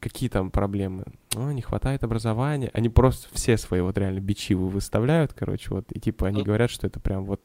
какие 0.00 0.28
там 0.28 0.50
проблемы? 0.50 1.04
Ну, 1.34 1.50
не 1.52 1.62
хватает 1.62 2.04
образования. 2.04 2.70
Они 2.72 2.88
просто 2.88 3.28
все 3.32 3.56
свои 3.56 3.80
вот 3.80 3.98
реально 3.98 4.20
бичи 4.20 4.54
вы- 4.54 4.68
выставляют, 4.68 5.32
короче, 5.32 5.70
вот, 5.70 5.90
и 5.92 6.00
типа 6.00 6.28
они 6.28 6.42
говорят, 6.42 6.70
что 6.70 6.86
это 6.86 7.00
прям 7.00 7.24
вот 7.24 7.40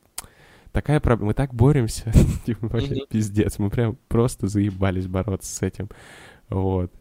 такая 0.71 0.99
проблема. 0.99 1.29
Мы 1.29 1.33
так 1.33 1.53
боремся, 1.53 2.11
типа 2.45 2.67
вообще 2.67 3.05
пиздец. 3.09 3.59
Мы 3.59 3.69
прям 3.69 3.97
просто 4.07 4.47
заебались 4.47 5.07
бороться 5.07 5.53
с 5.53 5.61
этим. 5.61 5.89
Вот. 6.49 6.91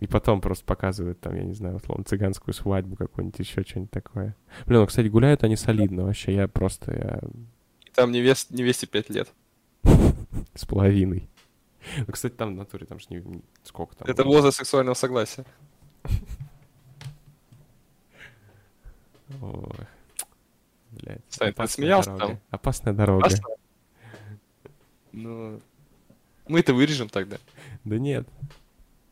И 0.00 0.06
потом 0.06 0.40
просто 0.40 0.64
показывают 0.64 1.20
там, 1.20 1.34
я 1.34 1.42
не 1.42 1.54
знаю, 1.54 1.76
условно, 1.76 2.04
цыганскую 2.04 2.54
свадьбу 2.54 2.94
какую-нибудь, 2.94 3.38
еще 3.40 3.62
что-нибудь 3.62 3.90
такое. 3.90 4.36
Блин, 4.66 4.80
ну, 4.80 4.86
кстати, 4.86 5.08
гуляют 5.08 5.42
они 5.42 5.56
солидно 5.56 6.04
вообще. 6.04 6.34
Я 6.34 6.46
просто 6.46 6.92
я 6.92 7.20
И 7.84 7.90
там 7.90 8.12
невест, 8.12 8.50
невесте 8.50 8.86
5 8.86 9.10
лет. 9.10 9.28
с 10.54 10.64
половиной. 10.64 11.28
Ну, 11.96 12.12
кстати, 12.12 12.34
там 12.34 12.54
в 12.54 12.56
натуре, 12.56 12.86
там 12.86 13.00
же 13.00 13.06
не, 13.10 13.42
сколько 13.64 13.96
там. 13.96 14.08
Это 14.08 14.22
возраст 14.24 14.58
сексуального 14.58 14.94
согласия. 14.94 15.44
Ой. 19.40 19.86
Блядь. 21.00 21.22
Сань, 21.28 21.48
ты 21.48 21.52
опасная 21.52 21.66
смеялся 21.84 22.10
дорога. 22.10 22.26
там? 22.26 22.40
Опасная 22.50 22.92
дорога. 22.94 23.20
Классно? 23.22 23.44
Ну, 25.12 25.60
мы 26.48 26.60
это 26.60 26.74
вырежем 26.74 27.08
тогда. 27.08 27.38
Да 27.84 27.98
нет. 27.98 28.28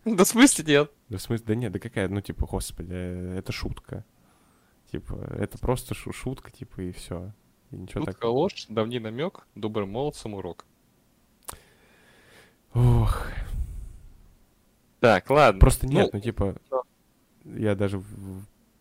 Да 0.05 0.25
в 0.25 0.29
смысле 0.29 0.65
нет? 0.65 0.91
Да 1.09 1.19
в 1.19 1.23
смысле, 1.23 1.47
да 1.47 1.55
нет, 1.55 1.73
да 1.73 1.79
какая, 1.79 2.09
ну 2.09 2.21
типа, 2.21 2.47
господи, 2.47 2.93
э, 2.93 3.39
это 3.39 3.53
шутка. 3.53 4.05
Типа, 4.91 5.15
это 5.39 5.59
просто 5.59 5.95
шу- 5.95 6.13
шутка, 6.13 6.51
типа, 6.53 6.81
и 6.83 6.93
все. 6.93 7.33
И 7.73 7.77
ничего 7.77 8.01
Шутка 8.03 8.13
такого. 8.15 8.31
ложь, 8.39 8.67
давний 8.69 9.01
намек, 9.01 9.47
добрым 9.57 9.91
молодцам 9.91 10.35
урок. 10.35 10.65
Ох, 12.75 13.27
Так, 15.01 15.29
ладно. 15.31 15.61
просто 15.61 15.87
Ну, 15.87 15.93
нет, 15.93 16.11
ну, 16.13 16.21
типа, 16.21 16.57
да. 16.71 16.81
я 17.45 17.75
даже 17.75 18.03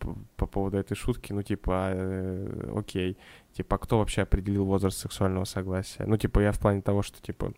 по, 0.06 0.18
по 0.38 0.48
поводу 0.48 0.78
этой 0.78 0.96
шутки, 0.96 1.34
ну, 1.34 1.42
типа, 1.44 1.92
э, 1.94 2.72
окей, 2.76 3.18
типа, 3.54 3.76
а 3.76 3.80
кто 3.80 3.98
вообще 3.98 4.22
определил 4.24 4.66
возраст 4.66 4.98
сексуального 4.98 5.46
согласия? 5.46 6.06
Ну, 6.06 6.18
типа, 6.18 6.40
я 6.40 6.52
в 6.52 6.60
плане 6.60 6.82
того, 6.82 7.02
что, 7.02 7.22
типа, 7.22 7.54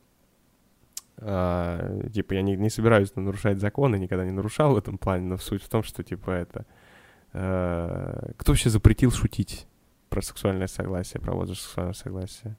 а, 1.17 2.07
типа, 2.13 2.33
я 2.33 2.41
не, 2.41 2.55
не 2.55 2.69
собираюсь 2.69 3.15
нарушать 3.15 3.59
законы, 3.59 3.97
никогда 3.97 4.25
не 4.25 4.31
нарушал 4.31 4.73
в 4.73 4.77
этом 4.77 4.97
плане, 4.97 5.25
но 5.25 5.37
суть 5.37 5.63
в 5.63 5.69
том, 5.69 5.83
что, 5.83 6.03
типа, 6.03 6.29
это... 6.31 6.65
э, 7.33 8.31
кто 8.37 8.51
вообще 8.51 8.69
запретил 8.69 9.11
шутить 9.11 9.67
про 10.09 10.21
сексуальное 10.21 10.67
согласие, 10.67 11.19
про 11.21 11.33
возраст 11.33 11.61
сексуального 11.61 11.93
согласия? 11.95 12.57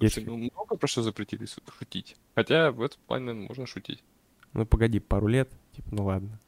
Есть- 0.00 0.26
ну, 0.26 0.36
много 0.36 0.76
про 0.76 0.86
что 0.86 1.02
запретили 1.02 1.46
шутить. 1.78 2.16
Хотя 2.34 2.70
в 2.70 2.82
этом 2.82 3.00
плане 3.06 3.32
можно 3.32 3.66
шутить. 3.66 4.04
Ну, 4.52 4.66
погоди, 4.66 5.00
пару 5.00 5.26
лет, 5.26 5.50
типа, 5.72 5.88
ну 5.90 6.04
ладно. 6.04 6.38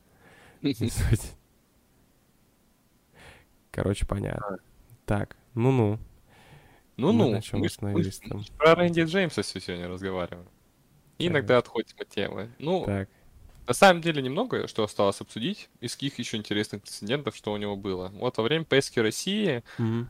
Не 0.62 0.74
суть. 0.90 1.32
Короче, 3.70 4.06
понятно. 4.06 4.58
Так, 5.06 5.36
ну-ну. 5.54 5.98
Мы 6.96 7.12
Ну-ну, 7.12 7.30
на 7.30 7.42
чем 7.42 7.60
мы- 7.60 7.66
остановились 7.66 8.20
мы 8.24 8.28
там? 8.30 8.44
про 8.58 8.74
Рэнди 8.74 9.02
Джеймса 9.02 9.42
все 9.42 9.60
сегодня 9.60 9.88
разговариваем. 9.88 10.48
И 11.18 11.28
иногда 11.28 11.58
отходим 11.58 11.94
от 12.00 12.08
темы. 12.08 12.50
Ну, 12.58 12.84
Так, 12.84 13.08
на 13.66 13.72
самом 13.74 14.00
деле 14.02 14.20
немного 14.22 14.66
что 14.66 14.82
осталось 14.82 15.20
обсудить 15.20 15.68
из 15.80 15.94
каких 15.94 16.18
еще 16.18 16.36
интересных 16.36 16.82
прецедентов, 16.82 17.36
что 17.36 17.52
у 17.52 17.56
него 17.56 17.76
было. 17.76 18.08
Вот 18.14 18.36
во 18.36 18.42
время 18.44 18.64
поездки 18.64 18.98
России 18.98 19.62
э, 19.78 20.02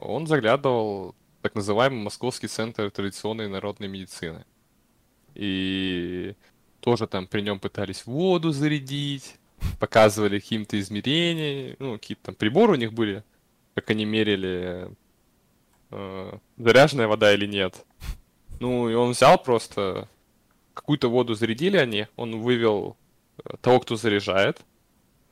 он 0.00 0.26
заглядывал 0.26 1.14
в 1.38 1.42
так 1.42 1.54
называемый 1.54 2.02
Московский 2.02 2.48
центр 2.48 2.90
традиционной 2.90 3.48
народной 3.48 3.86
медицины. 3.88 4.44
И 5.34 6.34
тоже 6.80 7.06
там 7.06 7.26
при 7.26 7.42
нем 7.42 7.60
пытались 7.60 8.06
воду 8.06 8.50
зарядить, 8.50 9.36
показывали 9.80 10.38
каким-то 10.38 10.78
измерения, 10.78 11.76
ну, 11.78 11.94
какие-то 11.94 12.24
там 12.24 12.34
приборы 12.34 12.72
у 12.72 12.76
них 12.76 12.92
были, 12.92 13.22
как 13.74 13.90
они 13.90 14.04
мерили, 14.04 14.88
э, 15.90 16.38
заряженная 16.56 17.06
вода 17.08 17.32
или 17.34 17.46
нет. 17.46 17.84
Ну, 18.60 18.88
и 18.88 18.94
он 18.94 19.10
взял 19.12 19.36
просто 19.42 20.08
какую-то 20.74 21.08
воду 21.08 21.34
зарядили 21.34 21.76
они, 21.76 22.06
он 22.16 22.40
вывел 22.40 22.96
э, 23.44 23.56
того, 23.60 23.80
кто 23.80 23.96
заряжает, 23.96 24.60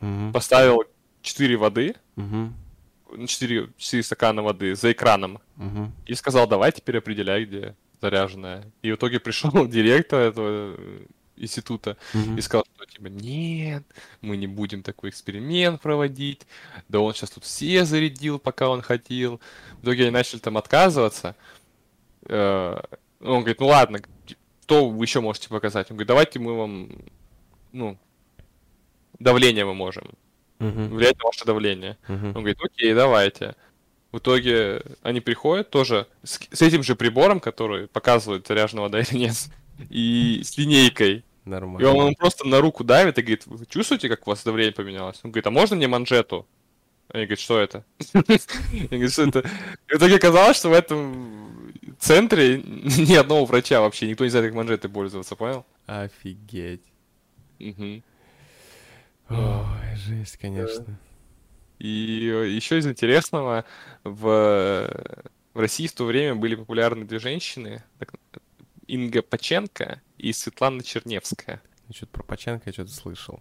Мгм. 0.00 0.32
поставил 0.32 0.82
4 1.22 1.56
воды, 1.56 1.94
Мгм. 2.16 2.54
4, 3.26 3.68
4 3.76 4.02
стакана 4.02 4.42
воды 4.42 4.74
за 4.74 4.92
экраном 4.92 5.38
Мгм. 5.56 5.92
и 6.06 6.14
сказал, 6.14 6.46
давай 6.48 6.72
теперь 6.72 6.98
определяй, 6.98 7.44
где 7.44 7.76
заряженная. 8.00 8.64
И 8.82 8.90
в 8.90 8.96
итоге 8.96 9.20
пришел 9.20 9.50
директор 9.68 10.20
этого 10.20 10.76
института 11.36 11.96
Мгм. 12.14 12.36
и 12.38 12.40
сказал, 12.40 12.64
что 12.76 12.84
типа, 12.86 13.06
нет, 13.08 13.82
мы 14.20 14.36
не 14.36 14.46
будем 14.46 14.82
такой 14.82 15.10
эксперимент 15.10 15.80
проводить, 15.80 16.46
да 16.88 17.00
он 17.00 17.14
сейчас 17.14 17.30
тут 17.30 17.44
все 17.44 17.84
зарядил, 17.84 18.38
пока 18.38 18.68
он 18.68 18.82
хотел. 18.82 19.40
В 19.80 19.82
итоге 19.84 20.02
они 20.04 20.10
начали 20.10 20.38
там 20.40 20.56
отказываться. 20.56 21.34
Э, 22.26 22.78
Он 23.20 23.38
говорит, 23.40 23.60
ну 23.60 23.66
ладно, 23.68 24.00
что 24.64 24.88
вы 24.90 25.04
еще 25.04 25.20
можете 25.20 25.48
показать? 25.48 25.90
Он 25.90 25.96
говорит, 25.96 26.08
давайте 26.08 26.38
мы 26.40 26.56
вам, 26.56 26.90
ну, 27.72 27.96
давление 29.18 29.64
мы 29.64 29.74
можем, 29.74 30.10
Мгм. 30.58 30.88
влиять 30.94 31.18
на 31.18 31.24
ваше 31.26 31.44
давление. 31.44 31.96
Мгм. 32.08 32.26
Он 32.28 32.32
говорит, 32.34 32.58
окей, 32.62 32.94
давайте. 32.94 33.54
В 34.12 34.18
итоге 34.18 34.82
они 35.02 35.20
приходят 35.20 35.70
тоже 35.70 36.06
с, 36.22 36.38
с 36.52 36.62
этим 36.62 36.82
же 36.82 36.94
прибором, 36.96 37.40
который 37.40 37.86
показывает, 37.88 38.46
заряжена 38.46 38.82
вода 38.82 39.00
или 39.02 39.16
нет, 39.18 39.36
и 39.90 40.42
с 40.44 40.56
линейкой. 40.58 41.16
И 41.16 41.22
он 41.44 41.50
Нормально. 41.50 41.86
ему 41.88 42.14
просто 42.14 42.46
на 42.46 42.60
руку 42.60 42.84
давит 42.84 43.18
и 43.18 43.22
говорит, 43.22 43.46
вы 43.46 43.66
чувствуете, 43.66 44.08
как 44.08 44.26
у 44.26 44.30
вас 44.30 44.44
давление 44.44 44.72
поменялось? 44.72 45.20
Он 45.24 45.30
говорит, 45.32 45.46
а 45.46 45.50
можно 45.50 45.74
мне 45.76 45.88
манжету? 45.88 46.46
Они 47.08 47.24
говорят, 47.24 47.40
что 47.40 47.58
это? 47.58 47.84
Я 48.12 48.22
говорю, 48.88 49.08
что 49.08 49.24
это? 49.24 49.40
И 49.88 49.94
в 49.94 49.98
итоге 49.98 50.16
оказалось, 50.16 50.56
что 50.56 50.70
в 50.70 50.72
этом 50.72 51.72
центре 51.98 52.58
ни 52.62 53.14
одного 53.14 53.44
врача 53.44 53.80
вообще, 53.80 54.08
никто 54.08 54.24
не 54.24 54.30
знает, 54.30 54.46
как 54.46 54.54
манжеты 54.54 54.88
пользоваться, 54.88 55.36
понял? 55.36 55.66
Офигеть. 55.86 56.82
Ой, 57.58 58.02
жесть, 59.96 60.36
конечно. 60.36 60.98
И 61.78 61.88
еще 61.88 62.78
из 62.78 62.86
интересного, 62.86 63.64
в, 64.04 64.88
в 65.54 65.58
России 65.58 65.86
в 65.88 65.92
то 65.92 66.04
время 66.04 66.36
были 66.36 66.54
популярны 66.54 67.04
две 67.04 67.18
женщины, 67.18 67.82
так- 67.98 68.14
Инга 68.92 69.22
Паченко 69.22 70.02
и 70.18 70.34
Светлана 70.34 70.82
Черневская. 70.82 71.62
Что-то 71.90 72.12
про 72.12 72.22
Паченко 72.24 72.64
я 72.66 72.72
что-то 72.74 72.90
слышал. 72.92 73.40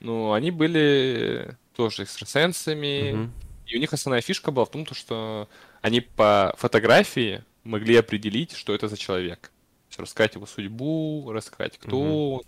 Ну, 0.00 0.32
они 0.32 0.50
были 0.50 1.56
тоже 1.76 2.04
экстрасенсами, 2.04 3.12
Мгм. 3.12 3.32
и 3.66 3.76
у 3.76 3.80
них 3.80 3.92
основная 3.92 4.22
фишка 4.22 4.50
была 4.50 4.64
в 4.64 4.70
том, 4.70 4.86
то, 4.86 4.94
что 4.94 5.46
они 5.82 6.00
по 6.00 6.54
фотографии 6.56 7.44
могли 7.64 7.96
определить, 7.96 8.52
что 8.52 8.74
это 8.74 8.88
за 8.88 8.96
человек. 8.96 9.52
Есть 9.88 9.98
рассказать 10.00 10.36
его 10.36 10.46
судьбу, 10.46 11.30
рассказать, 11.32 11.76
кто 11.76 12.00
Мгм. 12.00 12.10
он, 12.38 12.42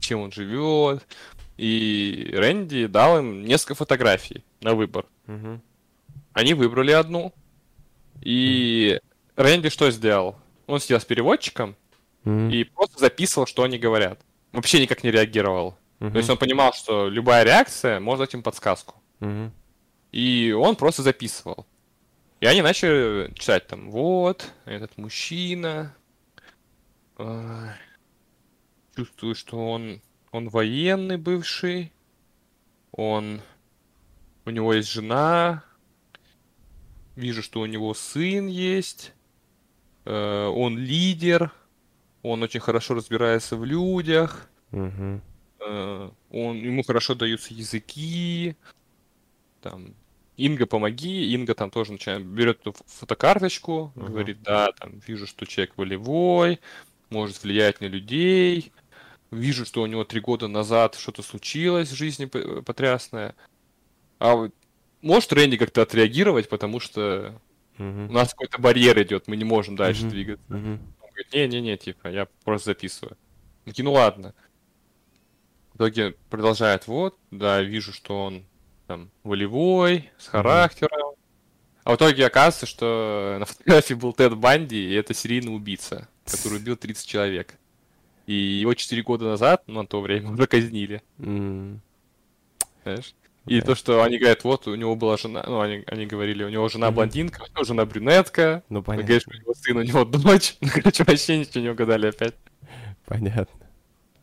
чем 0.00 0.20
он 0.20 0.32
живет. 0.32 1.06
И 1.58 2.30
Рэнди 2.34 2.86
дал 2.86 3.18
им 3.18 3.44
несколько 3.44 3.76
фотографий 3.76 4.42
на 4.60 4.74
выбор. 4.74 5.06
Мгм. 5.26 5.62
Они 6.32 6.54
выбрали 6.54 6.90
одну. 6.90 7.32
И 8.20 8.98
Рэнди 9.36 9.68
что 9.68 9.90
сделал? 9.92 10.36
Он 10.66 10.80
сидел 10.80 11.00
с 11.00 11.04
переводчиком 11.04 11.76
Мгм. 12.24 12.50
и 12.50 12.64
просто 12.64 12.98
записывал, 12.98 13.46
что 13.46 13.62
они 13.64 13.78
говорят. 13.78 14.20
Вообще 14.52 14.80
никак 14.80 15.02
не 15.02 15.10
реагировал. 15.10 15.76
Мгм. 15.98 16.12
То 16.12 16.18
есть 16.18 16.30
он 16.30 16.36
понимал, 16.38 16.72
что 16.72 17.08
любая 17.08 17.44
реакция 17.44 18.00
может 18.00 18.20
дать 18.20 18.34
им 18.34 18.42
подсказку. 18.42 18.94
Мгм. 19.20 19.52
И 20.12 20.52
он 20.52 20.76
просто 20.76 21.02
записывал. 21.02 21.66
И 22.40 22.46
они 22.46 22.60
начали 22.62 23.32
читать 23.34 23.66
там, 23.68 23.90
вот, 23.90 24.50
этот 24.64 24.98
мужчина, 24.98 25.94
э, 27.18 27.68
чувствую, 28.96 29.34
что 29.34 29.70
он, 29.70 30.00
он 30.32 30.48
военный 30.48 31.16
бывший, 31.18 31.92
он, 32.90 33.40
у 34.44 34.50
него 34.50 34.74
есть 34.74 34.90
жена, 34.90 35.62
вижу, 37.14 37.42
что 37.42 37.60
у 37.60 37.66
него 37.66 37.94
сын 37.94 38.48
есть, 38.48 39.12
он 40.10 40.78
лидер, 40.78 41.52
он 42.22 42.42
очень 42.42 42.60
хорошо 42.60 42.94
разбирается 42.94 43.56
в 43.56 43.64
людях, 43.64 44.50
э, 45.60 46.10
он, 46.30 46.56
ему 46.56 46.82
хорошо 46.82 47.14
даются 47.14 47.54
языки, 47.54 48.56
там, 49.60 49.94
Инга, 50.36 50.66
помоги, 50.66 51.32
Инга 51.34 51.54
там 51.54 51.70
тоже 51.70 51.92
начинает, 51.92 52.24
берет 52.24 52.60
эту 52.60 52.74
фотокарточку, 52.86 53.92
Мгм. 53.94 54.06
говорит, 54.12 54.42
да, 54.42 54.72
там, 54.72 55.00
вижу, 55.06 55.26
что 55.26 55.46
человек 55.46 55.76
волевой, 55.76 56.60
может 57.10 57.42
влиять 57.42 57.80
на 57.80 57.86
людей, 57.86 58.72
вижу, 59.30 59.66
что 59.66 59.82
у 59.82 59.86
него 59.86 60.04
три 60.04 60.20
года 60.20 60.48
назад 60.48 60.94
что-то 60.94 61.22
случилось 61.22 61.90
в 61.90 61.94
жизни 61.96 62.26
потрясное, 62.26 63.34
а 64.18 64.34
вот 64.34 64.54
может 65.02 65.32
Рэнди 65.32 65.56
как-то 65.56 65.82
отреагировать, 65.82 66.48
потому 66.48 66.80
что 66.80 67.40
у 68.08 68.12
нас 68.12 68.30
какой-то 68.30 68.58
барьер 68.60 69.00
идет, 69.02 69.28
мы 69.28 69.36
не 69.36 69.44
можем 69.44 69.76
дальше 69.76 70.06
двигаться. 70.06 70.44
Он 70.50 70.78
говорит, 71.00 71.32
не-не-не, 71.32 71.76
типа, 71.76 72.08
я 72.08 72.26
просто 72.44 72.70
записываю. 72.70 73.16
Такие, 73.64 73.84
ну 73.84 73.92
ладно. 73.92 74.34
В 75.72 75.76
итоге 75.76 76.14
продолжает, 76.30 76.86
вот, 76.86 77.16
да, 77.30 77.62
вижу, 77.62 77.92
что 77.92 78.24
он 78.24 78.44
там 78.86 79.10
волевой, 79.22 80.10
с 80.18 80.28
характером. 80.28 81.14
А 81.84 81.92
в 81.92 81.96
итоге 81.96 82.26
оказывается, 82.26 82.66
что 82.66 83.36
на 83.40 83.44
фотографии 83.46 83.94
был 83.94 84.12
Тед 84.12 84.36
Банди, 84.36 84.76
и 84.76 84.94
это 84.94 85.14
серийный 85.14 85.54
убийца, 85.54 86.08
который 86.30 86.58
убил 86.58 86.76
30 86.76 87.06
человек. 87.06 87.54
И 88.26 88.34
его 88.34 88.74
4 88.74 89.02
года 89.02 89.24
назад, 89.24 89.64
ну, 89.66 89.82
на 89.82 89.86
то 89.86 90.00
время, 90.00 90.30
уже 90.32 90.46
казнили, 90.46 91.02
М. 91.18 91.80
знаешь? 92.84 93.14
И 93.46 93.60
Да. 93.60 93.66
то, 93.66 93.74
что 93.74 94.02
они 94.04 94.18
говорят, 94.18 94.44
вот, 94.44 94.68
у 94.68 94.74
него 94.76 94.94
была 94.94 95.16
жена, 95.16 95.44
ну, 95.46 95.60
они, 95.60 95.82
они 95.88 96.06
говорили, 96.06 96.44
у 96.44 96.48
него 96.48 96.68
жена 96.68 96.88
Мгм. 96.88 96.94
блондинка, 96.96 97.42
у 97.42 97.52
него 97.52 97.64
жена 97.64 97.84
брюнетка, 97.84 98.62
Ну, 98.68 98.78
он 98.78 98.84
понятно. 98.84 99.04
говорит, 99.06 99.22
что 99.22 99.30
у 99.32 99.40
него 99.40 99.54
сын, 99.54 99.76
у 99.78 99.82
него 99.82 100.04
дочь. 100.04 100.56
Ну, 100.60 100.68
короче, 100.72 101.04
вообще 101.04 101.38
ничего 101.38 101.60
не 101.62 101.70
угадали 101.70 102.06
опять. 102.06 102.34
Понятно. 103.06 103.66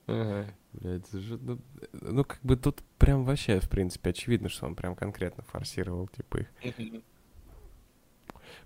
Ага. 0.07 0.45
Блядь, 0.71 1.11
же, 1.11 1.37
ну, 1.41 1.59
ну, 1.91 2.23
как 2.23 2.39
бы 2.43 2.55
тут 2.55 2.81
прям 2.97 3.25
вообще, 3.25 3.59
в 3.59 3.69
принципе, 3.69 4.11
очевидно, 4.11 4.47
что 4.49 4.67
он 4.67 4.75
прям 4.75 4.95
конкретно 4.95 5.43
форсировал, 5.43 6.07
типа, 6.07 6.37
их. 6.37 6.47
Мгм. 6.77 7.03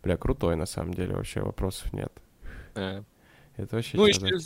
Бля, 0.04 0.18
крутой, 0.18 0.56
на 0.56 0.66
самом 0.66 0.94
деле, 0.94 1.16
вообще 1.16 1.42
вопросов 1.42 1.92
нет. 1.94 2.12
Да. 2.76 3.04
Это 3.58 3.76
вообще 3.76 3.98
Ну, 3.98 4.06
еще 4.06 4.28
из, 4.28 4.44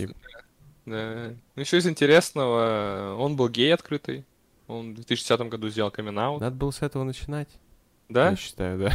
да. 0.86 1.34
Ну, 1.56 1.62
еще 1.62 1.78
из 1.78 1.88
интересного, 1.88 3.16
он 3.18 3.36
был 3.36 3.50
гей 3.50 3.74
открытый. 3.74 4.24
Он 4.68 4.92
в 4.92 4.96
2010 4.96 5.40
году 5.50 5.70
сделал 5.70 5.92
камин 5.92 6.16
Надо 6.16 6.52
было 6.52 6.72
с 6.72 6.82
этого 6.82 7.04
начинать. 7.04 7.50
Да? 8.10 8.32
Я 8.32 8.36
считаю, 8.36 8.80
да. 8.80 8.94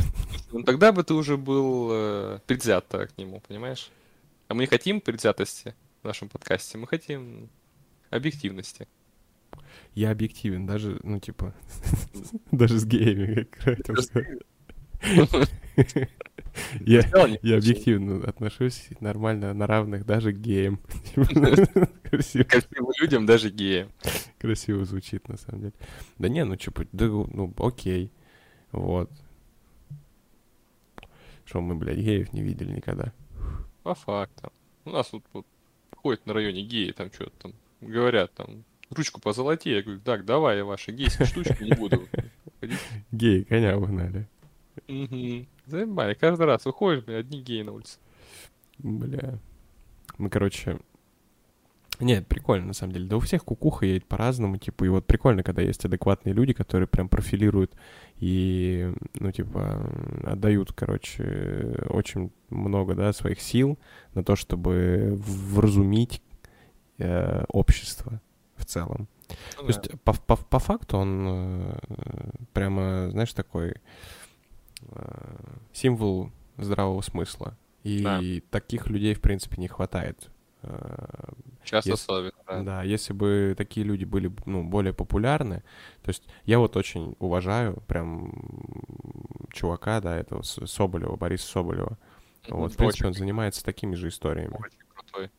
Ну 0.52 0.62
тогда 0.62 0.92
бы 0.92 1.02
ты 1.02 1.14
уже 1.14 1.36
был 1.36 1.88
э, 1.92 2.38
предвзят 2.46 2.86
к 2.88 3.10
нему, 3.16 3.40
понимаешь? 3.46 3.90
А 4.48 4.54
мы 4.54 4.62
не 4.62 4.66
хотим 4.66 5.00
предвзятости 5.00 5.74
в 6.02 6.06
нашем 6.06 6.28
подкасте, 6.28 6.78
мы 6.78 6.86
хотим 6.86 7.48
объективности. 8.10 8.86
Я 9.94 10.10
объективен, 10.10 10.66
даже, 10.66 10.98
ну, 11.02 11.20
типа, 11.20 11.54
даже 12.50 12.78
с 12.78 12.84
геями, 12.84 13.44
как. 13.44 13.78
Я, 16.80 17.02
я 17.42 17.56
объективно 17.56 18.22
отношусь 18.28 18.88
нормально, 19.00 19.54
на 19.54 19.66
равных, 19.66 20.04
даже 20.04 20.32
к 20.32 20.36
геям. 20.36 20.80
Красиво. 22.02 22.44
Красивым 22.44 22.92
людям, 23.00 23.26
даже 23.26 23.50
геям. 23.50 23.90
Красиво 24.38 24.84
звучит, 24.84 25.28
на 25.28 25.36
самом 25.38 25.60
деле. 25.60 25.72
Да 26.18 26.28
не, 26.28 26.44
ну, 26.44 26.56
типа, 26.56 26.86
да, 26.92 27.06
ну, 27.06 27.52
окей. 27.58 28.12
Вот. 28.70 29.10
Что 31.44 31.60
мы, 31.60 31.74
блядь, 31.74 31.98
геев 31.98 32.32
не 32.32 32.42
видели 32.42 32.72
никогда. 32.72 33.12
По 33.82 33.94
фактам. 33.94 34.50
У 34.84 34.90
нас 34.90 35.12
вот, 35.12 35.24
вот 35.32 35.46
ходят 35.96 36.26
на 36.26 36.34
районе 36.34 36.62
геи, 36.62 36.92
там 36.92 37.10
что-то 37.12 37.32
там 37.38 37.52
говорят, 37.80 38.32
там, 38.34 38.64
ручку 38.90 39.20
позолоти. 39.20 39.68
Я 39.68 39.82
говорю, 39.82 40.00
так, 40.00 40.24
давай 40.24 40.58
я 40.58 40.64
ваши 40.64 40.92
гейские 40.92 41.26
штучки 41.26 41.62
не 41.62 41.74
буду. 41.74 42.08
Геи 43.12 43.42
коня 43.42 43.76
угнали. 43.76 44.28
Угу. 44.88 45.46
Заебали, 45.66 46.14
каждый 46.14 46.46
раз 46.46 46.64
выходишь, 46.64 47.04
бля, 47.04 47.18
одни 47.18 47.40
геи 47.40 47.62
на 47.62 47.72
улице. 47.72 47.98
Бля. 48.78 49.38
Мы, 50.18 50.30
короче... 50.30 50.78
Нет, 52.00 52.26
прикольно, 52.26 52.68
на 52.68 52.72
самом 52.72 52.94
деле. 52.94 53.06
Да 53.06 53.16
у 53.16 53.20
всех 53.20 53.44
кукуха 53.44 53.86
едет 53.86 54.06
по-разному, 54.06 54.56
типа, 54.56 54.84
и 54.84 54.88
вот 54.88 55.06
прикольно, 55.06 55.44
когда 55.44 55.62
есть 55.62 55.84
адекватные 55.84 56.32
люди, 56.32 56.52
которые 56.52 56.88
прям 56.88 57.08
профилируют 57.08 57.74
и, 58.16 58.92
ну, 59.14 59.30
типа, 59.30 59.88
отдают, 60.24 60.72
короче, 60.72 61.78
очень 61.90 62.32
много, 62.50 62.94
да, 62.94 63.12
своих 63.12 63.40
сил 63.40 63.78
на 64.14 64.24
то, 64.24 64.34
чтобы 64.34 65.14
вразумить 65.16 66.22
э, 66.98 67.44
общество 67.48 68.20
в 68.56 68.64
целом. 68.64 69.06
Ну, 69.28 69.34
то 69.58 69.62
да. 69.62 69.66
есть, 69.68 70.00
по, 70.02 70.12
по, 70.12 70.36
по 70.36 70.58
факту 70.58 70.96
он 70.96 71.26
э, 71.28 71.78
прямо, 72.52 73.10
знаешь, 73.10 73.32
такой 73.32 73.74
Э, 73.74 73.74
символ 75.72 76.30
здравого 76.56 77.00
смысла. 77.00 77.56
И 77.82 78.02
да. 78.02 78.20
таких 78.50 78.86
людей, 78.88 79.14
в 79.14 79.20
принципе, 79.20 79.60
не 79.60 79.68
хватает. 79.68 80.30
Э, 80.62 81.32
Сейчас 81.64 81.86
если, 81.86 82.04
особенно, 82.04 82.32
да. 82.46 82.62
Да, 82.62 82.82
если 82.82 83.12
бы 83.12 83.54
такие 83.56 83.84
люди 83.84 84.04
были 84.04 84.32
ну, 84.46 84.62
более 84.62 84.92
популярны, 84.92 85.62
то 86.02 86.08
есть 86.08 86.22
я 86.44 86.58
вот 86.58 86.76
очень 86.76 87.16
уважаю 87.18 87.82
прям 87.88 88.32
чувака, 89.52 90.00
да, 90.00 90.16
этого 90.16 90.42
Соболева, 90.42 91.16
Бориса 91.16 91.46
Соболева. 91.48 91.98
Вот, 92.48 92.72
в 92.72 92.76
принципе, 92.76 93.06
он 93.06 93.14
занимается 93.14 93.64
такими 93.64 93.94
же 93.94 94.08
историями. 94.08 94.54
Очень 94.54 94.78
крутой. 94.94 95.30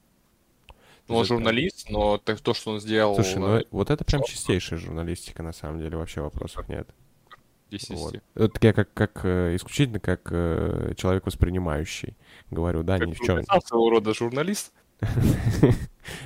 Ну, 1.08 1.16
он 1.16 1.26
журналист, 1.26 1.90
но 1.90 2.18
то, 2.18 2.54
что 2.54 2.72
он 2.72 2.80
сделал... 2.80 3.16
Слушай, 3.16 3.38
ну 3.38 3.62
вот 3.72 3.90
это 3.90 4.06
прям 4.06 4.24
чистейшая 4.24 4.80
журналистика, 4.80 5.44
на 5.44 5.52
самом 5.52 5.80
деле, 5.80 5.98
вообще 5.98 6.22
вопросов 6.22 6.70
нет. 6.70 6.90
10 7.74 7.92
из 7.92 8.00
вот. 8.00 8.16
Это 8.36 8.60
я 8.62 8.74
как, 8.74 8.94
как 8.94 9.22
э, 9.24 9.56
исключительно 9.56 10.00
как 10.00 10.22
э, 10.32 10.94
человек 10.96 11.26
воспринимающий 11.26 12.16
говорю, 12.52 12.84
да, 12.84 13.00
как 13.00 13.08
ни 13.08 13.14
в 13.14 13.20
чем. 13.20 13.44
своего 13.44 13.90
рода 13.90 14.14
журналист. 14.14 14.74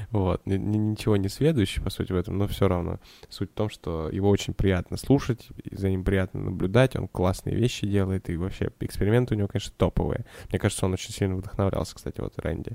Вот, 0.10 0.42
ничего 0.46 1.18
не 1.18 1.28
следующий, 1.28 1.82
по 1.82 1.92
сути, 1.92 2.12
в 2.12 2.16
этом, 2.16 2.38
но 2.38 2.48
все 2.48 2.68
равно. 2.68 3.00
Суть 3.30 3.52
в 3.52 3.54
том, 3.54 3.70
что 3.70 4.10
его 4.10 4.30
очень 4.30 4.56
приятно 4.56 4.98
слушать, 4.98 5.50
за 5.70 5.90
ним 5.90 6.04
приятно 6.04 6.40
наблюдать, 6.40 6.96
он 6.96 7.08
классные 7.08 7.56
вещи 7.56 7.86
делает, 7.86 8.28
и 8.30 8.38
вообще 8.38 8.72
эксперименты 8.80 9.36
у 9.36 9.38
него, 9.38 9.48
конечно, 9.48 9.74
топовые. 9.78 10.26
Мне 10.50 10.58
кажется, 10.58 10.86
он 10.86 10.94
очень 10.94 11.14
сильно 11.14 11.36
вдохновлялся, 11.36 11.94
кстати, 11.94 12.22
вот 12.22 12.34
Рэнди. 12.40 12.72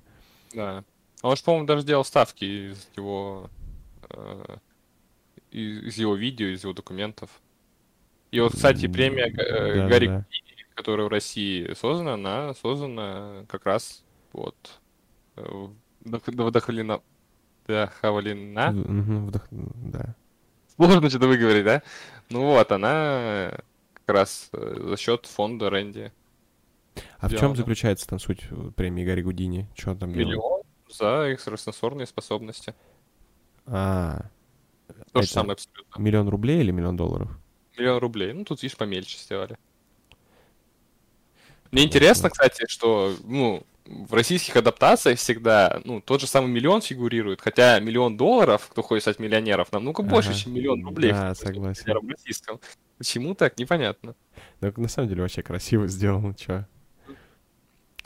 Да. 0.55 0.85
Он 1.23 1.35
же, 1.35 1.43
по-моему, 1.43 1.67
даже 1.67 1.85
делал 1.85 2.05
ставки 2.05 2.45
из 2.45 2.89
его 2.97 3.51
э, 4.11 4.59
из 5.51 5.99
его 5.99 6.15
видео, 6.15 6.47
из 6.47 6.63
его 6.63 6.73
документов. 6.73 7.31
И 8.33 8.41
вот, 8.41 8.55
кстати, 8.55 8.89
премия 8.89 9.27
э, 9.27 9.77
да, 9.77 9.89
Гарри 9.89 10.07
да. 10.07 10.27
которая 10.75 11.07
в 11.07 11.11
России 11.11 11.73
создана, 11.75 12.15
она 12.15 12.55
создана 12.55 13.45
как 13.47 13.67
раз 13.67 14.03
вот 14.33 14.57
э, 15.37 15.69
вдохновлена. 16.01 17.03
Вдохновлена. 17.67 18.71
Вдох... 18.73 19.43
Да. 19.51 20.17
Сложно 20.75 21.11
что-то 21.11 21.29
выговорить, 21.29 21.65
да? 21.65 21.83
Ну 22.31 22.47
вот, 22.47 22.73
она 22.73 23.53
как 23.93 24.09
раз 24.17 24.49
э, 24.55 24.87
за 24.89 24.97
счет 24.97 25.27
фонда 25.27 25.69
Рэнди. 25.69 26.11
А 27.19 27.29
в 27.29 27.37
чем 27.37 27.55
заключается 27.55 28.09
там 28.09 28.19
суть 28.19 28.49
премии 28.77 29.05
Гарри 29.05 29.23
Гудини? 29.23 29.69
Что 29.77 29.95
там 29.95 30.11
Миллион 30.11 30.63
за 30.89 31.33
экстрасенсорные 31.35 32.07
способности. 32.07 32.75
А. 33.67 34.23
То 35.13 35.21
же 35.23 35.29
самое 35.29 35.53
абсолютно. 35.53 36.01
Миллион 36.01 36.29
рублей 36.29 36.61
или 36.61 36.71
миллион 36.71 36.97
долларов? 36.97 37.39
Миллион 37.77 37.99
рублей. 37.99 38.33
Ну, 38.33 38.45
тут, 38.45 38.63
видишь, 38.63 38.77
помельче 38.77 39.19
сделали. 39.19 39.57
Мне 41.71 41.85
интересно, 41.85 42.29
кстати, 42.29 42.67
что, 42.69 43.17
ну, 43.25 43.63
в 43.87 44.15
российских 44.15 44.57
адаптациях 44.57 45.19
всегда, 45.19 45.81
ну, 45.85 46.01
тот 46.01 46.21
же 46.21 46.27
самый 46.27 46.51
миллион 46.51 46.83
фигурирует, 46.83 47.41
хотя 47.41 47.81
миллион 47.81 48.17
долларов, 48.17 48.69
кто 48.71 48.83
хочет 48.83 49.03
стать 49.03 49.19
миллионеров, 49.19 49.73
намного 49.73 50.03
ага. 50.03 50.11
больше, 50.11 50.35
чем 50.35 50.55
миллион 50.55 50.85
рублей. 50.85 51.13
Да, 51.13 51.35
согласен. 51.35 51.85
В 51.85 52.09
российском. 52.09 52.61
Почему 52.99 53.35
так? 53.35 53.59
Непонятно. 53.59 54.15
Ну, 54.61 54.73
на 54.77 54.89
самом 54.89 55.09
деле, 55.09 55.23
вообще 55.23 55.43
красиво 55.43 55.87
сделано, 55.89 56.37
что 56.39 56.69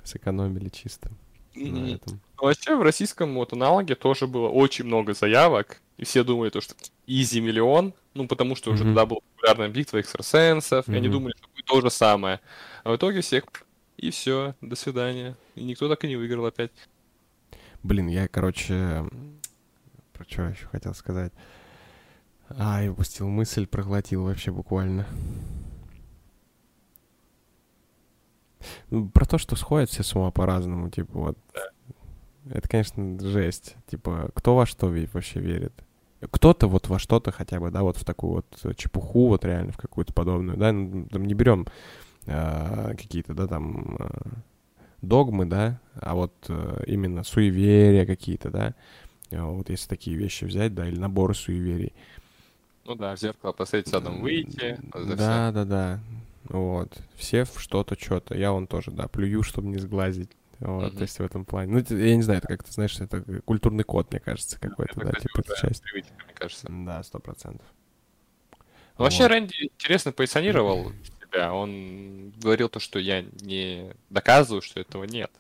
сэкономили 0.05 0.69
чисто. 0.69 1.11
На 1.57 1.95
этом. 1.95 2.21
Вообще, 2.39 2.77
в 2.77 2.83
российском 2.83 3.35
вот 3.35 3.53
аналоге 3.53 3.95
тоже 3.95 4.27
было 4.27 4.49
очень 4.49 4.85
много 4.85 5.15
заявок, 5.15 5.81
и 5.97 6.05
все 6.05 6.23
думали, 6.23 6.51
то, 6.51 6.61
что 6.61 6.75
изи 7.07 7.41
миллион, 7.41 7.95
ну, 8.15 8.29
потому 8.29 8.57
что 8.57 8.71
уже 8.71 8.83
mm-hmm. 8.83 8.87
тогда 8.87 9.07
была 9.07 9.21
популярная 9.35 9.69
битва 9.69 10.01
экстрасенсов, 10.01 10.87
mm-hmm. 10.87 10.95
и 10.95 10.97
они 10.97 11.09
думали, 11.09 11.35
что 11.37 11.49
будет 11.49 11.65
то 11.65 11.81
же 11.81 11.91
самое. 11.91 12.41
А 12.85 12.93
в 12.93 12.97
итоге 12.97 13.23
всех, 13.23 13.45
и 13.97 14.11
все, 14.11 14.55
до 14.61 14.77
свидания. 14.77 15.37
И 15.55 15.65
никто 15.65 15.89
так 15.89 16.05
и 16.05 16.09
не 16.09 16.17
выиграл 16.17 16.47
опять. 16.47 16.71
Блин, 17.83 18.09
я, 18.09 18.29
короче, 18.29 19.05
про 20.13 20.25
что 20.29 20.43
еще 20.43 20.67
хотел 20.67 20.95
сказать? 20.95 21.33
А, 22.49 22.83
я 22.83 22.93
упустил 22.93 23.29
мысль, 23.29 23.67
проглотил 23.67 24.25
вообще 24.25 24.51
буквально. 24.51 25.07
Ну, 28.56 28.56
про 29.13 29.25
то, 29.25 29.39
что 29.39 29.57
сходят 29.57 29.91
все 29.91 30.03
с 30.03 30.15
ума 30.15 30.31
по-разному, 30.31 30.91
типа 30.91 31.19
вот. 31.19 31.39
Да. 31.55 31.61
Это, 32.49 32.69
конечно, 32.69 33.19
жесть. 33.21 33.75
Типа, 33.89 34.31
кто 34.35 34.55
во 34.55 34.67
что 34.67 34.87
вообще 34.87 35.41
верит? 35.41 35.73
Кто-то 36.31 36.69
вот 36.69 36.89
во 36.89 36.99
что-то 36.99 37.33
хотя 37.33 37.61
бы, 37.61 37.71
да, 37.71 37.83
вот 37.83 37.97
в 37.97 38.05
такую 38.05 38.45
вот 38.63 38.77
чепуху, 38.77 39.29
вот 39.29 39.45
реально 39.45 39.73
в 39.73 39.77
какую-то 39.77 40.15
подобную, 40.15 40.57
да, 40.57 40.73
ну, 40.73 41.07
там 41.07 41.27
не 41.27 41.35
берем 41.35 41.67
э, 42.27 42.95
какие-то, 42.97 43.35
да, 43.35 43.47
там 43.47 43.97
э, 43.99 44.09
догмы, 45.03 45.45
да, 45.45 45.81
а 45.95 46.15
вот 46.15 46.33
э, 46.49 46.85
именно 46.87 47.23
суеверия 47.23 48.07
какие-то, 48.07 48.51
да, 48.51 48.75
вот 49.31 49.69
если 49.69 49.89
такие 49.89 50.17
вещи 50.17 50.45
взять, 50.45 50.75
да, 50.75 50.89
или 50.89 50.99
наборы 50.99 51.35
суеверий. 51.35 51.93
Ну 52.87 52.95
да, 52.95 53.15
в 53.15 53.19
зеркало 53.19 53.53
посмотреть 53.53 53.89
садом 53.89 54.23
выйти. 54.23 54.79
Да, 54.95 55.53
да, 55.53 55.65
да. 55.65 56.01
Вот. 56.49 56.97
Все 57.17 57.45
в 57.45 57.61
что-то, 57.61 57.99
что-то. 57.99 58.37
Я 58.37 58.53
вон 58.53 58.67
тоже, 58.67 58.91
да, 58.91 59.09
плюю, 59.09 59.43
чтобы 59.43 59.69
не 59.69 59.79
сглазить. 59.79 60.31
Вот, 60.59 60.93
mm-hmm. 60.93 60.97
то 60.97 61.03
есть 61.03 61.19
в 61.19 61.23
этом 61.23 61.45
плане. 61.45 61.73
Ну, 61.73 61.97
я 61.97 62.17
не 62.17 62.23
знаю, 62.23 62.39
это 62.39 62.49
как-то, 62.49 62.73
знаешь, 62.73 62.99
это 62.99 63.23
культурный 63.43 63.85
код, 63.85 64.11
мне 64.11 64.21
кажется, 64.21 64.59
какой-то, 64.59 64.99
да, 65.01 65.13
типа 65.13 65.41
это 65.41 65.55
часть. 65.61 65.83
Привычка, 65.83 66.15
мне 66.25 66.35
кажется. 66.35 66.67
Да, 66.71 67.03
сто 67.03 67.19
процентов. 67.19 67.67
Ну, 68.99 69.05
вообще, 69.05 69.25
вот. 69.25 69.33
Рэнди 69.33 69.71
интересно 69.75 70.13
позиционировал 70.13 70.93
себя. 71.21 71.53
Он 71.53 72.33
говорил 72.39 72.71
то, 72.71 72.81
что 72.81 72.99
я 72.99 73.23
не 73.43 73.93
доказываю, 74.09 74.63
что 74.63 74.81
этого 74.81 75.05
нет. 75.05 75.31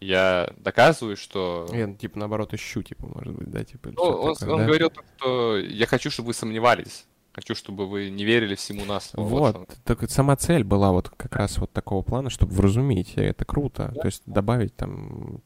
Я 0.00 0.54
доказываю, 0.56 1.16
что... 1.16 1.68
Я, 1.72 1.92
типа, 1.92 2.20
наоборот, 2.20 2.54
ищу, 2.54 2.82
типа, 2.82 3.06
может 3.06 3.34
быть, 3.34 3.50
да, 3.50 3.64
типа... 3.64 3.90
Ну, 3.90 4.02
он, 4.02 4.34
такое, 4.36 4.54
он 4.54 4.60
да? 4.60 4.66
говорил, 4.66 4.92
что 5.16 5.58
я 5.58 5.86
хочу, 5.86 6.10
чтобы 6.10 6.28
вы 6.28 6.34
сомневались. 6.34 7.04
Хочу, 7.38 7.54
чтобы 7.54 7.86
вы 7.86 8.10
не 8.10 8.24
верили 8.24 8.56
всему 8.56 8.84
нас. 8.84 9.12
Вот, 9.14 9.56
вот 9.56 9.76
так 9.84 10.10
сама 10.10 10.34
цель 10.34 10.64
была 10.64 10.90
вот 10.90 11.08
как 11.08 11.36
раз 11.36 11.58
вот 11.58 11.72
такого 11.72 12.02
плана, 12.02 12.30
чтобы 12.30 12.52
вразумить. 12.52 13.12
Это 13.14 13.44
круто. 13.44 13.92
Да. 13.94 14.00
То 14.00 14.06
есть 14.06 14.24
добавить 14.26 14.74
там... 14.74 15.40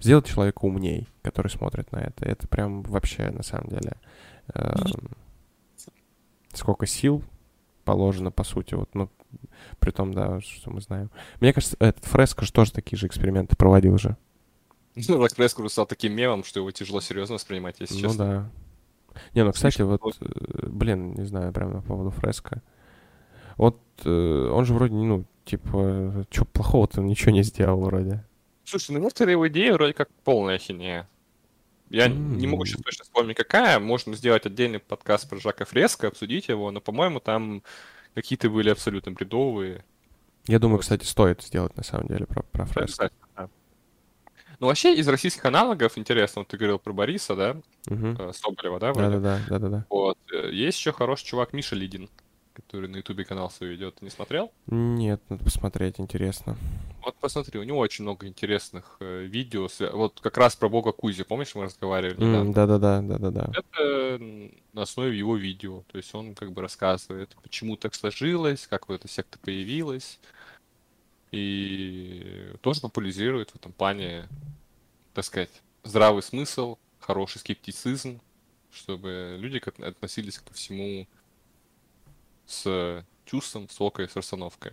Сделать 0.00 0.26
человека 0.26 0.64
умней, 0.64 1.06
который 1.22 1.46
смотрит 1.46 1.92
на 1.92 1.98
это. 1.98 2.24
Это 2.24 2.48
прям 2.48 2.82
вообще, 2.82 3.30
на 3.30 3.44
самом 3.44 3.68
деле... 3.68 3.92
Э, 4.52 4.74
сколько 6.54 6.86
сил 6.86 7.22
положено, 7.84 8.32
по 8.32 8.42
сути, 8.42 8.74
вот, 8.74 8.92
ну, 8.94 9.08
при 9.78 9.92
том, 9.92 10.12
да, 10.12 10.40
что 10.40 10.72
мы 10.72 10.80
знаем. 10.80 11.08
Мне 11.38 11.52
кажется, 11.52 11.76
этот 11.78 12.04
Фреско 12.06 12.44
же 12.44 12.52
тоже 12.52 12.72
такие 12.72 12.98
же 12.98 13.06
эксперименты 13.06 13.54
проводил 13.54 13.96
же. 14.00 14.16
Ну, 14.96 15.24
Фреско 15.28 15.60
уже 15.60 15.70
стал 15.70 15.86
таким 15.86 16.14
мемом, 16.14 16.42
что 16.42 16.58
его 16.58 16.72
тяжело 16.72 17.00
серьезно 17.00 17.34
воспринимать, 17.34 17.76
если 17.78 17.94
ну, 17.94 18.00
честно. 18.00 18.24
Ну 18.24 18.32
да. 18.32 18.50
Не, 19.34 19.44
ну, 19.44 19.52
кстати, 19.52 19.82
вот, 19.82 20.00
э, 20.20 20.66
блин, 20.66 21.14
не 21.14 21.24
знаю, 21.24 21.52
прямо 21.52 21.80
по 21.80 21.88
поводу 21.88 22.10
фреска. 22.10 22.62
Вот 23.56 23.80
э, 24.04 24.50
он 24.52 24.64
же 24.64 24.74
вроде, 24.74 24.94
ну, 24.94 25.24
типа, 25.44 26.26
что 26.30 26.44
плохого-то 26.44 27.00
ничего 27.00 27.32
не 27.32 27.42
сделал 27.42 27.80
вроде. 27.80 28.24
Слушай, 28.64 28.92
ну 28.92 28.98
некоторые 28.98 29.32
его 29.32 29.48
идеи 29.48 29.70
вроде 29.70 29.94
как 29.94 30.10
полная 30.24 30.56
ахинея. 30.56 31.08
Я 31.90 32.08
mm-hmm. 32.08 32.36
не 32.36 32.46
могу 32.46 32.66
сейчас 32.66 32.82
точно 32.82 33.04
вспомнить, 33.04 33.36
какая. 33.36 33.78
Можно 33.78 34.14
сделать 34.14 34.44
отдельный 34.44 34.78
подкаст 34.78 35.28
про 35.28 35.38
Жака 35.38 35.64
Фреско, 35.64 36.08
обсудить 36.08 36.48
его, 36.48 36.70
но, 36.70 36.80
по-моему, 36.80 37.18
там 37.18 37.62
какие-то 38.14 38.50
были 38.50 38.68
абсолютно 38.68 39.12
бредовые. 39.12 39.84
Я 40.46 40.58
думаю, 40.58 40.80
кстати, 40.80 41.04
стоит 41.04 41.42
сделать 41.42 41.76
на 41.76 41.82
самом 41.82 42.08
деле 42.08 42.26
про, 42.26 42.42
про 42.42 42.66
Фреско. 42.66 43.10
Да, 43.36 43.48
Ну, 44.60 44.66
вообще, 44.66 44.94
из 44.94 45.06
российских 45.06 45.44
аналогов, 45.44 45.96
интересно, 45.96 46.40
вот 46.40 46.48
ты 46.48 46.56
говорил 46.56 46.78
про 46.78 46.92
Бориса, 46.92 47.36
да? 47.36 47.56
Угу. 47.86 48.32
Соболева, 48.32 48.80
да? 48.80 48.92
Да-да-да, 48.92 49.40
да-да-да. 49.48 49.84
Вот. 49.88 50.18
Э, 50.32 50.50
есть 50.52 50.78
еще 50.78 50.92
хороший 50.92 51.26
чувак 51.26 51.52
Миша 51.52 51.76
Лидин 51.76 52.08
который 52.58 52.88
на 52.88 52.96
Ютубе 52.96 53.24
канал 53.24 53.50
свой 53.50 53.70
ведет. 53.70 53.94
Ты 53.96 54.04
не 54.04 54.10
смотрел? 54.10 54.50
Нет, 54.66 55.22
надо 55.28 55.44
посмотреть, 55.44 56.00
интересно. 56.00 56.56
Вот 57.04 57.14
посмотри, 57.20 57.60
у 57.60 57.62
него 57.62 57.78
очень 57.78 58.02
много 58.02 58.26
интересных 58.26 58.96
э, 59.00 59.22
видео. 59.22 59.68
Вот 59.92 60.20
как 60.20 60.36
раз 60.36 60.56
про 60.56 60.68
бога 60.68 60.90
Кузи, 60.92 61.22
помнишь, 61.22 61.54
мы 61.54 61.64
разговаривали? 61.64 62.18
Mm, 62.18 62.52
да-да-да, 62.52 63.00
да-да-да. 63.00 63.52
Это 63.54 64.18
на 64.72 64.82
основе 64.82 65.16
его 65.16 65.36
видео. 65.36 65.84
То 65.90 65.98
есть 65.98 66.12
он 66.14 66.34
как 66.34 66.52
бы 66.52 66.60
рассказывает, 66.60 67.34
почему 67.42 67.76
так 67.76 67.94
сложилось, 67.94 68.66
как 68.66 68.88
вот 68.88 68.96
эта 68.96 69.08
секта 69.08 69.38
появилась. 69.38 70.18
И 71.30 72.52
тоже 72.62 72.80
популяризирует 72.80 73.50
в 73.50 73.56
этом 73.56 73.72
плане, 73.72 74.28
так 75.14 75.24
сказать, 75.24 75.50
здравый 75.84 76.22
смысл, 76.22 76.78
хороший 77.00 77.38
скептицизм, 77.38 78.20
чтобы 78.70 79.36
люди 79.38 79.60
относились 79.82 80.38
ко 80.38 80.52
всему 80.52 81.06
с 82.46 83.04
чувством, 83.26 83.68
с 83.68 83.80
окой, 83.80 84.08
с 84.08 84.16
расстановкой. 84.16 84.72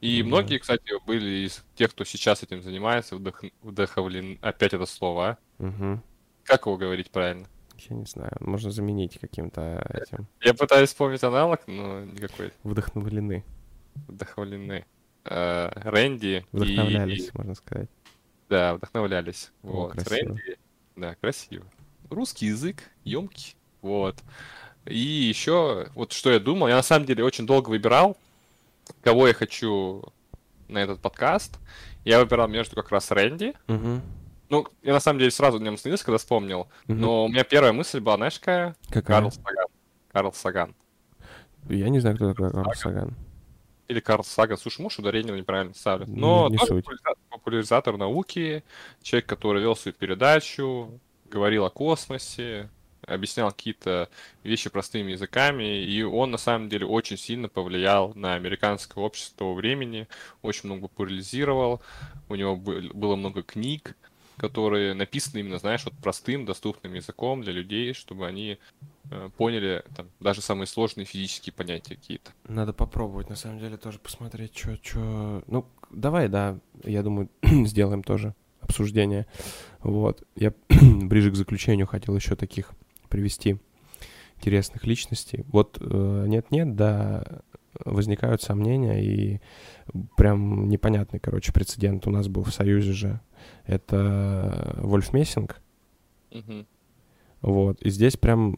И 0.00 0.20
mm-hmm. 0.20 0.24
многие, 0.24 0.58
кстати, 0.58 0.92
были 1.06 1.46
из 1.46 1.64
тех, 1.74 1.90
кто 1.90 2.04
сейчас 2.04 2.42
этим 2.44 2.62
занимается, 2.62 3.16
вдох... 3.16 3.42
вдохновлены. 3.62 4.38
Опять 4.40 4.72
это 4.72 4.86
слово, 4.86 5.28
а? 5.58 5.62
Mm-hmm. 5.62 5.98
Как 6.44 6.66
его 6.66 6.76
говорить 6.76 7.10
правильно? 7.10 7.48
Я 7.90 7.96
не 7.96 8.04
знаю, 8.06 8.32
можно 8.40 8.70
заменить 8.70 9.18
каким-то 9.18 9.84
этим. 9.90 10.26
Я 10.40 10.54
пытаюсь 10.54 10.90
вспомнить 10.90 11.22
аналог, 11.22 11.60
но 11.66 12.04
никакой. 12.04 12.52
Вдохновлены. 12.62 13.44
Вдохновлены. 14.06 14.84
Э, 15.30 15.70
Рэнди 15.74 16.46
Вдохновлялись, 16.52 17.28
и... 17.28 17.30
можно 17.34 17.54
сказать. 17.54 17.88
Да, 18.48 18.74
вдохновлялись. 18.74 19.50
О, 19.62 19.68
вот. 19.68 19.92
Красиво. 19.92 20.10
Рэнди. 20.10 20.58
Да, 20.96 21.14
красиво. 21.20 21.66
Русский 22.10 22.46
язык, 22.46 22.82
емкий. 23.04 23.54
Вот. 23.82 24.16
И 24.86 24.96
еще, 24.98 25.88
вот 25.94 26.12
что 26.12 26.30
я 26.30 26.40
думал, 26.40 26.68
я 26.68 26.76
на 26.76 26.82
самом 26.82 27.04
деле 27.04 27.24
очень 27.24 27.46
долго 27.46 27.68
выбирал, 27.68 28.16
кого 29.02 29.28
я 29.28 29.34
хочу 29.34 30.02
на 30.68 30.78
этот 30.78 31.00
подкаст. 31.00 31.58
Я 32.04 32.20
выбирал 32.20 32.48
между 32.48 32.74
как 32.74 32.90
раз 32.90 33.10
Рэнди. 33.10 33.52
Угу. 33.68 34.00
Ну, 34.48 34.66
я 34.82 34.94
на 34.94 35.00
самом 35.00 35.18
деле 35.18 35.30
сразу 35.30 35.58
в 35.58 35.62
нем 35.62 35.74
остановился, 35.74 36.06
когда 36.06 36.16
вспомнил. 36.16 36.68
Угу. 36.88 36.94
Но 36.94 37.24
у 37.26 37.28
меня 37.28 37.44
первая 37.44 37.74
мысль 37.74 38.00
была, 38.00 38.16
знаешь, 38.16 38.38
какая? 38.38 38.74
Какая? 38.88 39.02
Карл 39.02 39.30
Саган. 39.30 39.66
Карл 40.10 40.32
Саган. 40.32 40.74
Я 41.68 41.90
не 41.90 42.00
знаю, 42.00 42.16
кто 42.16 42.32
такой 42.32 42.50
Карл 42.50 42.72
Саган. 42.74 43.14
Или 43.88 44.00
Карл 44.00 44.22
Саган. 44.22 44.58
Слушай, 44.58 44.82
может, 44.82 44.98
ударение 44.98 45.34
неправильно 45.36 45.74
ставят. 45.74 46.08
Но 46.08 46.48
не, 46.48 46.52
не 46.52 46.58
суть. 46.58 46.84
популяризатор 47.30 47.96
науки, 47.96 48.62
человек, 49.02 49.26
который 49.26 49.62
вел 49.62 49.74
свою 49.74 49.94
передачу, 49.94 51.00
говорил 51.30 51.64
о 51.64 51.70
космосе, 51.70 52.68
объяснял 53.06 53.50
какие-то 53.50 54.08
вещи 54.44 54.70
простыми 54.70 55.12
языками, 55.12 55.82
и 55.82 56.02
он 56.02 56.30
на 56.30 56.38
самом 56.38 56.68
деле 56.68 56.86
очень 56.86 57.16
сильно 57.16 57.48
повлиял 57.48 58.12
на 58.14 58.34
американское 58.34 59.02
общество 59.02 59.38
того 59.38 59.54
времени, 59.54 60.08
очень 60.42 60.68
много 60.68 60.82
популяризировал, 60.82 61.80
у 62.28 62.34
него 62.34 62.56
было 62.56 63.16
много 63.16 63.42
книг, 63.42 63.96
которые 64.38 64.94
написаны 64.94 65.40
именно, 65.40 65.58
знаешь, 65.58 65.84
вот 65.84 65.94
простым, 65.94 66.46
доступным 66.46 66.94
языком 66.94 67.42
для 67.42 67.52
людей, 67.52 67.92
чтобы 67.92 68.26
они 68.26 68.58
э, 69.10 69.30
поняли 69.36 69.84
там, 69.94 70.08
даже 70.20 70.40
самые 70.40 70.66
сложные 70.66 71.04
физические 71.04 71.52
понятия 71.52 71.96
какие-то. 71.96 72.30
Надо 72.46 72.72
попробовать, 72.72 73.28
на 73.28 73.36
самом 73.36 73.58
деле, 73.58 73.76
тоже 73.76 73.98
посмотреть, 73.98 74.56
что... 74.56 74.76
что... 74.82 75.42
Ну, 75.48 75.66
давай, 75.90 76.28
да, 76.28 76.58
я 76.84 77.02
думаю, 77.02 77.28
сделаем 77.42 78.02
тоже 78.02 78.34
обсуждение. 78.60 79.26
Вот. 79.80 80.22
Я 80.36 80.54
ближе 80.68 81.30
к 81.32 81.36
заключению 81.36 81.86
хотел 81.86 82.14
еще 82.14 82.36
таких 82.36 82.72
привести 83.08 83.58
интересных 84.36 84.86
личностей. 84.86 85.44
Вот 85.48 85.78
э, 85.80 86.24
нет-нет, 86.28 86.76
да, 86.76 87.42
возникают 87.84 88.42
сомнения, 88.42 89.02
и 89.02 89.40
прям 90.16 90.68
непонятный, 90.68 91.20
короче, 91.20 91.52
прецедент 91.52 92.06
у 92.06 92.10
нас 92.10 92.28
был 92.28 92.44
в 92.44 92.52
Союзе 92.52 92.92
же. 92.92 93.20
Это 93.66 94.76
Вольф 94.78 95.12
Мессинг. 95.12 95.60
Угу. 96.30 96.66
Вот, 97.42 97.82
и 97.82 97.90
здесь 97.90 98.16
прям, 98.16 98.56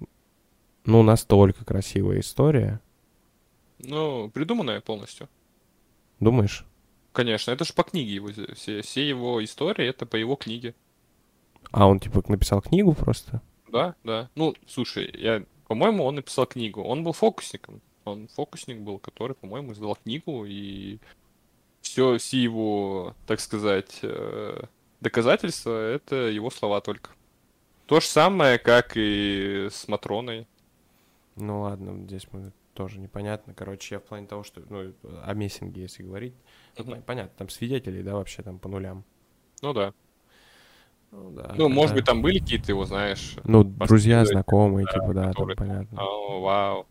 ну, 0.85 1.03
настолько 1.03 1.65
красивая 1.65 2.21
история. 2.21 2.81
Ну, 3.79 4.31
придуманная 4.31 4.81
полностью. 4.81 5.29
Думаешь? 6.19 6.67
Конечно, 7.13 7.51
это 7.51 7.65
же 7.65 7.73
по 7.73 7.83
книге 7.83 8.15
его, 8.15 8.29
все, 8.55 8.83
все 8.83 9.09
его 9.09 9.43
истории, 9.43 9.87
это 9.87 10.07
по 10.07 10.17
его 10.17 10.37
книге. 10.37 10.75
А 11.73 11.87
он, 11.87 12.01
типа, 12.01 12.23
написал 12.29 12.63
книгу 12.63 12.93
просто? 12.95 13.43
Да, 13.71 13.95
да. 14.05 14.31
Ну, 14.35 14.55
слушай, 14.67 15.11
я, 15.19 15.45
по-моему, 15.69 16.05
он 16.05 16.17
написал 16.17 16.47
книгу. 16.47 16.83
Он 16.83 17.05
был 17.05 17.13
фокусником. 17.13 17.81
Он 18.05 18.29
фокусник 18.29 18.81
был, 18.81 18.99
который, 18.99 19.35
по-моему, 19.35 19.73
издал 19.73 19.97
книгу, 19.97 20.45
и 20.47 20.99
все, 21.81 22.19
все 22.19 22.43
его, 22.43 23.15
так 23.27 23.41
сказать, 23.41 23.99
э, 24.03 24.65
доказательства— 25.01 25.93
это 25.95 26.17
его 26.29 26.51
слова 26.51 26.81
только. 26.81 27.11
То 27.87 28.01
же 28.01 28.07
самое, 28.07 28.59
как 28.59 28.93
и 28.95 29.69
с 29.71 29.89
Матроной. 29.89 30.47
Ну 31.37 31.63
ладно, 31.63 32.05
здесь 32.05 32.27
мы 32.33 32.53
тоже 32.75 32.99
непонятно. 32.99 33.53
Короче, 33.55 33.97
я 33.97 33.99
в 33.99 34.05
плане 34.05 34.27
того, 34.27 34.45
что, 34.45 34.63
ну, 34.69 34.93
о 35.25 35.35
Мессинге, 35.35 35.83
если 35.83 36.03
говорить, 36.03 36.35
mm-hmm. 36.77 37.03
понятно, 37.03 37.33
там 37.37 37.49
свидетелей, 37.49 38.03
да, 38.03 38.15
вообще 38.15 38.43
там 38.43 38.59
по 38.59 38.69
нулям. 38.69 39.05
Ну 39.63 39.73
да. 39.73 39.93
Ну, 41.11 41.31
да, 41.33 41.55
ну 41.57 41.69
может 41.69 41.97
быть, 41.97 42.05
там 42.05 42.23
были 42.23 42.39
какие-то 42.39 42.71
его, 42.71 42.85
знаешь... 42.85 43.37
Ну, 43.43 43.65
друзья, 43.65 44.25
знакомые, 44.25 44.87
да, 44.87 44.93
типа, 44.93 45.13
да, 45.13 45.29
которые... 45.29 45.57
там 45.57 45.67
понятно. 45.67 46.01
О, 46.01 46.41
вау. 46.41 46.87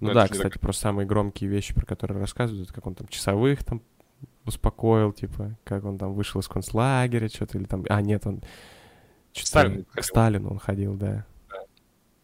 Ну, 0.00 0.12
да, 0.12 0.28
кстати, 0.28 0.54
так... 0.54 0.60
просто 0.60 0.82
самые 0.82 1.06
громкие 1.06 1.48
вещи, 1.48 1.74
про 1.74 1.86
которые 1.86 2.20
рассказывают, 2.20 2.70
как 2.70 2.86
он 2.86 2.94
там 2.94 3.08
часовых 3.08 3.64
там 3.64 3.82
успокоил, 4.44 5.12
типа, 5.12 5.56
как 5.64 5.84
он 5.84 5.98
там 5.98 6.14
вышел 6.14 6.40
из 6.40 6.48
концлагеря, 6.48 7.28
что-то, 7.28 7.58
или 7.58 7.64
там... 7.64 7.84
А, 7.88 8.00
нет, 8.00 8.26
он... 8.26 8.42
К 9.34 9.38
Сталину 9.46 9.84
К 9.84 10.02
Сталину 10.02 10.50
он 10.50 10.58
ходил, 10.58 10.94
да. 10.94 11.26
да. 11.50 11.58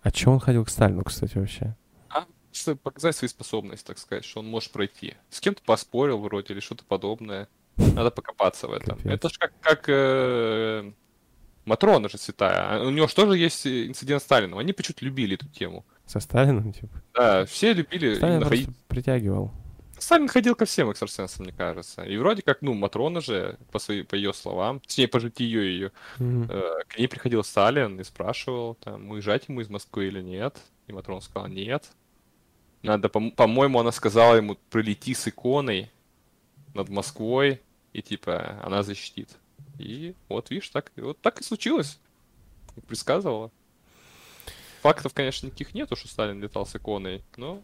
А 0.02 0.10
чего 0.10 0.34
он 0.34 0.40
ходил 0.40 0.64
к 0.64 0.70
Сталину, 0.70 1.05
кстати, 1.05 1.36
вообще? 1.36 1.76
А, 2.09 2.26
чтобы 2.52 2.78
показать 2.78 3.16
свои 3.16 3.28
способности, 3.28 3.86
так 3.86 3.98
сказать, 3.98 4.24
что 4.24 4.40
он 4.40 4.46
может 4.46 4.70
пройти. 4.70 5.14
С 5.28 5.40
кем-то 5.40 5.62
поспорил 5.64 6.18
вроде 6.18 6.55
или 6.55 6.60
что-то 6.60 6.84
подобное. 6.84 7.48
Надо 7.76 8.10
покопаться 8.10 8.68
в 8.68 8.72
этом. 8.72 8.96
Капец. 8.96 9.12
Это 9.12 9.28
же 9.28 9.38
как, 9.38 9.52
как 9.60 9.84
э, 9.88 10.92
Матрона 11.64 12.09
же 12.09 12.18
святая. 12.18 12.80
А 12.80 12.82
у 12.82 12.90
него 12.90 13.06
же 13.06 13.14
тоже 13.14 13.36
есть 13.36 13.66
инцидент 13.66 14.22
с 14.22 14.24
Сталином. 14.24 14.59
Они 14.59 14.72
почему-то 14.72 15.05
любили 15.05 15.34
эту 15.34 15.48
тему. 15.48 15.84
Со 16.06 16.20
Сталином, 16.20 16.72
типа? 16.72 17.02
Да, 17.14 17.44
все 17.44 17.72
любили. 17.72 18.14
Сталин 18.14 18.44
ходить... 18.44 18.68
притягивал. 18.88 19.52
Сталин 19.98 20.26
ходил 20.26 20.56
ко 20.56 20.64
всем 20.64 20.90
экстрасенсам, 20.90 21.44
мне 21.44 21.52
кажется. 21.52 22.02
И 22.02 22.16
вроде 22.16 22.42
как, 22.42 22.60
ну, 22.60 22.74
Матрона 22.74 23.20
же, 23.20 23.56
по, 23.70 23.78
своей, 23.78 24.02
по 24.02 24.16
ее 24.16 24.34
словам, 24.34 24.80
точнее, 24.80 25.06
по 25.06 25.20
житию 25.20 25.62
ее, 25.62 25.92
mm-hmm. 26.18 26.50
э, 26.50 26.84
к 26.88 26.98
ней 26.98 27.06
приходил 27.06 27.44
Сталин 27.44 28.00
и 28.00 28.04
спрашивал, 28.04 28.74
там, 28.74 29.10
уезжать 29.10 29.48
ему 29.48 29.60
из 29.60 29.68
Москвы 29.68 30.08
или 30.08 30.20
нет. 30.20 30.58
И 30.88 30.92
Матрона 30.92 31.20
сказала, 31.20 31.46
нет. 31.46 31.88
Надо, 32.82 33.08
по- 33.08 33.30
по-моему, 33.30 33.78
она 33.78 33.92
сказала 33.92 34.34
ему, 34.34 34.56
прилети 34.70 35.14
с 35.14 35.28
иконой, 35.28 35.90
над 36.74 36.88
Москвой, 36.88 37.60
и 37.92 38.02
типа 38.02 38.60
она 38.62 38.82
защитит. 38.82 39.28
И 39.78 40.14
вот, 40.28 40.50
видишь, 40.50 40.68
так, 40.70 40.90
вот 40.96 41.20
так 41.20 41.40
и 41.40 41.44
случилось. 41.44 42.00
Предсказывала. 42.86 43.50
Фактов, 44.82 45.14
конечно, 45.14 45.46
никаких 45.46 45.74
нету, 45.74 45.96
что 45.96 46.09
Сталин 46.09 46.42
летал 46.42 46.66
с 46.66 46.74
иконой, 46.76 47.24
но... 47.36 47.62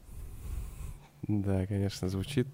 Да, 1.23 1.66
конечно, 1.66 2.09
звучит 2.09 2.47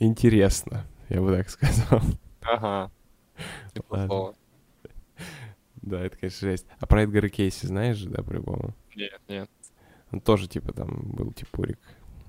интересно, 0.00 0.84
я 1.08 1.20
бы 1.20 1.32
так 1.32 1.48
сказал. 1.50 2.00
Ага. 2.42 2.90
Да, 5.76 6.00
это, 6.00 6.16
конечно, 6.16 6.48
жесть. 6.48 6.66
А 6.78 6.86
про 6.86 7.02
Эдгара 7.02 7.28
Кейси 7.28 7.66
знаешь 7.66 7.96
же, 7.96 8.08
да, 8.08 8.22
по-любому? 8.22 8.74
Нет, 8.94 9.20
нет. 9.28 9.50
Он 10.10 10.20
тоже, 10.20 10.48
типа, 10.48 10.72
там 10.72 11.12
был 11.12 11.32
типурик. 11.32 11.78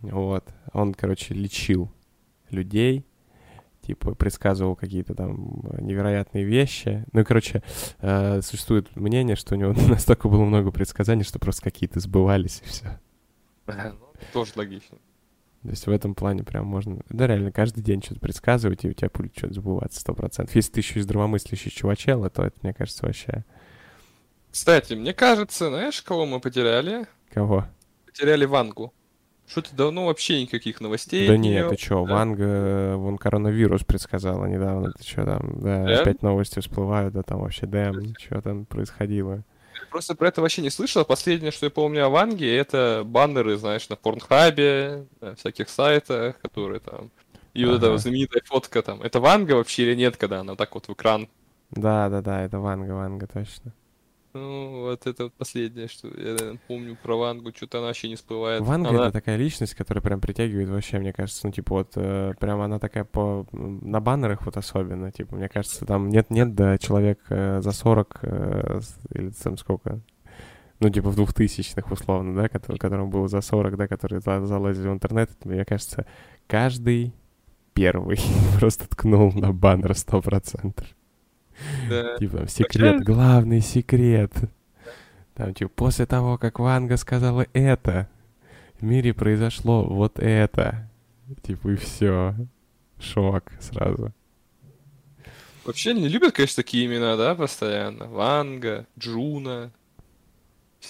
Вот. 0.01 0.47
Он, 0.73 0.93
короче, 0.93 1.33
лечил 1.33 1.91
людей, 2.49 3.05
типа 3.85 4.15
предсказывал 4.15 4.75
какие-то 4.75 5.13
там 5.15 5.61
невероятные 5.79 6.43
вещи. 6.43 7.05
Ну 7.11 7.21
и, 7.21 7.23
короче, 7.23 7.61
э, 7.99 8.41
существует 8.41 8.95
мнение, 8.95 9.35
что 9.35 9.55
у 9.55 9.57
него 9.57 9.73
настолько 9.89 10.29
было 10.29 10.43
много 10.43 10.71
предсказаний, 10.71 11.23
что 11.23 11.39
просто 11.39 11.63
какие-то 11.63 11.99
сбывались 11.99 12.61
и 12.63 12.67
все. 12.67 12.99
Ну, 13.65 13.95
Тоже 14.33 14.51
логично. 14.55 14.97
То 15.63 15.69
есть 15.69 15.87
в 15.87 15.91
этом 15.91 16.13
плане 16.13 16.43
прям 16.43 16.65
можно... 16.65 17.01
Да, 17.09 17.25
реально, 17.25 17.51
каждый 17.51 17.81
день 17.81 18.03
что-то 18.03 18.19
предсказывать, 18.19 18.83
и 18.83 18.89
у 18.89 18.93
тебя 18.93 19.09
будет 19.13 19.37
что-то 19.37 19.53
забываться 19.53 20.01
сто 20.01 20.13
процентов. 20.13 20.53
Если 20.55 20.73
ты 20.73 20.79
еще 20.81 20.99
и 20.99 21.01
здравомыслящий 21.01 21.71
чувачела, 21.71 22.29
то 22.29 22.43
это, 22.43 22.57
мне 22.63 22.73
кажется, 22.73 23.05
вообще... 23.05 23.45
Кстати, 24.51 24.93
мне 24.93 25.13
кажется, 25.13 25.69
знаешь, 25.69 26.01
кого 26.01 26.25
мы 26.25 26.41
потеряли? 26.41 27.07
Кого? 27.31 27.65
Потеряли 28.05 28.43
Вангу. 28.43 28.93
Что-то 29.53 29.75
давно 29.75 30.07
вообще 30.07 30.41
никаких 30.41 30.81
новостей. 30.81 31.27
Да 31.27 31.37
нет, 31.37 31.69
ты 31.69 31.75
чё, 31.75 32.07
да? 32.07 32.13
Ванга, 32.15 32.43
э, 32.43 32.95
вон 32.95 33.19
коронавирус 33.19 33.83
предсказала 33.83 34.47
недавно, 34.47 34.91
ты 34.93 35.03
чё 35.03 35.23
там, 35.23 35.61
да, 35.61 35.77
Реально? 35.85 36.01
опять 36.01 36.23
новости 36.23 36.59
всплывают, 36.59 37.13
да 37.13 37.21
там 37.21 37.39
вообще 37.41 37.67
дэм, 37.67 38.15
что 38.19 38.41
там 38.41 38.65
происходило. 38.65 39.43
Просто 39.91 40.15
про 40.15 40.29
это 40.29 40.41
вообще 40.41 40.63
не 40.63 40.71
слышал. 40.71 41.05
Последнее, 41.05 41.51
что 41.51 41.67
я 41.67 41.69
помню 41.69 42.03
о 42.03 42.09
Ванге, 42.09 42.57
это 42.57 43.03
баннеры, 43.05 43.55
знаешь, 43.57 43.87
на 43.89 43.95
Порнхабе, 43.95 45.05
на 45.21 45.35
всяких 45.35 45.69
сайтах, 45.69 46.39
которые 46.41 46.79
там... 46.79 47.11
И 47.53 47.63
вот 47.63 47.75
эта 47.75 47.85
Ага. 47.85 47.91
вот 47.91 48.01
знаменитая 48.01 48.41
фотка 48.43 48.81
там. 48.81 49.03
Это 49.03 49.19
Ванга 49.19 49.53
вообще 49.53 49.83
или 49.83 49.93
нет, 49.93 50.17
когда 50.17 50.39
она 50.39 50.55
так 50.55 50.73
вот 50.73 50.87
в 50.87 50.93
экран? 50.93 51.29
Да-да-да, 51.69 52.41
это 52.41 52.59
Ванга, 52.59 52.93
Ванга, 52.93 53.27
точно. 53.27 53.71
Ну, 54.33 54.81
вот 54.81 55.05
это 55.05 55.25
вот 55.25 55.33
последнее, 55.33 55.87
что 55.87 56.07
я 56.07 56.33
наверное, 56.33 56.59
помню 56.67 56.97
про 57.01 57.15
Вангу. 57.17 57.51
Что-то 57.55 57.77
она 57.77 57.87
вообще 57.87 58.09
не 58.09 58.15
всплывает. 58.15 58.63
Ванга 58.63 58.89
Она- 58.89 59.03
это 59.03 59.11
такая 59.11 59.35
личность, 59.37 59.75
которая 59.75 60.01
прям 60.01 60.21
притягивает 60.21 60.69
вообще, 60.69 60.97
мне 60.99 61.13
кажется, 61.13 61.45
ну, 61.45 61.51
типа, 61.53 61.75
вот, 61.75 61.91
э, 61.95 62.33
прям 62.39 62.61
она 62.61 62.79
такая 62.79 63.03
по... 63.03 63.45
На 63.51 63.99
баннерах 63.99 64.45
вот 64.45 64.57
особенно, 64.57 65.11
типа, 65.11 65.35
мне 65.35 65.49
кажется, 65.49 65.85
там 65.85 66.09
нет-нет, 66.09 66.55
да, 66.55 66.77
человек 66.79 67.19
э, 67.29 67.61
за 67.61 67.71
40 67.71 68.19
э, 68.23 68.79
или 69.13 69.29
там 69.29 69.57
сколько, 69.57 69.99
ну, 70.79 70.89
типа, 70.89 71.09
в 71.09 71.15
двухтысячных 71.15 71.91
условно, 71.91 72.35
да, 72.41 72.49
который, 72.49 72.77
которому 72.77 73.09
было 73.11 73.27
за 73.27 73.41
40, 73.41 73.77
да, 73.77 73.87
которые 73.87 74.19
за- 74.19 74.45
залазили 74.45 74.87
в 74.87 74.93
интернет, 74.93 75.29
это, 75.29 75.47
мне 75.47 75.63
кажется, 75.63 76.07
каждый 76.47 77.13
первый 77.75 78.17
просто 78.59 78.89
ткнул 78.89 79.31
на 79.33 79.53
баннер 79.53 79.91
100%. 79.91 80.83
Да. 81.89 82.17
Типа, 82.17 82.47
секрет, 82.47 83.03
главный 83.03 83.61
секрет. 83.61 84.31
Там, 85.35 85.53
типа, 85.53 85.71
после 85.75 86.05
того, 86.05 86.37
как 86.37 86.59
Ванга 86.59 86.97
сказала 86.97 87.45
это, 87.53 88.07
в 88.79 88.83
мире 88.83 89.13
произошло 89.13 89.83
вот 89.83 90.19
это. 90.19 90.89
Типа, 91.43 91.69
и 91.69 91.75
все. 91.75 92.35
Шок 92.99 93.51
сразу. 93.59 94.11
Вообще 95.65 95.91
они 95.91 96.07
любят, 96.07 96.33
конечно, 96.33 96.61
такие 96.61 96.85
имена, 96.85 97.15
да, 97.15 97.35
постоянно. 97.35 98.05
Ванга, 98.07 98.85
Джуна, 98.99 99.71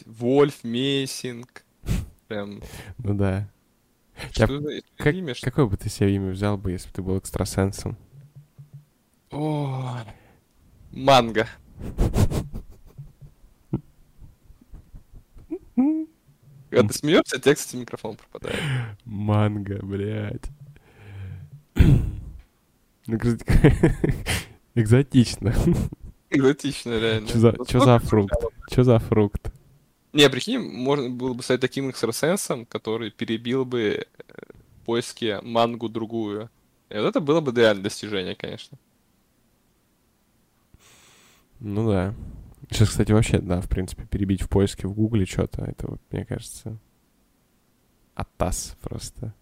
Вольф 0.06 0.64
Мессинг. 0.64 1.64
Прям, 2.28 2.62
Ну 2.98 3.14
да. 3.14 3.48
Что 4.32 4.60
за 4.60 4.82
как- 4.98 5.14
имя? 5.14 5.34
что- 5.36 5.46
Какое 5.46 5.66
бы 5.66 5.78
ты 5.78 5.90
себе 5.90 6.16
имя 6.16 6.32
взял 6.32 6.58
бы, 6.58 6.72
если 6.72 6.88
бы 6.88 6.94
ты 6.94 7.02
был 7.02 7.18
экстрасенсом? 7.18 7.98
О, 9.32 9.98
Манго. 10.94 11.48
Когда 16.70 16.88
ты 16.88 16.94
смеешься, 16.94 17.40
тебе, 17.40 17.56
кстати, 17.56 17.76
микрофон 17.76 18.16
пропадает. 18.16 18.60
Манго, 19.06 19.80
блядь. 19.84 20.46
Ну, 23.06 23.18
экзотично. 24.76 25.54
Экзотично, 26.30 26.98
реально. 26.98 27.28
Чё 27.28 27.38
за- 27.38 27.54
Вот 27.58 27.68
чё 27.68 27.82
за 27.82 28.00
фрукт? 28.00 28.34
Что 28.72 28.84
за 28.86 29.00
фрукт? 29.00 29.52
Не, 30.14 30.30
прикинь, 30.30 30.62
можно 30.62 31.10
было 31.10 31.34
бы 31.34 31.44
стать 31.44 31.60
таким 31.60 31.90
экстрасенсом, 31.90 32.66
который 32.66 33.12
перебил 33.12 33.66
бы 33.66 33.80
э, 33.80 34.06
в 34.82 34.86
поиске 34.86 35.42
мангу 35.42 35.90
другую. 35.90 36.50
И 36.90 36.94
вот 36.96 37.08
это 37.08 37.20
было 37.20 37.42
бы 37.42 37.52
реально 37.52 37.84
достижение, 37.84 38.36
конечно. 38.36 38.78
Ну 41.64 41.90
да. 41.90 42.14
Сейчас, 42.70 42.90
кстати, 42.90 43.14
вообще, 43.14 43.40
да, 43.40 43.62
в 43.62 43.70
принципе, 43.70 44.06
перебить 44.06 44.42
в 44.42 44.50
поиске 44.50 44.88
в 44.88 44.94
гугле 44.94 45.26
что-то, 45.26 45.64
это, 45.64 45.92
вот, 45.92 46.02
мне 46.12 46.26
кажется, 46.26 46.78
атас 48.16 48.78
просто. 48.82 49.34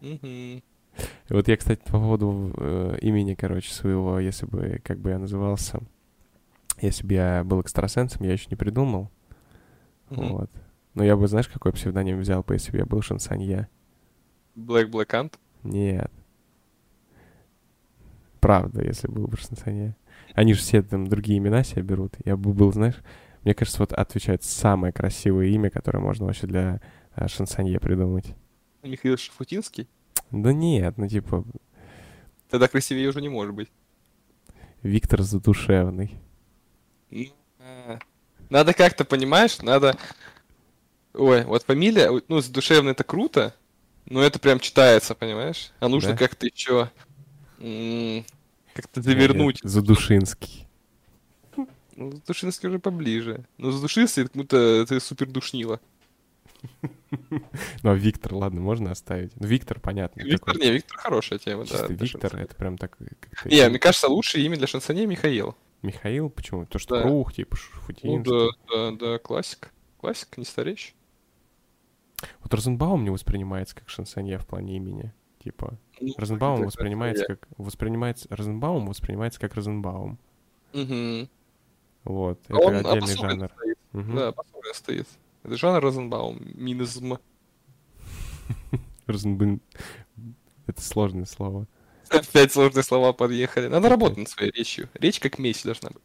И 0.00 0.62
вот 1.28 1.46
я, 1.48 1.56
кстати, 1.56 1.80
по 1.84 1.98
поводу 1.98 2.52
э, 2.56 2.98
имени, 3.02 3.34
короче, 3.34 3.72
своего, 3.72 4.18
если 4.18 4.46
бы, 4.46 4.80
как 4.82 4.98
бы 4.98 5.10
я 5.10 5.18
назывался, 5.18 5.80
если 6.80 7.06
бы 7.06 7.14
я 7.14 7.44
был 7.44 7.60
экстрасенсом, 7.60 8.24
я 8.24 8.32
еще 8.32 8.46
не 8.50 8.56
придумал. 8.56 9.10
Мгм. 10.08 10.28
Вот. 10.28 10.50
Но 10.94 11.04
я 11.04 11.14
бы, 11.16 11.28
знаешь, 11.28 11.48
какой 11.48 11.72
псевдоним 11.72 12.18
взял 12.18 12.42
бы, 12.42 12.54
если 12.54 12.72
бы 12.72 12.78
я 12.78 12.86
был 12.86 13.02
шансонье? 13.02 13.68
Black 14.56 14.90
Black 14.90 15.08
Ant. 15.10 15.34
Нет. 15.62 16.10
Правда, 18.40 18.82
если 18.84 19.08
был 19.08 19.26
бы 19.26 19.36
шансонье. 19.36 19.96
Они 20.34 20.54
же 20.54 20.60
все 20.60 20.82
там 20.82 21.06
другие 21.06 21.38
имена 21.38 21.62
себе 21.62 21.82
берут. 21.82 22.14
Я 22.24 22.36
бы 22.36 22.52
был, 22.52 22.72
знаешь, 22.72 22.96
мне 23.44 23.54
кажется, 23.54 23.80
вот 23.80 23.92
отвечает 23.92 24.42
самое 24.44 24.92
красивое 24.92 25.46
имя, 25.46 25.70
которое 25.70 25.98
можно 25.98 26.26
вообще 26.26 26.46
для 26.46 26.80
э, 27.16 27.28
шансонье 27.28 27.80
придумать. 27.80 28.34
Михаил 28.82 29.16
Шафутинский. 29.18 29.88
Да 30.30 30.52
нет, 30.52 30.96
ну 30.96 31.06
типа 31.08 31.44
Тогда 32.48 32.68
красивее 32.68 33.08
уже 33.08 33.20
не 33.20 33.28
может 33.28 33.54
быть. 33.54 33.68
Виктор 34.82 35.22
Задушевный. 35.22 36.18
Ну, 37.10 37.26
а, 37.58 37.98
Надо 38.48 38.72
как-то, 38.74 39.04
понимаешь, 39.04 39.58
надо... 39.62 39.96
Ой, 41.12 41.44
вот 41.44 41.64
фамилия, 41.64 42.10
ну, 42.28 42.40
задушевно 42.40 42.90
это 42.90 43.04
круто, 43.04 43.54
но 44.06 44.22
это 44.22 44.38
прям 44.38 44.60
читается, 44.60 45.14
понимаешь? 45.14 45.72
А 45.80 45.88
нужно 45.88 46.12
Да? 46.12 46.16
как-то 46.16 46.46
еще 46.46 46.90
как-то 48.74 49.02
завернуть. 49.02 49.60
Задушинский. 49.62 50.66
Ну, 51.96 52.12
Задушинский 52.12 52.68
уже 52.68 52.78
поближе. 52.78 53.44
Но 53.58 53.70
Задушинский, 53.70 54.24
как 54.24 54.32
будто 54.32 54.86
ты 54.88 55.00
супер 55.00 55.26
душнила. 55.28 55.80
Ну, 57.10 57.90
а 57.90 57.94
Виктор, 57.94 58.34
ладно, 58.34 58.60
можно 58.60 58.90
оставить. 58.90 59.32
Ну, 59.36 59.46
Виктор, 59.46 59.80
понятно. 59.80 60.22
Виктор, 60.22 60.54
такой 60.54 60.66
не, 60.66 60.72
Виктор 60.72 60.98
хорошая 60.98 61.38
тема, 61.38 61.64
да. 61.64 61.70
чисто 61.70 61.88
для 61.88 61.96
Виктор, 61.96 62.36
это 62.36 62.54
прям 62.54 62.78
так... 62.78 62.96
Не, 63.44 63.68
мне 63.68 63.78
кажется, 63.78 64.08
лучшее 64.08 64.44
имя 64.44 64.56
для 64.56 64.66
шансонье 64.66 65.06
Михаил. 65.06 65.56
Михаил, 65.82 66.28
почему? 66.28 66.66
То, 66.66 66.78
что 66.78 66.96
Да. 66.96 67.02
Круг, 67.02 67.32
типа, 67.32 67.56
Ну 67.56 67.56
Шуфутинский. 67.56 68.30
да, 68.30 68.90
да, 68.90 68.96
да, 68.96 69.18
классик. 69.18 69.70
Классик, 69.98 70.36
не 70.36 70.44
стареющий. 70.44 70.94
Вот 72.42 72.52
Розенбаум 72.52 73.04
не 73.04 73.10
воспринимается 73.10 73.74
как 73.74 73.88
шансонье 73.88 74.38
в 74.38 74.46
плане 74.46 74.76
имени. 74.76 75.12
Типа, 75.42 75.78
Ну, 76.00 76.12
Розенбаум 76.18 76.64
воспринимается 76.64 77.24
как... 77.24 77.48
Воспринимается... 77.56 78.28
Розенбаум 78.30 78.86
воспринимается 78.86 79.40
как 79.40 79.54
Розенбаум. 79.54 80.18
Мгм. 80.74 81.28
Вот. 82.04 82.38
А 82.48 82.52
Это 82.54 82.62
Он 82.66 82.74
отдельный 82.76 82.98
обособленно 82.98 83.30
жанр. 83.48 83.52
стоит. 83.56 83.78
Мгм. 83.92 84.16
Да, 84.16 84.28
обособленно 84.28 84.74
стоит. 84.74 85.08
Это 85.42 85.56
жанр 85.56 85.80
Розенбаум. 85.80 86.38
Минизм. 86.54 87.16
Розенбаум- 89.06 89.60
Это 90.66 90.82
сложное 90.82 91.24
слово. 91.24 91.66
Опять 92.10 92.52
сложные 92.52 92.82
слова 92.82 93.12
подъехали. 93.12 93.68
Надо 93.68 93.88
работать 93.88 94.18
над 94.18 94.28
своей 94.28 94.50
речью. 94.52 94.88
Речь 94.94 95.20
как 95.20 95.38
месть 95.38 95.64
должна 95.64 95.90
быть. 95.90 96.02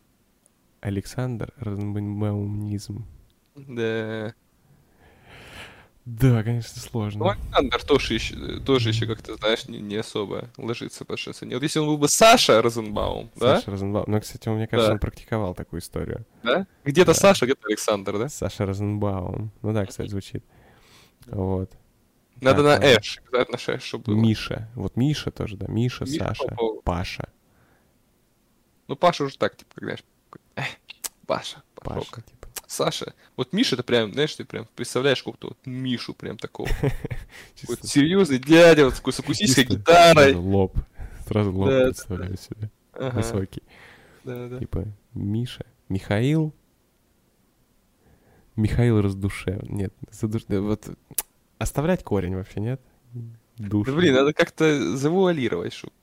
Александр 0.81 1.51
Розенбаумнизм. 1.57 3.05
Да. 3.55 4.33
Да, 6.05 6.43
конечно, 6.43 6.71
Ну, 6.75 6.81
сложно. 6.89 7.31
Александр 7.31 7.83
тоже 7.83 8.13
еще, 8.13 8.59
тоже 8.59 8.89
еще 8.89 9.07
как-то, 9.07 9.35
знаешь, 9.37 9.67
не, 9.67 9.79
не 9.79 9.95
особо 9.95 10.49
ложится 10.55 11.03
под 11.03 11.17
шансонье. 11.17 11.55
Вот 11.57 11.63
если 11.63 11.79
он 11.79 11.87
был 11.87 11.97
бы 11.97 12.07
Саша 12.07 12.61
Розенбаум, 12.61 13.31
да? 13.35 13.55
Саша 13.55 13.71
Розенбаум. 13.71 14.05
Ну, 14.07 14.21
кстати, 14.21 14.47
мне 14.49 14.67
кажется, 14.67 14.89
Да. 14.89 14.93
он 14.93 14.99
практиковал 14.99 15.55
такую 15.55 15.81
историю. 15.81 16.25
да? 16.43 16.67
Где-то 16.83 17.13
Да. 17.13 17.19
Саша, 17.19 17.45
где-то 17.45 17.67
Александр, 17.67 18.19
да? 18.19 18.29
Саша 18.29 18.67
Розенбаум. 18.67 19.51
Ну 19.63 19.73
да, 19.73 19.85
кстати, 19.87 20.07
звучит. 20.09 20.43
Вот. 21.25 21.71
Надо 22.39 22.63
Так, 22.63 22.81
на. 22.81 22.85
Эш, 22.85 23.19
обязательно 23.27 23.57
Ш, 23.57 23.79
чтобы 23.79 24.03
было. 24.03 24.15
Миша. 24.15 24.69
Вот 24.75 24.95
Миша 24.97 25.31
тоже, 25.31 25.57
да. 25.57 25.65
Миша, 25.67 26.03
Миша 26.03 26.19
Саша, 26.19 26.43
Попов. 26.49 26.83
Паша. 26.83 27.29
Ну, 28.87 28.95
Паша 28.95 29.23
уже 29.23 29.37
так, 29.39 29.55
типа, 29.57 29.71
знаешь, 29.77 30.03
такой, 30.29 30.41
«Эх, 30.55 30.67
Паша, 31.25 31.63
Паша, 31.73 32.01
типа. 32.21 32.34
Саша. 32.67 33.13
Вот 33.35 33.53
Миша, 33.53 33.75
это 33.75 33.83
прям, 33.83 34.13
знаешь, 34.13 34.35
ты 34.35 34.45
прям 34.45 34.67
представляешь 34.75 35.19
какого-то 35.19 35.47
вот 35.49 35.57
Мишу 35.65 36.13
прям 36.13 36.37
такого. 36.37 36.69
Вот 37.67 37.83
серьезный 37.83 38.39
дядя, 38.39 38.85
вот 38.85 38.95
такой 38.95 39.13
с 39.13 39.19
акустической 39.19 39.65
гитарой. 39.65 40.33
Лоб. 40.33 40.77
Сразу 41.27 41.51
лоб 41.51 41.69
представляю 41.69 42.37
себе. 42.37 42.69
Высокий. 42.93 43.63
да, 44.23 44.47
да. 44.47 44.59
Типа 44.59 44.85
Миша. 45.13 45.65
Михаил. 45.89 46.53
Михаил 48.55 49.01
раздушев. 49.01 49.61
Нет, 49.63 49.93
задуш... 50.11 50.43
вот 50.47 50.87
оставлять 51.57 52.03
корень 52.03 52.35
вообще 52.35 52.59
нет? 52.59 52.81
Душ. 53.57 53.87
Да, 53.87 53.93
блин, 53.93 54.13
надо 54.13 54.33
как-то 54.33 54.95
завуалировать 54.95 55.73
шут. 55.73 55.93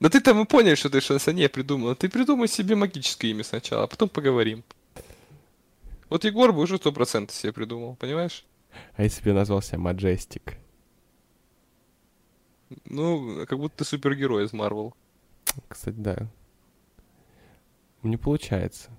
Да 0.00 0.08
ты-то 0.08 0.32
мы 0.32 0.46
поняли, 0.46 0.76
что 0.76 0.90
ты 0.90 1.00
шансонье 1.00 1.48
придумал. 1.48 1.96
Ты 1.96 2.08
придумай 2.08 2.48
себе 2.48 2.76
магическое 2.76 3.30
имя 3.30 3.42
сначала, 3.42 3.84
а 3.84 3.86
потом 3.86 4.08
поговорим. 4.08 4.62
Вот 6.08 6.24
Егор 6.24 6.52
бы 6.52 6.60
уже 6.60 6.76
сто 6.76 6.92
процентов 6.92 7.36
себе 7.36 7.52
придумал, 7.52 7.96
понимаешь? 7.96 8.44
А 8.96 9.02
если 9.02 9.22
бы 9.22 9.30
я 9.30 9.34
назвал 9.34 9.60
себя 9.60 9.78
Маджестик? 9.78 10.56
Ну, 12.84 13.46
как 13.46 13.58
будто 13.58 13.78
ты 13.78 13.84
супергерой 13.84 14.44
из 14.44 14.52
Марвел. 14.52 14.94
Кстати, 15.68 15.96
да. 15.96 16.28
Не 18.02 18.16
получается. 18.16 18.90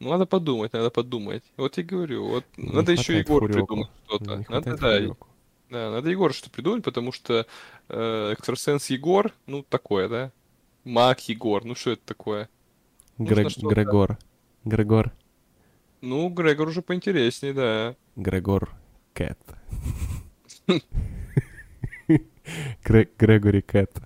Ну, 0.00 0.10
надо 0.10 0.26
подумать, 0.26 0.72
надо 0.72 0.90
подумать. 0.90 1.44
Вот 1.56 1.78
я 1.78 1.84
говорю, 1.84 2.28
вот 2.28 2.44
Не 2.56 2.72
надо 2.72 2.92
еще 2.92 3.18
Егор 3.18 3.46
придумать 3.46 3.90
что-то. 4.06 4.44
Надо, 4.48 4.76
да, 4.76 4.98
фурёку. 4.98 5.28
Да, 5.74 5.90
надо 5.90 6.08
Егор 6.08 6.32
что-то 6.32 6.50
придумать, 6.50 6.84
потому 6.84 7.12
что 7.12 7.46
э, 7.88 8.32
экстрасенс 8.32 8.88
Егор, 8.90 9.32
ну, 9.46 9.62
такое, 9.62 10.08
да? 10.08 10.32
Маг 10.84 11.20
Егор, 11.28 11.64
ну, 11.64 11.74
что 11.74 11.90
это 11.90 12.02
такое? 12.06 12.48
Нужно 13.18 13.34
Гре- 13.34 13.48
что-то- 13.50 13.68
Грегор. 13.74 14.18
Грегор. 14.64 15.12
Ну, 16.00 16.28
Грегор 16.28 16.68
уже 16.68 16.80
поинтереснее, 16.82 17.52
да. 17.52 17.96
Грегор 18.16 18.70
Кэт. 19.12 19.38
Гре- 22.84 23.08
Грегори 23.18 23.62
Кэт. 23.62 24.02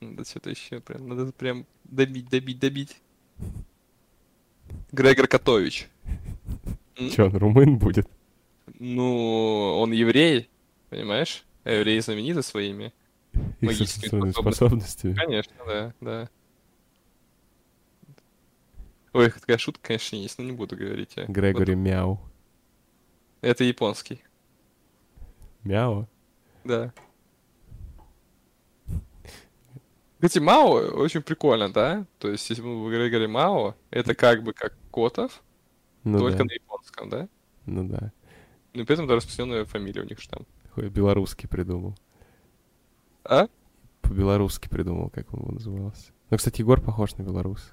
Надо 0.00 0.24
что-то 0.24 0.50
еще 0.50 0.80
прям, 0.80 1.08
надо 1.08 1.32
прям 1.32 1.66
добить, 1.84 2.28
добить, 2.28 2.58
добить. 2.60 3.00
Грегор 4.92 5.26
Котович. 5.26 5.88
Че, 6.96 7.24
он 7.24 7.36
румын 7.36 7.78
будет? 7.78 8.08
Ну, 8.78 9.78
он 9.78 9.92
еврей, 9.92 10.48
понимаешь? 10.90 11.44
А 11.64 11.70
евреи 11.70 11.98
знамениты 12.00 12.42
своими. 12.42 12.92
И 13.60 13.66
Магическими 13.66 14.30
способностями. 14.30 15.14
Конечно, 15.14 15.52
да, 15.66 15.94
да. 16.00 16.28
Ой, 19.12 19.30
такая 19.30 19.58
шутка, 19.58 19.88
конечно, 19.88 20.16
есть, 20.16 20.38
но 20.38 20.44
не 20.44 20.52
буду 20.52 20.76
говорить. 20.76 21.12
я. 21.16 21.26
Грегори 21.26 21.74
Мяу. 21.74 22.10
Вот 22.14 22.30
это 23.42 23.64
японский, 23.64 24.22
Мяу? 25.62 26.08
да. 26.64 26.92
Кстати, 30.20 30.38
Мао 30.38 30.70
очень 30.72 31.20
прикольно, 31.20 31.70
да? 31.70 32.06
То 32.18 32.30
есть, 32.30 32.48
если 32.48 32.62
мы 32.62 32.90
Грегори 32.90 33.26
Мао, 33.26 33.74
это 33.90 34.14
как 34.14 34.42
бы 34.42 34.54
как 34.54 34.72
Котов, 34.90 35.42
Ну 36.02 36.18
только 36.18 36.38
да, 36.38 36.44
на 36.44 36.52
японском, 36.52 37.10
да? 37.10 37.28
ну 37.66 37.84
да. 37.86 38.10
Но 38.74 38.84
при 38.84 38.94
этом 38.94 39.06
это 39.06 39.14
распространенная 39.14 39.64
фамилия 39.64 40.02
у 40.02 40.04
них 40.04 40.20
же 40.20 40.28
там. 40.28 40.46
Ой, 40.76 40.90
белорусский 40.90 41.48
придумал. 41.48 41.96
А? 43.24 43.46
По-белорусски 44.02 44.68
придумал, 44.68 45.10
как 45.10 45.32
он 45.32 45.40
его 45.40 45.52
назывался. 45.52 46.12
Ну, 46.30 46.36
кстати, 46.36 46.60
Егор 46.60 46.80
похож 46.80 47.16
на 47.16 47.22
белорус. 47.22 47.72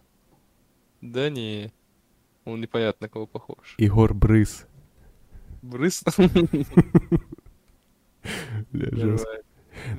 Да 1.01 1.29
не. 1.29 1.73
Он 2.45 2.61
непонятно 2.61 3.05
на 3.05 3.09
кого 3.09 3.25
похож. 3.25 3.75
Егор 3.77 4.13
Брыс. 4.13 4.67
Брыс? 5.61 6.03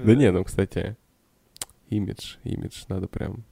Да 0.05 0.15
не, 0.15 0.31
ну, 0.31 0.45
кстати, 0.45 0.97
имидж, 1.89 2.37
имидж 2.45 2.85
надо 2.89 3.09
прям... 3.09 3.45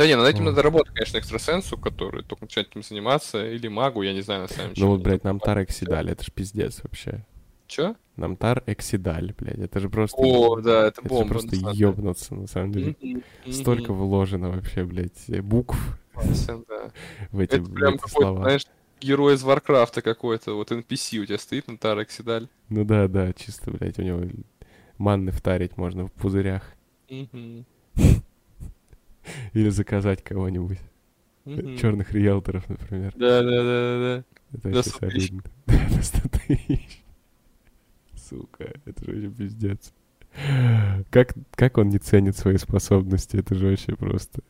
Да 0.00 0.06
не, 0.06 0.16
над 0.16 0.26
этим 0.26 0.46
надо 0.46 0.62
работать, 0.62 0.94
конечно, 0.94 1.18
экстрасенсу, 1.18 1.76
который 1.76 2.22
только 2.22 2.44
начинает 2.44 2.70
этим 2.70 2.82
заниматься, 2.82 3.46
или 3.46 3.68
магу, 3.68 4.00
я 4.00 4.14
не 4.14 4.22
знаю, 4.22 4.40
на 4.40 4.48
самом 4.48 4.72
деле. 4.72 4.86
Ну 4.86 4.92
вот, 4.92 5.02
блядь, 5.02 5.24
нам 5.24 5.38
Тар 5.38 5.62
Эксидаль, 5.62 6.10
это 6.10 6.24
ж 6.24 6.32
пиздец 6.32 6.82
вообще. 6.82 7.26
Чё? 7.66 7.94
Намтар 8.16 8.62
Энзигаль, 8.64 9.34
блядь, 9.38 9.58
это 9.58 9.78
же 9.78 9.90
просто... 9.90 10.16
О, 10.18 10.58
да, 10.62 10.86
это 10.86 11.02
это 11.02 11.08
бомба. 11.08 11.28
просто 11.28 11.54
самом 11.54 11.72
деле. 11.74 11.86
ёбнуться, 11.86 12.34
на 12.34 12.46
самом 12.46 12.72
деле. 12.72 12.96
Столько 13.50 13.92
вложено 13.92 14.48
вообще, 14.48 14.84
блядь, 14.84 15.28
э, 15.28 15.42
букв 15.42 15.78
да. 16.14 16.22
в 17.30 17.38
эти, 17.38 17.56
Это 17.56 17.70
прям 17.70 17.98
какой-то, 17.98 18.36
знаешь, 18.36 18.66
герой 19.02 19.34
из 19.34 19.42
Warcraft 19.42 19.94
а 19.94 20.00
какой-то, 20.00 20.54
вот 20.54 20.72
NPC 20.72 21.18
у 21.18 21.26
тебя 21.26 21.36
стоит 21.36 21.68
Намтар 21.68 22.10
Энзигаль. 22.10 22.48
Ну 22.70 22.86
да, 22.86 23.06
да, 23.06 23.34
чисто, 23.34 23.70
блядь, 23.70 23.98
у 23.98 24.02
него 24.02 24.22
манны 24.96 25.30
втарить 25.30 25.76
можно 25.76 26.06
в 26.06 26.12
пузырях. 26.12 26.62
Мгм, 27.10 27.66
Или 29.52 29.68
заказать 29.70 30.22
кого-нибудь. 30.22 30.78
мгм. 31.44 31.76
Черных 31.76 32.12
риэлторов, 32.12 32.68
например. 32.68 33.12
Да, 33.16 33.42
да, 33.42 33.50
да, 33.50 33.62
да, 33.62 33.98
да. 33.98 34.24
Это 34.52 34.68
вообще 34.68 34.90
100 34.90 34.98
тысяч. 34.98 35.28
солидно. 35.28 35.42
Да, 35.66 35.96
на 35.96 36.02
100 36.02 36.28
тысяч. 36.28 37.02
Сука, 38.14 38.72
это 38.84 39.04
же 39.04 39.12
вообще 39.12 39.30
пиздец. 39.30 39.92
Как, 41.10 41.34
как 41.52 41.78
он 41.78 41.88
не 41.88 41.98
ценит 41.98 42.36
свои 42.36 42.56
способности? 42.56 43.36
Это 43.36 43.54
же 43.54 43.68
вообще 43.68 43.96
просто... 43.96 44.42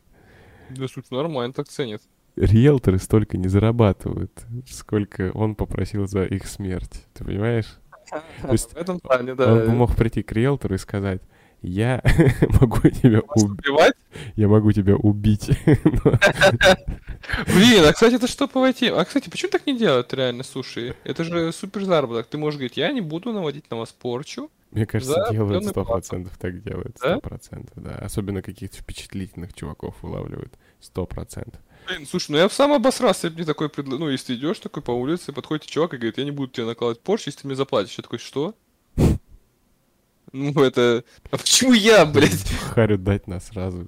Да, 0.69 0.87
слушай, 0.87 1.07
нормально 1.11 1.53
так 1.53 1.67
ценит. 1.67 2.01
Риэлторы 2.35 2.97
столько 2.97 3.37
не 3.37 3.47
зарабатывают, 3.47 4.31
сколько 4.69 5.31
он 5.33 5.55
попросил 5.55 6.07
за 6.07 6.23
их 6.23 6.45
смерть. 6.47 7.05
Ты 7.13 7.25
понимаешь? 7.25 7.77
есть 8.51 8.73
В 8.73 8.77
этом 8.77 8.99
плане, 8.99 9.35
да. 9.35 9.53
Он 9.53 9.59
бы 9.65 9.71
мог 9.71 9.95
прийти 9.95 10.23
к 10.23 10.31
риэлтору 10.31 10.75
и 10.75 10.77
сказать, 10.77 11.21
я 11.61 12.01
могу 12.59 12.89
тебя 12.89 13.21
убивать? 13.35 13.93
Я 14.35 14.47
могу 14.47 14.71
тебя 14.71 14.95
убить. 14.95 15.49
Блин, 17.47 17.85
а 17.85 17.93
кстати, 17.93 18.15
это 18.15 18.27
что 18.27 18.47
по 18.47 18.59
войти? 18.59 18.87
А 18.87 19.05
кстати, 19.05 19.29
почему 19.29 19.51
так 19.51 19.67
не 19.67 19.77
делают 19.77 20.13
реально, 20.13 20.43
слушай? 20.43 20.95
Это 21.03 21.23
же 21.23 21.51
супер 21.51 21.85
заработок. 21.85 22.27
Ты 22.27 22.37
можешь 22.37 22.57
говорить, 22.57 22.77
я 22.77 22.91
не 22.91 23.01
буду 23.01 23.31
наводить 23.31 23.69
на 23.69 23.77
вас 23.77 23.91
порчу. 23.91 24.49
Мне 24.71 24.85
кажется, 24.85 25.27
делают 25.31 25.65
сто 25.65 25.85
процентов 25.85 26.37
так 26.37 26.63
делают. 26.63 26.97
Сто 26.97 27.19
процентов, 27.19 27.73
да. 27.75 27.95
Особенно 27.95 28.41
каких-то 28.41 28.77
впечатлительных 28.77 29.53
чуваков 29.53 29.95
вылавливают. 30.01 30.53
Сто 30.79 31.05
процентов. 31.05 31.61
Блин, 31.87 32.07
слушай, 32.07 32.31
ну 32.31 32.37
я 32.37 32.49
сам 32.49 32.73
обосрался, 32.73 33.27
если 33.27 33.37
мне 33.37 33.45
такой 33.45 33.69
предла... 33.69 33.97
Ну, 33.97 34.09
если 34.09 34.27
ты 34.27 34.35
идешь 34.35 34.59
такой 34.59 34.81
по 34.81 34.91
улице, 34.91 35.33
подходит 35.33 35.65
чувак 35.65 35.93
и 35.93 35.97
говорит, 35.97 36.17
я 36.17 36.23
не 36.23 36.31
буду 36.31 36.51
тебе 36.51 36.65
накладывать 36.65 37.01
порчу, 37.01 37.25
если 37.27 37.41
ты 37.41 37.47
мне 37.47 37.55
заплатишь. 37.55 37.97
Я 37.97 38.03
такой, 38.03 38.19
что? 38.19 38.55
Ну, 40.33 40.51
это... 40.63 41.03
А 41.29 41.37
почему 41.37 41.73
я, 41.73 42.05
блядь? 42.05 42.49
Харю 42.73 42.97
дать 42.97 43.27
нас 43.27 43.47
сразу. 43.47 43.87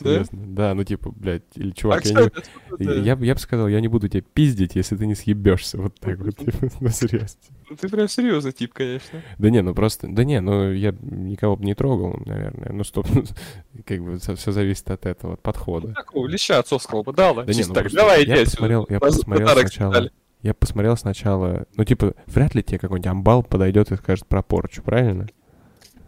Да? 0.00 0.12
Серьезно. 0.12 0.38
Да, 0.46 0.74
ну 0.74 0.82
типа, 0.82 1.10
блядь, 1.10 1.42
или 1.54 1.70
А, 1.70 1.74
чувак, 1.74 2.04
я, 2.06 2.10
не... 2.10 2.28
кстати, 2.28 2.48
откуда 2.64 2.76
ты? 2.78 3.00
я, 3.00 3.18
я 3.20 3.34
бы 3.34 3.38
сказал, 3.38 3.68
я 3.68 3.80
не 3.80 3.88
буду 3.88 4.08
тебя 4.08 4.22
пиздить, 4.22 4.74
если 4.74 4.96
ты 4.96 5.06
не 5.06 5.14
съебешься. 5.14 5.78
Вот 5.78 5.94
так 6.00 6.18
вот, 6.20 6.36
типа, 6.36 6.56
ну 6.80 6.88
серьезно. 6.88 7.38
Ну, 7.68 7.76
Ты 7.76 7.88
прям 7.88 8.08
серьезный 8.08 8.52
тип, 8.52 8.72
конечно. 8.72 9.22
Да 9.38 9.50
не, 9.50 9.60
ну 9.62 9.74
просто, 9.74 10.08
да 10.08 10.24
не, 10.24 10.40
ну 10.40 10.72
я 10.72 10.94
никого 11.02 11.56
бы 11.56 11.64
не 11.64 11.74
трогал, 11.74 12.18
наверное. 12.24 12.72
Ну 12.72 12.82
стоп, 12.82 13.06
как 13.86 14.02
бы 14.02 14.18
все 14.18 14.52
зависит 14.52 14.90
от 14.90 15.04
этого, 15.04 15.34
от 15.34 15.42
подхода. 15.42 15.92
Такого 15.92 16.26
леща 16.26 16.58
отцовского 16.58 17.02
бы 17.02 17.12
дала. 17.12 17.44
Да 17.44 17.52
не, 17.52 17.64
ну 17.64 17.74
так, 17.74 17.92
давай, 17.92 18.20
я 18.20 18.24
иди 18.24 18.32
отсюда. 18.42 18.50
посмотрел- 18.50 18.86
я 18.88 19.00
посмотрел 19.00 19.48
сначала. 19.48 19.92
дали. 19.92 20.12
Я 20.42 20.54
посмотрел 20.54 20.96
сначала, 20.96 21.66
ну 21.76 21.84
типа, 21.84 22.14
вряд 22.26 22.54
ли 22.54 22.62
тебе 22.62 22.78
какой-нибудь 22.78 23.10
амбал 23.10 23.42
подойдет 23.42 23.92
и 23.92 23.96
скажет 23.96 24.26
про 24.26 24.42
порчу, 24.42 24.82
правильно? 24.82 25.28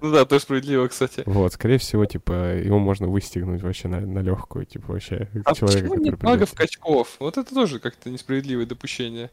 Ну 0.03 0.11
да, 0.11 0.25
тоже 0.25 0.43
справедливо, 0.43 0.89
кстати. 0.89 1.23
Вот, 1.27 1.53
скорее 1.53 1.79
всего, 1.79 2.05
типа, 2.05 2.57
его 2.57 2.81
можно 2.81 3.07
выстегнуть 3.07 3.63
вообще 3.63 3.87
на, 3.87 4.01
на 4.01 4.19
легкую, 4.19 4.67
типа, 4.67 4.95
вообще, 4.95 5.29
А 5.45 5.55
человека, 5.55 5.89
почему 5.89 6.05
нет 6.05 6.23
магов 6.25 6.53
качков? 6.55 7.17
Вот 7.21 7.39
это 7.39 7.55
тоже 7.55 7.79
как-то 7.79 8.11
несправедливое 8.11 8.67
допущение. 8.67 9.31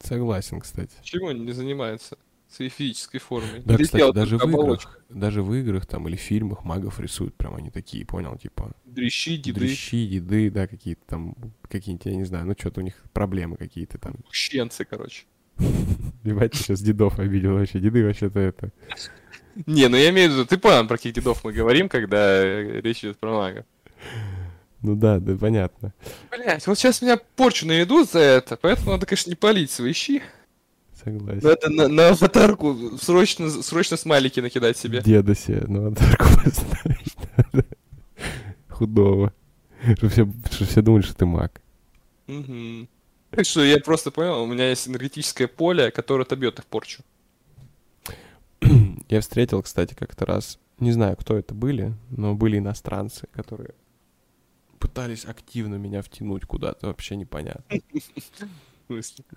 Согласен, 0.00 0.60
кстати. 0.60 0.94
Чего 1.02 1.28
они 1.28 1.40
не 1.40 1.52
занимаются 1.52 2.18
своей 2.48 2.72
физической 2.72 3.18
формой? 3.18 3.62
Да, 3.64 3.74
Или 3.74 3.84
кстати, 3.84 4.12
даже 4.12 4.36
в 4.36 4.48
играх, 4.48 5.00
даже 5.08 5.42
в 5.44 5.54
играх 5.54 5.86
там 5.86 6.08
или 6.08 6.16
фильмах 6.16 6.64
магов 6.64 6.98
рисуют, 6.98 7.36
прям 7.36 7.54
они 7.54 7.70
такие, 7.70 8.04
понял, 8.04 8.36
типа, 8.36 8.72
Дрищи, 8.84 9.36
деды, 9.36 9.60
дрищи, 9.60 10.08
деды, 10.08 10.50
да, 10.50 10.66
какие-то 10.66 11.02
там, 11.06 11.36
какие-нибудь, 11.68 12.06
я 12.06 12.16
не 12.16 12.24
знаю, 12.24 12.46
ну 12.46 12.54
что-то 12.58 12.80
у 12.80 12.84
них 12.84 13.00
проблемы 13.12 13.56
какие-то 13.56 13.98
там. 13.98 14.16
щенцы, 14.32 14.84
короче. 14.84 15.24
Ебать, 16.24 16.54
сейчас 16.54 16.80
дедов 16.80 17.18
обидел 17.18 17.54
вообще, 17.54 17.78
деды 17.78 18.04
вообще-то 18.04 18.40
это... 18.40 18.72
Не, 19.66 19.88
ну 19.88 19.96
я 19.96 20.10
имею 20.10 20.30
в 20.30 20.32
виду, 20.34 20.46
ты 20.46 20.58
понял, 20.58 20.86
про 20.86 20.96
каких 20.96 21.14
дедов 21.14 21.42
мы 21.44 21.52
говорим, 21.52 21.88
когда 21.88 22.44
э, 22.44 22.80
речь 22.82 22.98
идет 22.98 23.18
про 23.18 23.32
магов. 23.32 23.64
Ну 24.82 24.94
да, 24.94 25.18
да, 25.18 25.34
понятно. 25.36 25.94
Блять, 26.30 26.66
вот 26.66 26.78
сейчас 26.78 27.00
меня 27.00 27.18
порчу 27.36 27.66
наведут 27.66 28.10
за 28.10 28.18
это, 28.18 28.56
поэтому 28.56 28.92
надо, 28.92 29.06
конечно, 29.06 29.30
не 29.30 29.36
палить 29.36 29.70
свои 29.70 29.92
щи. 29.92 30.22
Согласен. 31.02 31.40
Надо 31.42 31.70
на, 31.70 31.88
на 31.88 32.08
аватарку 32.08 32.98
срочно, 33.00 33.48
срочно 33.48 33.96
смайлики 33.96 34.40
накидать 34.40 34.76
себе. 34.76 35.00
Деда 35.00 35.34
себе, 35.34 35.64
ну, 35.66 35.86
аватарку 35.86 36.24
поставить 36.44 37.16
надо. 37.36 37.64
Худого. 38.68 39.32
Чтобы 39.96 40.08
все, 40.08 40.28
чтоб 40.50 40.68
все 40.68 40.82
думали, 40.82 41.02
что 41.02 41.14
ты 41.14 41.26
маг. 41.26 41.62
Мгм. 42.26 42.88
Так 43.30 43.44
что 43.44 43.64
я 43.64 43.78
просто 43.78 44.10
понял, 44.10 44.42
у 44.42 44.46
меня 44.46 44.70
есть 44.70 44.88
энергетическое 44.88 45.48
поле, 45.48 45.90
которое 45.90 46.22
отобьет 46.22 46.58
их 46.58 46.66
порчу. 46.66 47.02
Я 49.08 49.20
встретил, 49.20 49.62
кстати, 49.62 49.94
как-то 49.94 50.26
раз, 50.26 50.58
не 50.78 50.92
знаю, 50.92 51.16
кто 51.16 51.36
это 51.36 51.54
были, 51.54 51.94
но 52.10 52.34
были 52.34 52.58
иностранцы, 52.58 53.28
которые 53.32 53.74
пытались 54.78 55.24
активно 55.24 55.76
меня 55.76 56.02
втянуть 56.02 56.44
куда-то, 56.44 56.88
вообще 56.88 57.16
непонятно. 57.16 57.80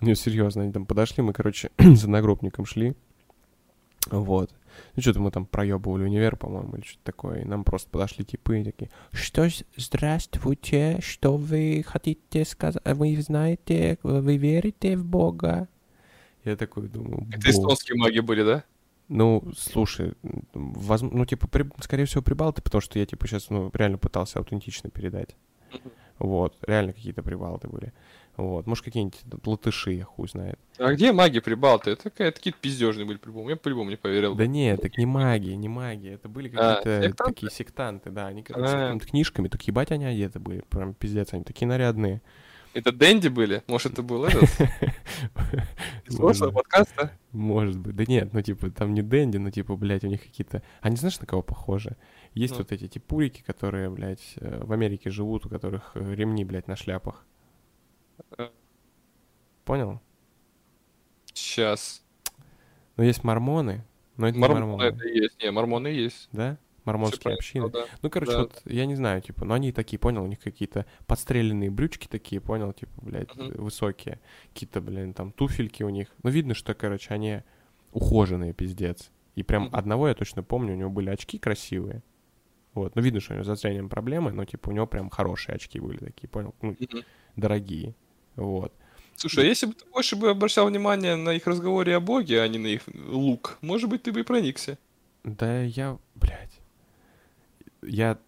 Не, 0.00 0.14
серьезно, 0.14 0.62
они 0.62 0.72
там 0.72 0.86
подошли, 0.86 1.22
мы, 1.22 1.32
короче, 1.32 1.70
за 1.78 2.08
нагруппником 2.08 2.66
шли. 2.66 2.94
Вот. 4.10 4.50
Ну, 4.96 5.02
что-то 5.02 5.20
мы 5.20 5.30
там 5.30 5.46
проебывали 5.46 6.04
универ, 6.04 6.36
по-моему, 6.36 6.76
или 6.76 6.84
что-то 6.84 7.04
такое. 7.04 7.42
И 7.42 7.44
нам 7.44 7.64
просто 7.64 7.90
подошли 7.90 8.24
типы 8.24 8.60
и 8.60 8.64
такие, 8.64 8.90
что, 9.12 9.48
здравствуйте, 9.76 10.98
что 11.00 11.36
вы 11.36 11.84
хотите 11.86 12.44
сказать? 12.44 12.82
Вы 12.84 13.20
знаете, 13.20 13.98
вы 14.02 14.36
верите 14.36 14.96
в 14.96 15.04
Бога? 15.04 15.68
Я 16.44 16.56
такой 16.56 16.88
думаю, 16.88 17.26
Это 17.32 17.50
эстонские 17.50 17.96
маги 17.98 18.20
были, 18.20 18.42
да? 18.42 18.64
Ну, 19.08 19.42
слушай, 19.56 20.14
м, 20.22 20.44
возм- 20.54 21.10
ну, 21.12 21.26
типа, 21.26 21.48
при- 21.48 21.68
скорее 21.82 22.04
всего, 22.04 22.22
прибалты, 22.22 22.62
потому 22.62 22.80
что 22.80 22.98
я, 22.98 23.06
типа, 23.06 23.26
сейчас, 23.26 23.50
ну, 23.50 23.70
реально 23.74 23.98
пытался 23.98 24.38
аутентично 24.38 24.88
передать. 24.88 25.36
Вот, 26.18 26.56
реально 26.66 26.92
какие-то 26.92 27.22
прибалты 27.22 27.68
были. 27.68 27.92
Вот, 28.40 28.66
может, 28.66 28.84
какие-нибудь 28.84 29.18
латыши, 29.44 29.92
я 29.92 30.04
хуй 30.04 30.26
знает. 30.26 30.58
А 30.78 30.94
где 30.94 31.12
маги 31.12 31.40
прибалты? 31.40 31.90
Это 31.90 32.08
какие-то 32.08 32.58
пиздежные 32.58 33.04
были 33.04 33.18
по-любому. 33.18 33.50
Я 33.50 33.56
по-любому 33.56 33.90
не 33.90 33.96
поверил. 33.96 34.34
Да 34.34 34.46
нет, 34.46 34.80
так 34.80 34.96
не 34.96 35.04
маги, 35.04 35.50
не 35.50 35.68
маги, 35.68 36.08
это 36.08 36.28
были 36.28 36.48
А, 36.56 36.76
какие-то 36.76 37.02
сектанты? 37.02 37.34
такие 37.34 37.50
сектанты, 37.52 38.10
да, 38.10 38.26
они, 38.28 38.42
короче, 38.42 38.72
А. 38.72 38.98
книжками, 38.98 39.48
так 39.48 39.60
ебать 39.62 39.90
они 39.90 40.06
одеты 40.06 40.38
были, 40.38 40.62
прям 40.70 40.94
пиздец, 40.94 41.34
они 41.34 41.44
такие 41.44 41.68
нарядные. 41.68 42.22
Это 42.72 42.92
Дэнди 42.92 43.28
были? 43.28 43.62
Может, 43.66 43.92
это 43.94 44.02
был 44.02 44.24
этот? 44.24 44.48
Подкаста? 46.54 47.10
Может 47.32 47.78
быть. 47.78 47.96
Да 47.96 48.04
нет, 48.06 48.32
ну 48.32 48.40
типа 48.42 48.70
там 48.70 48.94
не 48.94 49.02
Дэнди, 49.02 49.38
но 49.38 49.50
типа, 49.50 49.76
блядь, 49.76 50.04
у 50.04 50.08
них 50.08 50.22
какие-то... 50.22 50.62
Они 50.80 50.96
знаешь, 50.96 51.18
на 51.20 51.26
кого 51.26 51.42
похожи? 51.42 51.96
Есть 52.32 52.52
Ну. 52.54 52.58
вот 52.58 52.72
эти 52.72 52.86
типурики, 52.86 53.42
которые, 53.42 53.90
блядь, 53.90 54.34
э, 54.36 54.62
в 54.64 54.72
Америке 54.72 55.10
живут, 55.10 55.46
у 55.46 55.48
которых 55.48 55.90
э, 55.94 56.14
ремни, 56.14 56.44
блядь, 56.44 56.68
на 56.68 56.76
шляпах. 56.76 57.24
Понял? 59.70 60.00
Сейчас. 61.32 62.02
Ну, 62.96 63.04
есть 63.04 63.22
мормоны, 63.22 63.84
но 64.16 64.26
это 64.26 64.36
не 64.36 64.40
Мормоны 64.40 64.82
это 64.82 65.06
есть. 65.06 65.40
Не, 65.40 65.52
мормоны 65.52 65.86
есть. 65.86 66.28
Да? 66.32 66.58
Мормонские 66.84 67.34
общины. 67.34 67.70
да. 67.70 67.84
Ну, 68.02 68.10
короче, 68.10 68.32
Да. 68.32 68.38
вот 68.40 68.62
я 68.64 68.84
не 68.86 68.96
знаю, 68.96 69.22
типа, 69.22 69.44
но 69.44 69.54
они 69.54 69.70
такие, 69.70 70.00
понял, 70.00 70.24
у 70.24 70.26
них 70.26 70.40
какие-то 70.40 70.86
подстреленные 71.06 71.70
брючки 71.70 72.08
такие, 72.08 72.40
понял, 72.40 72.72
типа, 72.72 72.90
блядь, 73.00 73.28
э, 73.36 73.60
высокие. 73.62 74.18
Какие-то, 74.52 74.80
блин, 74.80 75.14
там 75.14 75.30
туфельки 75.30 75.84
у 75.84 75.88
них. 75.88 76.08
Ну, 76.24 76.30
видно, 76.30 76.54
что, 76.54 76.74
короче, 76.74 77.14
они 77.14 77.44
ухоженные, 77.92 78.52
пиздец. 78.52 79.12
И 79.36 79.44
прям 79.44 79.66
Мгм. 79.66 79.76
одного 79.76 80.08
я 80.08 80.14
точно 80.16 80.42
помню, 80.42 80.72
у 80.72 80.76
него 80.76 80.90
были 80.90 81.10
очки 81.10 81.38
красивые. 81.38 82.02
Вот, 82.74 82.96
ну, 82.96 83.02
видно, 83.02 83.20
что 83.20 83.34
у 83.34 83.36
него 83.36 83.44
со 83.44 83.54
зрением 83.54 83.88
проблемы, 83.88 84.32
но, 84.32 84.44
типа, 84.44 84.70
у 84.70 84.72
него 84.72 84.88
прям 84.88 85.10
хорошие 85.10 85.54
очки 85.54 85.78
были 85.78 85.98
такие, 85.98 86.26
понял? 86.26 86.56
Ну, 86.60 86.74
Мгм. 86.76 87.04
дорогие. 87.36 87.94
Вот. 88.34 88.74
Слушай, 89.20 89.44
а 89.44 89.48
если 89.48 89.66
бы 89.66 89.74
ты 89.74 89.84
больше 89.90 90.16
бы 90.16 90.30
обращал 90.30 90.66
внимание 90.66 91.14
на 91.14 91.34
их 91.34 91.46
разговоре 91.46 91.94
о 91.94 92.00
Боге, 92.00 92.40
а 92.40 92.48
не 92.48 92.58
на 92.58 92.68
их 92.68 92.82
лук, 92.94 93.58
может 93.60 93.90
быть, 93.90 94.02
ты 94.02 94.12
бы 94.12 94.20
и 94.20 94.22
проникся. 94.22 94.78
Да 95.24 95.60
я, 95.62 95.98
блядь, 96.14 96.58
я 97.82 98.18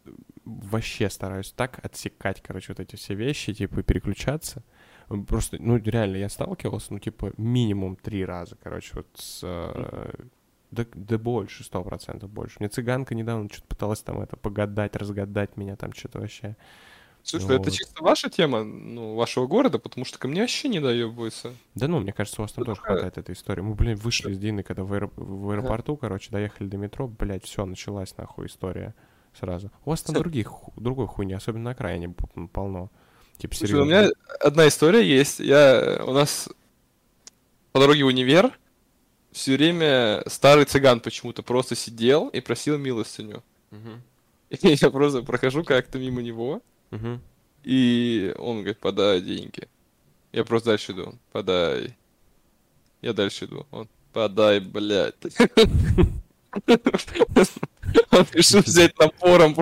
вообще 0.45 1.09
стараюсь 1.09 1.51
так 1.53 1.81
отсекать, 1.83 2.43
короче, 2.43 2.73
вот 2.73 2.81
эти 2.81 2.97
все 2.97 3.15
вещи, 3.15 3.55
типа, 3.55 3.83
переключаться. 3.83 4.63
Просто, 5.29 5.57
ну, 5.59 5.79
реально, 5.79 6.17
я 6.17 6.29
сталкивался, 6.29 6.93
ну, 6.93 6.99
типа, 6.99 7.33
минимум 7.39 7.97
три 7.97 8.25
раза, 8.25 8.57
короче, 8.63 8.91
вот 8.95 9.07
с... 9.15 9.41
э, 9.43 10.13
Да, 10.71 10.85
да 10.95 11.19
больше, 11.19 11.65
сто 11.65 11.83
процентов 11.83 12.29
больше. 12.31 12.57
Мне 12.61 12.69
цыганка 12.69 13.15
недавно 13.15 13.49
что-то 13.51 13.67
пыталась 13.69 14.03
там 14.03 14.21
это 14.21 14.37
погадать, 14.37 14.95
разгадать 14.97 15.57
меня 15.57 15.77
там 15.77 15.95
что-то 15.95 16.21
вообще. 16.21 16.57
Слушай, 17.25 17.57
это 17.57 17.71
Вот. 17.71 17.73
чисто 17.73 18.03
ваша 18.03 18.29
тема, 18.29 18.65
ну, 18.65 19.15
вашего 19.15 19.47
города, 19.47 19.79
потому 19.79 20.05
что 20.05 20.19
ко 20.19 20.27
мне 20.29 20.41
вообще 20.41 20.69
не 20.69 20.81
доебывается. 20.81 21.55
Да 21.75 21.87
ну, 21.87 22.01
мне 22.01 22.13
кажется, 22.13 22.41
у 22.41 22.45
вас 22.45 22.53
там 22.53 22.63
Ну, 22.63 22.67
тоже 22.67 22.81
хватает 22.81 23.17
этой 23.17 23.35
истории. 23.35 23.61
Мы, 23.61 23.75
блин, 23.75 23.97
вышли 23.97 24.33
из 24.33 24.39
Дины, 24.39 24.63
когда 24.63 24.83
в, 24.83 24.93
аэро- 24.93 25.13
в 25.17 25.51
аэропорту, 25.51 25.97
короче, 25.97 26.31
доехали 26.31 26.67
до 26.69 26.77
метро, 26.79 27.07
блядь, 27.07 27.45
все, 27.45 27.65
началась 27.65 28.17
нахуй 28.17 28.47
история 28.47 28.95
сразу. 29.39 29.71
У 29.85 29.91
вас 29.91 30.03
там 30.03 30.15
других, 30.17 30.51
другой 30.77 31.07
хуйни, 31.07 31.33
особенно 31.35 31.65
на 31.65 31.71
окраине 31.71 32.15
полно. 32.53 32.91
Типа, 33.39 33.55
Слушай, 33.55 33.71
серьезно. 33.71 33.83
у 33.83 33.87
меня 33.87 34.11
одна 34.41 34.69
история 34.69 35.03
есть. 35.09 35.39
Я 35.41 36.03
у 36.07 36.13
нас 36.13 36.49
по 37.73 37.81
дороге 37.81 38.05
в 38.05 38.09
универ 38.09 38.53
все 39.33 39.57
время 39.57 40.23
старый 40.27 40.65
цыган 40.67 41.01
почему-то 41.01 41.43
просто 41.43 41.75
сидел 41.75 42.29
и 42.29 42.41
просил 42.41 42.77
милостыню. 42.79 43.43
Мгм. 43.71 44.03
И 44.51 44.57
я 44.83 44.91
просто 44.91 45.23
прохожу 45.23 45.65
как-то 45.65 45.99
мимо 45.99 46.21
него, 46.21 46.61
Мгм. 46.93 47.21
и 47.65 48.35
он 48.39 48.59
говорит, 48.59 48.79
подай 48.79 49.21
деньги. 49.21 49.67
Я 50.31 50.45
просто 50.45 50.71
дальше 50.71 50.93
иду. 50.93 51.19
Подай. 51.33 51.97
Я 53.01 53.13
дальше 53.13 53.47
иду. 53.47 53.67
Он, 53.71 53.89
подай, 54.13 54.61
блядь. 54.61 55.15
Он 58.11 58.27
решил 58.33 58.61
взять 58.61 58.97
напором. 58.99 59.55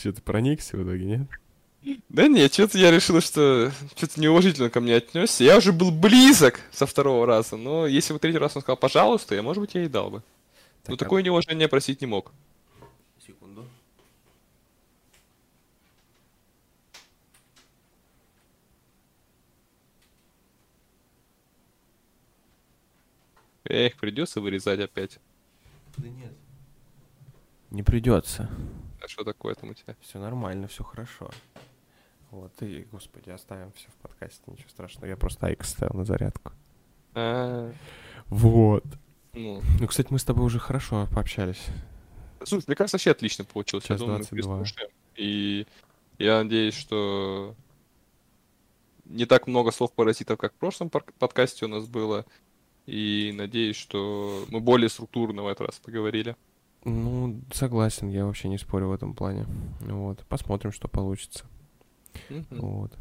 Чё, 0.00 0.12
ты 0.12 0.22
проникся 0.22 0.76
в 0.76 0.82
итоге, 0.84 1.04
нет? 1.04 1.28
Да 2.08 2.26
нет, 2.26 2.52
что-то 2.52 2.78
я 2.78 2.90
решил, 2.90 3.20
что 3.20 3.70
что-то 3.96 4.20
неуважительно 4.20 4.70
ко 4.70 4.80
мне 4.80 4.96
отнесся. 4.96 5.44
Я 5.44 5.56
уже 5.58 5.72
был 5.72 5.90
близок 5.92 6.60
со 6.72 6.86
второго 6.86 7.26
раза, 7.26 7.56
но 7.56 7.86
если 7.86 8.12
бы 8.12 8.18
третий 8.18 8.38
раз 8.38 8.56
он 8.56 8.62
сказал 8.62 8.76
«пожалуйста», 8.76 9.34
я, 9.36 9.42
может 9.42 9.60
быть, 9.60 9.74
я 9.74 9.84
и 9.84 9.88
дал 9.88 10.10
бы. 10.10 10.22
Но 10.88 10.94
а- 10.94 10.96
такое 10.96 11.22
неуважение 11.22 11.68
просить 11.68 12.00
не 12.00 12.06
мог. 12.08 12.32
Секунду. 13.24 13.64
Эх, 23.68 23.96
придется 23.96 24.40
вырезать 24.40 24.80
опять. 24.80 25.18
Да 25.96 26.08
нет. 26.08 26.32
Не 27.70 27.82
придется. 27.82 28.48
А 29.02 29.08
что 29.08 29.24
такое 29.24 29.54
там 29.54 29.70
у 29.70 29.74
тебя? 29.74 29.96
Все 30.00 30.18
нормально, 30.18 30.68
все 30.68 30.84
хорошо. 30.84 31.30
Вот, 32.30 32.52
и, 32.62 32.86
господи, 32.90 33.30
оставим 33.30 33.72
все 33.72 33.88
в 33.88 33.94
подкасте, 33.94 34.42
ничего 34.46 34.68
страшного. 34.68 35.06
Я 35.06 35.16
просто 35.16 35.46
Айк 35.46 35.64
ставил 35.64 35.94
на 35.96 36.04
зарядку. 36.04 36.52
А, 37.14 37.72
Вот. 38.26 38.84
ну. 39.32 39.62
Ну, 39.80 39.86
кстати, 39.86 40.08
мы 40.10 40.18
с 40.18 40.24
тобой 40.24 40.44
уже 40.46 40.58
хорошо 40.58 41.06
пообщались. 41.14 41.66
Слушай, 42.44 42.64
мне 42.68 42.76
кажется, 42.76 42.96
вообще 42.96 43.12
отлично 43.12 43.44
получилось. 43.44 43.84
Я 43.84 43.94
Час 43.94 44.00
думаю, 44.00 44.18
мы 44.18 44.24
22. 44.24 44.36
переслушаем. 44.58 44.90
И 45.16 45.66
я 46.18 46.42
надеюсь, 46.42 46.74
что 46.74 47.54
не 49.04 49.24
так 49.24 49.46
много 49.46 49.70
слов-паразитов, 49.70 50.38
как 50.38 50.52
в 50.52 50.56
прошлом 50.56 50.90
подкасте 50.90 51.64
у 51.64 51.68
нас 51.68 51.86
было. 51.86 52.26
И 52.86 53.34
надеюсь, 53.36 53.76
что 53.76 54.44
мы 54.50 54.60
более 54.60 54.88
структурно 54.88 55.42
в 55.42 55.48
этот 55.48 55.68
раз 55.68 55.80
поговорили. 55.80 56.36
Ну, 56.84 57.40
согласен, 57.52 58.08
я 58.08 58.26
вообще 58.26 58.48
не 58.48 58.58
спорю 58.58 58.88
в 58.88 58.92
этом 58.92 59.12
плане. 59.12 59.46
Вот, 59.80 60.24
посмотрим, 60.28 60.70
что 60.70 60.86
получится. 60.86 61.44
Мгм. 62.30 62.46
Вот. 62.50 62.92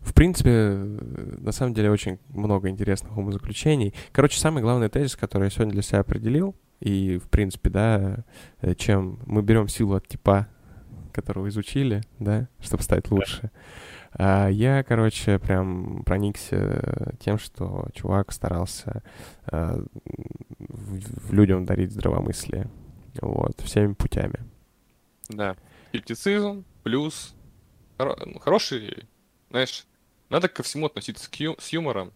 В 0.00 0.14
принципе, 0.14 0.50
э, 0.50 1.36
на 1.38 1.52
самом 1.52 1.74
деле 1.74 1.90
очень 1.90 2.18
много 2.28 2.68
интересных 2.68 3.16
умозаключений. 3.16 3.94
Короче, 4.12 4.38
самый 4.38 4.62
главный 4.62 4.88
тезис, 4.88 5.16
который 5.16 5.44
я 5.44 5.50
сегодня 5.50 5.72
для 5.72 5.82
себя 5.82 6.00
определил, 6.00 6.54
и, 6.80 7.18
в 7.18 7.28
принципе, 7.28 7.70
да, 7.70 8.24
э, 8.60 8.74
чем 8.74 9.18
мы 9.26 9.42
берем 9.42 9.68
силу 9.68 9.94
от 9.94 10.06
типа, 10.06 10.48
которого 11.12 11.48
изучили, 11.48 12.02
да, 12.18 12.48
чтобы 12.60 12.82
стать 12.82 13.10
лучше. 13.10 13.50
А 13.50 13.50
я, 14.16 14.84
короче, 14.86 15.38
прям 15.38 16.02
проникся 16.04 17.14
тем, 17.20 17.38
что 17.38 17.88
чувак 17.94 18.32
старался 18.32 19.02
в 19.48 21.32
людям 21.32 21.66
дарить 21.66 21.92
здравомыслие. 21.92 22.68
Вот, 23.20 23.60
всеми 23.60 23.94
путями. 23.94 24.44
Да. 25.28 25.56
Скептицизм 25.90 26.64
плюс 26.82 27.34
ну, 27.98 28.38
хороший, 28.38 29.08
знаешь, 29.50 29.84
надо 30.28 30.48
ко 30.48 30.62
всему 30.62 30.86
относиться 30.86 31.28
с, 31.58 31.68
юмором 31.70 32.12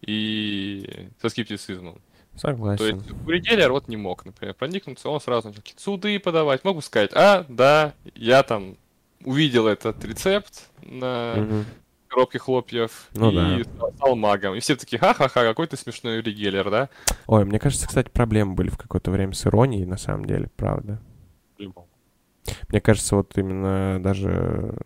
и 0.00 1.08
со 1.20 1.28
скептицизмом. 1.28 2.00
То 2.34 2.38
Согласен. 2.38 2.96
есть 2.96 3.10
у 3.10 3.30
Ригеля 3.30 3.68
рот 3.68 3.88
не 3.88 3.96
мог, 3.96 4.24
например, 4.24 4.54
проникнуться, 4.54 5.10
он 5.10 5.20
сразу 5.20 5.48
начал 5.48 5.60
какие-то 5.60 5.82
суды 5.82 6.18
подавать. 6.18 6.64
Мог 6.64 6.76
бы 6.76 6.82
сказать, 6.82 7.10
а, 7.14 7.44
да, 7.48 7.94
я 8.14 8.42
там 8.42 8.76
увидел 9.24 9.66
этот 9.66 10.04
рецепт 10.04 10.70
на 10.82 11.34
Мгм. 11.36 11.64
коробке 12.08 12.38
хлопьев 12.38 13.08
Ну 13.14 13.30
и 13.30 13.64
стал 13.96 14.16
магом. 14.16 14.54
И 14.54 14.60
все 14.60 14.76
такие, 14.76 14.98
ха-ха-ха, 14.98 15.44
какой 15.44 15.66
ты 15.66 15.76
смешной 15.76 16.20
Ригелер, 16.20 16.70
да? 16.70 16.88
Ой, 17.26 17.44
мне 17.44 17.58
кажется, 17.58 17.86
кстати, 17.88 18.08
проблемы 18.08 18.54
были 18.54 18.68
в 18.68 18.76
какое-то 18.76 19.10
время 19.10 19.32
с 19.32 19.46
иронией, 19.46 19.86
на 19.86 19.96
самом 19.96 20.24
деле, 20.26 20.50
правда. 20.56 21.00
Мне 22.68 22.80
кажется, 22.80 23.16
вот 23.16 23.36
именно 23.38 24.02
даже... 24.02 24.76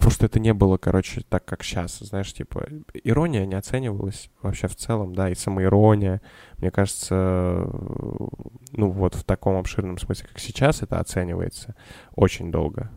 Просто 0.00 0.26
это 0.26 0.40
не 0.40 0.54
было, 0.54 0.78
короче, 0.78 1.20
так, 1.28 1.44
как 1.44 1.62
сейчас, 1.62 1.98
знаешь, 1.98 2.32
типа, 2.32 2.66
ирония 3.04 3.44
не 3.44 3.54
оценивалась 3.54 4.30
вообще 4.42 4.66
в 4.66 4.74
целом, 4.74 5.14
да, 5.14 5.28
и 5.28 5.34
самоирония, 5.34 6.22
мне 6.56 6.70
кажется, 6.70 7.68
ну, 8.72 8.90
вот 8.90 9.14
в 9.14 9.24
таком 9.24 9.56
обширном 9.56 9.98
смысле, 9.98 10.26
как 10.26 10.38
сейчас 10.40 10.82
это 10.82 10.98
оценивается, 10.98 11.76
очень 12.16 12.50
долго. 12.50 12.90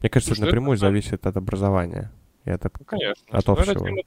Мне 0.00 0.10
кажется, 0.10 0.34
это 0.34 0.44
напрямую 0.44 0.76
это 0.76 0.86
зависит 0.86 1.26
от 1.26 1.36
образования. 1.36 2.12
И 2.44 2.50
от... 2.50 2.64
Ну, 2.64 2.84
конечно. 2.84 3.24
От 3.30 3.42
эта 3.42 3.52
общего. 3.52 4.02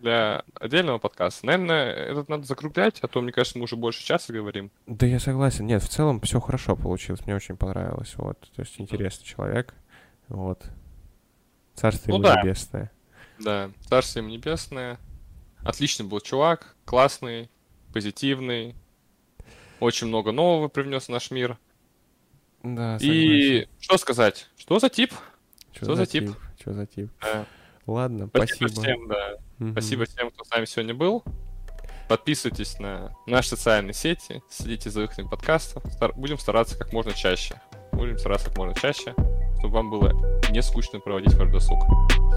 для 0.00 0.44
отдельного 0.60 0.98
подкаста. 0.98 1.46
Наверное, 1.46 1.90
этот 1.92 2.28
надо 2.28 2.44
закруглять, 2.44 2.98
а 3.00 3.08
то, 3.08 3.20
мне 3.22 3.32
кажется, 3.32 3.58
мы 3.58 3.64
уже 3.64 3.76
больше 3.76 4.04
часа 4.04 4.32
говорим. 4.32 4.70
Да 4.86 5.06
я 5.06 5.18
согласен. 5.18 5.66
Нет, 5.66 5.82
в 5.82 5.88
целом 5.88 6.20
все 6.20 6.40
хорошо 6.40 6.76
получилось. 6.76 7.24
Мне 7.24 7.34
очень 7.34 7.56
понравилось. 7.56 8.14
Вот. 8.16 8.38
То 8.54 8.62
есть 8.62 8.78
интересный 8.78 9.24
человек. 9.24 9.74
Вот. 10.28 10.62
Царство 11.74 12.10
Ну 12.10 12.16
ему 12.16 12.24
да. 12.24 12.42
небесное. 12.42 12.90
Да, 13.38 13.70
царствие 13.88 14.22
ему 14.22 14.32
небесное. 14.32 14.98
Отличный 15.62 16.06
был 16.06 16.20
чувак, 16.20 16.76
классный, 16.84 17.50
позитивный. 17.92 18.76
Очень 19.80 20.08
много 20.08 20.32
нового 20.32 20.68
привнес 20.68 21.04
в 21.04 21.08
наш 21.08 21.30
мир. 21.30 21.58
Да, 22.64 22.96
И 23.00 23.66
что 23.80 23.98
сказать? 23.98 24.48
Что 24.56 24.78
за 24.78 24.88
тип? 24.88 25.12
Что 25.72 25.84
что 25.84 25.96
за 25.96 26.06
тип? 26.06 26.26
тип? 26.28 26.36
Что 26.60 26.72
за 26.72 26.86
тип? 26.86 27.10
Да. 27.20 27.44
Ладно, 27.86 28.26
Спасибо, 28.28 28.68
спасибо. 28.68 28.80
всем, 28.82 29.08
да. 29.08 29.34
Мгм. 29.58 29.72
Спасибо 29.72 30.04
всем, 30.06 30.30
кто 30.30 30.44
с 30.44 30.50
нами 30.50 30.64
сегодня 30.64 30.94
был. 30.94 31.22
Подписывайтесь 32.08 32.78
на 32.78 33.12
наши 33.26 33.50
социальные 33.50 33.94
сети, 33.94 34.42
следите 34.50 34.90
за 34.90 35.02
их 35.04 35.10
подкастом. 35.30 35.82
Стар- 35.90 36.14
Будем 36.14 36.38
стараться 36.38 36.78
как 36.78 36.92
можно 36.92 37.12
чаще. 37.12 37.60
Будем 37.92 38.18
стараться 38.18 38.48
как 38.48 38.56
можно 38.58 38.74
чаще, 38.74 39.14
чтобы 39.58 39.74
вам 39.74 39.90
было 39.90 40.12
не 40.50 40.62
скучно 40.62 41.00
проводить 41.00 41.34
ваш 41.34 41.50
досуг. 41.50 41.78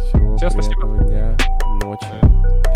Всего 0.09 0.35
Всем 0.37 0.51
спасибо. 0.51 0.83
дня, 1.05 1.37
ночи. 1.81 2.05
Да. 2.21 2.66